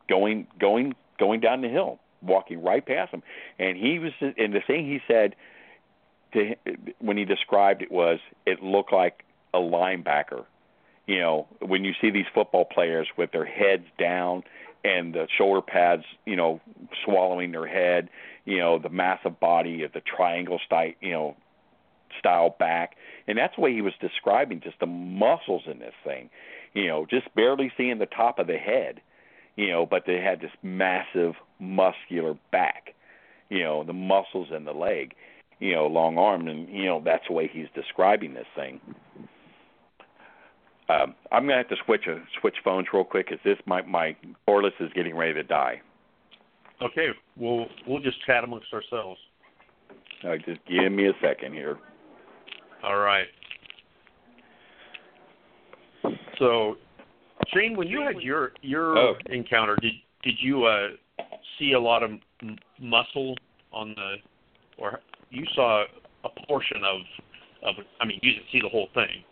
going 0.09 0.47
going 0.59 0.95
going 1.19 1.39
down 1.39 1.61
the 1.61 1.69
hill 1.69 1.99
walking 2.25 2.61
right 2.63 2.85
past 2.85 3.11
him. 3.11 3.23
And 3.59 3.77
he 3.77 3.99
was 3.99 4.11
and 4.21 4.53
the 4.53 4.61
thing 4.65 4.85
he 4.85 4.99
said 5.07 5.35
to 6.33 6.55
when 6.99 7.17
he 7.17 7.25
described 7.25 7.81
it 7.81 7.91
was 7.91 8.19
it 8.45 8.61
looked 8.61 8.93
like 8.93 9.23
a 9.53 9.59
linebacker. 9.59 10.45
You 11.07 11.19
know, 11.19 11.47
when 11.59 11.83
you 11.83 11.93
see 12.01 12.09
these 12.09 12.25
football 12.33 12.65
players 12.65 13.07
with 13.15 13.31
their 13.31 13.45
heads 13.45 13.85
down 13.99 14.43
and 14.83 15.13
the 15.13 15.27
shoulder 15.37 15.61
pads, 15.61 16.03
you 16.25 16.35
know, 16.35 16.61
swallowing 17.03 17.51
their 17.51 17.67
head, 17.67 18.09
you 18.45 18.57
know, 18.57 18.79
the 18.79 18.89
massive 18.89 19.39
body, 19.39 19.83
of 19.83 19.93
the 19.93 20.01
triangle 20.01 20.59
style, 20.65 20.91
you 21.01 21.11
know, 21.11 21.35
style 22.19 22.55
back, 22.57 22.95
and 23.27 23.37
that's 23.37 23.55
the 23.55 23.61
way 23.61 23.73
he 23.73 23.81
was 23.81 23.93
describing 23.99 24.61
just 24.61 24.79
the 24.79 24.85
muscles 24.85 25.63
in 25.65 25.79
this 25.79 25.93
thing, 26.03 26.29
you 26.73 26.87
know, 26.87 27.05
just 27.09 27.33
barely 27.35 27.71
seeing 27.77 27.97
the 27.97 28.05
top 28.05 28.39
of 28.39 28.47
the 28.47 28.57
head, 28.57 29.01
you 29.55 29.69
know, 29.69 29.85
but 29.85 30.03
they 30.05 30.21
had 30.21 30.41
this 30.41 30.51
massive 30.61 31.33
muscular 31.59 32.37
back, 32.51 32.93
you 33.49 33.63
know, 33.63 33.83
the 33.83 33.93
muscles 33.93 34.49
in 34.55 34.65
the 34.65 34.73
leg, 34.73 35.13
you 35.59 35.73
know, 35.73 35.87
long 35.87 36.17
armed, 36.17 36.47
and 36.49 36.69
you 36.69 36.85
know 36.85 37.01
that's 37.03 37.23
the 37.27 37.33
way 37.33 37.49
he's 37.51 37.67
describing 37.73 38.33
this 38.33 38.47
thing. 38.55 38.79
Um, 40.87 41.15
I'm 41.31 41.43
gonna 41.43 41.57
have 41.57 41.69
to 41.69 41.77
switch 41.85 42.05
a 42.07 42.21
switch 42.39 42.55
phones 42.63 42.87
real 42.93 43.03
quick 43.03 43.27
because 43.29 43.43
this 43.43 43.57
my 43.65 43.81
my 43.83 44.15
cordless 44.47 44.79
is 44.79 44.91
getting 44.93 45.15
ready 45.15 45.33
to 45.33 45.43
die. 45.43 45.81
Okay, 46.81 47.07
we'll 47.37 47.65
we'll 47.87 48.01
just 48.01 48.23
chat 48.25 48.43
amongst 48.43 48.73
ourselves. 48.73 49.19
All 50.23 50.31
right, 50.31 50.45
just 50.45 50.59
give 50.65 50.91
me 50.91 51.07
a 51.07 51.13
second 51.21 51.53
here. 51.53 51.77
All 52.83 52.97
right. 52.97 53.27
So, 56.37 56.75
Shane, 57.55 57.75
when 57.77 57.87
you 57.87 58.01
had 58.01 58.21
your 58.21 58.51
your 58.61 58.97
Oh. 58.97 59.17
encounter, 59.27 59.75
did 59.77 59.93
did 60.23 60.35
you 60.39 60.65
uh, 60.65 60.89
see 61.57 61.73
a 61.73 61.79
lot 61.79 62.03
of 62.03 62.11
m- 62.41 62.57
muscle 62.79 63.35
on 63.71 63.93
the, 63.95 64.15
or 64.77 64.99
you 65.29 65.45
saw 65.55 65.85
a 66.23 66.29
portion 66.47 66.83
of 66.83 67.01
of? 67.63 67.75
I 68.01 68.05
mean, 68.05 68.19
you 68.21 68.33
didn't 68.33 68.47
see 68.51 68.59
the 68.61 68.69
whole 68.69 68.89
thing. 68.93 69.23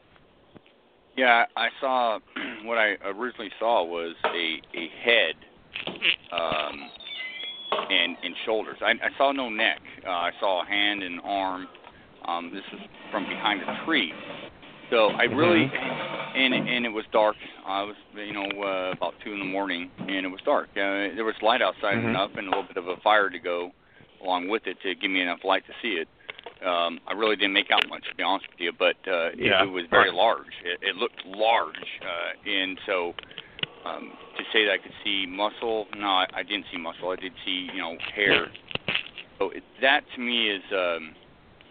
Yeah, 1.18 1.46
I 1.58 1.70
saw 1.80 2.20
what 2.64 2.78
I 2.78 2.96
originally 3.06 3.52
saw 3.60 3.84
was 3.84 4.16
a 4.26 4.62
a 4.78 4.88
head 5.04 5.36
um 6.32 6.90
and 7.90 8.18
and 8.24 8.36
shoulders. 8.46 8.78
I 8.82 8.92
I 8.92 9.10
saw 9.18 9.32
no 9.32 9.50
neck. 9.50 9.80
Uh, 10.06 10.10
I 10.10 10.32
saw 10.40 10.64
a 10.64 10.66
hand 10.66 11.04
and 11.04 11.20
arm. 11.24 11.68
Um 12.26 12.52
this 12.54 12.64
is 12.74 12.80
from 13.12 13.28
behind 13.28 13.62
a 13.62 13.86
tree. 13.86 14.14
So 14.90 15.08
I 15.10 15.24
really 15.24 15.72
and 16.36 16.54
and 16.54 16.86
it 16.86 16.90
was 16.90 17.06
dark. 17.12 17.36
I 17.66 17.84
was 17.84 17.96
you 18.16 18.34
know 18.34 18.46
uh, 18.62 18.92
about 18.96 19.14
2 19.24 19.34
in 19.34 19.40
the 19.40 19.46
morning 19.46 19.92
and 20.00 20.26
it 20.26 20.30
was 20.30 20.42
dark. 20.46 20.70
Uh, 20.76 21.14
there 21.16 21.26
was 21.26 21.36
light 21.42 21.62
outside 21.62 21.98
Mhm. 21.98 22.10
enough 22.10 22.32
and 22.36 22.48
a 22.48 22.50
little 22.50 22.64
bit 22.64 22.78
of 22.78 22.88
a 22.88 22.98
fire 22.98 23.30
to 23.30 23.40
go 23.40 23.72
along 24.22 24.48
with 24.48 24.68
it 24.68 24.80
to 24.82 24.96
give 24.96 25.12
me 25.12 25.22
enough 25.22 25.44
light 25.44 25.66
to 25.68 25.74
see 25.82 25.94
it. 26.00 26.08
Um, 26.66 27.00
I 27.08 27.14
really 27.14 27.36
didn't 27.36 27.54
make 27.54 27.72
out 27.72 27.88
much, 27.90 28.08
to 28.10 28.16
be 28.16 28.24
honest 28.24 28.48
with 28.50 28.60
you, 28.60 28.72
but 28.72 28.96
uh, 29.08 29.32
Yeah. 29.36 29.64
it, 29.64 29.68
it 29.68 29.72
was 29.72 29.86
very 29.90 30.12
large. 30.12 30.48
It, 30.64 30.80
it 30.82 30.96
looked 30.96 31.26
large, 31.26 32.00
uh, 32.02 32.50
and 32.50 32.80
so 32.86 33.14
um, 33.86 34.14
to 34.38 34.44
say 34.54 34.64
that 34.66 34.72
I 34.72 34.78
could 34.78 34.94
see 35.04 35.26
muscle, 35.26 35.88
no, 35.98 36.08
I, 36.08 36.28
I 36.34 36.44
didn't 36.44 36.66
see 36.72 36.78
muscle. 36.78 37.10
I 37.10 37.18
did 37.18 37.34
see, 37.46 37.70
you 37.74 37.80
know, 37.82 37.98
hair. 38.16 38.48
So 39.40 39.50
it, 39.50 39.64
that 39.82 40.06
to 40.16 40.22
me 40.22 40.50
is, 40.50 40.64
um, 40.72 41.16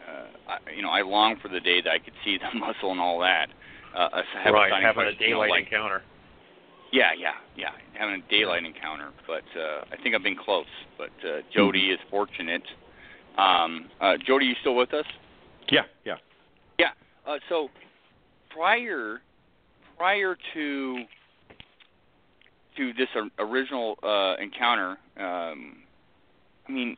uh, 0.06 0.52
I, 0.52 0.70
you 0.76 0.82
know, 0.82 0.90
I 0.90 1.00
long 1.02 1.36
for 1.40 1.48
the 1.48 1.60
day 1.60 1.80
that 1.80 1.90
I 1.90 1.98
could 1.98 2.12
see 2.22 2.36
the 2.36 2.58
muscle 2.58 2.90
and 2.90 3.00
all 3.00 3.18
that. 3.20 3.48
Uh, 3.94 4.08
have 4.42 4.54
right, 4.54 4.70
signing 4.70 4.86
having 4.86 5.02
a 5.02 5.04
question, 5.04 5.20
you 5.20 5.30
know, 5.30 5.42
daylight 5.42 5.50
like, 5.50 5.64
encounter. 5.64 6.02
yeah, 6.92 7.10
yeah, 7.18 7.32
yeah. 7.56 7.70
Having 7.98 8.22
a 8.26 8.30
daylight 8.30 8.64
encounter, 8.64 9.10
but 9.26 9.44
uh, 9.58 9.84
I 9.92 10.02
think 10.02 10.14
I've 10.14 10.22
been 10.22 10.36
close. 10.36 10.66
But 10.96 11.10
uh, 11.26 11.40
Joedy 11.54 11.92
is 11.92 11.98
fortunate. 12.10 12.62
Um, 13.36 13.90
uh, 14.00 14.14
Joedy, 14.26 14.46
you 14.46 14.54
still 14.60 14.76
with 14.76 14.94
us? 14.94 15.04
Yeah, 15.70 15.82
yeah. 16.04 16.16
Yeah. 16.78 16.90
Uh, 17.26 17.36
so 17.48 17.68
prior 18.50 19.20
prior 19.96 20.36
to 20.54 21.04
to 22.76 22.92
this 22.94 23.08
original 23.38 23.96
uh, 24.02 24.34
encounter, 24.42 24.96
um, 25.18 25.76
I 26.66 26.72
mean, 26.72 26.96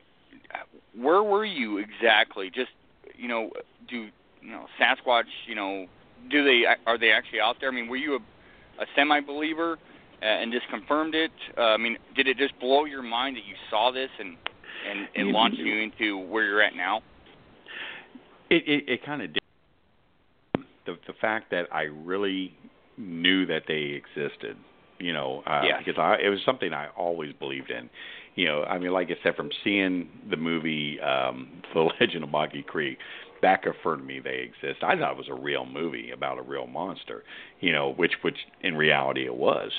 where 0.97 1.23
were 1.23 1.45
you 1.45 1.77
exactly? 1.77 2.49
Just 2.49 2.71
you 3.17 3.27
know, 3.27 3.51
do 3.89 4.09
you 4.41 4.51
know 4.51 4.65
Sasquatch? 4.79 5.25
You 5.47 5.55
know, 5.55 5.85
do 6.29 6.43
they 6.43 6.63
are 6.85 6.97
they 6.97 7.11
actually 7.11 7.39
out 7.39 7.57
there? 7.59 7.69
I 7.69 7.73
mean, 7.73 7.87
were 7.87 7.97
you 7.97 8.15
a, 8.15 8.81
a 8.81 8.85
semi 8.95 9.19
believer 9.21 9.77
uh, 10.21 10.25
and 10.25 10.51
just 10.51 10.67
confirmed 10.69 11.15
it? 11.15 11.31
Uh, 11.57 11.61
I 11.61 11.77
mean, 11.77 11.97
did 12.15 12.27
it 12.27 12.37
just 12.37 12.59
blow 12.59 12.85
your 12.85 13.03
mind 13.03 13.37
that 13.37 13.45
you 13.45 13.55
saw 13.69 13.91
this 13.91 14.09
and 14.19 14.35
and, 14.89 15.07
and 15.15 15.29
launch 15.29 15.55
you 15.57 15.81
into 15.81 16.17
where 16.17 16.45
you're 16.45 16.61
at 16.61 16.75
now? 16.75 17.01
It 18.49 18.63
it, 18.67 18.89
it 18.89 19.05
kind 19.05 19.21
of 19.21 19.33
did. 19.33 19.41
The 20.85 20.97
the 21.07 21.13
fact 21.19 21.51
that 21.51 21.67
I 21.71 21.83
really 21.83 22.53
knew 22.97 23.45
that 23.47 23.63
they 23.67 23.99
existed, 24.01 24.55
you 24.99 25.11
know, 25.13 25.43
uh, 25.45 25.63
Yes. 25.65 25.81
because 25.83 25.99
I 25.99 26.17
it 26.23 26.29
was 26.29 26.39
something 26.45 26.73
I 26.73 26.87
always 26.95 27.33
believed 27.33 27.71
in. 27.71 27.89
You 28.35 28.45
know, 28.45 28.63
I 28.63 28.77
mean, 28.77 28.91
like 28.91 29.09
I 29.09 29.15
said, 29.23 29.35
from 29.35 29.49
seeing 29.63 30.09
the 30.29 30.37
movie 30.37 30.99
um, 30.99 31.61
The 31.73 31.89
Legend 31.99 32.23
of 32.23 32.31
Boggy 32.31 32.63
Creek, 32.63 32.97
that 33.41 33.63
confirmed 33.63 34.05
me 34.05 34.19
they 34.19 34.39
exist. 34.39 34.83
I 34.83 34.97
thought 34.97 35.11
it 35.11 35.17
was 35.17 35.29
a 35.29 35.33
real 35.33 35.65
movie 35.65 36.11
about 36.11 36.37
a 36.37 36.41
real 36.41 36.67
monster, 36.67 37.23
you 37.59 37.71
know, 37.71 37.93
which 37.93 38.13
which 38.21 38.37
in 38.61 38.75
reality 38.75 39.25
it 39.25 39.35
was, 39.35 39.71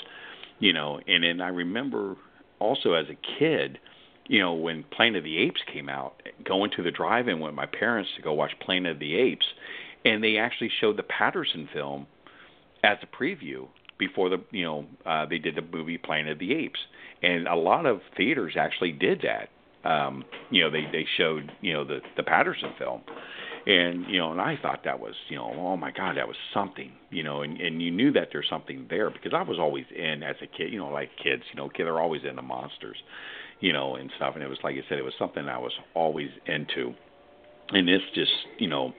you 0.58 0.72
know. 0.72 1.00
And 1.06 1.24
then 1.24 1.40
I 1.40 1.48
remember 1.48 2.16
also 2.58 2.92
as 2.94 3.06
a 3.10 3.38
kid, 3.38 3.78
you 4.26 4.40
know, 4.40 4.54
when 4.54 4.84
Planet 4.84 5.18
of 5.18 5.24
the 5.24 5.38
Apes 5.38 5.60
came 5.72 5.88
out, 5.88 6.22
going 6.44 6.70
to 6.76 6.82
the 6.82 6.90
drive-in 6.90 7.40
with 7.40 7.54
my 7.54 7.66
parents 7.66 8.10
to 8.16 8.22
go 8.22 8.32
watch 8.32 8.52
Planet 8.60 8.92
of 8.92 8.98
the 8.98 9.16
Apes, 9.16 9.46
and 10.04 10.22
they 10.22 10.36
actually 10.36 10.70
showed 10.80 10.96
the 10.96 11.02
Patterson 11.02 11.68
film 11.72 12.06
as 12.82 12.98
a 13.02 13.22
preview 13.22 13.66
before 13.98 14.28
the 14.28 14.39
you 14.51 14.64
know 14.64 14.85
uh, 15.05 15.27
they 15.27 15.39
did 15.39 15.56
the 15.56 15.62
movie 15.62 15.98
Planet 15.98 16.32
of 16.32 16.39
the 16.39 16.55
Apes, 16.55 16.81
and 17.23 17.47
a 17.48 17.55
lot 17.55 17.86
of 17.86 18.01
theaters 18.16 18.55
actually 18.59 18.93
did 18.93 19.23
that. 19.23 19.48
Um, 19.89 20.24
you 20.51 20.62
know, 20.62 20.70
they 20.70 20.85
they 20.90 21.06
showed 21.16 21.52
you 21.60 21.73
know 21.73 21.85
the 21.85 22.01
the 22.16 22.23
Patterson 22.23 22.70
film, 22.78 23.02
and 23.66 24.06
you 24.09 24.18
know, 24.18 24.32
and 24.32 24.40
I 24.40 24.59
thought 24.60 24.82
that 24.85 24.98
was 24.98 25.14
you 25.28 25.36
know, 25.36 25.52
oh 25.56 25.77
my 25.77 25.90
God, 25.90 26.16
that 26.16 26.27
was 26.27 26.36
something. 26.52 26.93
You 27.10 27.23
know, 27.23 27.43
and 27.43 27.60
and 27.60 27.81
you 27.81 27.90
knew 27.90 28.12
that 28.12 28.28
there's 28.32 28.48
something 28.48 28.86
there 28.90 29.10
because 29.10 29.32
I 29.35 29.43
was 29.43 29.59
always 29.59 29.85
in 29.94 30.23
as 30.23 30.36
a 30.43 30.47
kid. 30.47 30.73
You 30.73 30.78
know, 30.78 30.89
like 30.89 31.10
kids, 31.23 31.43
you 31.52 31.56
know, 31.56 31.68
kids 31.68 31.89
are 31.89 32.01
always 32.01 32.23
into 32.28 32.43
monsters, 32.43 32.97
you 33.60 33.73
know, 33.73 33.97
and 33.97 34.10
stuff. 34.16 34.35
And 34.35 34.43
it 34.43 34.48
was 34.48 34.59
like 34.64 34.74
I 34.74 34.89
said, 34.89 34.98
it 34.98 35.05
was 35.05 35.14
something 35.18 35.48
I 35.48 35.59
was 35.59 35.73
always 35.94 36.31
into, 36.47 36.94
and 37.70 37.86
this 37.86 38.02
just 38.14 38.32
you 38.59 38.68
know 38.68 38.93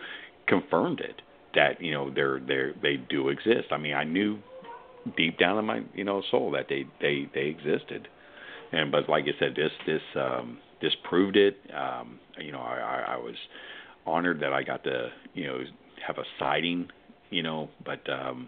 confirmed 0.48 1.02
it 1.02 1.22
that 1.56 1.82
you 1.82 1.92
know 1.92 2.10
they're 2.14 2.40
they 2.40 2.72
they 2.82 2.98
do 2.98 3.30
exist. 3.30 3.68
I 3.72 3.78
mean, 3.78 3.94
I 3.94 4.04
knew 4.04 4.40
deep 5.16 5.38
down 5.38 5.58
in 5.58 5.66
my 5.66 5.82
you 5.94 6.04
know 6.04 6.22
soul 6.32 6.52
that 6.52 6.68
they 6.70 6.86
they 7.02 7.30
they 7.34 7.46
existed, 7.48 8.08
and 8.72 8.92
but 8.92 9.10
like 9.10 9.26
I 9.26 9.38
said, 9.40 9.56
this 9.56 9.72
this 9.86 10.02
um, 10.16 10.58
this 10.82 10.94
proved 11.04 11.36
it. 11.38 11.58
Um, 11.76 12.20
you 12.40 12.52
know, 12.52 12.60
I, 12.60 12.78
I, 12.78 13.14
I 13.14 13.18
was 13.18 13.36
honored 14.06 14.40
that 14.42 14.54
I 14.54 14.64
got 14.64 14.84
to 14.84 15.10
you 15.34 15.48
know 15.48 15.60
have 16.06 16.18
a 16.18 16.24
sighting. 16.40 16.90
You 17.30 17.44
know, 17.44 17.70
but 17.86 18.00
um, 18.10 18.48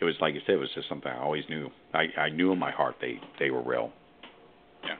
it 0.00 0.04
was 0.04 0.14
like 0.20 0.34
I 0.34 0.38
said, 0.46 0.54
it 0.54 0.58
was 0.58 0.70
just 0.74 0.88
something 0.88 1.10
I 1.10 1.20
always 1.22 1.44
knew. 1.48 1.68
I 1.94 2.06
I 2.18 2.28
knew 2.28 2.52
in 2.52 2.58
my 2.58 2.70
heart 2.70 2.96
they 3.00 3.20
they 3.38 3.50
were 3.50 3.62
real. 3.62 3.92
Yeah. 4.84 4.96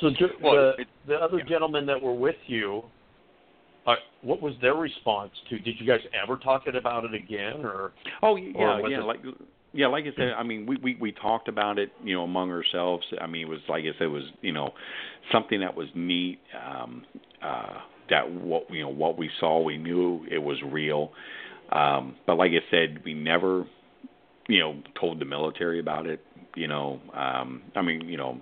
So 0.00 0.10
ju- 0.10 0.30
Well, 0.40 0.54
the 0.54 0.82
it- 0.82 0.88
the 1.06 1.16
other 1.16 1.38
yeah. 1.38 1.44
gentlemen 1.44 1.84
that 1.86 2.00
were 2.00 2.14
with 2.14 2.36
you, 2.46 2.84
uh, 3.86 3.96
what 4.22 4.40
was 4.40 4.54
their 4.62 4.74
response 4.76 5.32
to? 5.50 5.58
Did 5.58 5.74
you 5.80 5.86
guys 5.86 6.00
ever 6.22 6.36
talk 6.36 6.66
it 6.66 6.76
about 6.76 7.04
it 7.04 7.14
again, 7.14 7.64
or 7.66 7.92
Oh 8.22 8.36
yeah, 8.36 8.52
Or 8.54 8.88
yeah, 8.88 9.00
it- 9.00 9.04
like 9.04 9.20
yeah, 9.72 9.86
like 9.86 10.04
I 10.04 10.14
said, 10.16 10.32
I 10.36 10.42
mean, 10.42 10.66
we 10.66 10.76
we 10.76 10.96
we 11.00 11.12
talked 11.12 11.48
about 11.48 11.78
it, 11.78 11.92
you 12.04 12.14
know, 12.14 12.24
among 12.24 12.50
ourselves. 12.50 13.06
I 13.20 13.26
mean, 13.26 13.46
it 13.46 13.48
was 13.48 13.60
like 13.68 13.84
I 13.84 13.96
said, 13.98 14.04
it 14.04 14.08
was 14.08 14.24
you 14.42 14.52
know, 14.52 14.72
something 15.30 15.60
that 15.60 15.74
was 15.74 15.88
neat. 15.94 16.40
Um, 16.66 17.04
uh, 17.42 17.78
that 18.10 18.30
what 18.30 18.70
you 18.70 18.82
know 18.82 18.90
what 18.90 19.16
we 19.16 19.30
saw, 19.40 19.62
we 19.62 19.78
knew 19.78 20.26
it 20.30 20.38
was 20.38 20.58
real. 20.62 21.12
Um, 21.70 22.16
but 22.26 22.36
like 22.36 22.50
I 22.50 22.70
said, 22.70 23.02
we 23.04 23.14
never, 23.14 23.66
you 24.46 24.58
know, 24.58 24.82
told 25.00 25.20
the 25.20 25.24
military 25.24 25.80
about 25.80 26.06
it. 26.06 26.20
You 26.54 26.68
know, 26.68 27.00
um, 27.14 27.62
I 27.74 27.80
mean, 27.80 28.02
you 28.02 28.18
know, 28.18 28.38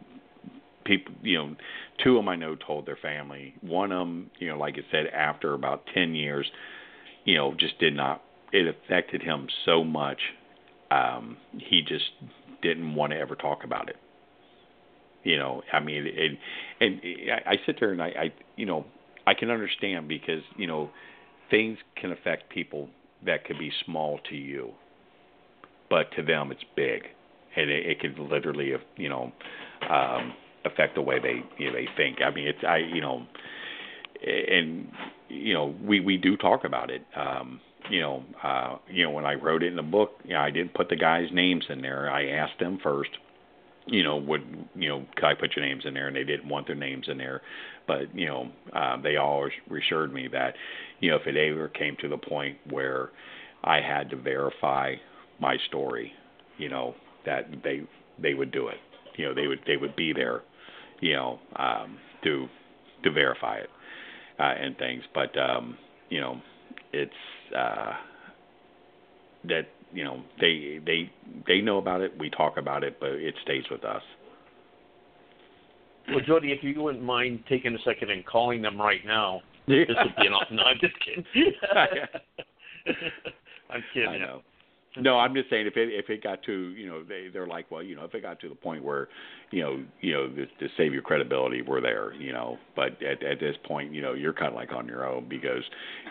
people, 0.85 1.15
you 1.23 1.39
know, 1.39 1.57
two 2.03 2.17
of 2.17 2.25
them 2.25 2.29
I 2.29 2.35
know 2.35 2.57
told 2.57 2.87
their 2.87 2.99
family. 3.01 3.55
One 3.61 3.93
of 3.93 4.01
them, 4.01 4.31
you 4.41 4.49
know, 4.49 4.59
like 4.59 4.75
I 4.75 4.91
said, 4.91 5.07
after 5.15 5.55
about 5.55 5.85
ten 5.95 6.15
years, 6.17 6.51
you 7.25 7.37
know, 7.37 7.55
just 7.59 7.79
did 7.79 7.95
not. 7.95 8.23
It 8.53 8.67
affected 8.67 9.23
him 9.23 9.47
so 9.65 9.85
much. 9.85 10.19
Um, 10.91 11.37
he 11.59 11.83
just 11.83 12.11
didn't 12.63 12.95
want 12.95 13.13
to 13.13 13.19
ever 13.19 13.35
talk 13.35 13.65
about 13.65 13.89
it. 13.89 13.97
You 15.23 15.37
know, 15.39 15.63
I 15.73 15.81
mean, 15.81 16.07
and 16.07 16.39
and 16.81 17.01
I, 17.47 17.57
sit 17.67 17.77
there 17.79 17.93
and 17.93 18.03
I, 18.03 18.07
I, 18.07 18.33
you 18.57 18.65
know, 18.65 18.87
I 19.27 19.35
can 19.35 19.51
understand 19.51 20.09
because 20.09 20.43
you 20.57 20.67
know, 20.67 20.91
things 21.51 21.77
can 22.01 22.11
affect 22.11 22.51
people 22.51 22.89
that 23.27 23.45
could 23.45 23.59
be 23.59 23.71
small 23.85 24.19
to 24.31 24.35
you, 24.35 24.71
but 25.91 26.11
to 26.17 26.23
them 26.23 26.51
it's 26.51 26.65
big, 26.75 27.03
and 27.55 27.71
it, 27.71 27.87
it 27.87 28.01
could 28.01 28.19
literally, 28.19 28.73
you 28.97 29.09
know, 29.11 29.31
um, 29.91 30.33
affect 30.65 30.95
the 30.95 31.03
way 31.03 31.19
they 31.21 31.43
you 31.59 31.71
know, 31.71 31.77
they 31.77 31.89
think. 31.99 32.19
I 32.25 32.31
mean, 32.35 32.49
it's 32.49 32.65
I 32.67 32.79
you 32.79 33.03
know, 33.03 33.27
and 34.27 34.89
you 35.29 35.53
know 35.53 35.75
we 35.85 36.01
we 36.01 36.17
do 36.17 36.39
talk 36.39 36.65
about 36.65 36.91
it. 36.91 37.03
Um, 37.15 37.61
you 37.91 38.01
know, 38.01 38.25
uh, 38.43 38.79
you 38.91 39.05
know 39.05 39.11
when 39.11 39.25
I 39.25 39.35
wrote 39.35 39.63
it 39.63 39.69
in 39.69 39.77
the 39.77 39.83
book, 39.83 40.13
you 40.25 40.35
know, 40.35 40.41
I 40.41 40.51
didn't 40.51 40.75
put 40.75 40.89
the 40.89 40.97
guys' 40.97 41.29
names 41.33 41.65
in 41.69 41.81
there. 41.81 42.11
I 42.11 42.29
asked 42.29 42.59
them 42.59 42.79
first. 42.83 43.11
You 43.87 44.05
know, 44.05 44.17
would 44.19 44.43
you 44.75 44.89
know? 44.89 45.07
Could 45.17 45.25
I 45.25 45.35
put 45.35 45.57
your 45.57 45.65
names 45.65 45.85
in 45.87 45.95
there? 45.95 46.07
And 46.07 46.15
they 46.15 46.25
didn't 46.25 46.49
want 46.49 46.67
their 46.67 46.77
names 46.77 47.07
in 47.09 47.19
there, 47.19 47.41
but 47.87 48.15
you 48.15 48.27
know, 48.27 48.51
uh, 48.75 49.01
they 49.01 49.17
all 49.17 49.49
assured 49.77 50.13
me 50.13 50.29
that, 50.33 50.55
you 51.01 51.11
know, 51.11 51.17
if 51.17 51.27
it 51.27 51.37
ever 51.37 51.69
came 51.69 51.97
to 52.01 52.09
the 52.09 52.19
point 52.19 52.59
where 52.69 53.11
I 53.65 53.81
had 53.81 54.11
to 54.11 54.17
verify 54.17 54.95
my 55.41 55.57
story, 55.69 56.13
you 56.59 56.69
know, 56.69 56.95
that 57.25 57.47
they 57.65 57.83
they 58.23 58.35
would 58.35 58.53
do 58.53 58.69
it. 58.69 58.77
You 59.17 59.27
know, 59.27 59.35
they 59.35 59.47
would 59.47 59.61
they 59.67 59.77
would 59.77 59.97
be 59.97 60.13
there, 60.13 60.43
you 61.01 61.15
know, 61.15 61.39
um, 61.57 61.99
to 62.25 62.47
to 63.03 63.11
verify 63.11 63.59
it 63.59 63.71
uh, 64.39 64.55
and 64.59 64.77
things. 64.79 65.03
But 65.15 65.37
um, 65.39 65.77
you 66.11 66.21
know, 66.21 66.41
it's 66.93 67.13
uh, 67.57 67.93
that 69.45 69.69
you 69.93 70.05
know 70.05 70.23
they 70.41 70.81
they 70.85 71.11
they 71.47 71.61
know 71.61 71.79
about 71.79 72.01
it. 72.01 72.13
We 72.19 72.31
talk 72.31 72.57
about 72.57 72.85
it, 72.85 72.99
but 73.01 73.11
it 73.11 73.35
stays 73.43 73.65
with 73.71 73.85
us. 73.85 74.03
Well, 76.09 76.21
Joedy, 76.21 76.57
if 76.57 76.63
you 76.65 76.81
wouldn't 76.83 77.05
mind 77.05 77.45
taking 77.49 77.75
a 77.75 77.79
second 77.85 78.11
and 78.11 78.27
calling 78.27 78.63
them 78.63 78.81
right 78.81 79.05
now, 79.07 79.43
this 79.69 79.87
would 79.89 80.17
be 80.17 80.27
an 80.27 80.33
awesome. 80.33 80.57
No, 80.57 80.65
I'm 80.65 80.79
just 80.81 80.95
kidding. 81.05 81.25
I'm 83.71 83.85
kidding. 83.95 84.09
I 84.09 84.19
know. 84.19 84.43
No, 84.97 85.19
I'm 85.19 85.35
just 85.35 85.49
saying 85.51 85.67
if 85.69 85.77
it 85.77 85.89
if 85.91 86.11
it 86.11 86.23
got 86.23 86.43
to 86.45 86.53
you 86.71 86.89
know 86.89 87.05
they 87.05 87.29
they're 87.33 87.47
like 87.47 87.71
well 87.71 87.83
you 87.83 87.95
know 87.95 88.05
if 88.05 88.15
it 88.15 88.23
got 88.23 88.41
to 88.41 88.49
the 88.49 88.57
point 88.57 88.83
where 88.83 89.09
you 89.53 89.63
know 89.63 89.85
you 90.01 90.13
know 90.13 90.29
to, 90.29 90.47
to 90.47 90.69
save 90.77 90.93
your 90.93 91.03
credibility 91.03 91.63
we're 91.63 91.81
there 91.81 92.13
you 92.15 92.33
know. 92.33 92.59
But 92.75 93.01
at 93.03 93.23
at 93.23 93.39
this 93.39 93.57
point 93.65 93.93
you 93.95 94.03
know 94.03 94.15
you're 94.15 94.33
kind 94.33 94.49
of 94.49 94.55
like 94.55 94.73
on 94.73 94.89
your 94.89 95.09
own 95.09 95.29
because 95.29 95.63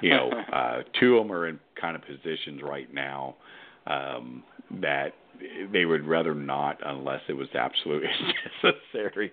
you 0.01 0.11
know 0.11 0.29
uh 0.53 0.83
two 0.99 1.17
of 1.17 1.27
them 1.27 1.35
are 1.35 1.47
in 1.47 1.59
kind 1.79 1.95
of 1.95 2.03
positions 2.03 2.61
right 2.63 2.93
now 2.93 3.35
um 3.87 4.43
that 4.79 5.13
they 5.73 5.85
would 5.85 6.05
rather 6.05 6.33
not 6.33 6.77
unless 6.85 7.21
it 7.27 7.33
was 7.33 7.47
absolutely 7.55 8.07
necessary 8.63 9.31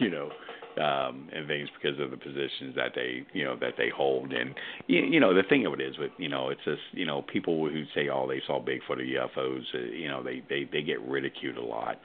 you 0.00 0.10
know 0.10 0.30
um, 0.78 1.28
and 1.32 1.46
things 1.46 1.68
because 1.80 1.98
of 2.00 2.10
the 2.10 2.16
positions 2.16 2.74
that 2.76 2.92
they 2.94 3.26
you 3.32 3.44
know 3.44 3.56
that 3.60 3.74
they 3.78 3.88
hold. 3.88 4.32
And 4.32 4.54
you, 4.86 5.00
you 5.00 5.20
know 5.20 5.34
the 5.34 5.42
thing 5.42 5.66
of 5.66 5.72
it 5.74 5.80
is 5.80 5.98
with 5.98 6.12
you 6.18 6.28
know 6.28 6.50
it's 6.50 6.64
just 6.64 6.82
you 6.92 7.06
know 7.06 7.22
people 7.22 7.68
who 7.68 7.84
say 7.94 8.08
oh 8.08 8.26
they 8.28 8.42
saw 8.46 8.62
Bigfoot 8.62 8.98
or 8.98 9.28
UFOs 9.38 9.62
uh, 9.74 9.78
you 9.78 10.08
know 10.08 10.22
they 10.22 10.42
they 10.48 10.68
they 10.70 10.82
get 10.82 11.00
ridiculed 11.02 11.56
a 11.56 11.64
lot, 11.64 11.98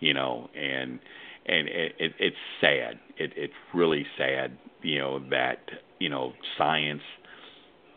you 0.00 0.14
know 0.14 0.48
and 0.54 1.00
and 1.46 1.68
it, 1.68 1.92
it 1.98 2.12
it's 2.18 2.36
sad. 2.60 2.98
It 3.18 3.32
it's 3.36 3.54
really 3.74 4.06
sad 4.16 4.56
you 4.82 4.98
know 4.98 5.20
that 5.30 5.58
you 5.98 6.08
know 6.08 6.32
science 6.58 7.02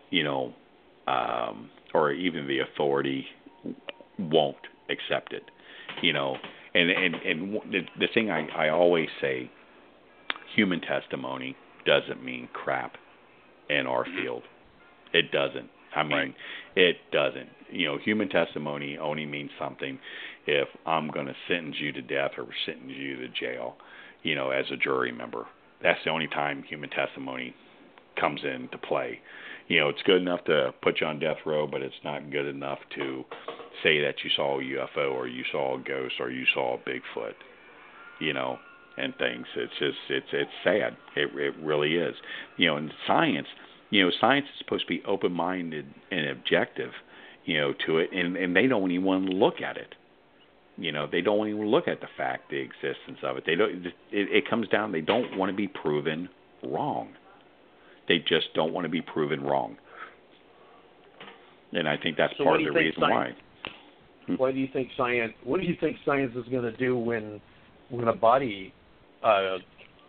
you 0.10 0.24
know 0.24 0.54
um, 1.08 1.70
or 1.94 2.12
even 2.12 2.48
the 2.48 2.60
authority 2.60 3.26
won't 4.18 4.56
accept 4.90 5.34
it 5.34 5.44
you 6.02 6.14
know 6.14 6.36
and 6.74 6.90
and 6.90 7.16
and 7.16 7.54
the, 7.72 7.82
the 8.00 8.08
thing 8.14 8.30
I 8.30 8.48
I 8.48 8.70
always 8.70 9.08
say 9.22 9.50
human 10.56 10.82
testimony 10.82 11.56
doesn't 11.86 12.24
mean 12.24 12.48
crap 12.54 12.96
in 13.70 13.86
our 13.88 14.06
field. 14.06 14.44
It 15.14 15.32
doesn't. 15.32 15.70
I 15.96 16.04
mean, 16.04 16.18
Right. 16.18 16.36
it 16.76 16.98
doesn't. 17.12 17.50
You 17.72 17.88
know, 17.88 17.98
human 17.98 18.30
testimony 18.30 18.98
only 18.98 19.26
means 19.26 19.52
something 19.58 19.98
if 20.46 20.68
I'm 20.86 21.10
going 21.10 21.28
to 21.28 21.36
sentence 21.48 21.80
you 21.80 21.92
to 21.94 22.02
death 22.02 22.32
or 22.38 22.48
sentence 22.66 22.92
you 22.92 23.16
to 23.18 23.28
jail, 23.30 23.78
you 24.24 24.36
know, 24.36 24.50
as 24.52 24.66
a 24.72 24.78
jury 24.78 25.12
member. 25.12 25.46
That's 25.82 26.04
the 26.04 26.10
only 26.10 26.28
time 26.28 26.64
human 26.64 26.90
testimony 26.90 27.54
comes 28.20 28.42
into 28.44 28.78
play. 28.78 29.22
You 29.68 29.80
know, 29.80 29.90
it's 29.90 30.02
good 30.04 30.22
enough 30.22 30.44
to 30.46 30.74
put 30.82 31.02
you 31.02 31.08
on 31.08 31.20
death 31.20 31.38
row, 31.46 31.66
but 31.66 31.82
it's 31.82 31.96
not 32.04 32.30
good 32.30 32.46
enough 32.46 32.80
to 32.96 33.26
say 33.84 34.00
that 34.02 34.16
you 34.24 34.30
saw 34.36 34.60
a 34.60 34.64
UFO 34.64 35.14
or 35.14 35.28
you 35.28 35.44
saw 35.52 35.76
a 35.76 35.80
ghost 35.80 36.16
or 36.20 36.30
you 36.30 36.46
saw 36.54 36.76
a 36.76 36.78
Bigfoot. 36.90 37.34
You 38.20 38.34
know, 38.34 38.60
and 38.98 39.16
things. 39.18 39.46
It's 39.56 39.74
just 39.80 39.98
it's 40.10 40.28
it's 40.32 40.52
sad. 40.64 40.96
It 41.16 41.30
it 41.36 41.56
really 41.62 41.96
is. 41.96 42.16
You 42.58 42.68
know, 42.68 42.78
in 42.78 42.92
science, 43.08 43.48
you 43.90 44.04
know, 44.06 44.12
science 44.20 44.46
is 44.54 44.60
supposed 44.60 44.84
to 44.84 44.90
be 44.90 45.04
open 45.06 45.32
minded 45.32 45.86
and 46.12 46.28
objective, 46.30 46.92
you 47.46 47.60
know, 47.60 47.74
to 47.86 48.00
it 48.00 48.10
and, 48.14 48.36
and 48.38 48.56
they 48.56 48.68
don't 48.68 48.92
even 48.92 49.06
want 49.06 49.26
to 49.28 49.32
look 49.32 49.62
at 49.62 49.78
it. 49.78 49.96
You 50.78 50.92
know, 50.92 51.08
they 51.10 51.22
don't 51.22 51.48
even 51.48 51.68
look 51.68 51.88
at 51.88 52.02
the 52.02 52.08
fact, 52.18 52.50
the 52.50 52.58
existence 52.58 53.20
of 53.24 53.38
it. 53.38 53.44
They 53.46 53.56
don't. 53.56 53.86
It, 53.86 53.94
it 54.12 54.50
comes 54.50 54.68
down. 54.68 54.92
They 54.92 55.02
don't 55.02 55.38
want 55.38 55.50
to 55.50 55.56
be 55.56 55.68
proven 55.70 56.28
wrong. 56.64 57.14
They 58.08 58.20
just 58.20 58.48
don't 58.54 58.74
want 58.74 58.86
to 58.86 58.90
be 58.90 59.02
proven 59.02 59.42
wrong. 59.42 59.78
And 61.72 61.88
I 61.88 61.98
think 61.98 62.18
that's 62.18 62.34
So 62.38 62.44
part 62.44 62.62
of 62.62 62.68
the 62.68 62.72
reason 62.72 63.02
science- 63.02 63.36
why. 64.28 64.36
Why 64.38 64.52
do 64.52 64.58
you 64.58 64.68
think 64.74 64.90
science? 64.98 65.34
What 65.44 65.62
do 65.62 65.68
you 65.68 65.76
think 65.80 65.98
science 66.04 66.36
is 66.36 66.46
going 66.50 66.64
to 66.64 66.76
do 66.78 66.98
when 66.98 67.40
when 67.90 68.08
a 68.08 68.14
body, 68.14 68.74
uh, 69.26 69.58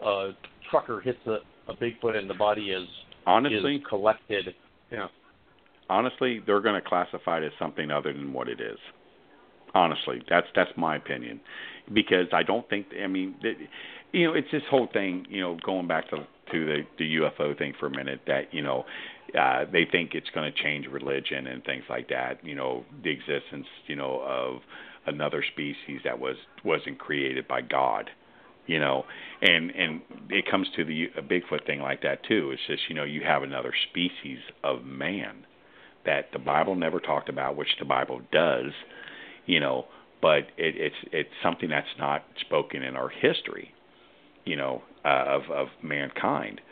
a 0.05 0.31
trucker 0.71 1.01
hits 1.01 1.19
a, 1.27 1.39
a 1.71 1.75
Bigfoot 1.77 2.17
and 2.17 2.29
the 2.29 2.35
body 2.35 2.71
is 2.71 2.87
Honestly, 3.27 3.77
is 3.77 3.83
collected? 3.89 4.55
Yeah. 4.91 5.09
honestly, 5.91 6.41
they're 6.47 6.61
going 6.61 6.81
to 6.81 6.89
classify 6.89 7.39
it 7.39 7.45
as 7.45 7.53
something 7.59 7.91
other 7.91 8.13
than 8.13 8.33
what 8.33 8.49
it 8.49 8.61
is. 8.61 8.79
Honestly, 9.75 10.23
that's 10.31 10.47
that's 10.55 10.71
my 10.77 10.97
opinion, 10.97 11.41
because 11.93 12.29
I 12.33 12.43
don't 12.43 12.67
think. 12.71 12.87
I 13.03 13.09
mean, 13.09 13.35
that, 13.43 13.55
you 14.13 14.27
know, 14.27 14.33
it's 14.33 14.51
this 14.51 14.63
whole 14.71 14.89
thing. 14.91 15.27
You 15.29 15.43
know, 15.43 15.59
going 15.67 15.87
back 15.87 16.09
to 16.11 16.19
to 16.53 16.67
the 16.67 16.79
the 16.99 17.17
UFO 17.17 17.59
thing 17.59 17.75
for 17.79 17.87
a 17.87 17.91
minute. 17.91 18.21
That 18.27 18.55
you 18.55 18.63
know, 18.63 18.85
uh, 19.39 19.65
they 19.71 19.85
think 19.91 20.15
it's 20.15 20.31
going 20.35 20.51
to 20.51 20.63
change 20.63 20.87
religion 20.87 21.49
and 21.49 21.63
things 21.65 21.83
like 21.91 22.09
that. 22.09 22.43
You 22.43 22.55
know, 22.55 22.85
the 23.03 23.11
existence. 23.11 23.67
You 23.87 23.97
know, 23.97 24.23
of 24.25 24.63
another 25.13 25.45
species 25.53 26.01
that 26.05 26.19
was 26.19 26.37
wasn't 26.65 26.99
created 26.99 27.47
by 27.47 27.61
God 27.61 28.09
you 28.67 28.79
know 28.79 29.05
and 29.43 29.71
and 29.71 30.01
it 30.31 30.45
comes 30.51 30.67
to 30.77 30.85
the 30.85 31.09
bigfoot 31.23 31.67
thing 31.67 31.81
like 31.81 32.03
that 32.03 32.25
too. 32.25 32.51
It's 32.53 32.63
just 32.67 32.83
you 32.89 32.95
know 32.95 33.05
you 33.05 33.23
have 33.23 33.43
another 33.43 33.73
species 33.91 34.39
of 34.65 34.85
man 34.85 35.47
that 36.05 36.27
the 36.33 36.39
bible 36.39 36.77
never 36.77 37.01
talked 37.01 37.29
about 37.29 37.57
which 37.57 37.77
the 37.81 37.85
bible 37.85 38.21
does 38.31 38.71
you 39.45 39.59
know 39.59 39.87
but 40.23 40.45
it 40.57 40.77
it's 40.77 40.97
it's 41.11 41.31
something 41.43 41.69
that's 41.69 41.87
not 41.99 42.25
spoken 42.41 42.83
in 42.83 42.95
our 42.97 43.09
history 43.09 43.75
you 44.47 44.57
know 44.57 44.83
uh, 45.05 45.25
of 45.27 45.43
of 45.51 45.69
mankind. 45.83 46.63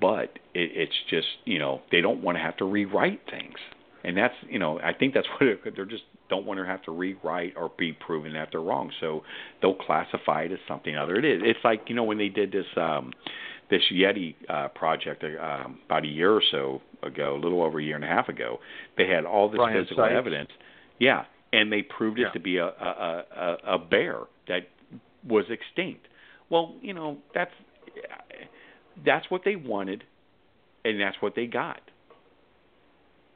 But 0.00 0.38
it, 0.54 0.70
it's 0.74 0.94
just 1.08 1.28
you 1.44 1.60
know 1.60 1.82
they 1.92 2.00
don't 2.00 2.22
want 2.22 2.36
to 2.36 2.42
have 2.42 2.56
to 2.56 2.64
rewrite 2.64 3.20
things. 3.30 3.58
And 4.02 4.16
that's 4.16 4.34
you 4.48 4.58
know 4.58 4.80
I 4.80 4.92
think 4.92 5.14
that's 5.14 5.28
what 5.40 5.48
it, 5.48 5.60
they're 5.76 5.84
just 5.84 6.02
don't 6.28 6.46
want 6.46 6.58
to 6.60 6.66
have 6.66 6.82
to 6.82 6.90
rewrite 6.92 7.54
or 7.56 7.70
be 7.78 7.92
proven 7.92 8.32
that 8.34 8.48
they're 8.50 8.60
wrong. 8.60 8.90
So 9.00 9.22
they'll 9.60 9.74
classify 9.74 10.42
it 10.42 10.52
as 10.52 10.58
something 10.68 10.96
other. 10.96 11.16
It 11.16 11.24
is. 11.24 11.42
It's 11.44 11.58
like 11.64 11.82
you 11.88 11.94
know 11.94 12.04
when 12.04 12.18
they 12.18 12.28
did 12.28 12.52
this 12.52 12.66
um, 12.76 13.12
this 13.70 13.82
Yeti 13.92 14.34
uh, 14.48 14.68
project 14.68 15.24
uh, 15.24 15.42
um, 15.42 15.78
about 15.86 16.04
a 16.04 16.08
year 16.08 16.32
or 16.32 16.42
so 16.50 16.80
ago, 17.02 17.36
a 17.36 17.40
little 17.40 17.62
over 17.62 17.78
a 17.78 17.82
year 17.82 17.96
and 17.96 18.04
a 18.04 18.08
half 18.08 18.28
ago. 18.28 18.58
They 18.96 19.06
had 19.08 19.24
all 19.24 19.48
this 19.48 19.58
Bryan 19.58 19.82
physical 19.84 20.04
Sykes. 20.04 20.14
evidence. 20.16 20.50
Yeah, 20.98 21.24
and 21.52 21.72
they 21.72 21.82
proved 21.82 22.18
it 22.18 22.22
Yeah. 22.22 22.30
to 22.32 22.40
be 22.40 22.56
a, 22.58 22.66
a 22.66 23.24
a 23.36 23.56
a 23.74 23.78
bear 23.78 24.20
that 24.48 24.68
was 25.26 25.44
extinct. 25.50 26.06
Well, 26.50 26.74
you 26.80 26.94
know 26.94 27.18
that's 27.34 27.52
that's 29.04 29.30
what 29.30 29.42
they 29.44 29.56
wanted, 29.56 30.04
and 30.84 31.00
that's 31.00 31.16
what 31.20 31.34
they 31.34 31.46
got. 31.46 31.80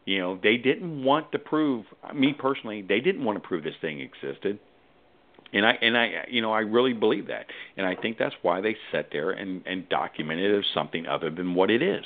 You 0.05 0.19
know, 0.19 0.39
they 0.43 0.57
didn't 0.57 1.05
want 1.05 1.33
to 1.33 1.39
prove 1.39 1.85
me 2.15 2.35
personally, 2.37 2.83
they 2.83 3.01
didn't 3.01 3.25
want 3.25 3.41
to 3.41 3.47
prove 3.47 3.63
this 3.65 3.75
thing 3.81 4.01
existed. 4.01 4.59
And 5.53 5.67
I 5.67 5.73
and 5.83 5.97
I 5.97 6.25
you 6.31 6.43
know, 6.43 6.53
I 6.53 6.61
really 6.61 6.93
believe 6.93 7.29
that. 7.29 7.47
And 7.77 7.87
I 7.87 7.95
think 7.95 8.19
that's 8.19 8.35
why 8.43 8.61
they 8.61 8.77
sat 8.91 9.09
there 9.13 9.31
and 9.31 9.63
and 9.67 9.89
documented 9.89 10.55
it 10.55 10.59
as 10.59 10.65
something 10.75 11.07
other 11.07 11.31
than 11.31 11.55
what 11.55 11.71
it 11.71 11.83
is. 11.83 12.05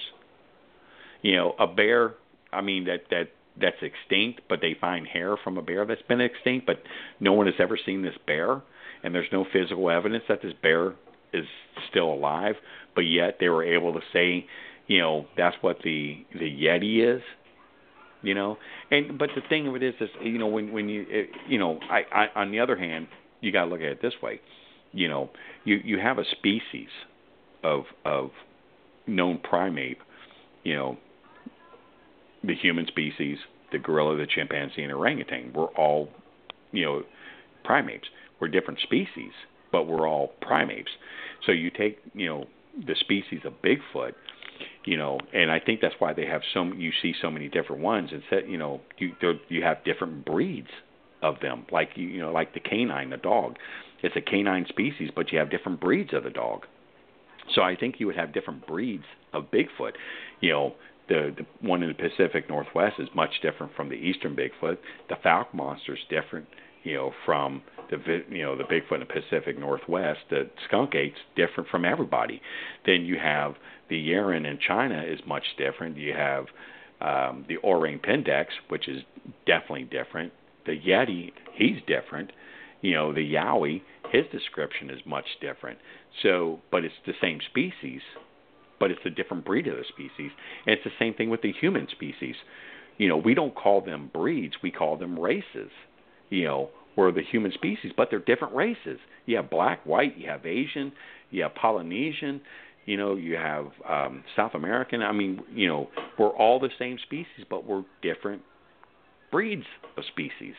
You 1.23 1.37
know, 1.37 1.55
a 1.59 1.67
bear, 1.67 2.15
I 2.53 2.61
mean 2.61 2.85
that 2.85 3.05
that 3.11 3.29
that's 3.59 3.77
extinct, 3.81 4.43
but 4.49 4.61
they 4.61 4.77
find 4.79 5.07
hair 5.07 5.37
from 5.43 5.57
a 5.57 5.63
bear 5.63 5.87
that's 5.87 6.03
been 6.03 6.21
extinct, 6.21 6.67
but 6.67 6.83
no 7.21 7.33
one 7.33 7.47
has 7.47 7.55
ever 7.59 7.79
seen 7.83 8.03
this 8.03 8.17
bear 8.27 8.61
and 9.03 9.15
there's 9.15 9.29
no 9.33 9.47
physical 9.53 9.91
evidence 9.91 10.25
that 10.29 10.43
this 10.43 10.53
bear 10.63 10.95
is 11.33 11.45
still 11.91 12.13
alive, 12.13 12.55
but 12.95 13.03
yet 13.03 13.37
they 13.39 13.49
were 13.49 13.65
able 13.65 13.93
to 13.93 14.01
say, 14.13 14.47
you 14.87 14.99
know, 14.99 15.27
that's 15.37 15.57
what 15.61 15.79
the 15.85 16.25
the 16.33 16.51
yeti 16.51 17.17
is 17.17 17.23
you 18.27 18.35
know? 18.35 18.59
And 18.91 19.19
but 19.19 19.31
the 19.35 19.43
thing 19.49 19.67
of 19.69 19.77
it 19.77 19.83
is 19.83 19.95
is 20.01 20.09
you 20.23 20.39
know 20.39 20.47
when 20.47 20.73
when 20.73 20.89
you 20.89 21.07
it, 21.09 21.31
you 21.49 21.59
know 21.59 21.79
I, 21.91 22.03
I 22.13 22.41
on 22.41 22.51
the 22.51 22.61
other 22.61 22.77
hand 22.77 23.09
you 23.41 23.53
got 23.53 23.65
to 23.65 23.71
look 23.71 23.81
at 23.81 23.87
it 23.87 24.03
this 24.03 24.15
way. 24.23 24.41
You 24.93 25.09
know 25.09 25.31
you 25.65 25.81
you 25.85 25.99
have 25.99 26.19
a 26.19 26.25
species 26.25 26.89
of 27.63 27.85
of 28.05 28.31
known 29.07 29.39
primate 29.39 29.99
you 30.65 30.75
know 30.75 30.99
the 32.43 32.55
human 32.55 32.87
species 32.87 33.39
the 33.73 33.79
gorilla 33.79 34.17
the 34.17 34.27
chimpanzee 34.27 34.83
and 34.83 34.93
orangutan. 34.93 35.53
We're 35.55 35.67
all 35.67 36.09
you 36.73 36.85
know 36.85 37.03
primates. 37.65 38.09
We're 38.41 38.49
different 38.49 38.81
species 38.81 39.33
but 39.73 39.87
we're 39.87 40.09
all 40.09 40.33
primates. 40.41 40.91
So 41.45 41.53
you 41.53 41.71
take 41.71 41.99
you 42.15 42.29
know 42.29 42.45
the 42.87 42.95
species 42.99 43.41
of 43.45 43.55
bigfoot 43.63 44.13
you 44.85 44.97
know, 44.97 45.19
and 45.33 45.51
I 45.51 45.61
think 45.61 45.81
that's 45.81 45.95
why 45.99 46.13
they 46.13 46.27
have 46.27 46.43
so 46.55 46.65
you 46.65 46.93
see 47.03 47.15
so 47.21 47.31
many 47.31 47.49
different 47.49 47.83
ones. 47.83 48.11
It's 48.13 48.25
that 48.31 48.49
you 48.49 48.59
know 48.59 48.81
you 48.99 49.13
you 49.49 49.63
have 49.63 49.85
different 49.85 50.25
breeds 50.25 50.69
of 51.23 51.41
them, 51.41 51.67
like 51.71 51.91
you 51.95 52.07
you 52.09 52.21
know 52.21 52.33
like 52.33 52.55
the 52.55 52.61
canine, 52.61 53.11
the 53.11 53.17
dog. 53.17 53.57
It's 54.03 54.17
a 54.17 54.21
canine 54.21 54.67
species, 54.69 55.11
but 55.15 55.33
you 55.33 55.39
have 55.39 55.51
different 55.51 55.81
breeds 55.81 56.13
of 56.13 56.25
the 56.25 56.31
dog. 56.31 56.67
So 57.55 57.63
I 57.63 57.77
think 57.77 57.97
you 57.99 58.07
would 58.07 58.17
have 58.17 58.33
different 58.33 58.67
breeds 58.67 59.05
of 59.33 59.51
Bigfoot. 59.51 59.93
You 60.41 60.53
know, 60.53 60.75
the, 61.09 61.35
the 61.37 61.67
one 61.67 61.83
in 61.83 61.89
the 61.89 61.95
Pacific 61.95 62.49
Northwest 62.49 62.97
is 62.99 63.09
much 63.15 63.41
different 63.43 63.75
from 63.75 63.89
the 63.89 63.95
eastern 63.95 64.37
Bigfoot. 64.37 64.79
The 65.09 65.17
Fouke 65.25 65.55
monster 65.55 65.95
is 65.95 66.01
different, 66.11 66.47
you 66.87 66.95
know, 66.95 67.13
from 67.25 67.63
the 67.91 68.23
you 68.31 68.43
know 68.43 68.57
the 68.57 68.65
Bigfoot 68.65 68.95
in 68.95 69.01
the 69.01 69.07
Pacific 69.07 69.59
Northwest. 69.59 70.21
The 70.31 70.49
skunk 70.67 70.95
ape's 70.95 71.19
different 71.35 71.69
from 71.69 71.85
everybody. 71.85 72.41
Then 72.87 73.05
you 73.05 73.19
have 73.19 73.55
the 73.91 73.97
Yeren 73.97 74.49
in 74.49 74.59
China 74.67 75.03
is 75.03 75.19
much 75.27 75.45
different. 75.59 75.97
You 75.97 76.15
have 76.15 76.47
um, 77.01 77.45
the 77.49 77.57
Orang 77.59 77.99
Pendeks, 77.99 78.55
which 78.69 78.89
is 78.89 79.03
definitely 79.47 79.85
different. 79.85 80.33
The 80.65 80.79
Yeti, 80.79 81.33
he's 81.55 81.79
different. 81.89 82.31
You 82.83 82.95
know, 82.95 83.13
the 83.13 83.35
Yowie, 83.35 83.83
his 84.13 84.25
description 84.31 84.89
is 84.91 85.01
much 85.05 85.27
different. 85.41 85.79
So, 86.23 86.61
but 86.71 86.85
it's 86.85 86.95
the 87.05 87.15
same 87.21 87.41
species, 87.51 88.01
but 88.79 88.93
it's 88.93 89.01
a 89.05 89.11
different 89.11 89.45
breed 89.45 89.67
of 89.67 89.77
the 89.77 89.85
species. 89.89 90.31
And 90.67 90.75
it's 90.75 90.85
the 90.85 90.91
same 91.01 91.15
thing 91.15 91.31
with 91.31 91.43
the 91.43 91.53
human 91.53 91.89
species. 91.91 92.37
You 92.97 93.09
know, 93.09 93.17
we 93.17 93.35
don't 93.35 93.55
call 93.55 93.81
them 93.81 94.11
breeds, 94.13 94.55
we 94.63 94.71
call 94.71 94.97
them 94.97 95.19
races. 95.19 95.71
You 96.31 96.45
know, 96.45 96.71
we're 96.97 97.13
the 97.13 97.23
human 97.23 97.53
species, 97.53 97.93
but 97.97 98.09
they're 98.11 98.19
different 98.21 98.55
races. 98.55 98.99
You 99.27 99.37
have 99.37 99.51
black, 99.51 99.85
white, 99.85 100.17
you 100.17 100.29
have 100.29 100.47
Asian, 100.47 100.93
you 101.31 101.43
have 101.43 101.55
Polynesian, 101.55 102.41
you 102.87 102.97
know, 102.97 103.17
you 103.17 103.37
have 103.37 103.67
um, 103.89 104.25
South 104.35 104.55
American. 104.55 105.03
I 105.03 105.13
mean, 105.13 105.41
you 105.53 105.69
know, 105.69 105.89
we're 106.19 106.31
all 106.31 106.59
the 106.59 106.71
same 106.79 106.99
species, 107.05 107.45
but 107.51 107.67
we're 107.67 107.85
different 108.01 108.43
breeds 109.31 109.67
of 109.97 110.05
species. 110.13 110.55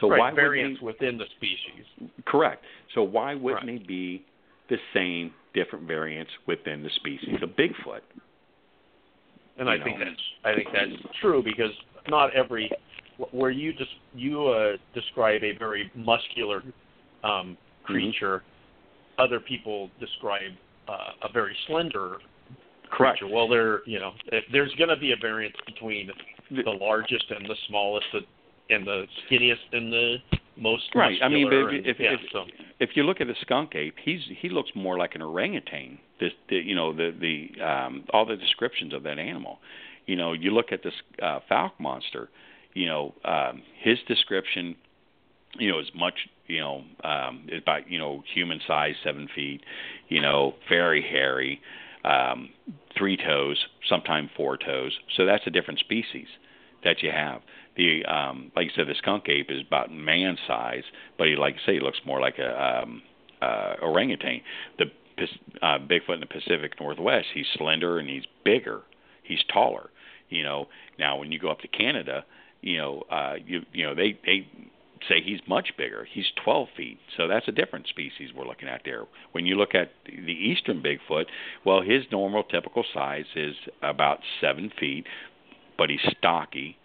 So 0.00 0.08
right, 0.08 0.18
why 0.18 0.30
variants 0.32 0.80
they, 0.80 0.86
within 0.86 1.18
the 1.18 1.24
species? 1.36 2.10
Correct. 2.26 2.64
So 2.94 3.02
why 3.02 3.34
wouldn't 3.34 3.66
right. 3.66 3.80
they 3.80 3.86
be 3.86 4.24
the 4.68 4.76
same 4.94 5.32
different 5.52 5.86
variants 5.86 6.30
within 6.46 6.82
the 6.82 6.90
species 6.96 7.36
of 7.42 7.50
Bigfoot? 7.50 8.00
And 9.58 9.68
I 9.68 9.76
know. 9.76 9.84
think 9.84 9.98
that's 9.98 10.20
I 10.44 10.54
think 10.54 10.68
that's 10.72 11.14
true 11.20 11.42
because 11.42 11.72
not 12.08 12.34
every 12.34 12.70
where 13.32 13.50
you 13.50 13.72
just 13.72 13.90
you 14.14 14.48
uh, 14.48 14.76
describe 14.94 15.42
a 15.42 15.56
very 15.58 15.90
muscular 15.94 16.62
um, 17.24 17.56
creature, 17.84 18.38
mm-hmm. 18.38 19.22
other 19.22 19.40
people 19.40 19.90
describe 19.98 20.52
uh, 20.88 21.28
a 21.28 21.32
very 21.32 21.56
slender 21.66 22.16
Correct. 22.90 23.18
creature. 23.18 23.34
Well, 23.34 23.48
there 23.48 23.80
you 23.86 23.98
know 23.98 24.12
there's 24.52 24.74
going 24.76 24.90
to 24.90 24.96
be 24.96 25.12
a 25.12 25.16
variance 25.20 25.56
between 25.66 26.10
the, 26.50 26.70
largest 26.70 27.24
and 27.30 27.46
the 27.46 27.56
smallest, 27.68 28.06
and 28.70 28.86
the 28.86 29.04
skinniest 29.26 29.56
and 29.72 29.92
the 29.92 30.16
most 30.56 30.84
right. 30.94 31.18
I 31.22 31.28
mean, 31.28 31.52
and, 31.52 31.86
if 31.86 31.98
yeah, 31.98 32.14
if, 32.14 32.20
so. 32.32 32.44
if 32.78 32.90
you 32.94 33.04
look 33.04 33.20
at 33.20 33.26
the 33.26 33.36
skunk 33.40 33.74
ape, 33.74 33.94
he's 34.02 34.20
he 34.40 34.48
looks 34.48 34.70
more 34.74 34.98
like 34.98 35.14
an 35.14 35.22
orangutan. 35.22 35.98
This 36.20 36.32
the, 36.48 36.56
you 36.56 36.74
know 36.74 36.92
the 36.92 37.14
the 37.18 37.64
um, 37.64 38.04
all 38.12 38.26
the 38.26 38.36
descriptions 38.36 38.92
of 38.92 39.02
that 39.04 39.18
animal. 39.18 39.58
You 40.06 40.16
know, 40.16 40.32
you 40.32 40.50
look 40.50 40.72
at 40.72 40.82
this 40.82 40.94
uh, 41.22 41.40
Fouke 41.50 41.78
monster. 41.78 42.30
You 42.74 42.86
know, 42.86 43.14
um, 43.24 43.62
his 43.82 43.98
description, 44.06 44.76
you 45.58 45.70
know, 45.70 45.78
is 45.80 45.90
much 45.94 46.14
you 46.46 46.60
know 46.60 46.84
um, 47.04 47.46
about 47.56 47.90
you 47.90 47.98
know 47.98 48.22
human 48.32 48.60
size, 48.66 48.94
seven 49.02 49.28
feet. 49.34 49.62
You 50.08 50.20
know, 50.20 50.54
very 50.68 51.02
hairy, 51.02 51.60
um, 52.04 52.50
three 52.96 53.16
toes, 53.16 53.58
sometimes 53.88 54.30
four 54.36 54.56
toes. 54.56 54.92
So 55.16 55.26
that's 55.26 55.46
a 55.46 55.50
different 55.50 55.80
species 55.80 56.26
that 56.84 57.02
you 57.02 57.10
have 57.10 57.42
the 57.76 58.04
um, 58.04 58.52
like 58.54 58.66
you 58.66 58.72
said, 58.74 58.88
the 58.88 58.94
skunk 58.94 59.28
ape 59.28 59.50
is 59.50 59.62
about 59.66 59.92
man 59.92 60.36
size, 60.46 60.82
but 61.18 61.28
he 61.28 61.36
like 61.36 61.54
you 61.54 61.60
say 61.64 61.74
he 61.74 61.80
looks 61.80 62.00
more 62.04 62.20
like 62.20 62.38
a 62.38 62.82
um, 62.82 63.02
uh, 63.40 63.74
orangutan. 63.82 64.40
The 64.78 64.86
uh, 65.62 65.78
Bigfoot 65.78 66.14
in 66.14 66.20
the 66.20 66.26
Pacific 66.26 66.72
Northwest, 66.80 67.26
he's 67.34 67.46
slender 67.54 67.98
and 67.98 68.08
he's 68.08 68.24
bigger, 68.44 68.82
he's 69.22 69.40
taller. 69.52 69.90
You 70.28 70.42
know, 70.42 70.68
now 70.98 71.18
when 71.18 71.32
you 71.32 71.38
go 71.38 71.50
up 71.50 71.60
to 71.60 71.68
Canada, 71.68 72.24
you 72.62 72.78
know, 72.78 73.02
uh, 73.10 73.34
you 73.44 73.60
you 73.72 73.84
know 73.84 73.94
they 73.94 74.18
they 74.24 74.46
say 75.08 75.22
he's 75.24 75.40
much 75.48 75.70
bigger. 75.78 76.06
He's 76.12 76.26
12 76.44 76.68
feet, 76.76 76.98
so 77.16 77.26
that's 77.26 77.48
a 77.48 77.52
different 77.52 77.86
species 77.88 78.30
we're 78.36 78.46
looking 78.46 78.68
at 78.68 78.82
there. 78.84 79.04
When 79.32 79.46
you 79.46 79.54
look 79.56 79.74
at 79.74 79.92
the 80.04 80.32
eastern 80.32 80.82
Bigfoot, 80.82 81.24
well, 81.64 81.80
his 81.80 82.04
normal 82.12 82.42
typical 82.42 82.84
size 82.92 83.24
is 83.34 83.54
about 83.82 84.18
seven 84.42 84.70
feet, 84.78 85.06
but 85.78 85.88
he's 85.88 86.00
stocky 86.18 86.76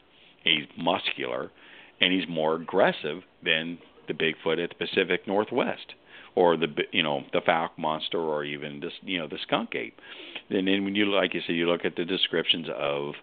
He's 0.46 0.68
muscular, 0.78 1.52
and 2.00 2.14
he's 2.14 2.30
more 2.30 2.56
aggressive 2.56 3.24
than 3.44 3.80
the 4.08 4.14
Bigfoot 4.14 4.64
at 4.64 4.70
the 4.70 4.76
Pacific 4.86 5.28
Northwest, 5.28 5.96
or 6.36 6.56
the 6.56 6.68
you 6.92 7.02
know 7.02 7.24
the 7.34 7.42
Fouke 7.42 7.78
monster, 7.78 8.20
or 8.20 8.44
even 8.44 8.80
this 8.80 8.94
you 9.02 9.18
know 9.18 9.28
the 9.28 9.40
skunk 9.42 9.74
ape. 9.74 10.00
And 10.50 10.68
then 10.68 10.86
when 10.86 10.94
you 10.94 11.12
like 11.12 11.34
you 11.34 11.42
said, 11.46 11.56
you 11.56 11.68
look 11.68 11.84
at 11.84 11.96
the 11.96 12.06
descriptions 12.06 12.68
of 12.78 13.16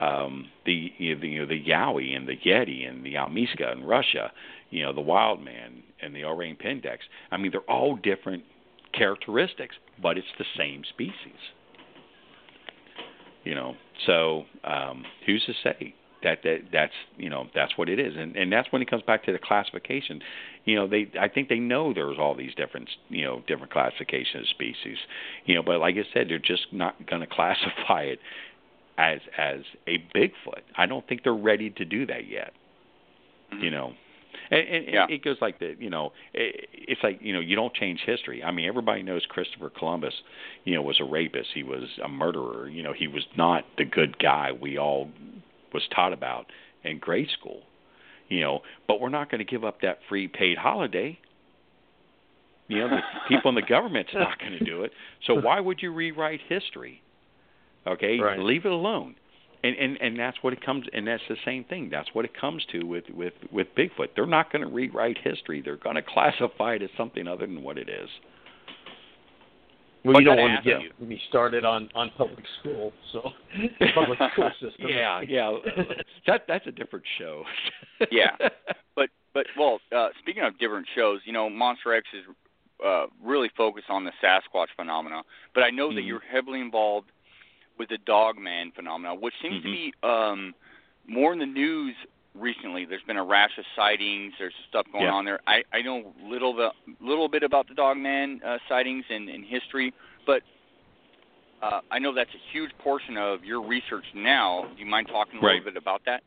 um, 0.00 0.48
the 0.64 0.92
you 0.98 1.14
know, 1.14 1.20
the, 1.20 1.28
you 1.28 1.40
know, 1.40 1.46
the 1.46 1.62
Yowie 1.62 2.16
and 2.16 2.26
the 2.26 2.36
Yeti 2.36 2.88
and 2.88 3.04
the 3.04 3.14
Almiska 3.14 3.72
in 3.72 3.84
Russia, 3.84 4.32
you 4.70 4.82
know 4.82 4.92
the 4.92 5.00
Wild 5.00 5.42
Man 5.42 5.82
and 6.02 6.14
the 6.14 6.24
Orang 6.24 6.56
Pendeks. 6.56 7.04
I 7.30 7.36
mean, 7.36 7.52
they're 7.52 7.60
all 7.62 7.96
different 7.96 8.44
characteristics, 8.92 9.76
but 10.02 10.18
it's 10.18 10.26
the 10.38 10.44
same 10.56 10.82
species. 10.88 11.40
You 13.44 13.54
know, 13.54 13.74
so 14.06 14.44
um, 14.64 15.04
who's 15.26 15.44
to 15.46 15.52
say? 15.62 15.94
that 16.22 16.40
that 16.42 16.58
that's 16.72 16.92
you 17.16 17.30
know 17.30 17.46
that's 17.54 17.76
what 17.76 17.88
it 17.88 17.98
is 17.98 18.14
and 18.16 18.36
and 18.36 18.52
that's 18.52 18.70
when 18.72 18.82
it 18.82 18.90
comes 18.90 19.02
back 19.02 19.24
to 19.24 19.32
the 19.32 19.38
classification 19.38 20.20
you 20.64 20.74
know 20.74 20.86
they 20.86 21.10
i 21.18 21.28
think 21.28 21.48
they 21.48 21.58
know 21.58 21.92
there's 21.94 22.18
all 22.18 22.34
these 22.34 22.54
different 22.54 22.88
you 23.08 23.24
know 23.24 23.42
different 23.46 23.72
classifications 23.72 24.42
of 24.42 24.48
species 24.48 24.98
you 25.46 25.54
know 25.54 25.62
but 25.62 25.78
like 25.78 25.94
i 25.96 26.04
said 26.12 26.28
they're 26.28 26.38
just 26.38 26.66
not 26.72 26.94
going 27.06 27.20
to 27.26 27.26
classify 27.26 28.02
it 28.02 28.18
as 29.00 29.20
as 29.38 29.60
a 29.86 29.98
bigfoot 30.14 30.62
i 30.76 30.86
don't 30.86 31.06
think 31.08 31.22
they're 31.24 31.34
ready 31.34 31.70
to 31.70 31.84
do 31.84 32.06
that 32.06 32.28
yet 32.28 32.52
mm-hmm. 33.52 33.64
you 33.64 33.70
know 33.70 33.92
and, 34.50 34.68
and 34.68 34.84
yeah. 34.88 35.06
it 35.08 35.24
goes 35.24 35.36
like 35.40 35.58
the 35.58 35.74
you 35.78 35.90
know 35.90 36.12
it, 36.34 36.68
it's 36.72 37.00
like 37.02 37.18
you 37.22 37.32
know 37.32 37.40
you 37.40 37.56
don't 37.56 37.74
change 37.74 38.00
history 38.04 38.42
i 38.42 38.50
mean 38.50 38.66
everybody 38.66 39.02
knows 39.02 39.22
christopher 39.28 39.70
columbus 39.70 40.14
you 40.64 40.74
know 40.74 40.82
was 40.82 40.98
a 41.00 41.04
rapist 41.04 41.48
he 41.54 41.62
was 41.62 41.84
a 42.04 42.08
murderer 42.08 42.68
you 42.68 42.82
know 42.82 42.92
he 42.92 43.08
was 43.08 43.22
not 43.36 43.64
the 43.78 43.84
good 43.84 44.18
guy 44.18 44.50
we 44.52 44.78
all 44.78 45.08
was 45.72 45.82
taught 45.94 46.12
about 46.12 46.46
in 46.84 46.98
grade 46.98 47.28
school. 47.38 47.62
You 48.28 48.40
know, 48.42 48.60
but 48.86 49.00
we're 49.00 49.08
not 49.08 49.30
going 49.30 49.44
to 49.44 49.50
give 49.50 49.64
up 49.64 49.80
that 49.82 49.98
free 50.08 50.28
paid 50.28 50.56
holiday. 50.56 51.18
You 52.68 52.78
know, 52.78 52.88
the 52.88 53.00
people 53.28 53.48
in 53.48 53.56
the 53.56 53.62
government's 53.62 54.10
not 54.14 54.38
going 54.38 54.52
to 54.52 54.64
do 54.64 54.84
it. 54.84 54.92
So 55.26 55.34
why 55.40 55.58
would 55.58 55.82
you 55.82 55.92
rewrite 55.92 56.40
history? 56.48 57.02
Okay, 57.86 58.18
right. 58.18 58.38
leave 58.38 58.64
it 58.64 58.72
alone. 58.72 59.14
And, 59.62 59.76
and 59.76 60.00
and 60.00 60.18
that's 60.18 60.38
what 60.40 60.54
it 60.54 60.64
comes 60.64 60.86
and 60.94 61.06
that's 61.06 61.22
the 61.28 61.36
same 61.44 61.64
thing. 61.64 61.90
That's 61.90 62.08
what 62.14 62.24
it 62.24 62.32
comes 62.38 62.64
to 62.72 62.84
with 62.84 63.04
with 63.10 63.34
with 63.52 63.66
Bigfoot. 63.76 64.08
They're 64.16 64.24
not 64.24 64.50
going 64.50 64.62
to 64.62 64.68
rewrite 64.68 65.18
history. 65.22 65.60
They're 65.62 65.76
going 65.76 65.96
to 65.96 66.02
classify 66.02 66.74
it 66.74 66.82
as 66.82 66.88
something 66.96 67.28
other 67.28 67.46
than 67.46 67.62
what 67.62 67.76
it 67.76 67.90
is. 67.90 68.08
Well, 70.04 70.18
you 70.18 70.24
don't 70.24 70.38
want 70.38 70.64
to 70.64 70.70
get 70.70 70.80
you. 70.82 71.06
me 71.06 71.20
started 71.28 71.64
on 71.66 71.90
on 71.94 72.10
public 72.16 72.44
school, 72.60 72.92
so 73.12 73.20
public 73.94 74.18
school 74.32 74.50
system. 74.60 74.88
Yeah, 74.88 75.20
yeah, 75.28 75.54
that 76.26 76.44
that's 76.48 76.66
a 76.66 76.72
different 76.72 77.04
show. 77.18 77.44
yeah, 78.10 78.30
but 78.96 79.10
but 79.34 79.44
well, 79.58 79.78
uh, 79.94 80.08
speaking 80.20 80.42
of 80.42 80.58
different 80.58 80.86
shows, 80.94 81.20
you 81.26 81.34
know, 81.34 81.50
Monster 81.50 81.94
X 81.94 82.06
is 82.14 82.24
uh, 82.84 83.06
really 83.22 83.50
focused 83.58 83.90
on 83.90 84.04
the 84.04 84.12
Sasquatch 84.24 84.68
phenomena, 84.74 85.22
but 85.54 85.64
I 85.64 85.70
know 85.70 85.88
mm-hmm. 85.88 85.96
that 85.96 86.02
you're 86.02 86.22
heavily 86.32 86.62
involved 86.62 87.10
with 87.80 87.88
the 87.88 87.96
Dogman 88.04 88.72
phenomena, 88.76 89.14
which 89.14 89.32
seems 89.40 89.64
mm-hmm. 89.64 89.66
to 89.66 89.72
be 89.72 89.94
um, 90.02 90.54
more 91.08 91.32
in 91.32 91.38
the 91.38 91.46
news 91.46 91.94
recently. 92.34 92.84
There's 92.84 93.02
been 93.06 93.16
a 93.16 93.24
rash 93.24 93.52
of 93.56 93.64
sightings. 93.74 94.34
There's 94.38 94.52
stuff 94.68 94.84
going 94.92 95.06
yeah. 95.06 95.12
on 95.12 95.24
there. 95.24 95.40
I 95.46 95.62
I 95.72 95.80
know 95.80 96.12
little 96.22 96.52
bit 96.54 96.72
little 97.00 97.26
bit 97.26 97.42
about 97.42 97.68
the 97.68 97.74
Dogman 97.74 98.42
uh, 98.46 98.58
sightings 98.68 99.06
and, 99.08 99.30
and 99.30 99.46
history, 99.46 99.94
but 100.26 100.42
uh, 101.62 101.80
I 101.90 101.98
know 101.98 102.14
that's 102.14 102.34
a 102.34 102.52
huge 102.52 102.70
portion 102.80 103.16
of 103.16 103.44
your 103.44 103.66
research 103.66 104.04
now. 104.14 104.66
Do 104.76 104.78
you 104.78 104.84
mind 104.84 105.08
talking 105.08 105.40
a 105.40 105.42
right. 105.42 105.54
little 105.54 105.72
bit 105.72 105.82
about 105.82 106.02
that? 106.04 106.22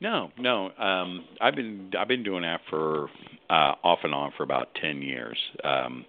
No, 0.00 0.30
no. 0.38 0.70
Um, 0.78 1.24
I've 1.40 1.56
been 1.56 1.90
I've 1.98 2.06
been 2.06 2.22
doing 2.22 2.42
that 2.42 2.60
for 2.70 3.08
uh, 3.50 3.74
off 3.82 3.98
and 4.04 4.14
on 4.14 4.30
for 4.36 4.44
about 4.44 4.68
ten 4.80 5.02
years. 5.02 5.36
Um, 5.64 6.04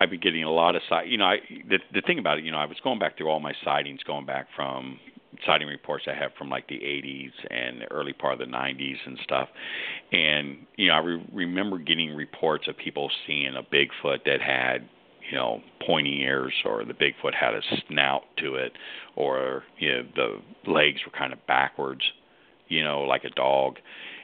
I've 0.00 0.10
been 0.10 0.20
getting 0.20 0.44
a 0.44 0.50
lot 0.50 0.76
of 0.76 0.82
sight. 0.88 1.08
You 1.08 1.18
know, 1.18 1.26
I 1.26 1.36
the 1.68 1.78
the 1.92 2.02
thing 2.02 2.18
about 2.18 2.38
it, 2.38 2.44
you 2.44 2.50
know, 2.50 2.58
I 2.58 2.66
was 2.66 2.78
going 2.82 2.98
back 2.98 3.16
through 3.16 3.28
all 3.28 3.40
my 3.40 3.52
sightings, 3.64 4.00
going 4.06 4.26
back 4.26 4.46
from 4.54 4.98
sighting 5.46 5.68
reports 5.68 6.04
I 6.06 6.14
have 6.14 6.32
from 6.38 6.48
like 6.48 6.68
the 6.68 6.76
80s 6.76 7.32
and 7.50 7.80
the 7.80 7.90
early 7.90 8.12
part 8.12 8.34
of 8.34 8.38
the 8.38 8.56
90s 8.56 8.96
and 9.06 9.18
stuff. 9.24 9.48
And 10.12 10.58
you 10.76 10.88
know, 10.88 10.94
I 10.94 10.98
re- 10.98 11.26
remember 11.32 11.78
getting 11.78 12.14
reports 12.14 12.68
of 12.68 12.76
people 12.76 13.10
seeing 13.26 13.54
a 13.54 13.62
Bigfoot 13.62 14.24
that 14.26 14.40
had 14.40 14.88
you 15.30 15.36
know 15.36 15.60
pointy 15.86 16.22
ears 16.22 16.52
or 16.64 16.84
the 16.84 16.92
Bigfoot 16.92 17.34
had 17.34 17.54
a 17.54 17.60
snout 17.88 18.22
to 18.38 18.54
it 18.56 18.72
or 19.16 19.64
you 19.78 19.90
know 19.90 20.02
the 20.14 20.70
legs 20.70 21.00
were 21.06 21.16
kind 21.16 21.32
of 21.32 21.44
backwards, 21.46 22.02
you 22.68 22.82
know, 22.82 23.02
like 23.02 23.24
a 23.24 23.30
dog 23.30 23.76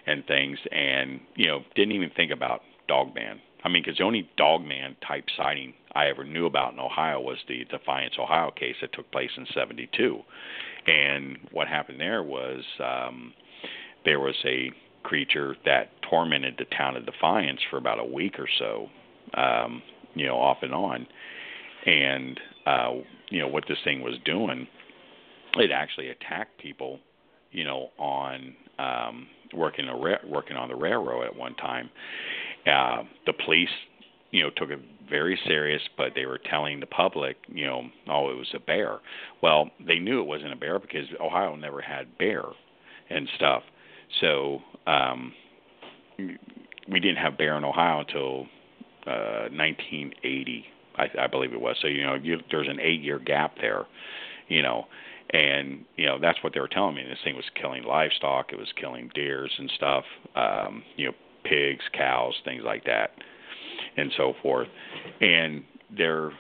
and 0.07 0.27
things 0.27 0.59
and 0.73 1.21
you 1.37 1.47
know, 1.47 1.61
didn't 1.75 1.93
even 1.93 2.11
think 2.17 2.33
about 2.33 2.63
dog 2.89 3.09
Dogman. 3.15 3.41
I 3.63 3.69
mean, 3.69 3.83
because 3.83 3.99
the 3.99 4.05
only 4.05 4.29
dogman 4.37 4.97
type 5.07 5.25
sighting 5.37 5.75
I 5.95 6.07
ever 6.07 6.25
knew 6.25 6.47
about 6.47 6.73
in 6.73 6.79
Ohio 6.79 7.21
was 7.21 7.39
the 7.49 7.65
Defiance, 7.65 8.15
Ohio 8.19 8.51
case 8.51 8.77
that 8.81 8.93
took 8.93 9.11
place 9.11 9.31
in 9.37 9.47
'72. 9.55 10.21
And 10.87 11.39
what 11.53 11.69
happened 11.69 12.01
there 12.01 12.23
was 12.23 12.65
um, 12.83 13.35
there 14.05 14.21
was 14.21 14.37
a 14.45 14.71
creature 15.03 15.57
that 15.65 15.91
tormented 16.09 16.55
the 16.59 16.65
town 16.77 16.97
of 16.97 17.07
Defiance 17.07 17.61
for 17.71 17.77
about 17.77 17.99
a 17.99 18.05
week 18.05 18.39
or 18.39 18.49
so, 18.59 18.89
um, 19.35 19.83
you 20.15 20.27
know, 20.27 20.37
off 20.37 20.59
and 20.63 20.75
on. 20.75 21.07
And 21.87 22.41
uh, 22.67 22.93
you 23.31 23.41
know 23.41 23.49
what 23.49 23.65
this 23.69 23.79
thing 23.85 24.03
was 24.03 24.15
doing, 24.25 24.67
it 25.57 25.71
actually 25.71 26.09
attacked 26.09 26.59
people, 26.61 26.99
you 27.53 27.65
know, 27.65 27.91
on 27.99 28.55
um, 28.79 29.27
working 29.55 29.89
a 29.89 29.97
ra- 29.97 30.25
working 30.27 30.57
on 30.57 30.69
the 30.69 30.77
railroad 30.77 31.25
at 31.25 31.35
one 31.35 31.55
time. 31.55 31.91
Uh, 32.67 33.05
the 33.27 33.33
police, 33.45 33.69
you 34.31 34.43
know, 34.43 34.51
took 34.57 34.71
it 34.71 34.81
very 35.09 35.39
serious, 35.47 35.83
but 35.97 36.13
they 36.15 36.27
were 36.27 36.39
telling 36.39 36.81
the 36.81 36.87
public, 36.87 37.37
you 37.49 37.67
know, 37.67 37.83
oh, 38.09 38.31
it 38.31 38.37
was 38.37 38.49
a 38.55 38.61
bear. 38.61 38.99
Well, 39.43 39.71
they 39.85 39.99
knew 39.99 40.21
it 40.21 40.27
wasn't 40.27 40.53
a 40.53 40.57
bear 40.57 40.79
because 40.79 41.07
Ohio 41.21 41.57
never 41.57 41.81
had 41.81 42.17
bear 42.17 42.43
and 43.11 43.29
stuff. 43.37 43.63
So 44.21 44.61
um, 44.87 45.33
we 46.19 47.01
didn't 47.01 47.17
have 47.17 47.37
bear 47.37 47.57
in 47.57 47.65
Ohio 47.65 48.01
until 48.01 48.47
uh, 49.07 49.49
1980, 49.51 50.65
I, 50.97 51.07
I 51.23 51.27
believe 51.27 51.53
it 51.53 51.61
was. 51.61 51.77
So 51.81 51.89
you 51.89 52.05
know, 52.05 52.15
you, 52.15 52.39
there's 52.51 52.69
an 52.69 52.81
eight-year 52.81 53.19
gap 53.19 53.57
there, 53.61 53.87
you 54.49 54.63
know, 54.63 54.87
and 55.31 55.85
you 55.97 56.07
know 56.07 56.19
that's 56.21 56.43
what 56.43 56.55
they 56.55 56.61
were 56.61 56.69
telling 56.69 56.95
me. 56.95 57.05
This 57.09 57.19
thing 57.25 57.37
was 57.37 57.45
killing 57.61 57.85
livestock. 57.85 58.53
It 58.53 58.59
was 58.59 58.69
killing 58.81 59.11
deers 59.15 59.53
and 59.59 59.71
stuff. 59.77 60.05
Um, 60.35 60.83
you 60.97 61.07
know, 61.07 61.13
pigs, 61.45 61.85
cows, 61.97 62.35
things 62.45 62.63
like 62.65 62.85
that, 62.85 63.11
and 63.97 64.11
so 64.17 64.35
forth. 64.43 64.69
And 65.21 65.65
they're, 65.97 66.31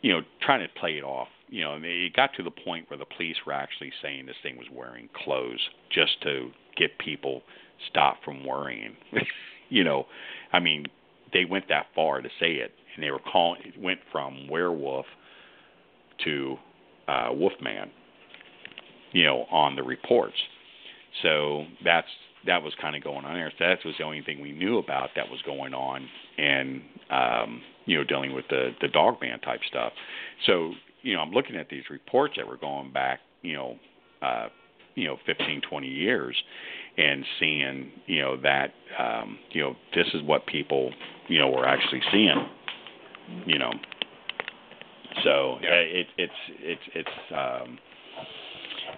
you 0.00 0.12
know, 0.12 0.20
trying 0.40 0.60
to 0.60 0.80
play 0.80 0.98
it 0.98 1.04
off. 1.04 1.28
You 1.48 1.62
know, 1.62 1.74
and 1.74 1.84
it 1.84 2.14
got 2.14 2.30
to 2.38 2.42
the 2.42 2.50
point 2.50 2.88
where 2.88 2.98
the 2.98 3.04
police 3.04 3.36
were 3.46 3.52
actually 3.52 3.92
saying 4.00 4.24
this 4.24 4.36
thing 4.42 4.56
was 4.56 4.66
wearing 4.72 5.10
clothes 5.14 5.60
just 5.90 6.22
to 6.22 6.50
get 6.78 6.98
people 6.98 7.42
stopped 7.90 8.24
from 8.24 8.46
worrying. 8.46 8.96
you 9.68 9.84
know, 9.84 10.06
I 10.52 10.60
mean, 10.60 10.86
they 11.34 11.44
went 11.44 11.68
that 11.68 11.86
far 11.94 12.22
to 12.22 12.28
say 12.40 12.52
it, 12.52 12.72
and 12.94 13.04
they 13.04 13.10
were 13.10 13.18
calling. 13.18 13.60
It 13.66 13.78
went 13.78 14.00
from 14.10 14.48
werewolf 14.48 15.04
to 16.24 16.56
uh, 17.06 17.28
Wolfman 17.32 17.90
you 19.12 19.24
know, 19.24 19.46
on 19.50 19.76
the 19.76 19.82
reports. 19.82 20.36
So 21.22 21.64
that's 21.84 22.08
that 22.46 22.62
was 22.62 22.72
kind 22.80 22.96
of 22.96 23.04
going 23.04 23.24
on 23.24 23.34
there. 23.34 23.52
So 23.58 23.64
that 23.64 23.78
was 23.84 23.94
the 23.98 24.04
only 24.04 24.22
thing 24.22 24.40
we 24.40 24.52
knew 24.52 24.78
about 24.78 25.10
that 25.16 25.30
was 25.30 25.40
going 25.42 25.74
on, 25.74 26.08
and 26.38 26.82
um, 27.10 27.62
you 27.86 27.98
know, 27.98 28.04
dealing 28.04 28.34
with 28.34 28.46
the 28.48 28.70
the 28.80 28.88
dog 28.88 29.16
man 29.20 29.40
type 29.40 29.60
stuff. 29.68 29.92
So 30.46 30.72
you 31.02 31.14
know, 31.14 31.20
I'm 31.20 31.30
looking 31.30 31.56
at 31.56 31.68
these 31.68 31.84
reports 31.90 32.34
that 32.36 32.46
were 32.46 32.56
going 32.56 32.92
back, 32.92 33.20
you 33.42 33.54
know, 33.54 33.76
uh, 34.22 34.48
you 34.94 35.06
know, 35.06 35.16
15, 35.26 35.62
20 35.68 35.86
years, 35.86 36.36
and 36.96 37.24
seeing, 37.40 37.90
you 38.06 38.20
know, 38.20 38.36
that, 38.42 38.72
um, 38.98 39.38
you 39.50 39.62
know, 39.62 39.76
this 39.94 40.06
is 40.14 40.22
what 40.22 40.46
people, 40.46 40.92
you 41.28 41.38
know, 41.38 41.48
were 41.48 41.66
actually 41.66 42.02
seeing, 42.12 42.46
you 43.46 43.58
know. 43.58 43.72
So 45.24 45.58
yeah. 45.62 45.68
uh, 45.68 45.72
it, 45.74 46.06
it's 46.16 46.32
it's 46.60 46.82
it's 46.94 47.34
um, 47.34 47.78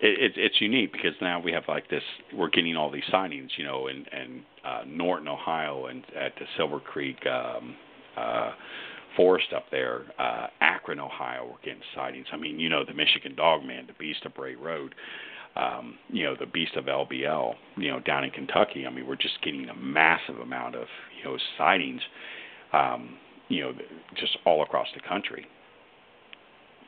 it, 0.04 0.20
it, 0.20 0.32
it's 0.36 0.60
unique 0.60 0.92
because 0.92 1.14
now 1.22 1.40
we 1.40 1.50
have 1.52 1.64
like 1.66 1.88
this. 1.88 2.02
We're 2.34 2.50
getting 2.50 2.76
all 2.76 2.90
these 2.90 3.04
signings, 3.12 3.48
you 3.56 3.64
know, 3.64 3.86
in, 3.86 4.04
in 4.12 4.42
uh, 4.64 4.82
Norton, 4.86 5.28
Ohio, 5.28 5.86
and 5.86 6.04
at 6.14 6.34
the 6.38 6.44
Silver 6.58 6.78
Creek 6.78 7.16
um, 7.26 7.74
uh, 8.16 8.52
Forest 9.16 9.46
up 9.56 9.64
there, 9.70 10.02
uh, 10.18 10.48
Akron, 10.60 11.00
Ohio. 11.00 11.46
We're 11.46 11.64
getting 11.64 11.82
sightings. 11.94 12.26
I 12.32 12.36
mean, 12.36 12.60
you 12.60 12.68
know, 12.68 12.84
the 12.84 12.92
Michigan 12.92 13.34
Dogman, 13.34 13.86
the 13.86 13.94
Beast 13.98 14.26
of 14.26 14.34
Bray 14.34 14.54
Road. 14.56 14.94
Um, 15.56 15.98
you 16.08 16.24
know, 16.24 16.34
the 16.38 16.46
Beast 16.46 16.74
of 16.74 16.86
LBL, 16.86 17.54
you 17.76 17.88
know, 17.88 18.00
down 18.00 18.24
in 18.24 18.30
Kentucky. 18.30 18.86
I 18.86 18.90
mean, 18.90 19.06
we're 19.06 19.14
just 19.14 19.40
getting 19.42 19.68
a 19.68 19.74
massive 19.74 20.40
amount 20.40 20.74
of, 20.74 20.88
you 21.16 21.30
know, 21.30 21.38
sightings, 21.56 22.00
um, 22.72 23.16
you 23.48 23.62
know, 23.62 23.72
just 24.18 24.36
all 24.44 24.64
across 24.64 24.88
the 24.96 25.08
country 25.08 25.46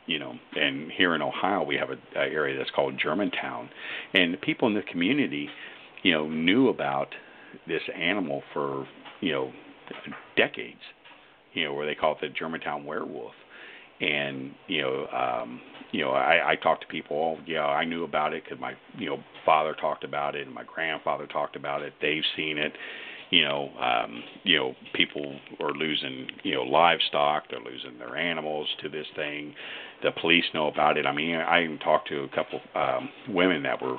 you 0.06 0.18
know, 0.18 0.34
and 0.54 0.90
here 0.92 1.14
in 1.14 1.22
Ohio 1.22 1.62
we 1.62 1.76
have 1.76 1.90
a, 1.90 2.18
a 2.18 2.24
area 2.24 2.56
that's 2.56 2.70
called 2.70 2.98
Germantown, 3.02 3.68
and 4.14 4.32
the 4.32 4.38
people 4.38 4.68
in 4.68 4.74
the 4.74 4.82
community, 4.82 5.48
you 6.02 6.12
know, 6.12 6.28
knew 6.28 6.68
about 6.68 7.08
this 7.66 7.82
animal 7.94 8.42
for 8.52 8.86
you 9.20 9.32
know 9.32 9.52
decades, 10.36 10.80
you 11.52 11.64
know, 11.64 11.74
where 11.74 11.86
they 11.86 11.94
call 11.94 12.12
it 12.12 12.18
the 12.20 12.28
Germantown 12.28 12.84
werewolf, 12.84 13.34
and 14.00 14.52
you 14.68 14.82
know, 14.82 15.06
um, 15.08 15.60
you 15.92 16.04
know, 16.04 16.10
I, 16.10 16.52
I 16.52 16.56
talked 16.56 16.82
to 16.82 16.88
people. 16.88 17.38
Oh, 17.38 17.42
yeah, 17.46 17.64
I 17.64 17.84
knew 17.84 18.04
about 18.04 18.32
it 18.32 18.44
because 18.44 18.60
my 18.60 18.74
you 18.98 19.08
know 19.08 19.18
father 19.44 19.74
talked 19.74 20.04
about 20.04 20.34
it, 20.34 20.46
and 20.46 20.54
my 20.54 20.64
grandfather 20.64 21.26
talked 21.26 21.56
about 21.56 21.82
it. 21.82 21.94
They've 22.00 22.22
seen 22.36 22.58
it, 22.58 22.72
you 23.30 23.42
know, 23.42 23.70
um, 23.80 24.22
you 24.44 24.56
know, 24.56 24.74
people 24.94 25.38
are 25.60 25.72
losing, 25.72 26.28
you 26.44 26.54
know, 26.54 26.62
livestock. 26.62 27.44
They're 27.50 27.60
losing 27.60 27.98
their 27.98 28.16
animals 28.16 28.68
to 28.82 28.88
this 28.88 29.06
thing. 29.16 29.54
The 30.02 30.12
police 30.20 30.44
know 30.54 30.68
about 30.68 30.96
it. 30.96 31.06
I 31.06 31.12
mean, 31.12 31.34
I 31.34 31.64
even 31.64 31.78
talked 31.78 32.08
to 32.08 32.22
a 32.22 32.28
couple 32.28 32.60
um, 32.74 33.08
women 33.28 33.62
that 33.64 33.82
were 33.82 33.96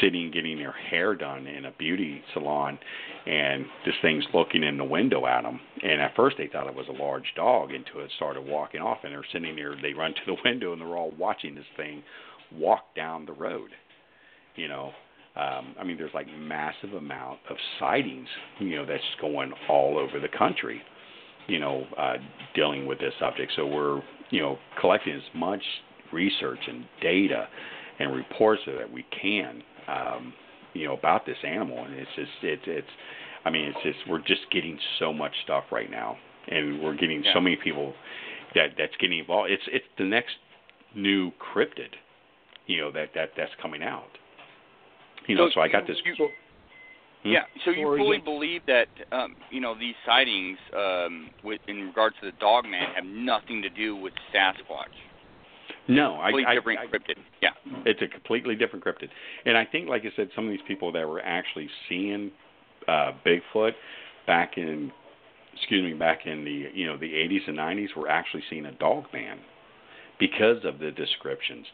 sitting 0.00 0.30
getting 0.30 0.58
their 0.58 0.72
hair 0.72 1.14
done 1.14 1.46
in 1.46 1.64
a 1.64 1.72
beauty 1.72 2.22
salon, 2.34 2.78
and 3.26 3.64
this 3.86 3.94
thing's 4.02 4.24
looking 4.34 4.64
in 4.64 4.76
the 4.76 4.84
window 4.84 5.26
at 5.26 5.42
them. 5.42 5.60
And 5.82 6.00
at 6.00 6.14
first, 6.16 6.36
they 6.36 6.48
thought 6.48 6.66
it 6.66 6.74
was 6.74 6.88
a 6.88 7.02
large 7.02 7.32
dog 7.36 7.70
until 7.72 8.00
it 8.00 8.10
started 8.16 8.44
walking 8.44 8.82
off, 8.82 8.98
and 9.04 9.12
they're 9.12 9.24
sitting 9.32 9.56
there. 9.56 9.76
They 9.80 9.94
run 9.94 10.12
to 10.12 10.20
the 10.26 10.36
window, 10.44 10.72
and 10.72 10.80
they're 10.80 10.96
all 10.96 11.12
watching 11.16 11.54
this 11.54 11.64
thing 11.76 12.02
walk 12.52 12.94
down 12.94 13.26
the 13.26 13.32
road. 13.32 13.70
You 14.56 14.68
know, 14.68 14.92
um, 15.38 15.74
I 15.78 15.84
mean, 15.84 15.96
there's 15.96 16.14
like 16.14 16.26
massive 16.36 16.94
amount 16.94 17.38
of 17.48 17.56
sightings, 17.78 18.28
you 18.58 18.76
know, 18.76 18.84
that's 18.84 19.02
going 19.20 19.52
all 19.68 19.96
over 19.98 20.18
the 20.18 20.28
country, 20.36 20.82
you 21.46 21.60
know, 21.60 21.84
uh, 21.96 22.14
dealing 22.54 22.86
with 22.86 22.98
this 22.98 23.12
subject. 23.20 23.52
So 23.54 23.66
we're, 23.66 24.02
you 24.30 24.40
know, 24.40 24.58
collecting 24.80 25.14
as 25.14 25.22
much 25.34 25.62
research 26.12 26.58
and 26.66 26.84
data 27.00 27.46
and 28.00 28.14
reports 28.14 28.62
that 28.66 28.90
we 28.92 29.06
can, 29.20 29.62
um, 29.86 30.32
you 30.74 30.86
know, 30.86 30.94
about 30.94 31.24
this 31.24 31.36
animal. 31.46 31.84
And 31.84 31.94
it's 31.94 32.10
just, 32.16 32.30
it's, 32.42 32.62
it's, 32.66 32.88
I 33.44 33.50
mean, 33.50 33.66
it's 33.66 33.78
just, 33.84 34.08
we're 34.08 34.18
just 34.18 34.50
getting 34.50 34.78
so 34.98 35.12
much 35.12 35.32
stuff 35.44 35.64
right 35.70 35.90
now, 35.90 36.16
and 36.48 36.82
we're 36.82 36.96
getting 36.96 37.22
yeah. 37.22 37.32
so 37.32 37.40
many 37.40 37.56
people 37.56 37.94
that 38.54 38.70
that's 38.76 38.96
getting 39.00 39.20
involved. 39.20 39.50
It's, 39.50 39.62
it's 39.68 39.84
the 39.98 40.04
next 40.04 40.34
new 40.94 41.30
cryptid, 41.54 41.94
you 42.66 42.80
know, 42.80 42.90
that 42.92 43.10
that 43.14 43.30
that's 43.36 43.52
coming 43.62 43.82
out. 43.82 44.08
You 45.28 45.36
know, 45.36 45.48
so, 45.48 45.54
so 45.56 45.60
I 45.60 45.68
got 45.68 45.86
this. 45.86 45.96
You, 46.04 46.14
hmm? 46.16 47.30
Yeah, 47.30 47.42
so 47.64 47.70
you 47.70 47.84
fully 47.96 48.18
believe 48.18 48.62
that 48.66 48.88
um, 49.12 49.36
you 49.50 49.60
know 49.60 49.78
these 49.78 49.94
sightings 50.06 50.58
um, 50.76 51.30
with 51.44 51.60
in 51.68 51.86
regards 51.86 52.16
to 52.20 52.26
the 52.26 52.36
dog 52.40 52.64
man 52.64 52.88
have 52.94 53.04
nothing 53.04 53.62
to 53.62 53.68
do 53.68 53.94
with 53.94 54.14
Sasquatch. 54.34 54.86
No, 55.86 56.20
I, 56.20 56.30
completely 56.30 56.44
I, 56.46 56.54
different 56.54 56.78
I, 56.80 56.86
cryptid. 56.86 57.16
Yeah, 57.42 57.50
it's 57.84 58.00
a 58.02 58.08
completely 58.08 58.54
different 58.54 58.84
cryptid, 58.84 59.08
and 59.44 59.56
I 59.56 59.64
think, 59.64 59.88
like 59.88 60.02
I 60.02 60.16
said, 60.16 60.28
some 60.34 60.44
of 60.44 60.50
these 60.50 60.66
people 60.66 60.90
that 60.92 61.06
were 61.06 61.20
actually 61.20 61.68
seeing 61.88 62.30
uh, 62.86 63.12
Bigfoot 63.26 63.72
back 64.26 64.56
in, 64.56 64.90
excuse 65.54 65.84
me, 65.84 65.98
back 65.98 66.20
in 66.24 66.44
the 66.44 66.70
you 66.72 66.86
know 66.86 66.96
the 66.96 67.12
80s 67.12 67.48
and 67.48 67.58
90s 67.58 67.96
were 67.96 68.08
actually 68.08 68.44
seeing 68.48 68.66
a 68.66 68.72
dog 68.72 69.04
man 69.12 69.38
because 70.18 70.64
of 70.64 70.78
the 70.78 70.90
descriptions 70.92 71.66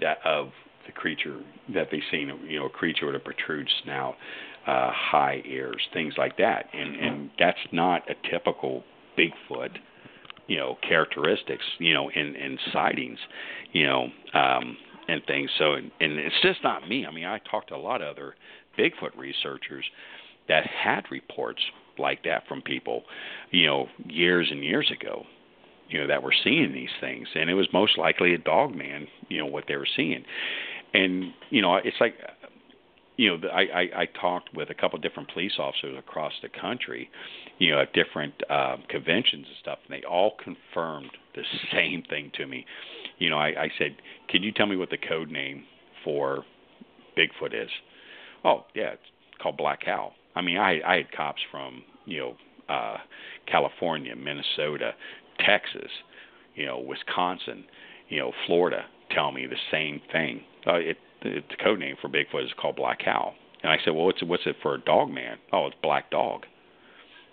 that 0.00 0.18
of 0.24 0.50
the 0.92 1.00
creature 1.00 1.40
that 1.74 1.88
they've 1.90 2.00
seen, 2.10 2.32
you 2.46 2.58
know, 2.58 2.66
a 2.66 2.70
creature 2.70 3.06
with 3.06 3.14
a 3.14 3.18
protrude 3.18 3.68
snout, 3.82 4.14
uh, 4.66 4.90
high 4.92 5.42
ears, 5.46 5.80
things 5.92 6.14
like 6.18 6.36
that, 6.38 6.66
and 6.72 6.96
and 6.96 7.30
that's 7.38 7.58
not 7.72 8.02
a 8.10 8.14
typical 8.30 8.82
Bigfoot, 9.18 9.76
you 10.46 10.56
know, 10.56 10.76
characteristics, 10.86 11.64
you 11.78 11.94
know, 11.94 12.10
in 12.10 12.36
in 12.36 12.58
sightings, 12.72 13.18
you 13.72 13.86
know, 13.86 14.08
um, 14.34 14.76
and 15.08 15.22
things. 15.26 15.50
So, 15.58 15.74
and 15.74 15.90
it's 16.00 16.40
just 16.42 16.62
not 16.62 16.88
me. 16.88 17.06
I 17.06 17.12
mean, 17.12 17.24
I 17.24 17.38
talked 17.50 17.68
to 17.68 17.74
a 17.74 17.76
lot 17.76 18.02
of 18.02 18.16
other 18.16 18.34
Bigfoot 18.78 19.16
researchers 19.16 19.84
that 20.48 20.66
had 20.66 21.04
reports 21.10 21.60
like 21.98 22.24
that 22.24 22.46
from 22.48 22.62
people, 22.62 23.04
you 23.50 23.66
know, 23.66 23.86
years 24.06 24.48
and 24.50 24.64
years 24.64 24.90
ago 24.90 25.24
you 25.90 26.00
know 26.00 26.06
that 26.06 26.22
were 26.22 26.34
seeing 26.44 26.72
these 26.72 26.90
things 27.00 27.28
and 27.34 27.50
it 27.50 27.54
was 27.54 27.66
most 27.72 27.98
likely 27.98 28.32
a 28.32 28.38
dog 28.38 28.74
man 28.74 29.06
you 29.28 29.38
know 29.38 29.46
what 29.46 29.64
they 29.68 29.76
were 29.76 29.88
seeing 29.96 30.24
and 30.94 31.32
you 31.50 31.62
know 31.62 31.76
it's 31.76 31.96
like 32.00 32.14
you 33.16 33.28
know 33.28 33.48
I, 33.48 33.60
I 33.60 33.80
I 34.02 34.06
talked 34.20 34.54
with 34.54 34.70
a 34.70 34.74
couple 34.74 34.96
of 34.96 35.02
different 35.02 35.32
police 35.32 35.52
officers 35.58 35.96
across 35.98 36.32
the 36.42 36.48
country, 36.48 37.10
you 37.58 37.72
know, 37.72 37.80
at 37.80 37.92
different 37.92 38.34
uh, 38.48 38.76
conventions 38.88 39.46
and 39.46 39.56
stuff, 39.60 39.78
and 39.88 39.96
they 39.98 40.06
all 40.06 40.32
confirmed 40.42 41.10
the 41.34 41.42
same 41.72 42.02
thing 42.08 42.30
to 42.36 42.46
me. 42.46 42.64
You 43.18 43.30
know, 43.30 43.36
I, 43.38 43.48
I 43.48 43.68
said, 43.78 43.96
"Can 44.28 44.42
you 44.42 44.52
tell 44.52 44.66
me 44.66 44.76
what 44.76 44.90
the 44.90 44.98
code 44.98 45.30
name 45.30 45.64
for 46.04 46.44
Bigfoot 47.16 47.54
is?" 47.54 47.70
Oh, 48.44 48.64
yeah, 48.74 48.92
it's 48.92 49.02
called 49.42 49.56
Black 49.56 49.84
Cow. 49.84 50.12
I 50.34 50.40
mean, 50.42 50.56
I 50.56 50.80
I 50.86 50.96
had 50.96 51.12
cops 51.12 51.40
from 51.50 51.82
you 52.06 52.20
know 52.20 52.36
uh, 52.70 52.96
California, 53.46 54.14
Minnesota, 54.16 54.92
Texas, 55.44 55.90
you 56.54 56.66
know, 56.66 56.78
Wisconsin, 56.78 57.64
you 58.08 58.18
know, 58.18 58.32
Florida 58.46 58.84
tell 59.10 59.32
me 59.32 59.46
the 59.46 59.56
same 59.70 60.00
thing. 60.12 60.42
Uh, 60.66 60.74
it, 60.74 60.98
it, 61.22 61.44
the 61.48 61.56
code 61.62 61.78
name 61.78 61.96
for 62.00 62.08
Bigfoot 62.08 62.44
is 62.44 62.50
called 62.60 62.76
black 62.76 63.00
cow. 63.00 63.32
And 63.62 63.70
I 63.70 63.76
said, 63.84 63.94
well, 63.94 64.06
what's 64.06 64.22
it, 64.22 64.28
what's 64.28 64.46
it 64.46 64.56
for 64.62 64.74
a 64.74 64.80
dog 64.80 65.10
man? 65.10 65.38
Oh, 65.52 65.66
it's 65.66 65.76
black 65.82 66.10
dog. 66.10 66.46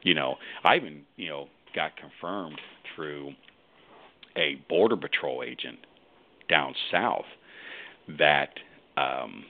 You 0.04 0.14
know, 0.14 0.36
I 0.64 0.76
even 0.78 1.04
you 1.16 1.30
know 1.30 1.48
got 1.76 1.92
confirmed 1.98 2.60
through 2.96 3.34
a 4.36 4.56
border 4.70 4.96
patrol 4.96 5.44
agent 5.44 5.80
down 6.50 6.74
south 6.92 7.26
that 8.20 8.50
um, 8.96 9.46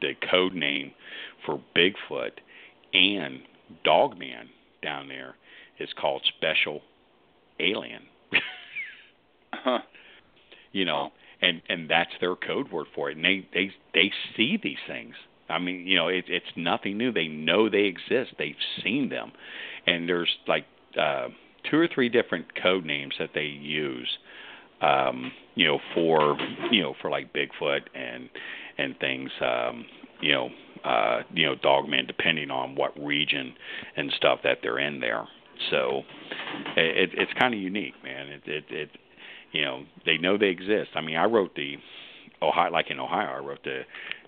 the 0.00 0.12
code 0.30 0.54
name 0.54 0.92
for 1.44 1.60
Bigfoot 1.74 2.32
and 2.92 3.40
Dogman 3.84 4.48
down 4.82 5.08
there 5.08 5.36
is 5.78 5.88
called 5.98 6.22
Special 6.36 6.80
Alien. 7.60 8.02
Huh. 9.52 9.78
You 10.72 10.84
know, 10.84 11.10
and 11.42 11.62
and 11.68 11.88
that's 11.90 12.10
their 12.20 12.36
code 12.36 12.70
word 12.70 12.86
for 12.94 13.10
it. 13.10 13.16
And 13.16 13.24
they 13.24 13.46
they 13.52 13.70
they 13.94 14.12
see 14.36 14.58
these 14.62 14.78
things. 14.86 15.14
I 15.48 15.58
mean, 15.58 15.86
you 15.86 15.96
know, 15.96 16.08
it, 16.08 16.24
it's 16.28 16.46
nothing 16.56 16.98
new. 16.98 17.12
They 17.12 17.28
know 17.28 17.68
they 17.68 17.84
exist. 17.84 18.34
They've 18.38 18.54
seen 18.82 19.08
them, 19.08 19.32
and 19.86 20.08
there's 20.08 20.34
like 20.48 20.64
uh, 21.00 21.28
two 21.70 21.78
or 21.78 21.88
three 21.92 22.08
different 22.08 22.46
code 22.60 22.84
names 22.84 23.14
that 23.18 23.30
they 23.34 23.44
use. 23.44 24.08
Um, 24.80 25.32
you 25.54 25.66
know, 25.66 25.78
for 25.94 26.36
you 26.70 26.82
know, 26.82 26.94
for 27.00 27.10
like 27.10 27.32
Bigfoot 27.32 27.82
and 27.94 28.28
and 28.78 28.98
things. 28.98 29.30
Um, 29.40 29.86
you 30.20 30.32
know, 30.32 30.48
uh, 30.84 31.22
you 31.32 31.46
know, 31.46 31.54
Dogman, 31.54 32.06
depending 32.06 32.50
on 32.50 32.74
what 32.74 32.98
region 33.02 33.54
and 33.96 34.12
stuff 34.16 34.40
that 34.44 34.58
they're 34.62 34.78
in 34.78 35.00
there. 35.00 35.26
So 35.70 36.02
it, 36.76 37.10
it's 37.14 37.32
kind 37.38 37.54
of 37.54 37.60
unique, 37.60 37.94
man. 38.04 38.28
It, 38.28 38.42
it, 38.46 38.64
it, 38.70 38.90
you 39.52 39.62
know, 39.62 39.84
they 40.04 40.18
know 40.18 40.36
they 40.36 40.46
exist. 40.46 40.90
I 40.94 41.00
mean, 41.00 41.16
I 41.16 41.24
wrote 41.24 41.54
the 41.54 41.76
Ohio, 42.42 42.70
like 42.70 42.90
in 42.90 42.98
Ohio, 42.98 43.36
I 43.36 43.38
wrote 43.38 43.64
the 43.64 43.82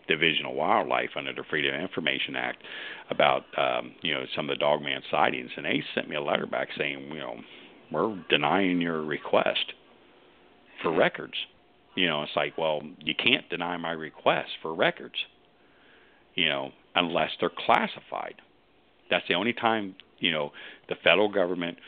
Division 0.08 0.46
of 0.46 0.54
Wildlife 0.54 1.10
under 1.16 1.32
the 1.32 1.44
Freedom 1.50 1.74
of 1.74 1.80
Information 1.80 2.36
Act 2.36 2.62
about, 3.10 3.42
um, 3.58 3.92
you 4.00 4.14
know, 4.14 4.24
some 4.34 4.48
of 4.48 4.56
the 4.56 4.60
Dogman 4.60 5.02
sightings, 5.10 5.50
and 5.56 5.66
they 5.66 5.82
sent 5.94 6.08
me 6.08 6.16
a 6.16 6.22
letter 6.22 6.46
back 6.46 6.68
saying, 6.78 7.10
you 7.12 7.18
know, 7.18 7.36
we're 7.92 8.16
denying 8.30 8.80
your 8.80 9.02
request 9.02 9.74
for 10.82 10.94
records. 10.94 11.34
You 11.94 12.06
know, 12.06 12.22
it's 12.22 12.32
like, 12.36 12.56
well, 12.56 12.80
you 13.00 13.14
can't 13.14 13.48
deny 13.50 13.76
my 13.76 13.90
request 13.90 14.50
for 14.62 14.74
records 14.74 15.16
you 16.38 16.48
know, 16.48 16.70
unless 16.94 17.30
they're 17.40 17.50
classified. 17.50 18.36
That's 19.10 19.24
the 19.28 19.34
only 19.34 19.52
time, 19.52 19.96
you 20.20 20.30
know, 20.30 20.52
the 20.88 20.94
federal 21.02 21.28
government 21.28 21.78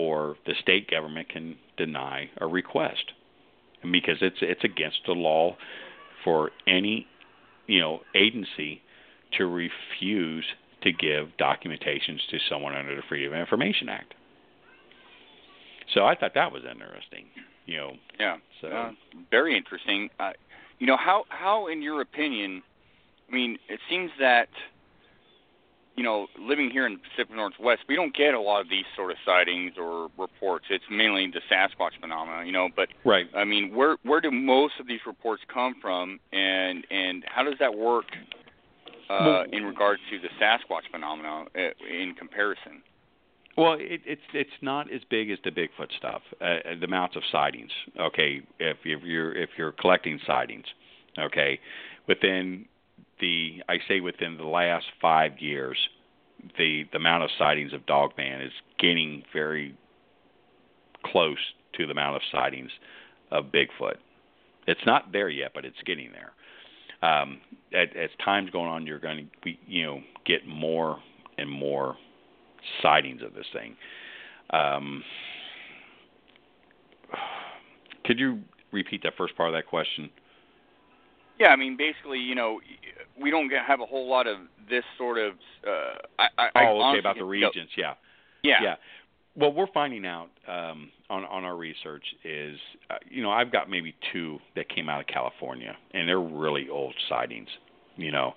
or 0.00 0.36
the 0.46 0.54
state 0.62 0.90
government 0.90 1.28
can 1.28 1.56
deny 1.76 2.30
a 2.38 2.46
request. 2.46 3.12
Because 3.82 4.16
it's 4.20 4.38
it's 4.40 4.64
against 4.64 4.98
the 5.06 5.12
law 5.12 5.56
for 6.24 6.50
any, 6.66 7.06
you 7.66 7.80
know, 7.80 8.00
agency 8.14 8.82
to 9.38 9.46
refuse 9.46 10.44
to 10.82 10.92
give 10.92 11.28
documentations 11.38 12.20
to 12.30 12.38
someone 12.48 12.74
under 12.74 12.94
the 12.96 13.02
Freedom 13.08 13.32
of 13.32 13.38
Information 13.38 13.88
Act. 13.88 14.14
So 15.94 16.04
I 16.04 16.14
thought 16.14 16.32
that 16.34 16.52
was 16.52 16.62
interesting, 16.70 17.26
you 17.66 17.76
know. 17.78 17.92
Yeah. 18.18 18.36
So 18.60 18.68
uh, 18.68 18.90
very 19.30 19.56
interesting. 19.56 20.10
Uh, 20.18 20.32
you 20.78 20.86
know 20.86 20.96
how 20.96 21.24
how 21.28 21.68
in 21.68 21.82
your 21.82 22.00
opinion 22.00 22.62
I 23.30 23.34
mean, 23.34 23.58
it 23.68 23.78
seems 23.88 24.10
that 24.18 24.48
you 26.00 26.06
know, 26.06 26.28
living 26.38 26.70
here 26.70 26.86
in 26.86 26.96
Pacific 26.96 27.36
Northwest, 27.36 27.82
we 27.86 27.94
don't 27.94 28.16
get 28.16 28.32
a 28.32 28.40
lot 28.40 28.62
of 28.62 28.70
these 28.70 28.86
sort 28.96 29.10
of 29.10 29.18
sightings 29.22 29.74
or 29.78 30.08
reports. 30.16 30.64
It's 30.70 30.84
mainly 30.90 31.30
the 31.30 31.42
Sasquatch 31.54 31.90
phenomena, 32.00 32.46
you 32.46 32.52
know. 32.52 32.70
But 32.74 32.88
right. 33.04 33.26
I 33.36 33.44
mean, 33.44 33.74
where 33.74 33.98
where 34.02 34.22
do 34.22 34.30
most 34.30 34.80
of 34.80 34.86
these 34.86 35.00
reports 35.06 35.42
come 35.52 35.74
from, 35.78 36.18
and 36.32 36.86
and 36.90 37.22
how 37.26 37.42
does 37.42 37.56
that 37.60 37.74
work 37.76 38.06
uh, 39.10 39.18
Well- 39.20 39.44
in 39.52 39.64
regards 39.64 40.00
to 40.10 40.18
the 40.18 40.28
Sasquatch 40.42 40.90
phenomena 40.90 41.44
uh, 41.54 41.60
in 41.86 42.14
comparison? 42.18 42.80
Well, 43.58 43.74
it, 43.74 44.00
it's 44.06 44.22
it's 44.32 44.58
not 44.62 44.90
as 44.90 45.02
big 45.10 45.30
as 45.30 45.36
the 45.44 45.50
Bigfoot 45.50 45.92
stuff. 45.98 46.22
Uh, 46.40 46.76
the 46.80 46.86
amounts 46.86 47.14
of 47.14 47.22
sightings. 47.30 47.72
Okay, 48.00 48.40
if 48.58 48.78
if 48.86 49.02
you're 49.02 49.34
if 49.34 49.50
you're 49.58 49.72
collecting 49.72 50.18
sightings, 50.26 50.64
okay, 51.18 51.60
within 52.08 52.64
the 53.20 53.62
I 53.68 53.78
say 53.88 54.00
within 54.00 54.36
the 54.36 54.44
last 54.44 54.86
five 55.00 55.38
years, 55.38 55.76
the 56.58 56.84
the 56.90 56.96
amount 56.96 57.24
of 57.24 57.30
sightings 57.38 57.72
of 57.72 57.86
Dogman 57.86 58.40
is 58.42 58.52
getting 58.78 59.22
very 59.32 59.76
close 61.04 61.38
to 61.76 61.86
the 61.86 61.92
amount 61.92 62.16
of 62.16 62.22
sightings 62.32 62.70
of 63.30 63.46
Bigfoot. 63.46 63.96
It's 64.66 64.80
not 64.86 65.12
there 65.12 65.28
yet, 65.28 65.52
but 65.54 65.64
it's 65.64 65.76
getting 65.84 66.10
there. 66.12 66.32
Um, 67.02 67.40
as, 67.72 67.88
as 67.96 68.10
time's 68.24 68.50
going 68.50 68.68
on, 68.68 68.86
you're 68.86 68.98
going 68.98 69.30
to 69.42 69.50
you 69.66 69.86
know 69.86 70.00
get 70.26 70.46
more 70.46 70.98
and 71.38 71.48
more 71.48 71.96
sightings 72.82 73.22
of 73.22 73.34
this 73.34 73.46
thing. 73.52 73.76
Um, 74.50 75.02
could 78.04 78.18
you 78.18 78.40
repeat 78.72 79.02
that 79.04 79.14
first 79.16 79.36
part 79.36 79.48
of 79.48 79.54
that 79.54 79.66
question? 79.66 80.10
Yeah, 81.40 81.48
I 81.48 81.56
mean, 81.56 81.76
basically, 81.76 82.18
you 82.18 82.34
know, 82.34 82.60
we 83.20 83.30
don't 83.30 83.50
have 83.50 83.80
a 83.80 83.86
whole 83.86 84.08
lot 84.08 84.26
of 84.26 84.36
this 84.68 84.84
sort 84.98 85.18
of. 85.18 85.32
Uh, 85.66 86.22
I, 86.38 86.48
I, 86.54 86.66
oh, 86.66 86.90
okay, 86.90 86.98
about 86.98 87.16
the 87.16 87.24
regions, 87.24 87.70
yeah. 87.76 87.94
Yeah. 88.42 88.56
Yeah. 88.62 88.74
What 89.34 89.54
we're 89.54 89.72
finding 89.72 90.04
out 90.04 90.28
um, 90.46 90.90
on 91.08 91.24
on 91.24 91.44
our 91.44 91.56
research 91.56 92.04
is, 92.24 92.58
uh, 92.90 92.96
you 93.08 93.22
know, 93.22 93.30
I've 93.30 93.50
got 93.50 93.70
maybe 93.70 93.94
two 94.12 94.38
that 94.54 94.68
came 94.68 94.90
out 94.90 95.00
of 95.00 95.06
California, 95.06 95.76
and 95.94 96.06
they're 96.06 96.20
really 96.20 96.68
old 96.68 96.94
sightings, 97.08 97.48
you 97.96 98.12
know. 98.12 98.34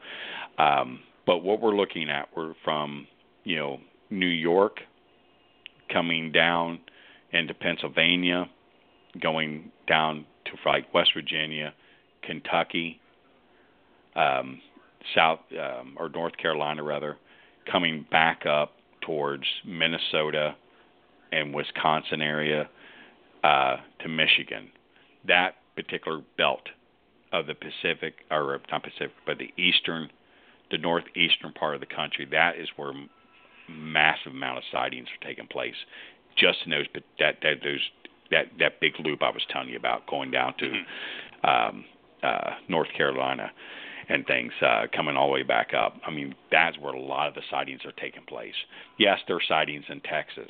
Um, 0.57 0.99
but 1.25 1.39
what 1.39 1.59
we're 1.59 1.75
looking 1.75 2.09
at, 2.09 2.29
we're 2.37 2.53
from, 2.63 3.07
you 3.43 3.57
know, 3.57 3.79
New 4.11 4.27
York, 4.27 4.77
coming 5.91 6.31
down 6.31 6.79
into 7.31 7.53
Pennsylvania, 7.53 8.45
going 9.21 9.71
down 9.87 10.25
to 10.45 10.69
like 10.69 10.93
West 10.93 11.11
Virginia, 11.13 11.73
Kentucky, 12.25 12.99
um, 14.15 14.61
South 15.15 15.39
um, 15.51 15.95
or 15.97 16.09
North 16.09 16.37
Carolina 16.37 16.83
rather, 16.83 17.17
coming 17.71 18.05
back 18.11 18.45
up 18.45 18.73
towards 19.01 19.43
Minnesota 19.65 20.55
and 21.31 21.53
Wisconsin 21.53 22.21
area 22.21 22.69
uh, 23.43 23.77
to 24.01 24.09
Michigan. 24.09 24.69
That 25.27 25.55
particular 25.75 26.21
belt 26.37 26.63
of 27.31 27.47
the 27.47 27.55
Pacific, 27.55 28.15
or 28.29 28.59
not 28.71 28.83
Pacific, 28.83 29.15
but 29.25 29.37
the 29.39 29.51
eastern, 29.61 30.09
the 30.71 30.77
northeastern 30.77 31.51
part 31.53 31.73
of 31.75 31.81
the 31.81 31.87
country, 31.87 32.27
that 32.31 32.57
is 32.57 32.69
where 32.75 32.93
massive 33.69 34.33
amount 34.33 34.57
of 34.57 34.63
sightings 34.71 35.07
are 35.07 35.27
taking 35.27 35.47
place. 35.47 35.75
Just 36.37 36.59
in 36.65 36.71
those 36.71 36.85
that 37.19 37.35
that 37.41 37.57
those 37.63 37.79
that 38.31 38.45
that 38.59 38.79
big 38.79 38.93
loop 38.99 39.21
I 39.21 39.29
was 39.29 39.43
telling 39.49 39.69
you 39.69 39.77
about, 39.77 40.07
going 40.07 40.31
down 40.31 40.53
to 40.59 41.49
um, 41.49 41.85
uh, 42.23 42.51
North 42.69 42.89
Carolina 42.95 43.51
and 44.09 44.25
things 44.25 44.51
uh, 44.61 44.83
coming 44.93 45.15
all 45.15 45.27
the 45.27 45.33
way 45.33 45.43
back 45.43 45.73
up. 45.73 45.95
I 46.05 46.11
mean, 46.11 46.35
that's 46.51 46.77
where 46.77 46.93
a 46.93 46.99
lot 46.99 47.27
of 47.27 47.35
the 47.35 47.41
sightings 47.49 47.81
are 47.85 47.91
taking 47.93 48.23
place. 48.23 48.53
Yes, 48.97 49.19
there 49.27 49.37
are 49.37 49.41
sightings 49.47 49.85
in 49.89 50.01
Texas. 50.01 50.49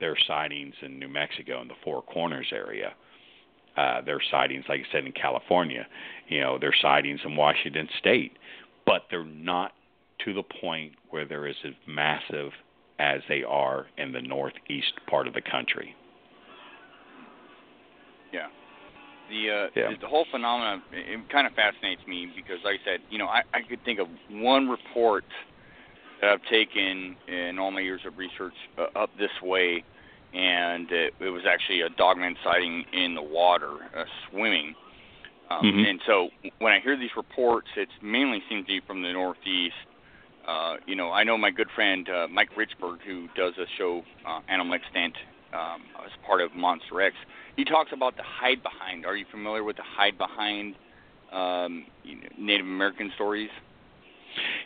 There 0.00 0.12
are 0.12 0.16
sightings 0.26 0.74
in 0.82 0.98
New 0.98 1.08
Mexico 1.08 1.60
in 1.62 1.68
the 1.68 1.74
Four 1.84 2.02
Corners 2.02 2.48
area. 2.52 2.94
Uh, 3.76 4.00
there 4.02 4.16
are 4.16 4.22
sightings, 4.30 4.64
like 4.68 4.80
I 4.80 4.92
said, 4.92 5.04
in 5.04 5.12
California. 5.12 5.86
You 6.28 6.40
know, 6.40 6.58
there 6.58 6.70
are 6.70 6.80
sightings 6.80 7.20
in 7.24 7.36
Washington 7.36 7.88
State, 7.98 8.32
but 8.86 9.02
they're 9.10 9.24
not 9.24 9.72
to 10.24 10.32
the 10.32 10.42
point 10.42 10.92
where 11.10 11.26
they're 11.26 11.46
as 11.46 11.56
massive 11.86 12.52
as 12.98 13.20
they 13.28 13.42
are 13.42 13.86
in 13.98 14.12
the 14.12 14.22
northeast 14.22 14.92
part 15.08 15.26
of 15.26 15.34
the 15.34 15.40
country. 15.42 15.94
Yeah. 18.32 18.46
The 19.28 19.50
uh 19.50 19.68
Yeah. 19.74 19.94
the, 20.00 20.06
whole 20.06 20.26
phenomenon 20.30 20.82
it, 20.92 21.20
it 21.20 21.28
kind 21.30 21.46
of 21.46 21.54
fascinates 21.54 22.02
me 22.06 22.30
because 22.34 22.58
like 22.64 22.80
I 22.82 22.84
said, 22.84 23.00
you 23.10 23.18
know, 23.18 23.26
I 23.26 23.42
I 23.52 23.62
could 23.62 23.82
think 23.84 23.98
of 23.98 24.08
one 24.30 24.68
report 24.68 25.24
that 26.20 26.30
I've 26.30 26.44
taken 26.50 27.16
in 27.28 27.58
all 27.58 27.70
my 27.70 27.80
years 27.80 28.02
of 28.06 28.18
research 28.18 28.54
uh, 28.78 28.86
up 28.98 29.10
this 29.18 29.30
way 29.42 29.84
and 30.34 30.90
it, 30.90 31.14
it 31.20 31.30
was 31.30 31.42
actually 31.48 31.82
a 31.82 31.88
dogman 31.90 32.36
sighting 32.42 32.84
in 32.92 33.14
the 33.14 33.22
water, 33.22 33.72
uh, 33.96 34.04
swimming. 34.30 34.74
Um, 35.50 35.64
Mhm. 35.64 35.88
And 35.90 36.00
so 36.06 36.30
when 36.58 36.72
I 36.72 36.80
hear 36.80 36.96
these 36.96 37.14
reports, 37.16 37.68
it 37.76 37.88
mainly 38.02 38.42
seems 38.48 38.66
to 38.66 38.72
be 38.72 38.80
from 38.80 39.02
the 39.02 39.12
Northeast. 39.12 39.76
Uh, 40.46 40.76
you 40.86 40.96
know, 40.96 41.12
I 41.12 41.24
know 41.24 41.38
my 41.38 41.50
good 41.50 41.70
friend 41.70 42.08
uh, 42.08 42.26
Mike 42.28 42.50
Richburg, 42.56 43.00
who 43.02 43.28
does 43.36 43.56
a 43.58 43.66
show, 43.78 44.04
uh, 44.26 44.40
Animal 44.48 44.74
Extent, 44.74 45.14
um, 45.52 45.82
as 46.04 46.10
part 46.26 46.40
of 46.40 46.54
Monster 46.54 47.00
X. 47.00 47.14
He 47.56 47.64
talks 47.64 47.90
about 47.92 48.16
the 48.16 48.22
hide 48.24 48.62
behind. 48.62 49.06
Are 49.06 49.16
you 49.16 49.26
familiar 49.30 49.62
with 49.62 49.76
the 49.76 49.82
hide 49.84 50.18
behind 50.18 50.74
um, 51.32 51.86
you 52.02 52.16
know, 52.16 52.28
Native 52.38 52.66
American 52.66 53.10
stories? 53.14 53.50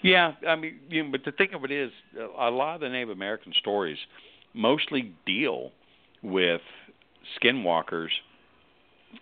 Yeah, 0.02 0.32
I 0.46 0.56
mean, 0.56 0.80
you 0.88 1.04
know, 1.04 1.10
but 1.10 1.24
the 1.24 1.32
thing 1.32 1.52
of 1.54 1.64
it 1.64 1.70
is, 1.70 1.90
a 2.16 2.50
lot 2.50 2.76
of 2.76 2.80
the 2.80 2.88
Native 2.88 3.10
American 3.10 3.52
stories, 3.58 3.98
mostly 4.54 5.14
deal 5.26 5.72
with 6.22 6.62
skinwalkers 7.40 8.08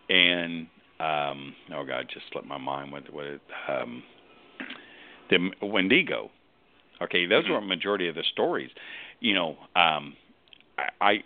and 0.09 0.67
um 1.01 1.55
oh 1.75 1.85
god 1.85 2.07
just 2.13 2.25
slipped 2.33 2.47
my 2.47 2.59
mind 2.59 2.93
with 2.93 3.05
what 3.11 3.27
it 3.27 3.41
um 3.69 4.03
the 5.31 5.51
wendigo 5.63 6.31
okay 7.03 7.27
those 7.27 7.49
were 7.49 7.59
a 7.59 7.63
majority 7.63 8.09
of 8.09 8.15
the 8.15 8.25
stories 8.33 8.71
you 9.21 9.35
know 9.35 9.57
um 9.77 10.17
i 10.79 10.89
i, 11.01 11.25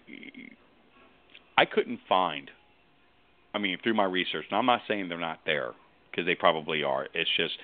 I 1.61 1.65
couldn't 1.65 2.01
find 2.09 2.51
i 3.53 3.59
mean 3.59 3.77
through 3.83 3.95
my 3.95 4.05
research 4.05 4.47
and 4.49 4.59
i'm 4.59 4.67
not 4.67 4.81
saying 4.87 5.09
they're 5.09 5.19
not 5.19 5.41
there 5.45 5.73
because 6.11 6.25
they 6.27 6.35
probably 6.35 6.83
are 6.83 7.07
it's 7.15 7.31
just 7.37 7.55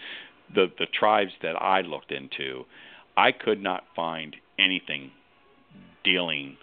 the 0.55 0.66
the 0.78 0.86
tribes 0.86 1.32
that 1.43 1.55
i 1.56 1.81
looked 1.81 2.10
into 2.10 2.64
i 3.16 3.31
could 3.32 3.62
not 3.62 3.85
find 3.94 4.36
anything 4.59 5.10
dealing 6.05 6.56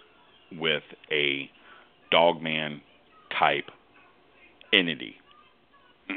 with 0.58 0.82
a 1.10 1.50
dogman 2.10 2.80
type 3.38 3.70
entity. 4.72 5.16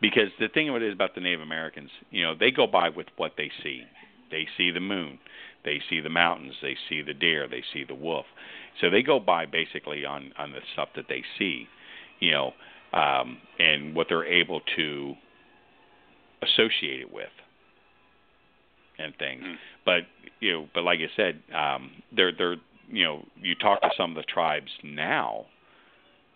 Because 0.00 0.28
the 0.38 0.48
thing 0.48 0.68
of 0.68 0.76
it 0.76 0.82
is 0.82 0.92
about 0.92 1.14
the 1.14 1.22
Native 1.22 1.40
Americans, 1.40 1.88
you 2.10 2.24
know, 2.24 2.34
they 2.38 2.50
go 2.50 2.66
by 2.66 2.90
with 2.90 3.06
what 3.16 3.32
they 3.38 3.50
see. 3.62 3.84
They 4.30 4.46
see 4.54 4.70
the 4.70 4.80
moon, 4.80 5.18
they 5.64 5.80
see 5.88 6.00
the 6.00 6.10
mountains, 6.10 6.56
they 6.60 6.76
see 6.90 7.00
the 7.00 7.14
deer, 7.14 7.48
they 7.48 7.62
see 7.72 7.84
the 7.84 7.94
wolf. 7.94 8.26
So 8.80 8.90
they 8.90 9.02
go 9.02 9.20
by 9.20 9.46
basically 9.46 10.04
on 10.04 10.32
on 10.38 10.52
the 10.52 10.60
stuff 10.72 10.88
that 10.96 11.06
they 11.08 11.22
see, 11.38 11.68
you 12.20 12.32
know, 12.32 12.52
um, 12.92 13.38
and 13.58 13.94
what 13.94 14.08
they're 14.08 14.26
able 14.26 14.60
to 14.76 15.14
associate 16.42 17.00
it 17.00 17.12
with, 17.12 17.30
and 18.98 19.14
things. 19.16 19.42
Mhm. 19.42 19.56
But 19.84 20.06
you 20.40 20.52
know, 20.52 20.68
but 20.74 20.84
like 20.84 21.00
I 21.00 21.08
said, 21.16 21.42
um, 21.52 22.02
they're 22.12 22.32
they're 22.32 22.56
you 22.90 23.04
know, 23.04 23.24
you 23.40 23.54
talk 23.54 23.80
to 23.80 23.90
some 23.96 24.10
of 24.10 24.16
the 24.16 24.22
tribes 24.24 24.70
now, 24.82 25.46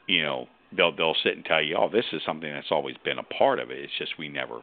you 0.07 0.23
know, 0.23 0.49
they'll 0.77 0.95
they'll 0.95 1.17
sit 1.23 1.37
and 1.37 1.45
tell 1.45 1.63
you, 1.63 1.77
oh, 1.77 1.89
this 1.89 2.07
is 2.13 2.23
something 2.25 2.51
that's 2.51 2.71
always 2.71 2.97
been 3.05 3.19
a 3.19 3.23
part 3.23 3.59
of 3.59 3.71
it. 3.71 3.79
It's 3.79 3.93
just 3.99 4.19
we 4.19 4.29
never 4.29 4.61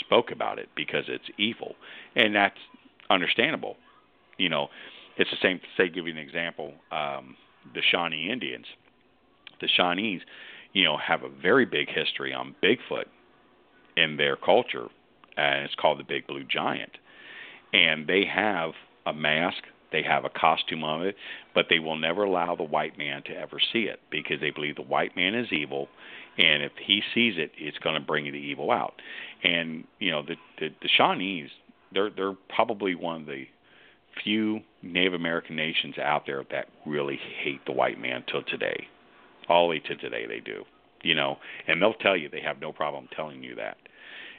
spoke 0.00 0.30
about 0.30 0.58
it 0.58 0.68
because 0.76 1.04
it's 1.08 1.24
evil, 1.38 1.76
and 2.16 2.34
that's 2.34 2.58
understandable. 3.10 3.76
You 4.36 4.48
know, 4.48 4.68
it's 5.18 5.30
the 5.30 5.36
same. 5.42 5.60
Say, 5.76 5.88
give 5.88 6.06
you 6.06 6.12
an 6.12 6.18
example, 6.18 6.72
um, 6.90 7.36
the 7.74 7.82
Shawnee 7.90 8.30
Indians. 8.30 8.66
The 9.60 9.68
Shawnees, 9.76 10.20
you 10.72 10.84
know, 10.84 10.96
have 10.96 11.22
a 11.24 11.28
very 11.28 11.64
big 11.64 11.88
history 11.88 12.32
on 12.32 12.54
Bigfoot 12.62 13.06
in 13.96 14.16
their 14.16 14.36
culture, 14.36 14.86
and 15.36 15.64
it's 15.64 15.74
called 15.74 15.98
the 15.98 16.04
Big 16.04 16.26
Blue 16.26 16.44
Giant. 16.44 16.92
And 17.72 18.06
they 18.06 18.24
have 18.24 18.70
a 19.04 19.12
mask, 19.12 19.64
they 19.90 20.02
have 20.02 20.24
a 20.24 20.30
costume 20.30 20.84
of 20.84 21.02
it, 21.02 21.16
but 21.54 21.66
they 21.68 21.80
will 21.80 21.96
never 21.96 22.22
allow 22.22 22.54
the 22.54 22.62
white 22.62 22.96
man 22.96 23.22
to 23.24 23.32
ever 23.32 23.58
see 23.72 23.82
it 23.82 24.00
because 24.10 24.40
they 24.40 24.50
believe 24.50 24.76
the 24.76 24.82
white 24.82 25.16
man 25.16 25.34
is 25.34 25.48
evil, 25.50 25.88
and 26.36 26.62
if 26.62 26.72
he 26.80 27.02
sees 27.14 27.34
it, 27.36 27.50
it's 27.58 27.78
going 27.78 27.94
to 27.94 28.06
bring 28.06 28.24
the 28.26 28.38
evil 28.38 28.70
out. 28.70 28.94
And 29.42 29.84
you 29.98 30.12
know, 30.12 30.22
the 30.22 30.36
the, 30.60 30.68
the 30.80 30.88
Shawnees, 30.96 31.48
they're 31.92 32.10
they're 32.10 32.36
probably 32.48 32.94
one 32.94 33.22
of 33.22 33.26
the 33.26 33.46
few 34.24 34.60
Native 34.82 35.14
American 35.14 35.56
nations 35.56 35.98
out 35.98 36.24
there 36.26 36.44
that 36.50 36.66
really 36.86 37.18
hate 37.42 37.64
the 37.66 37.72
white 37.72 38.00
man 38.00 38.24
till 38.30 38.42
today. 38.44 38.86
All 39.48 39.66
the 39.66 39.70
way 39.70 39.78
to 39.80 39.96
today, 39.96 40.26
they 40.26 40.40
do. 40.40 40.64
You 41.02 41.14
know, 41.14 41.38
and 41.66 41.80
they'll 41.80 41.94
tell 41.94 42.16
you 42.16 42.28
they 42.28 42.40
have 42.40 42.60
no 42.60 42.72
problem 42.72 43.08
telling 43.14 43.42
you 43.42 43.54
that. 43.56 43.76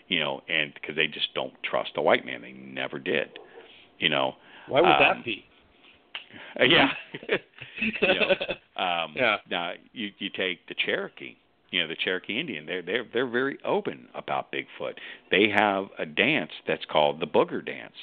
You 0.07 0.19
know, 0.19 0.41
and 0.49 0.73
because 0.73 0.95
they 0.95 1.07
just 1.07 1.34
don't 1.34 1.53
trust 1.64 1.91
the 1.95 2.01
white 2.01 2.26
man, 2.26 2.41
they 2.41 2.51
never 2.51 2.99
did. 2.99 3.30
You 3.99 4.10
know, 4.10 4.35
Why 4.68 4.81
would 4.81 4.89
Um, 4.89 4.99
that 4.99 5.23
be? 5.26 5.45
uh, 6.60 6.64
yeah. 6.64 6.89
you 7.77 7.91
know, 8.01 8.81
um, 8.81 9.14
Yeah. 9.15 9.38
Now 9.49 9.73
you 9.93 10.11
you 10.19 10.30
take 10.30 10.65
the 10.68 10.76
Cherokee. 10.76 11.35
You 11.72 11.81
know 11.84 11.88
the 11.88 11.95
Cherokee 11.95 12.39
Indian. 12.39 12.65
They're 12.65 12.81
they're 12.81 13.06
they're 13.14 13.27
very 13.27 13.57
open 13.64 14.07
about 14.15 14.51
Bigfoot. 14.51 14.95
They 15.31 15.49
have 15.49 15.85
a 15.99 16.06
dance 16.06 16.51
that's 16.68 16.85
called 16.85 17.19
the 17.19 17.27
Booger 17.27 17.64
Dance, 17.65 17.93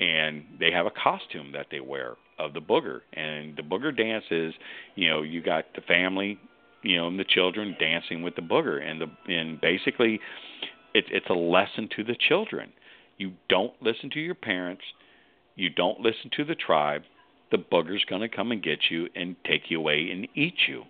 and 0.00 0.44
they 0.58 0.70
have 0.70 0.86
a 0.86 0.90
costume 0.90 1.52
that 1.52 1.66
they 1.70 1.80
wear 1.80 2.14
of 2.38 2.52
the 2.52 2.60
booger. 2.60 3.00
And 3.12 3.56
the 3.56 3.62
booger 3.62 3.96
dance 3.96 4.24
is, 4.30 4.52
you 4.94 5.08
know, 5.08 5.22
you 5.22 5.42
got 5.42 5.66
the 5.74 5.82
family, 5.82 6.38
you 6.82 6.96
know, 6.96 7.08
and 7.08 7.18
the 7.18 7.24
children 7.24 7.76
dancing 7.78 8.22
with 8.22 8.34
the 8.36 8.42
booger, 8.42 8.82
and 8.82 9.00
the 9.00 9.32
and 9.32 9.60
basically, 9.60 10.20
it's 10.94 11.08
it's 11.10 11.30
a 11.30 11.34
lesson 11.34 11.88
to 11.96 12.04
the 12.04 12.16
children. 12.28 12.72
You 13.16 13.32
don't 13.48 13.72
listen 13.80 14.10
to 14.10 14.20
your 14.20 14.34
parents. 14.34 14.82
You 15.54 15.70
don't 15.70 16.00
listen 16.00 16.30
to 16.36 16.44
the 16.44 16.56
tribe 16.56 17.02
the 17.54 17.58
booger's 17.58 18.04
going 18.06 18.20
to 18.20 18.28
come 18.28 18.50
and 18.50 18.62
get 18.62 18.78
you 18.90 19.08
and 19.14 19.36
take 19.46 19.62
you 19.70 19.78
away 19.78 20.08
and 20.10 20.26
eat 20.34 20.56
you. 20.66 20.82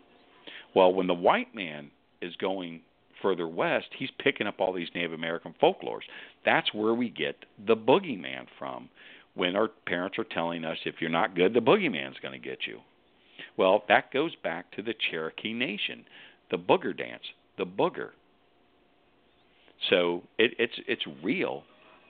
Well, 0.74 0.93
when 0.94 1.06
the 1.06 1.14
white 1.14 1.55
man 1.55 1.90
is 2.22 2.35
going 2.36 2.81
further 3.25 3.49
west, 3.49 3.87
he's 3.99 4.11
picking 4.23 4.47
up 4.47 4.61
all 4.61 4.73
these 4.73 4.89
Native 4.95 5.15
American 5.15 5.55
folklores. 5.61 6.03
That's 6.45 6.73
where 6.75 6.95
we 6.95 7.09
get 7.09 7.37
the 7.67 7.75
boogeyman 7.75 8.47
from. 8.59 8.91
When 9.35 9.57
our 9.57 9.69
parents 9.87 10.17
are 10.19 10.25
telling 10.25 10.65
us 10.65 10.79
if 10.85 10.97
you're 11.01 11.11
not 11.11 11.35
good, 11.35 11.55
the 11.55 11.61
boogeyman's 11.61 12.21
going 12.23 12.41
to 12.41 12.49
get 12.49 12.59
you. 12.69 12.79
Well, 13.57 13.83
that 13.89 14.13
goes 14.13 14.33
back 14.45 14.71
to 14.73 14.83
the 14.83 14.95
Cherokee 15.11 15.53
Nation, 15.53 16.05
the 16.53 16.59
booger 16.59 16.97
dance, 16.97 17.23
the 17.59 17.67
booger. 17.67 18.11
So 19.91 20.23
it, 20.39 20.53
it's 20.59 20.75
it's 20.87 21.03
real 21.23 21.65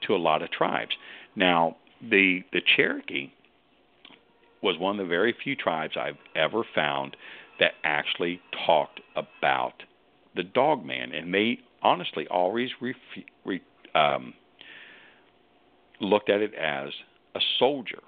to 0.06 0.14
a 0.14 0.18
lot 0.18 0.42
of 0.42 0.50
tribes. 0.50 0.94
Now, 1.34 1.76
the 2.02 2.42
the 2.52 2.60
Cherokee 2.76 3.32
was 4.62 4.78
one 4.78 4.98
of 4.98 5.06
the 5.06 5.10
very 5.10 5.34
few 5.44 5.56
tribes 5.56 5.94
I've 5.96 6.18
ever 6.34 6.62
found 6.74 7.16
that 7.60 7.72
actually 7.84 8.40
talked 8.66 9.00
about 9.16 9.82
the 10.34 10.42
dog 10.42 10.84
man, 10.84 11.12
and 11.12 11.32
they 11.32 11.58
honestly 11.82 12.26
always 12.28 12.70
re, 12.80 12.94
um, 13.94 14.34
looked 16.00 16.30
at 16.30 16.40
it 16.40 16.54
as 16.54 16.90
a 17.34 17.40
soldier, 17.58 18.02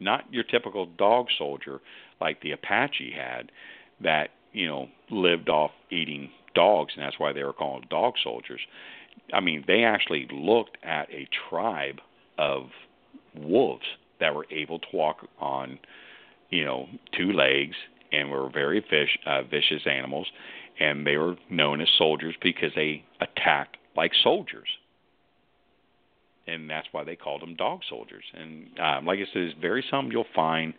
not 0.00 0.24
your 0.32 0.44
typical 0.44 0.86
dog 0.86 1.26
soldier 1.38 1.80
like 2.20 2.40
the 2.42 2.52
Apache 2.52 3.14
had, 3.16 3.50
that 4.00 4.30
you 4.52 4.66
know 4.66 4.88
lived 5.10 5.48
off 5.48 5.70
eating 5.90 6.30
dogs, 6.54 6.92
and 6.96 7.04
that's 7.04 7.18
why 7.18 7.32
they 7.32 7.44
were 7.44 7.52
called 7.52 7.88
dog 7.88 8.14
soldiers. 8.22 8.60
I 9.32 9.40
mean, 9.40 9.64
they 9.66 9.84
actually 9.84 10.26
looked 10.32 10.78
at 10.82 11.08
a 11.10 11.28
tribe 11.48 12.00
of 12.38 12.66
wolves 13.36 13.86
that 14.20 14.34
were 14.34 14.46
able 14.50 14.78
to 14.78 14.86
walk 14.92 15.26
on, 15.38 15.78
you 16.50 16.64
know, 16.64 16.86
two 17.16 17.32
legs 17.32 17.74
and 18.12 18.30
were 18.30 18.50
very 18.50 18.84
fish, 18.88 19.18
uh, 19.26 19.42
vicious 19.42 19.82
animals, 19.86 20.26
and 20.78 21.06
they 21.06 21.16
were 21.16 21.36
known 21.50 21.80
as 21.80 21.88
soldiers 21.96 22.34
because 22.42 22.70
they 22.74 23.04
attacked 23.20 23.76
like 23.96 24.12
soldiers. 24.22 24.68
And 26.46 26.70
that's 26.70 26.86
why 26.92 27.02
they 27.02 27.16
called 27.16 27.42
them 27.42 27.56
dog 27.56 27.80
soldiers. 27.88 28.24
And 28.32 28.78
um, 28.78 29.06
like 29.06 29.18
I 29.18 29.24
said, 29.32 29.42
it's 29.42 29.60
very 29.60 29.84
seldom 29.90 30.12
you'll 30.12 30.24
find 30.34 30.74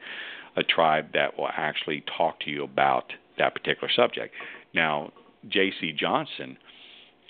a 0.55 0.63
tribe 0.63 1.07
that 1.13 1.37
will 1.37 1.49
actually 1.49 2.03
talk 2.17 2.39
to 2.41 2.49
you 2.49 2.63
about 2.63 3.11
that 3.37 3.53
particular 3.53 3.89
subject. 3.93 4.33
Now, 4.73 5.11
J.C. 5.47 5.93
Johnson, 5.97 6.57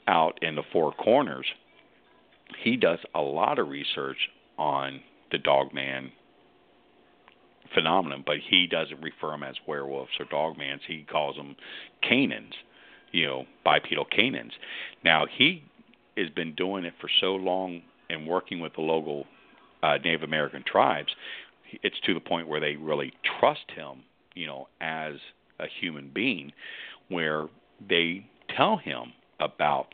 out 0.07 0.39
in 0.41 0.55
the 0.55 0.63
Four 0.71 0.93
Corners, 0.93 1.45
he 2.63 2.77
does 2.77 2.99
a 3.13 3.21
lot 3.21 3.59
of 3.59 3.67
research 3.67 4.17
on 4.57 5.01
the 5.31 5.37
dogman 5.37 6.11
phenomenon, 7.73 8.23
but 8.25 8.37
he 8.49 8.67
doesn't 8.67 9.01
refer 9.01 9.31
them 9.31 9.43
as 9.43 9.55
werewolves 9.67 10.11
or 10.19 10.25
dogmans. 10.25 10.81
He 10.87 11.05
calls 11.09 11.35
them 11.35 11.55
canins, 12.07 12.53
you 13.11 13.25
know, 13.25 13.45
bipedal 13.63 14.05
canins. 14.05 14.53
Now 15.03 15.25
he 15.25 15.63
has 16.17 16.29
been 16.29 16.55
doing 16.55 16.85
it 16.85 16.93
for 16.99 17.09
so 17.21 17.35
long 17.35 17.81
and 18.09 18.27
working 18.27 18.59
with 18.59 18.73
the 18.75 18.81
local 18.81 19.25
uh, 19.83 19.97
Native 20.03 20.23
American 20.23 20.63
tribes. 20.65 21.09
It's 21.83 21.99
to 22.05 22.13
the 22.13 22.19
point 22.19 22.47
where 22.47 22.59
they 22.59 22.75
really 22.75 23.13
trust 23.39 23.71
him, 23.75 24.03
you 24.33 24.47
know, 24.47 24.67
as 24.81 25.13
a 25.59 25.65
human 25.79 26.11
being, 26.13 26.51
where 27.09 27.47
they 27.87 28.25
tell 28.55 28.77
him 28.77 29.13
about 29.39 29.87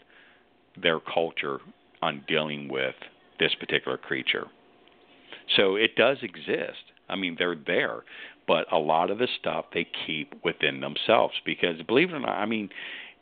their 0.82 1.00
culture 1.00 1.60
on 2.02 2.24
dealing 2.28 2.70
with 2.70 2.96
this 3.40 3.54
particular 3.60 3.98
creature. 3.98 4.48
So 5.56 5.76
it 5.76 5.96
does 5.96 6.18
exist. 6.22 6.93
I 7.14 7.16
mean, 7.16 7.36
they're 7.38 7.56
there, 7.56 8.04
but 8.48 8.66
a 8.74 8.78
lot 8.78 9.12
of 9.12 9.20
the 9.20 9.28
stuff 9.40 9.66
they 9.74 9.88
keep 10.06 10.34
within 10.44 10.82
themselves 10.82 11.36
because, 11.46 11.76
believe 11.88 12.10
it 12.10 12.14
or 12.14 12.20
not, 12.20 12.38
I 12.38 12.48
mean, 12.48 12.70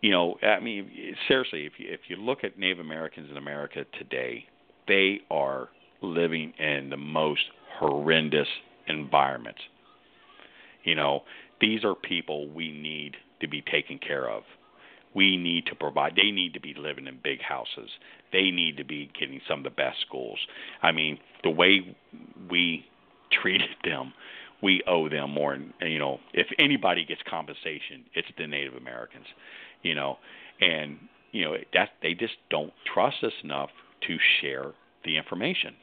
you 0.02 0.12
know, 0.12 0.38
I 0.42 0.60
mean, 0.62 0.90
seriously, 1.28 1.66
if 1.66 1.74
you 1.78 1.88
if 1.90 2.02
you 2.08 2.16
look 2.16 2.44
at 2.44 2.58
Native 2.58 2.80
Americans 2.80 3.30
in 3.30 3.38
America 3.38 3.86
today, 4.00 4.46
they 4.88 5.20
are 5.30 5.70
living 6.02 6.54
in 6.58 6.90
the 6.90 6.98
most 6.98 7.42
horrendous 7.78 8.48
environments. 8.88 9.62
You 10.84 10.96
know, 10.96 11.24
these 11.60 11.84
are 11.84 11.94
people 11.94 12.50
we 12.50 12.72
need 12.72 13.18
to 13.42 13.48
be 13.48 13.62
taken 13.62 14.00
care 14.00 14.30
of. 14.30 14.44
We 15.14 15.36
need 15.36 15.66
to 15.66 15.76
provide. 15.76 16.16
They 16.16 16.32
need 16.32 16.54
to 16.54 16.62
be 16.62 16.74
living 16.74 17.06
in 17.06 17.20
big 17.22 17.42
houses. 17.42 17.90
They 18.32 18.50
need 18.50 18.78
to 18.78 18.86
be 18.86 19.12
getting 19.20 19.42
some 19.48 19.60
of 19.60 19.64
the 19.66 19.70
best 19.70 19.98
schools. 20.08 20.40
I 20.82 20.92
mean, 20.94 21.20
the 21.44 21.50
way 21.50 21.96
we 22.50 22.86
treated 23.42 23.70
them, 23.84 24.14
we 24.62 24.82
owe 24.88 25.10
them 25.10 25.32
more. 25.32 25.54
And 25.54 25.74
you 25.82 26.00
know, 26.00 26.20
if 26.34 26.48
anybody 26.60 27.06
gets 27.06 27.22
compensation, 27.30 28.06
it's 28.14 28.28
the 28.38 28.48
Native 28.48 28.76
Americans. 28.76 29.26
You 29.82 29.96
know, 29.96 30.18
and 30.60 30.98
you 31.32 31.46
know 31.46 31.56
that 31.74 31.90
they 32.02 32.14
just 32.14 32.36
don't 32.50 32.72
trust 32.94 33.24
us 33.24 33.34
enough 33.44 33.70
to 34.08 34.18
share 34.42 34.72
the 35.06 35.18
information. 35.18 35.76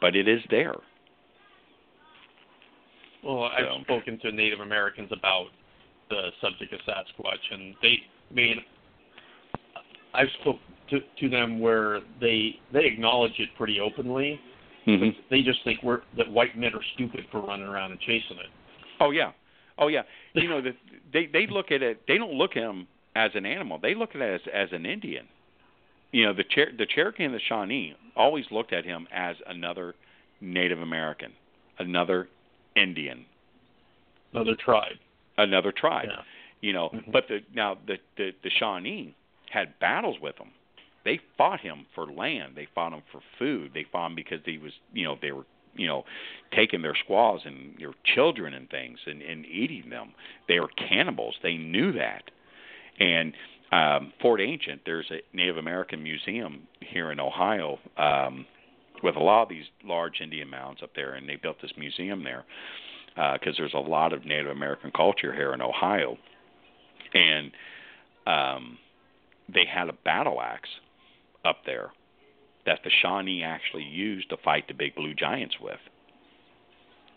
But 0.00 0.16
it 0.16 0.28
is 0.28 0.40
there. 0.50 0.74
Well, 3.24 3.44
I've 3.44 3.82
spoken 3.82 4.18
to 4.20 4.32
Native 4.32 4.60
Americans 4.60 5.10
about 5.12 5.46
the 6.10 6.30
subject 6.40 6.72
of 6.72 6.80
Sasquatch, 6.80 7.52
and 7.52 7.74
they, 7.80 7.98
I 8.30 8.34
mean, 8.34 8.56
I've 10.12 10.28
spoke 10.40 10.56
to 10.90 11.00
to 11.20 11.28
them 11.28 11.60
where 11.60 12.00
they 12.20 12.56
they 12.72 12.84
acknowledge 12.84 13.38
it 13.38 13.48
pretty 13.56 13.80
openly. 13.80 14.40
Hmm 14.84 15.08
they 15.30 15.42
just 15.42 15.60
think 15.64 15.82
we're 15.82 16.00
that 16.16 16.30
white 16.30 16.56
men 16.58 16.74
are 16.74 16.82
stupid 16.94 17.24
for 17.30 17.40
running 17.40 17.66
around 17.66 17.92
and 17.92 18.00
chasing 18.00 18.36
it. 18.38 18.46
Oh 19.00 19.10
yeah, 19.10 19.32
oh 19.78 19.88
yeah. 19.88 20.02
You 20.34 20.48
know, 20.48 20.60
the, 20.62 20.72
they 21.12 21.26
they 21.26 21.46
look 21.46 21.70
at 21.70 21.82
it. 21.82 22.02
They 22.08 22.18
don't 22.18 22.32
look 22.34 22.56
at 22.56 22.62
him 22.62 22.86
as 23.14 23.30
an 23.34 23.46
animal. 23.46 23.78
They 23.80 23.94
look 23.94 24.14
at 24.14 24.20
it 24.22 24.40
as 24.46 24.52
as 24.52 24.68
an 24.72 24.86
Indian. 24.86 25.26
You 26.12 26.26
know, 26.26 26.32
the 26.34 26.44
Cher- 26.50 26.72
the 26.76 26.86
Cherokee 26.86 27.24
and 27.24 27.34
the 27.34 27.40
Shawnee 27.48 27.94
always 28.16 28.44
looked 28.50 28.72
at 28.72 28.84
him 28.84 29.06
as 29.12 29.36
another 29.46 29.94
Native 30.40 30.80
American, 30.80 31.32
another 31.78 32.28
Indian, 32.76 33.24
Another 34.32 34.56
tribe. 34.56 34.96
another 35.38 35.72
tribe. 35.72 36.08
Yeah. 36.10 36.22
You 36.60 36.72
know, 36.72 36.90
Mhm. 36.90 37.12
but 37.12 37.28
the 37.28 37.40
now 37.54 37.78
the, 37.86 37.98
the 38.16 38.32
the 38.42 38.50
Shawnee 38.58 39.14
had 39.50 39.78
battles 39.80 40.16
with 40.20 40.36
him. 40.38 40.48
They 41.04 41.20
fought 41.36 41.60
him 41.60 41.86
for 41.94 42.06
land. 42.06 42.52
They 42.54 42.68
fought 42.74 42.92
him 42.92 43.02
for 43.10 43.20
food. 43.38 43.72
They 43.74 43.86
fought 43.90 44.06
him 44.08 44.14
because 44.14 44.40
he 44.44 44.58
was, 44.58 44.72
you 44.92 45.04
know, 45.04 45.16
they 45.20 45.32
were, 45.32 45.44
you 45.74 45.86
know, 45.86 46.04
taking 46.54 46.82
their 46.82 46.94
squaws 47.04 47.40
and 47.44 47.74
their 47.78 47.94
children 48.14 48.54
and 48.54 48.68
things 48.70 48.98
and, 49.06 49.22
and 49.22 49.44
eating 49.46 49.90
them. 49.90 50.12
They 50.48 50.60
were 50.60 50.70
cannibals. 50.88 51.34
They 51.42 51.56
knew 51.56 51.92
that. 51.92 52.22
And 53.00 53.32
um, 53.72 54.12
Fort 54.20 54.40
Ancient, 54.40 54.82
there's 54.84 55.10
a 55.10 55.36
Native 55.36 55.56
American 55.56 56.02
museum 56.02 56.68
here 56.80 57.10
in 57.10 57.18
Ohio 57.18 57.78
um, 57.96 58.46
with 59.02 59.16
a 59.16 59.22
lot 59.22 59.44
of 59.44 59.48
these 59.48 59.64
large 59.82 60.20
Indian 60.20 60.48
mounds 60.48 60.80
up 60.82 60.90
there, 60.94 61.14
and 61.14 61.28
they 61.28 61.36
built 61.36 61.56
this 61.62 61.72
museum 61.76 62.22
there 62.22 62.44
because 63.14 63.54
there's 63.56 63.74
a 63.74 63.78
lot 63.78 64.12
of 64.12 64.24
Native 64.24 64.50
American 64.50 64.90
culture 64.90 65.34
here 65.34 65.52
in 65.52 65.60
Ohio. 65.60 66.16
And 67.14 67.50
um, 68.26 68.78
they 69.52 69.64
had 69.66 69.88
a 69.88 69.92
battle 69.92 70.40
axe 70.40 70.68
up 71.44 71.58
there 71.66 71.90
that 72.66 72.80
the 72.84 72.90
Shawnee 73.02 73.42
actually 73.42 73.82
used 73.84 74.30
to 74.30 74.36
fight 74.36 74.68
the 74.68 74.74
big 74.74 74.94
blue 74.94 75.14
giants 75.14 75.56
with. 75.60 75.80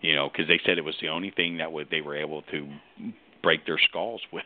You 0.02 0.16
know, 0.16 0.30
because 0.30 0.48
they 0.48 0.60
said 0.66 0.78
it 0.78 0.84
was 0.84 0.96
the 1.02 1.10
only 1.10 1.32
thing 1.32 1.58
that 1.58 1.72
would 1.72 1.90
they 1.90 2.02
were 2.02 2.16
able 2.16 2.42
to 2.44 2.68
break 3.42 3.66
their 3.66 3.80
skulls 3.90 4.22
with. 4.34 4.44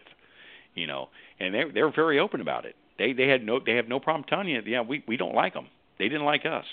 You 0.75 0.87
know, 0.87 1.09
and 1.39 1.53
they 1.53 1.63
they're 1.73 1.91
very 1.91 2.19
open 2.19 2.41
about 2.41 2.65
it. 2.65 2.75
They 2.97 3.13
they 3.13 3.27
had 3.27 3.43
no 3.43 3.59
they 3.65 3.75
have 3.75 3.87
no 3.87 3.99
problem 3.99 4.25
telling 4.27 4.49
you, 4.49 4.61
yeah, 4.65 4.81
we 4.81 5.03
we 5.07 5.17
don't 5.17 5.35
like 5.35 5.53
them. 5.53 5.67
They 5.97 6.05
didn't 6.07 6.25
like 6.25 6.45
us. 6.45 6.65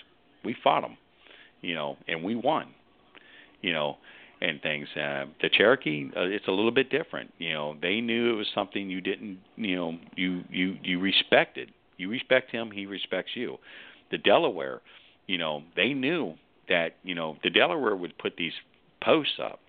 We 0.45 0.55
fought 0.63 0.83
them. 0.83 0.97
You 1.63 1.75
know, 1.75 1.97
and 2.07 2.23
we 2.23 2.35
won. 2.35 2.69
You 3.63 3.73
know, 3.73 3.97
and 4.41 4.61
things. 4.61 4.87
Uh, 4.95 5.27
the 5.41 5.49
Cherokee, 5.51 6.11
uh, 6.17 6.23
it's 6.23 6.47
a 6.47 6.53
little 6.53 6.71
bit 6.71 6.91
different. 6.91 7.33
You 7.39 7.53
know, 7.55 7.77
they 7.81 8.01
knew 8.01 8.33
it 8.35 8.37
was 8.37 8.47
something 8.55 8.91
you 8.91 9.01
didn't, 9.01 9.39
you 9.57 9.77
know, 9.77 9.99
you 10.15 10.43
you 10.51 10.77
you 10.83 11.01
respected. 11.01 11.71
You 11.97 12.11
respect 12.11 12.51
him, 12.51 12.71
he 12.71 12.87
respects 12.87 13.33
you. 13.35 13.59
The 14.11 14.19
Delaware, 14.19 14.81
you 15.27 15.39
know, 15.39 15.63
they 15.75 15.93
knew 15.93 16.35
that 16.69 16.97
you 17.03 17.15
know 17.15 17.37
the 17.43 17.51
Delaware 17.51 17.97
would 17.97 18.19
put 18.19 18.37
these 18.37 18.53
posts 19.03 19.35
up, 19.43 19.61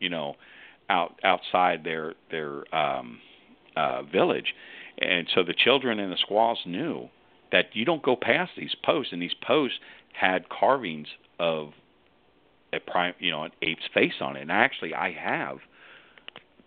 you 0.00 0.08
know, 0.08 0.34
out 0.88 1.20
outside 1.24 1.84
their 1.84 2.14
their 2.30 2.74
um, 2.74 3.18
uh, 3.76 4.02
village, 4.02 4.54
and 4.98 5.26
so 5.34 5.42
the 5.42 5.54
children 5.54 5.98
and 5.98 6.12
the 6.12 6.16
squaws 6.16 6.58
knew 6.66 7.08
that 7.52 7.66
you 7.72 7.84
don't 7.84 8.02
go 8.02 8.16
past 8.16 8.52
these 8.56 8.74
posts, 8.84 9.12
and 9.12 9.22
these 9.22 9.34
posts 9.46 9.78
had 10.12 10.48
carvings 10.48 11.08
of 11.38 11.70
a 12.72 12.80
prime, 12.80 13.14
you 13.18 13.30
know, 13.30 13.44
an 13.44 13.50
ape's 13.62 13.82
face 13.92 14.14
on 14.20 14.36
it. 14.36 14.42
And 14.42 14.52
actually, 14.52 14.94
I 14.94 15.12
have 15.12 15.58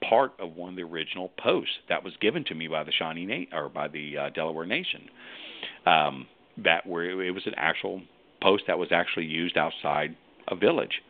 part 0.01 0.33
of 0.39 0.55
one 0.55 0.69
of 0.71 0.75
the 0.75 0.83
original 0.83 1.31
posts 1.41 1.73
that 1.89 2.03
was 2.03 2.13
given 2.21 2.43
to 2.45 2.55
me 2.55 2.67
by 2.67 2.83
the 2.83 2.91
Shawnee 2.91 3.25
Na- 3.25 3.57
or 3.57 3.69
by 3.69 3.87
the 3.87 4.17
uh, 4.17 4.29
Delaware 4.29 4.65
Nation. 4.65 5.09
Um, 5.85 6.27
that 6.63 6.85
where 6.85 7.21
it 7.21 7.31
was 7.31 7.45
an 7.45 7.53
actual 7.55 8.01
post 8.41 8.63
that 8.67 8.77
was 8.79 8.89
actually 8.91 9.25
used 9.25 9.57
outside 9.57 10.15
a 10.47 10.55
village, 10.55 11.01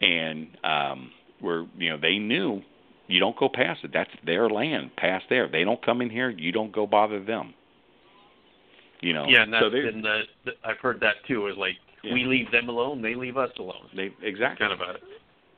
and 0.00 0.48
um, 0.64 1.10
where 1.40 1.66
you 1.78 1.90
know 1.90 1.98
they 2.00 2.18
knew 2.18 2.62
you 3.06 3.20
don't 3.20 3.36
go 3.36 3.48
past 3.48 3.80
it. 3.84 3.90
That's 3.92 4.10
their 4.24 4.48
land, 4.48 4.90
past 4.96 5.26
there. 5.28 5.48
They 5.48 5.64
don't 5.64 5.84
come 5.84 6.00
in 6.00 6.10
here. 6.10 6.30
You 6.30 6.52
don't 6.52 6.72
go 6.72 6.86
bother 6.86 7.22
them. 7.22 7.54
You 9.00 9.12
know. 9.12 9.26
Yeah, 9.28 9.42
and 9.42 9.52
that's 9.52 9.64
so 9.64 9.70
been 9.70 10.02
the, 10.02 10.22
the 10.44 10.52
I've 10.64 10.78
heard 10.78 11.00
that 11.00 11.16
too. 11.26 11.46
Is 11.48 11.56
like 11.56 11.76
Yeah. 12.02 12.14
we 12.14 12.24
leave 12.24 12.50
them 12.50 12.68
alone, 12.68 13.02
they 13.02 13.14
leave 13.14 13.36
us 13.36 13.50
alone. 13.58 13.88
they 13.94 14.10
exactly. 14.22 14.66
Kind 14.66 14.80
of 14.80 14.80
a 14.80 14.94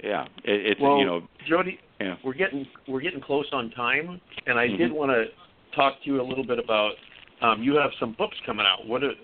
Yeah, 0.02 0.24
it, 0.44 0.66
it's 0.66 0.80
well, 0.80 0.98
you 0.98 1.06
know 1.06 1.22
Joedy, 1.48 1.78
yeah. 2.00 2.16
we're 2.24 2.34
getting 2.34 2.66
we're 2.88 3.00
getting 3.00 3.20
close 3.20 3.46
on 3.52 3.70
time, 3.70 4.20
and 4.46 4.58
I 4.58 4.66
did 4.66 4.90
Mhm. 4.90 4.94
want 4.94 5.10
to 5.12 5.26
talk 5.74 6.02
to 6.02 6.06
you 6.06 6.20
a 6.20 6.26
little 6.26 6.44
bit 6.44 6.58
about. 6.58 6.92
Um, 7.40 7.62
you 7.62 7.74
have 7.76 7.90
some 7.98 8.12
books 8.12 8.36
coming 8.46 8.66
out. 8.66 8.86
What 8.86 9.02
are 9.02 9.14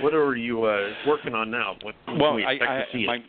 what 0.00 0.14
are 0.14 0.36
you 0.36 0.64
uh, 0.64 0.92
working 1.06 1.34
on 1.34 1.50
now? 1.50 1.76
What 1.82 1.94
well, 2.18 2.34
we 2.34 2.44
I, 2.44 2.52
expect 2.52 2.70
I, 2.70 2.84
to 2.84 2.92
see 2.92 3.06
my. 3.06 3.24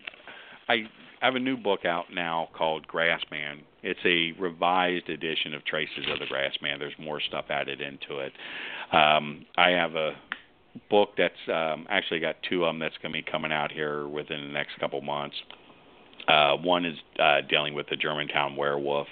I 0.68 0.84
have 1.22 1.36
a 1.36 1.40
new 1.40 1.57
book 1.57 1.86
out 1.86 2.06
now 2.14 2.49
called 2.56 2.88
Grassman. 2.88 3.62
It's 3.84 3.99
a 4.03 4.40
revised 4.40 5.10
edition 5.10 5.53
of 5.53 5.64
Traces 5.66 6.06
of 6.12 6.20
the 6.20 6.26
Grassman. 6.26 6.80
There's 6.80 6.98
more 6.99 7.22
stuff 7.22 7.45
added 7.49 7.82
into 7.82 8.20
it. 8.20 8.34
Um, 8.91 9.45
I 9.57 9.70
have 9.70 9.95
a 9.95 10.14
book 10.90 11.10
that's 11.18 11.34
um, 11.48 11.86
actually 11.90 12.20
got 12.20 12.36
two 12.49 12.66
of 12.66 12.70
them 12.70 12.80
that's 12.80 12.98
going 13.02 13.14
to 13.14 13.18
be 13.18 13.32
coming 13.32 13.52
out 13.52 13.72
here 13.72 14.07
within 14.07 14.41
the 14.41 14.53
next 14.53 14.80
couple 14.80 15.02
months. 15.02 15.36
Uh, 16.27 16.56
one 16.57 16.85
is 16.85 16.97
uh, 17.19 17.41
dealing 17.47 17.73
with 17.73 17.88
the 17.89 17.95
Germantown 17.95 18.56
werewolf, 18.56 19.07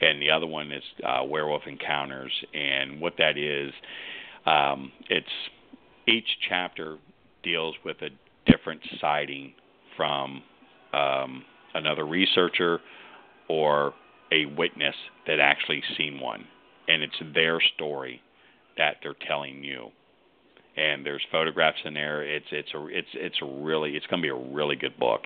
and 0.00 0.22
the 0.22 0.30
other 0.30 0.46
one 0.46 0.72
is 0.72 0.82
uh, 1.06 1.24
Werewolf 1.24 1.62
Encounters. 1.66 2.32
And 2.54 3.00
what 3.00 3.14
that 3.18 3.36
is, 3.36 3.72
um, 4.46 4.92
it's 5.10 5.26
each 6.06 6.28
chapter 6.48 6.96
deals 7.42 7.74
with 7.84 7.96
a 8.02 8.10
different 8.50 8.80
sighting 9.00 9.52
from 9.96 10.42
um, 10.92 11.44
another 11.74 12.06
researcher 12.06 12.80
or 13.48 13.92
a 14.32 14.46
witness 14.46 14.94
that 15.26 15.40
actually 15.40 15.82
seen 15.96 16.20
one, 16.20 16.46
and 16.86 17.02
it's 17.02 17.20
their 17.34 17.60
story 17.74 18.20
that 18.76 18.96
they're 19.02 19.16
telling 19.26 19.64
you. 19.64 19.88
And 20.78 21.04
there's 21.04 21.22
photographs 21.32 21.78
in 21.84 21.94
there. 21.94 22.22
It's 22.22 22.46
it's 22.52 22.68
a 22.74 22.86
it's 22.86 23.08
it's 23.14 23.36
a 23.42 23.46
really 23.46 23.96
it's 23.96 24.06
going 24.06 24.22
to 24.22 24.26
be 24.26 24.30
a 24.30 24.54
really 24.54 24.76
good 24.76 24.96
book 24.98 25.22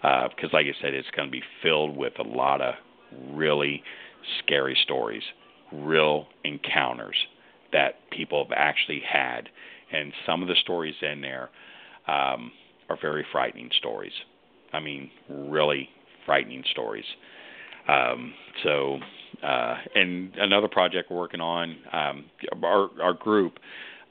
because, 0.00 0.50
like 0.52 0.66
I 0.66 0.74
said, 0.80 0.94
it's 0.94 1.10
going 1.14 1.28
to 1.28 1.32
be 1.32 1.42
filled 1.62 1.94
with 1.96 2.14
a 2.18 2.22
lot 2.22 2.62
of 2.62 2.74
really 3.32 3.82
scary 4.42 4.76
stories, 4.82 5.22
real 5.72 6.26
encounters 6.44 7.16
that 7.72 7.96
people 8.10 8.44
have 8.44 8.52
actually 8.56 9.02
had, 9.06 9.48
and 9.92 10.12
some 10.24 10.40
of 10.42 10.48
the 10.48 10.56
stories 10.62 10.94
in 11.02 11.20
there 11.20 11.50
um, 12.06 12.52
are 12.88 12.98
very 13.00 13.26
frightening 13.30 13.70
stories. 13.78 14.12
I 14.72 14.80
mean, 14.80 15.10
really 15.28 15.88
frightening 16.24 16.64
stories. 16.70 17.04
Um, 17.88 18.32
so, 18.62 18.98
uh, 19.42 19.76
and 19.94 20.34
another 20.36 20.68
project 20.68 21.10
we're 21.10 21.18
working 21.18 21.40
on, 21.40 21.76
um, 21.92 22.24
our, 22.62 22.88
our 23.02 23.12
group 23.12 23.58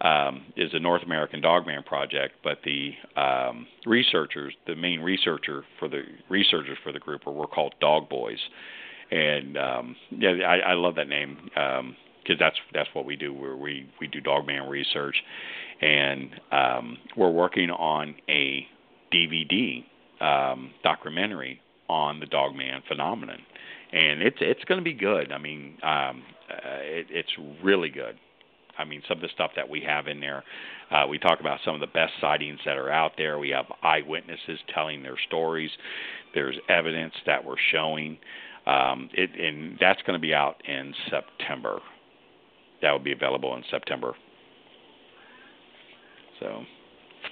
um, 0.04 0.44
is 0.58 0.72
a 0.74 0.80
North 0.80 1.04
American 1.04 1.42
Dogman 1.42 1.84
project, 1.84 2.36
but 2.44 2.60
the 2.66 2.92
um, 3.20 3.66
researchers, 3.86 4.54
the 4.68 4.76
main 4.76 5.00
researcher 5.00 5.64
for 5.80 5.88
the 5.88 6.02
researchers 6.30 6.78
for 6.84 6.92
the 6.92 7.00
group, 7.00 7.22
we're 7.26 7.48
called 7.48 7.74
Dog 7.80 8.10
Boys, 8.10 8.40
and 9.12 9.58
um, 9.58 9.96
yeah, 10.12 10.32
I, 10.46 10.72
I 10.72 10.74
love 10.74 10.96
that 10.96 11.08
name 11.08 11.38
because 12.24 12.40
that's 12.40 12.58
that's 12.74 12.90
what 12.94 13.06
we 13.06 13.16
do. 13.16 13.34
Where 13.34 13.56
we 13.56 13.90
we 14.00 14.08
do 14.08 14.20
Dogman 14.20 14.68
research, 14.68 15.16
and 15.82 16.30
um, 16.52 16.98
we're 17.16 17.32
working 17.32 17.70
on 17.70 18.16
a 18.30 18.68
DVD 19.14 19.84
um, 20.20 20.72
documentary 20.84 21.62
on 21.90 22.20
the 22.20 22.26
Dogman 22.26 22.82
phenomenon, 22.88 23.40
and 23.92 24.22
it's 24.22 24.38
it's 24.42 24.64
going 24.66 24.80
to 24.80 24.84
be 24.84 24.94
good. 24.94 25.32
I 25.32 25.38
mean, 25.38 25.78
um, 25.84 26.24
uh, 26.50 26.80
it, 26.82 27.08
it's 27.10 27.32
really 27.64 27.90
good. 27.90 28.18
I 28.78 28.86
mean, 28.86 29.02
some 29.08 29.18
of 29.18 29.22
the 29.22 29.30
stuff 29.34 29.52
that 29.56 29.68
we 29.70 29.82
have 29.82 30.08
in 30.08 30.20
there, 30.20 30.44
uh, 30.92 31.06
we 31.08 31.20
talk 31.20 31.40
about 31.40 31.60
some 31.64 31.76
of 31.76 31.80
the 31.82 31.88
best 31.88 32.14
sightings 32.20 32.60
that 32.66 32.78
are 32.78 32.90
out 32.92 33.14
there. 33.18 33.38
We 33.40 33.50
have 33.50 33.66
eyewitnesses 33.84 34.60
telling 34.74 35.04
their 35.04 35.18
stories. 35.28 35.70
There's 36.34 36.56
evidence 36.70 37.14
that 37.26 37.44
we're 37.44 37.56
showing. 37.72 38.18
Um, 38.66 39.10
it, 39.14 39.30
and 39.40 39.78
that's 39.80 40.02
going 40.04 40.18
to 40.18 40.22
be 40.22 40.34
out 40.34 40.56
in 40.68 40.94
September. 41.10 41.80
That 42.82 42.92
will 42.92 43.00
be 43.00 43.12
available 43.12 43.56
in 43.56 43.64
September. 43.70 44.14
So, 46.40 46.64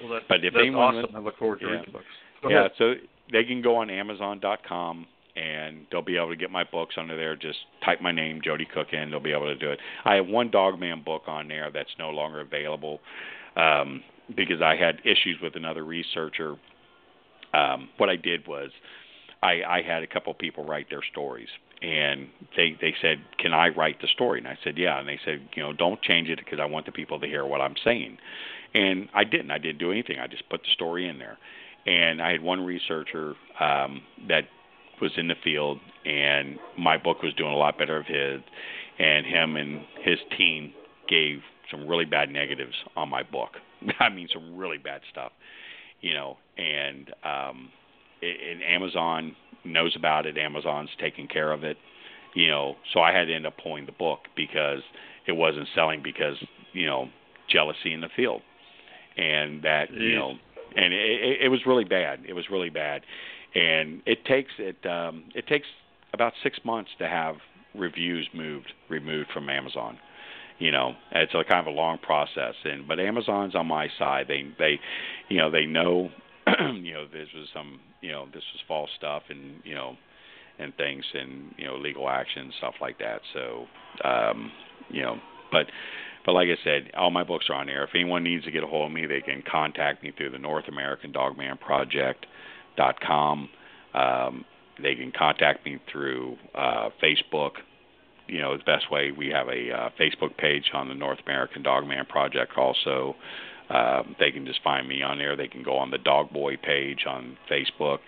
Well, 0.04 0.14
that's, 0.14 0.26
But 0.30 0.44
if 0.46 0.54
that's 0.54 0.62
anyone- 0.62 0.98
awesome. 0.98 1.16
I 1.16 1.20
look 1.20 1.38
forward 1.38 1.60
to 1.62 1.66
Yeah. 1.66 1.72
reading 1.72 1.86
the 1.88 1.92
books. 1.92 2.06
Go 2.42 2.50
yeah, 2.50 2.60
ahead. 2.60 2.72
so 2.78 2.96
they 3.32 3.44
can 3.44 3.62
go 3.62 3.76
on 3.78 3.90
Amazon.com 3.90 5.08
and 5.36 5.86
they'll 5.92 6.02
be 6.02 6.18
able 6.18 6.30
to 6.30 6.36
get 6.36 6.52
my 6.52 6.64
books 6.64 6.96
under 6.98 7.16
there. 7.16 7.36
Just 7.36 7.60
type 7.86 8.02
my 8.02 8.12
name, 8.12 8.42
Joedy 8.46 8.70
Cook, 8.72 8.88
in. 8.92 9.12
They'll 9.12 9.20
be 9.20 9.32
able 9.32 9.48
to 9.48 9.56
do 9.56 9.72
it. 9.72 9.80
I 10.06 10.16
have 10.16 10.28
one 10.28 10.52
Dogman 10.52 11.04
book 11.04 11.24
on 11.28 11.48
there 11.48 11.70
that's 11.74 11.90
no 11.98 12.10
longer 12.10 12.42
available 12.42 13.00
um, 13.56 14.04
because 14.36 14.62
I 14.62 14.76
had 14.76 15.00
issues 15.04 15.38
with 15.42 15.56
another 15.56 15.86
researcher. 15.86 16.56
Um, 17.54 17.90
what 17.98 18.10
I 18.10 18.16
did 18.16 18.48
was 18.48 18.72
I, 19.44 19.62
I 19.68 19.82
had 19.82 20.04
a 20.04 20.08
couple 20.08 20.34
people 20.34 20.66
write 20.66 20.90
their 20.90 21.04
stories, 21.12 21.50
and 21.82 22.28
they 22.56 22.78
they 22.80 22.94
said, 23.02 23.18
"Can 23.40 23.54
I 23.54 23.70
write 23.70 24.00
the 24.02 24.08
story?" 24.08 24.40
And 24.40 24.48
I 24.48 24.58
said, 24.64 24.78
"Yeah." 24.78 25.00
And 25.00 25.08
they 25.08 25.20
said, 25.26 25.50
"You 25.56 25.64
know, 25.64 25.74
don't 25.74 26.02
change 26.02 26.30
it 26.30 26.40
because 26.40 26.60
I 26.60 26.66
want 26.66 26.86
the 26.86 26.92
people 26.92 27.20
to 27.20 27.28
hear 27.28 27.46
what 27.46 27.60
I'm 27.60 27.76
saying." 27.84 28.18
And 28.74 29.10
I 29.14 29.24
didn't. 29.24 29.52
I 29.52 29.58
didn't 29.58 29.80
do 29.80 29.92
anything. 29.92 30.20
I 30.20 30.28
just 30.28 30.48
put 30.50 30.62
the 30.62 30.70
story 30.74 31.08
in 31.08 31.20
there. 31.20 31.38
And 31.86 32.22
I 32.22 32.32
had 32.32 32.42
one 32.42 32.64
researcher 32.64 33.34
um, 33.60 34.02
that 34.28 34.44
was 35.02 35.12
in 35.18 35.28
the 35.28 35.36
field, 35.44 35.80
and 36.06 36.58
my 36.78 36.98
book 36.98 37.22
was 37.22 37.34
doing 37.34 37.52
a 37.52 37.58
lot 37.58 37.78
better 37.78 37.98
of 37.98 38.06
his. 38.06 38.42
And 39.00 39.26
him 39.26 39.56
and 39.56 39.82
his 40.04 40.20
team 40.38 40.74
gave 41.10 41.40
some 41.72 41.88
really 41.88 42.06
bad 42.06 42.30
negatives 42.30 42.76
on 42.96 43.10
my 43.10 43.24
book. 43.24 43.52
I 44.00 44.10
mean, 44.10 44.28
some 44.32 44.58
really 44.58 44.78
bad 44.78 45.02
stuff, 45.12 45.32
you 46.02 46.14
know. 46.14 46.38
And 46.58 47.10
um, 47.24 47.70
and 48.22 48.62
Amazon 48.64 49.36
knows 49.64 49.96
about 49.96 50.26
it. 50.26 50.38
Amazon's 50.38 50.90
taking 51.00 51.28
care 51.28 51.52
of 51.52 51.64
it, 51.64 51.78
you 52.36 52.48
know. 52.48 52.76
So 52.94 53.00
I 53.00 53.12
had 53.12 53.26
to 53.26 53.34
end 53.34 53.48
up 53.48 53.54
pulling 53.62 53.86
the 53.86 53.92
book 53.92 54.20
because 54.36 54.82
it 55.28 55.34
wasn't 55.34 55.68
selling 55.74 56.02
because 56.04 56.36
you 56.74 56.86
know 56.86 57.10
jealousy 57.50 57.94
in 57.94 58.02
the 58.02 58.10
field, 58.16 58.42
and 59.18 59.64
that 59.64 59.92
you 59.92 60.16
know, 60.16 60.34
and 60.76 60.94
it, 60.94 61.22
it, 61.24 61.42
it 61.44 61.48
was 61.50 61.62
really 61.66 61.86
bad. 61.86 62.20
It 62.28 62.34
was 62.34 62.46
really 62.52 62.70
bad, 62.70 63.02
and 63.56 64.02
it 64.06 64.26
takes 64.26 64.52
it 64.58 64.86
um, 64.86 65.26
it 65.36 65.48
takes 65.48 65.68
about 66.14 66.34
six 66.44 66.60
months 66.64 66.92
to 67.00 67.08
have 67.08 67.36
reviews 67.76 68.28
moved 68.34 68.74
removed 68.90 69.30
from 69.34 69.50
Amazon. 69.50 69.98
You 70.60 70.72
know, 70.72 70.94
it's 71.12 71.34
a 71.34 71.44
kind 71.44 71.68
of 71.68 71.74
a 71.74 71.76
long 71.76 71.98
process, 71.98 72.54
and 72.66 72.88
but 72.88 73.00
Amazon's 73.00 73.56
on 73.56 73.66
my 73.68 73.88
side. 73.98 74.26
They 74.28 74.46
they, 74.60 74.80
you 75.28 75.38
know, 75.38 75.50
they 75.50 75.66
know, 75.66 76.10
you 76.48 76.94
know, 76.94 77.06
this 77.12 77.28
was 77.36 77.48
some, 77.54 77.80
you 78.02 78.12
know, 78.12 78.26
this 78.28 78.44
was 78.54 78.62
false 78.68 78.90
stuff, 78.96 79.24
and 79.30 79.62
you 79.64 79.74
know, 79.74 79.96
and 80.60 80.76
things, 80.76 81.04
and 81.14 81.56
you 81.58 81.66
know, 81.66 81.78
legal 81.78 82.08
action 82.08 82.54
stuff 82.60 82.76
like 82.80 83.00
that. 83.00 83.22
So, 83.34 83.66
um, 84.08 84.52
you 84.90 85.02
know, 85.02 85.18
but 85.52 85.66
but 86.26 86.34
like 86.34 86.48
I 86.50 86.64
said, 86.64 86.92
all 86.96 87.10
my 87.10 87.24
books 87.24 87.46
are 87.50 87.56
on 87.56 87.66
there. 87.66 87.84
If 87.84 87.92
anyone 87.96 88.24
needs 88.24 88.46
to 88.46 88.52
get 88.52 88.64
a 88.64 88.68
hold 88.68 88.92
of 88.92 88.94
me, 88.94 89.08
they 89.08 89.22
can 89.22 89.44
contact 89.50 90.04
me 90.04 90.12
through 90.16 90.30
the 90.30 90.38
North 90.38 90.68
American 90.68 91.12
Dogman 91.12 91.58
Project 91.58 92.28
com. 92.78 93.50
Um, 93.94 94.46
they 94.82 94.96
can 94.96 95.12
contact 95.12 95.66
me 95.66 95.80
through 95.92 96.38
uh, 96.56 96.90
Facebook. 97.04 97.52
You 98.28 98.40
know, 98.40 98.58
the 98.58 98.64
best 98.64 98.90
way 98.92 99.12
we 99.12 99.28
have 99.28 99.48
a 99.48 99.72
uh, 99.72 99.90
Facebook 100.00 100.38
page 100.38 100.72
on 100.74 100.88
the 100.88 100.96
North 100.96 101.20
American 101.26 101.64
Dogman 101.64 102.06
Project. 102.06 102.54
Also, 102.58 103.16
uh, 103.70 104.04
they 104.20 104.32
can 104.32 104.46
just 104.46 104.62
find 104.64 104.88
me 104.88 105.02
on 105.02 105.18
there. 105.18 105.36
They 105.36 105.48
can 105.48 105.64
go 105.64 105.78
on 105.78 105.92
the 105.92 105.98
Dog 105.98 106.32
Boy 106.32 106.58
page 106.58 107.06
on 107.08 107.38
Facebook, 107.50 108.00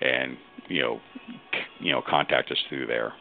and 0.00 0.36
you 0.68 0.82
know, 0.82 1.00
c- 1.52 1.86
you 1.86 1.92
know, 1.92 2.02
contact 2.08 2.50
us 2.50 2.58
through 2.68 2.86
there. 2.86 3.12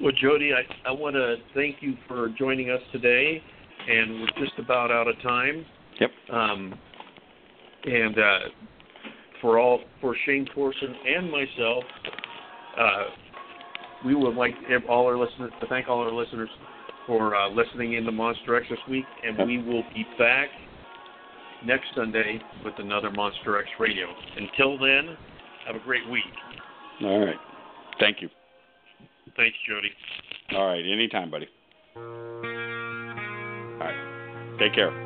Well, 0.00 0.12
Joedy, 0.12 0.52
I, 0.52 0.88
I 0.88 0.92
want 0.92 1.16
to 1.16 1.36
thank 1.54 1.76
you 1.80 1.96
for 2.06 2.28
joining 2.38 2.70
us 2.70 2.82
today, 2.92 3.42
and 3.88 4.20
we're 4.20 4.44
just 4.44 4.58
about 4.58 4.90
out 4.90 5.08
of 5.08 5.20
time. 5.22 5.64
Yep. 6.00 6.10
Um, 6.30 6.78
and 7.84 8.18
uh, 8.18 8.38
for 9.46 9.60
all 9.60 9.78
for 10.00 10.16
Shane 10.26 10.44
Corson 10.52 10.92
and 11.06 11.30
myself, 11.30 11.84
uh, 12.76 13.04
we 14.04 14.16
would 14.16 14.34
like 14.34 14.54
all 14.88 15.06
our 15.06 15.16
listeners 15.16 15.52
to 15.60 15.68
thank 15.68 15.86
all 15.88 16.00
our 16.00 16.10
listeners 16.10 16.48
for 17.06 17.36
uh, 17.36 17.48
listening 17.50 17.92
in 17.92 18.02
to 18.02 18.10
Monster 18.10 18.56
X 18.56 18.66
this 18.68 18.80
week, 18.90 19.04
and 19.24 19.46
we 19.46 19.58
will 19.58 19.84
be 19.94 20.04
back 20.18 20.48
next 21.64 21.86
Sunday 21.94 22.40
with 22.64 22.74
another 22.78 23.12
Monster 23.12 23.60
X 23.60 23.68
Radio. 23.78 24.08
Until 24.36 24.76
then, 24.80 25.16
have 25.64 25.76
a 25.76 25.84
great 25.84 26.10
week. 26.10 26.24
All 27.02 27.24
right. 27.24 27.36
Thank 28.00 28.20
you. 28.22 28.28
Thanks, 29.36 29.56
Joedy. 29.70 30.56
All 30.58 30.66
right. 30.66 30.84
Anytime, 30.84 31.30
buddy. 31.30 31.46
All 31.94 32.02
right. 33.78 34.56
Take 34.58 34.74
care. 34.74 35.05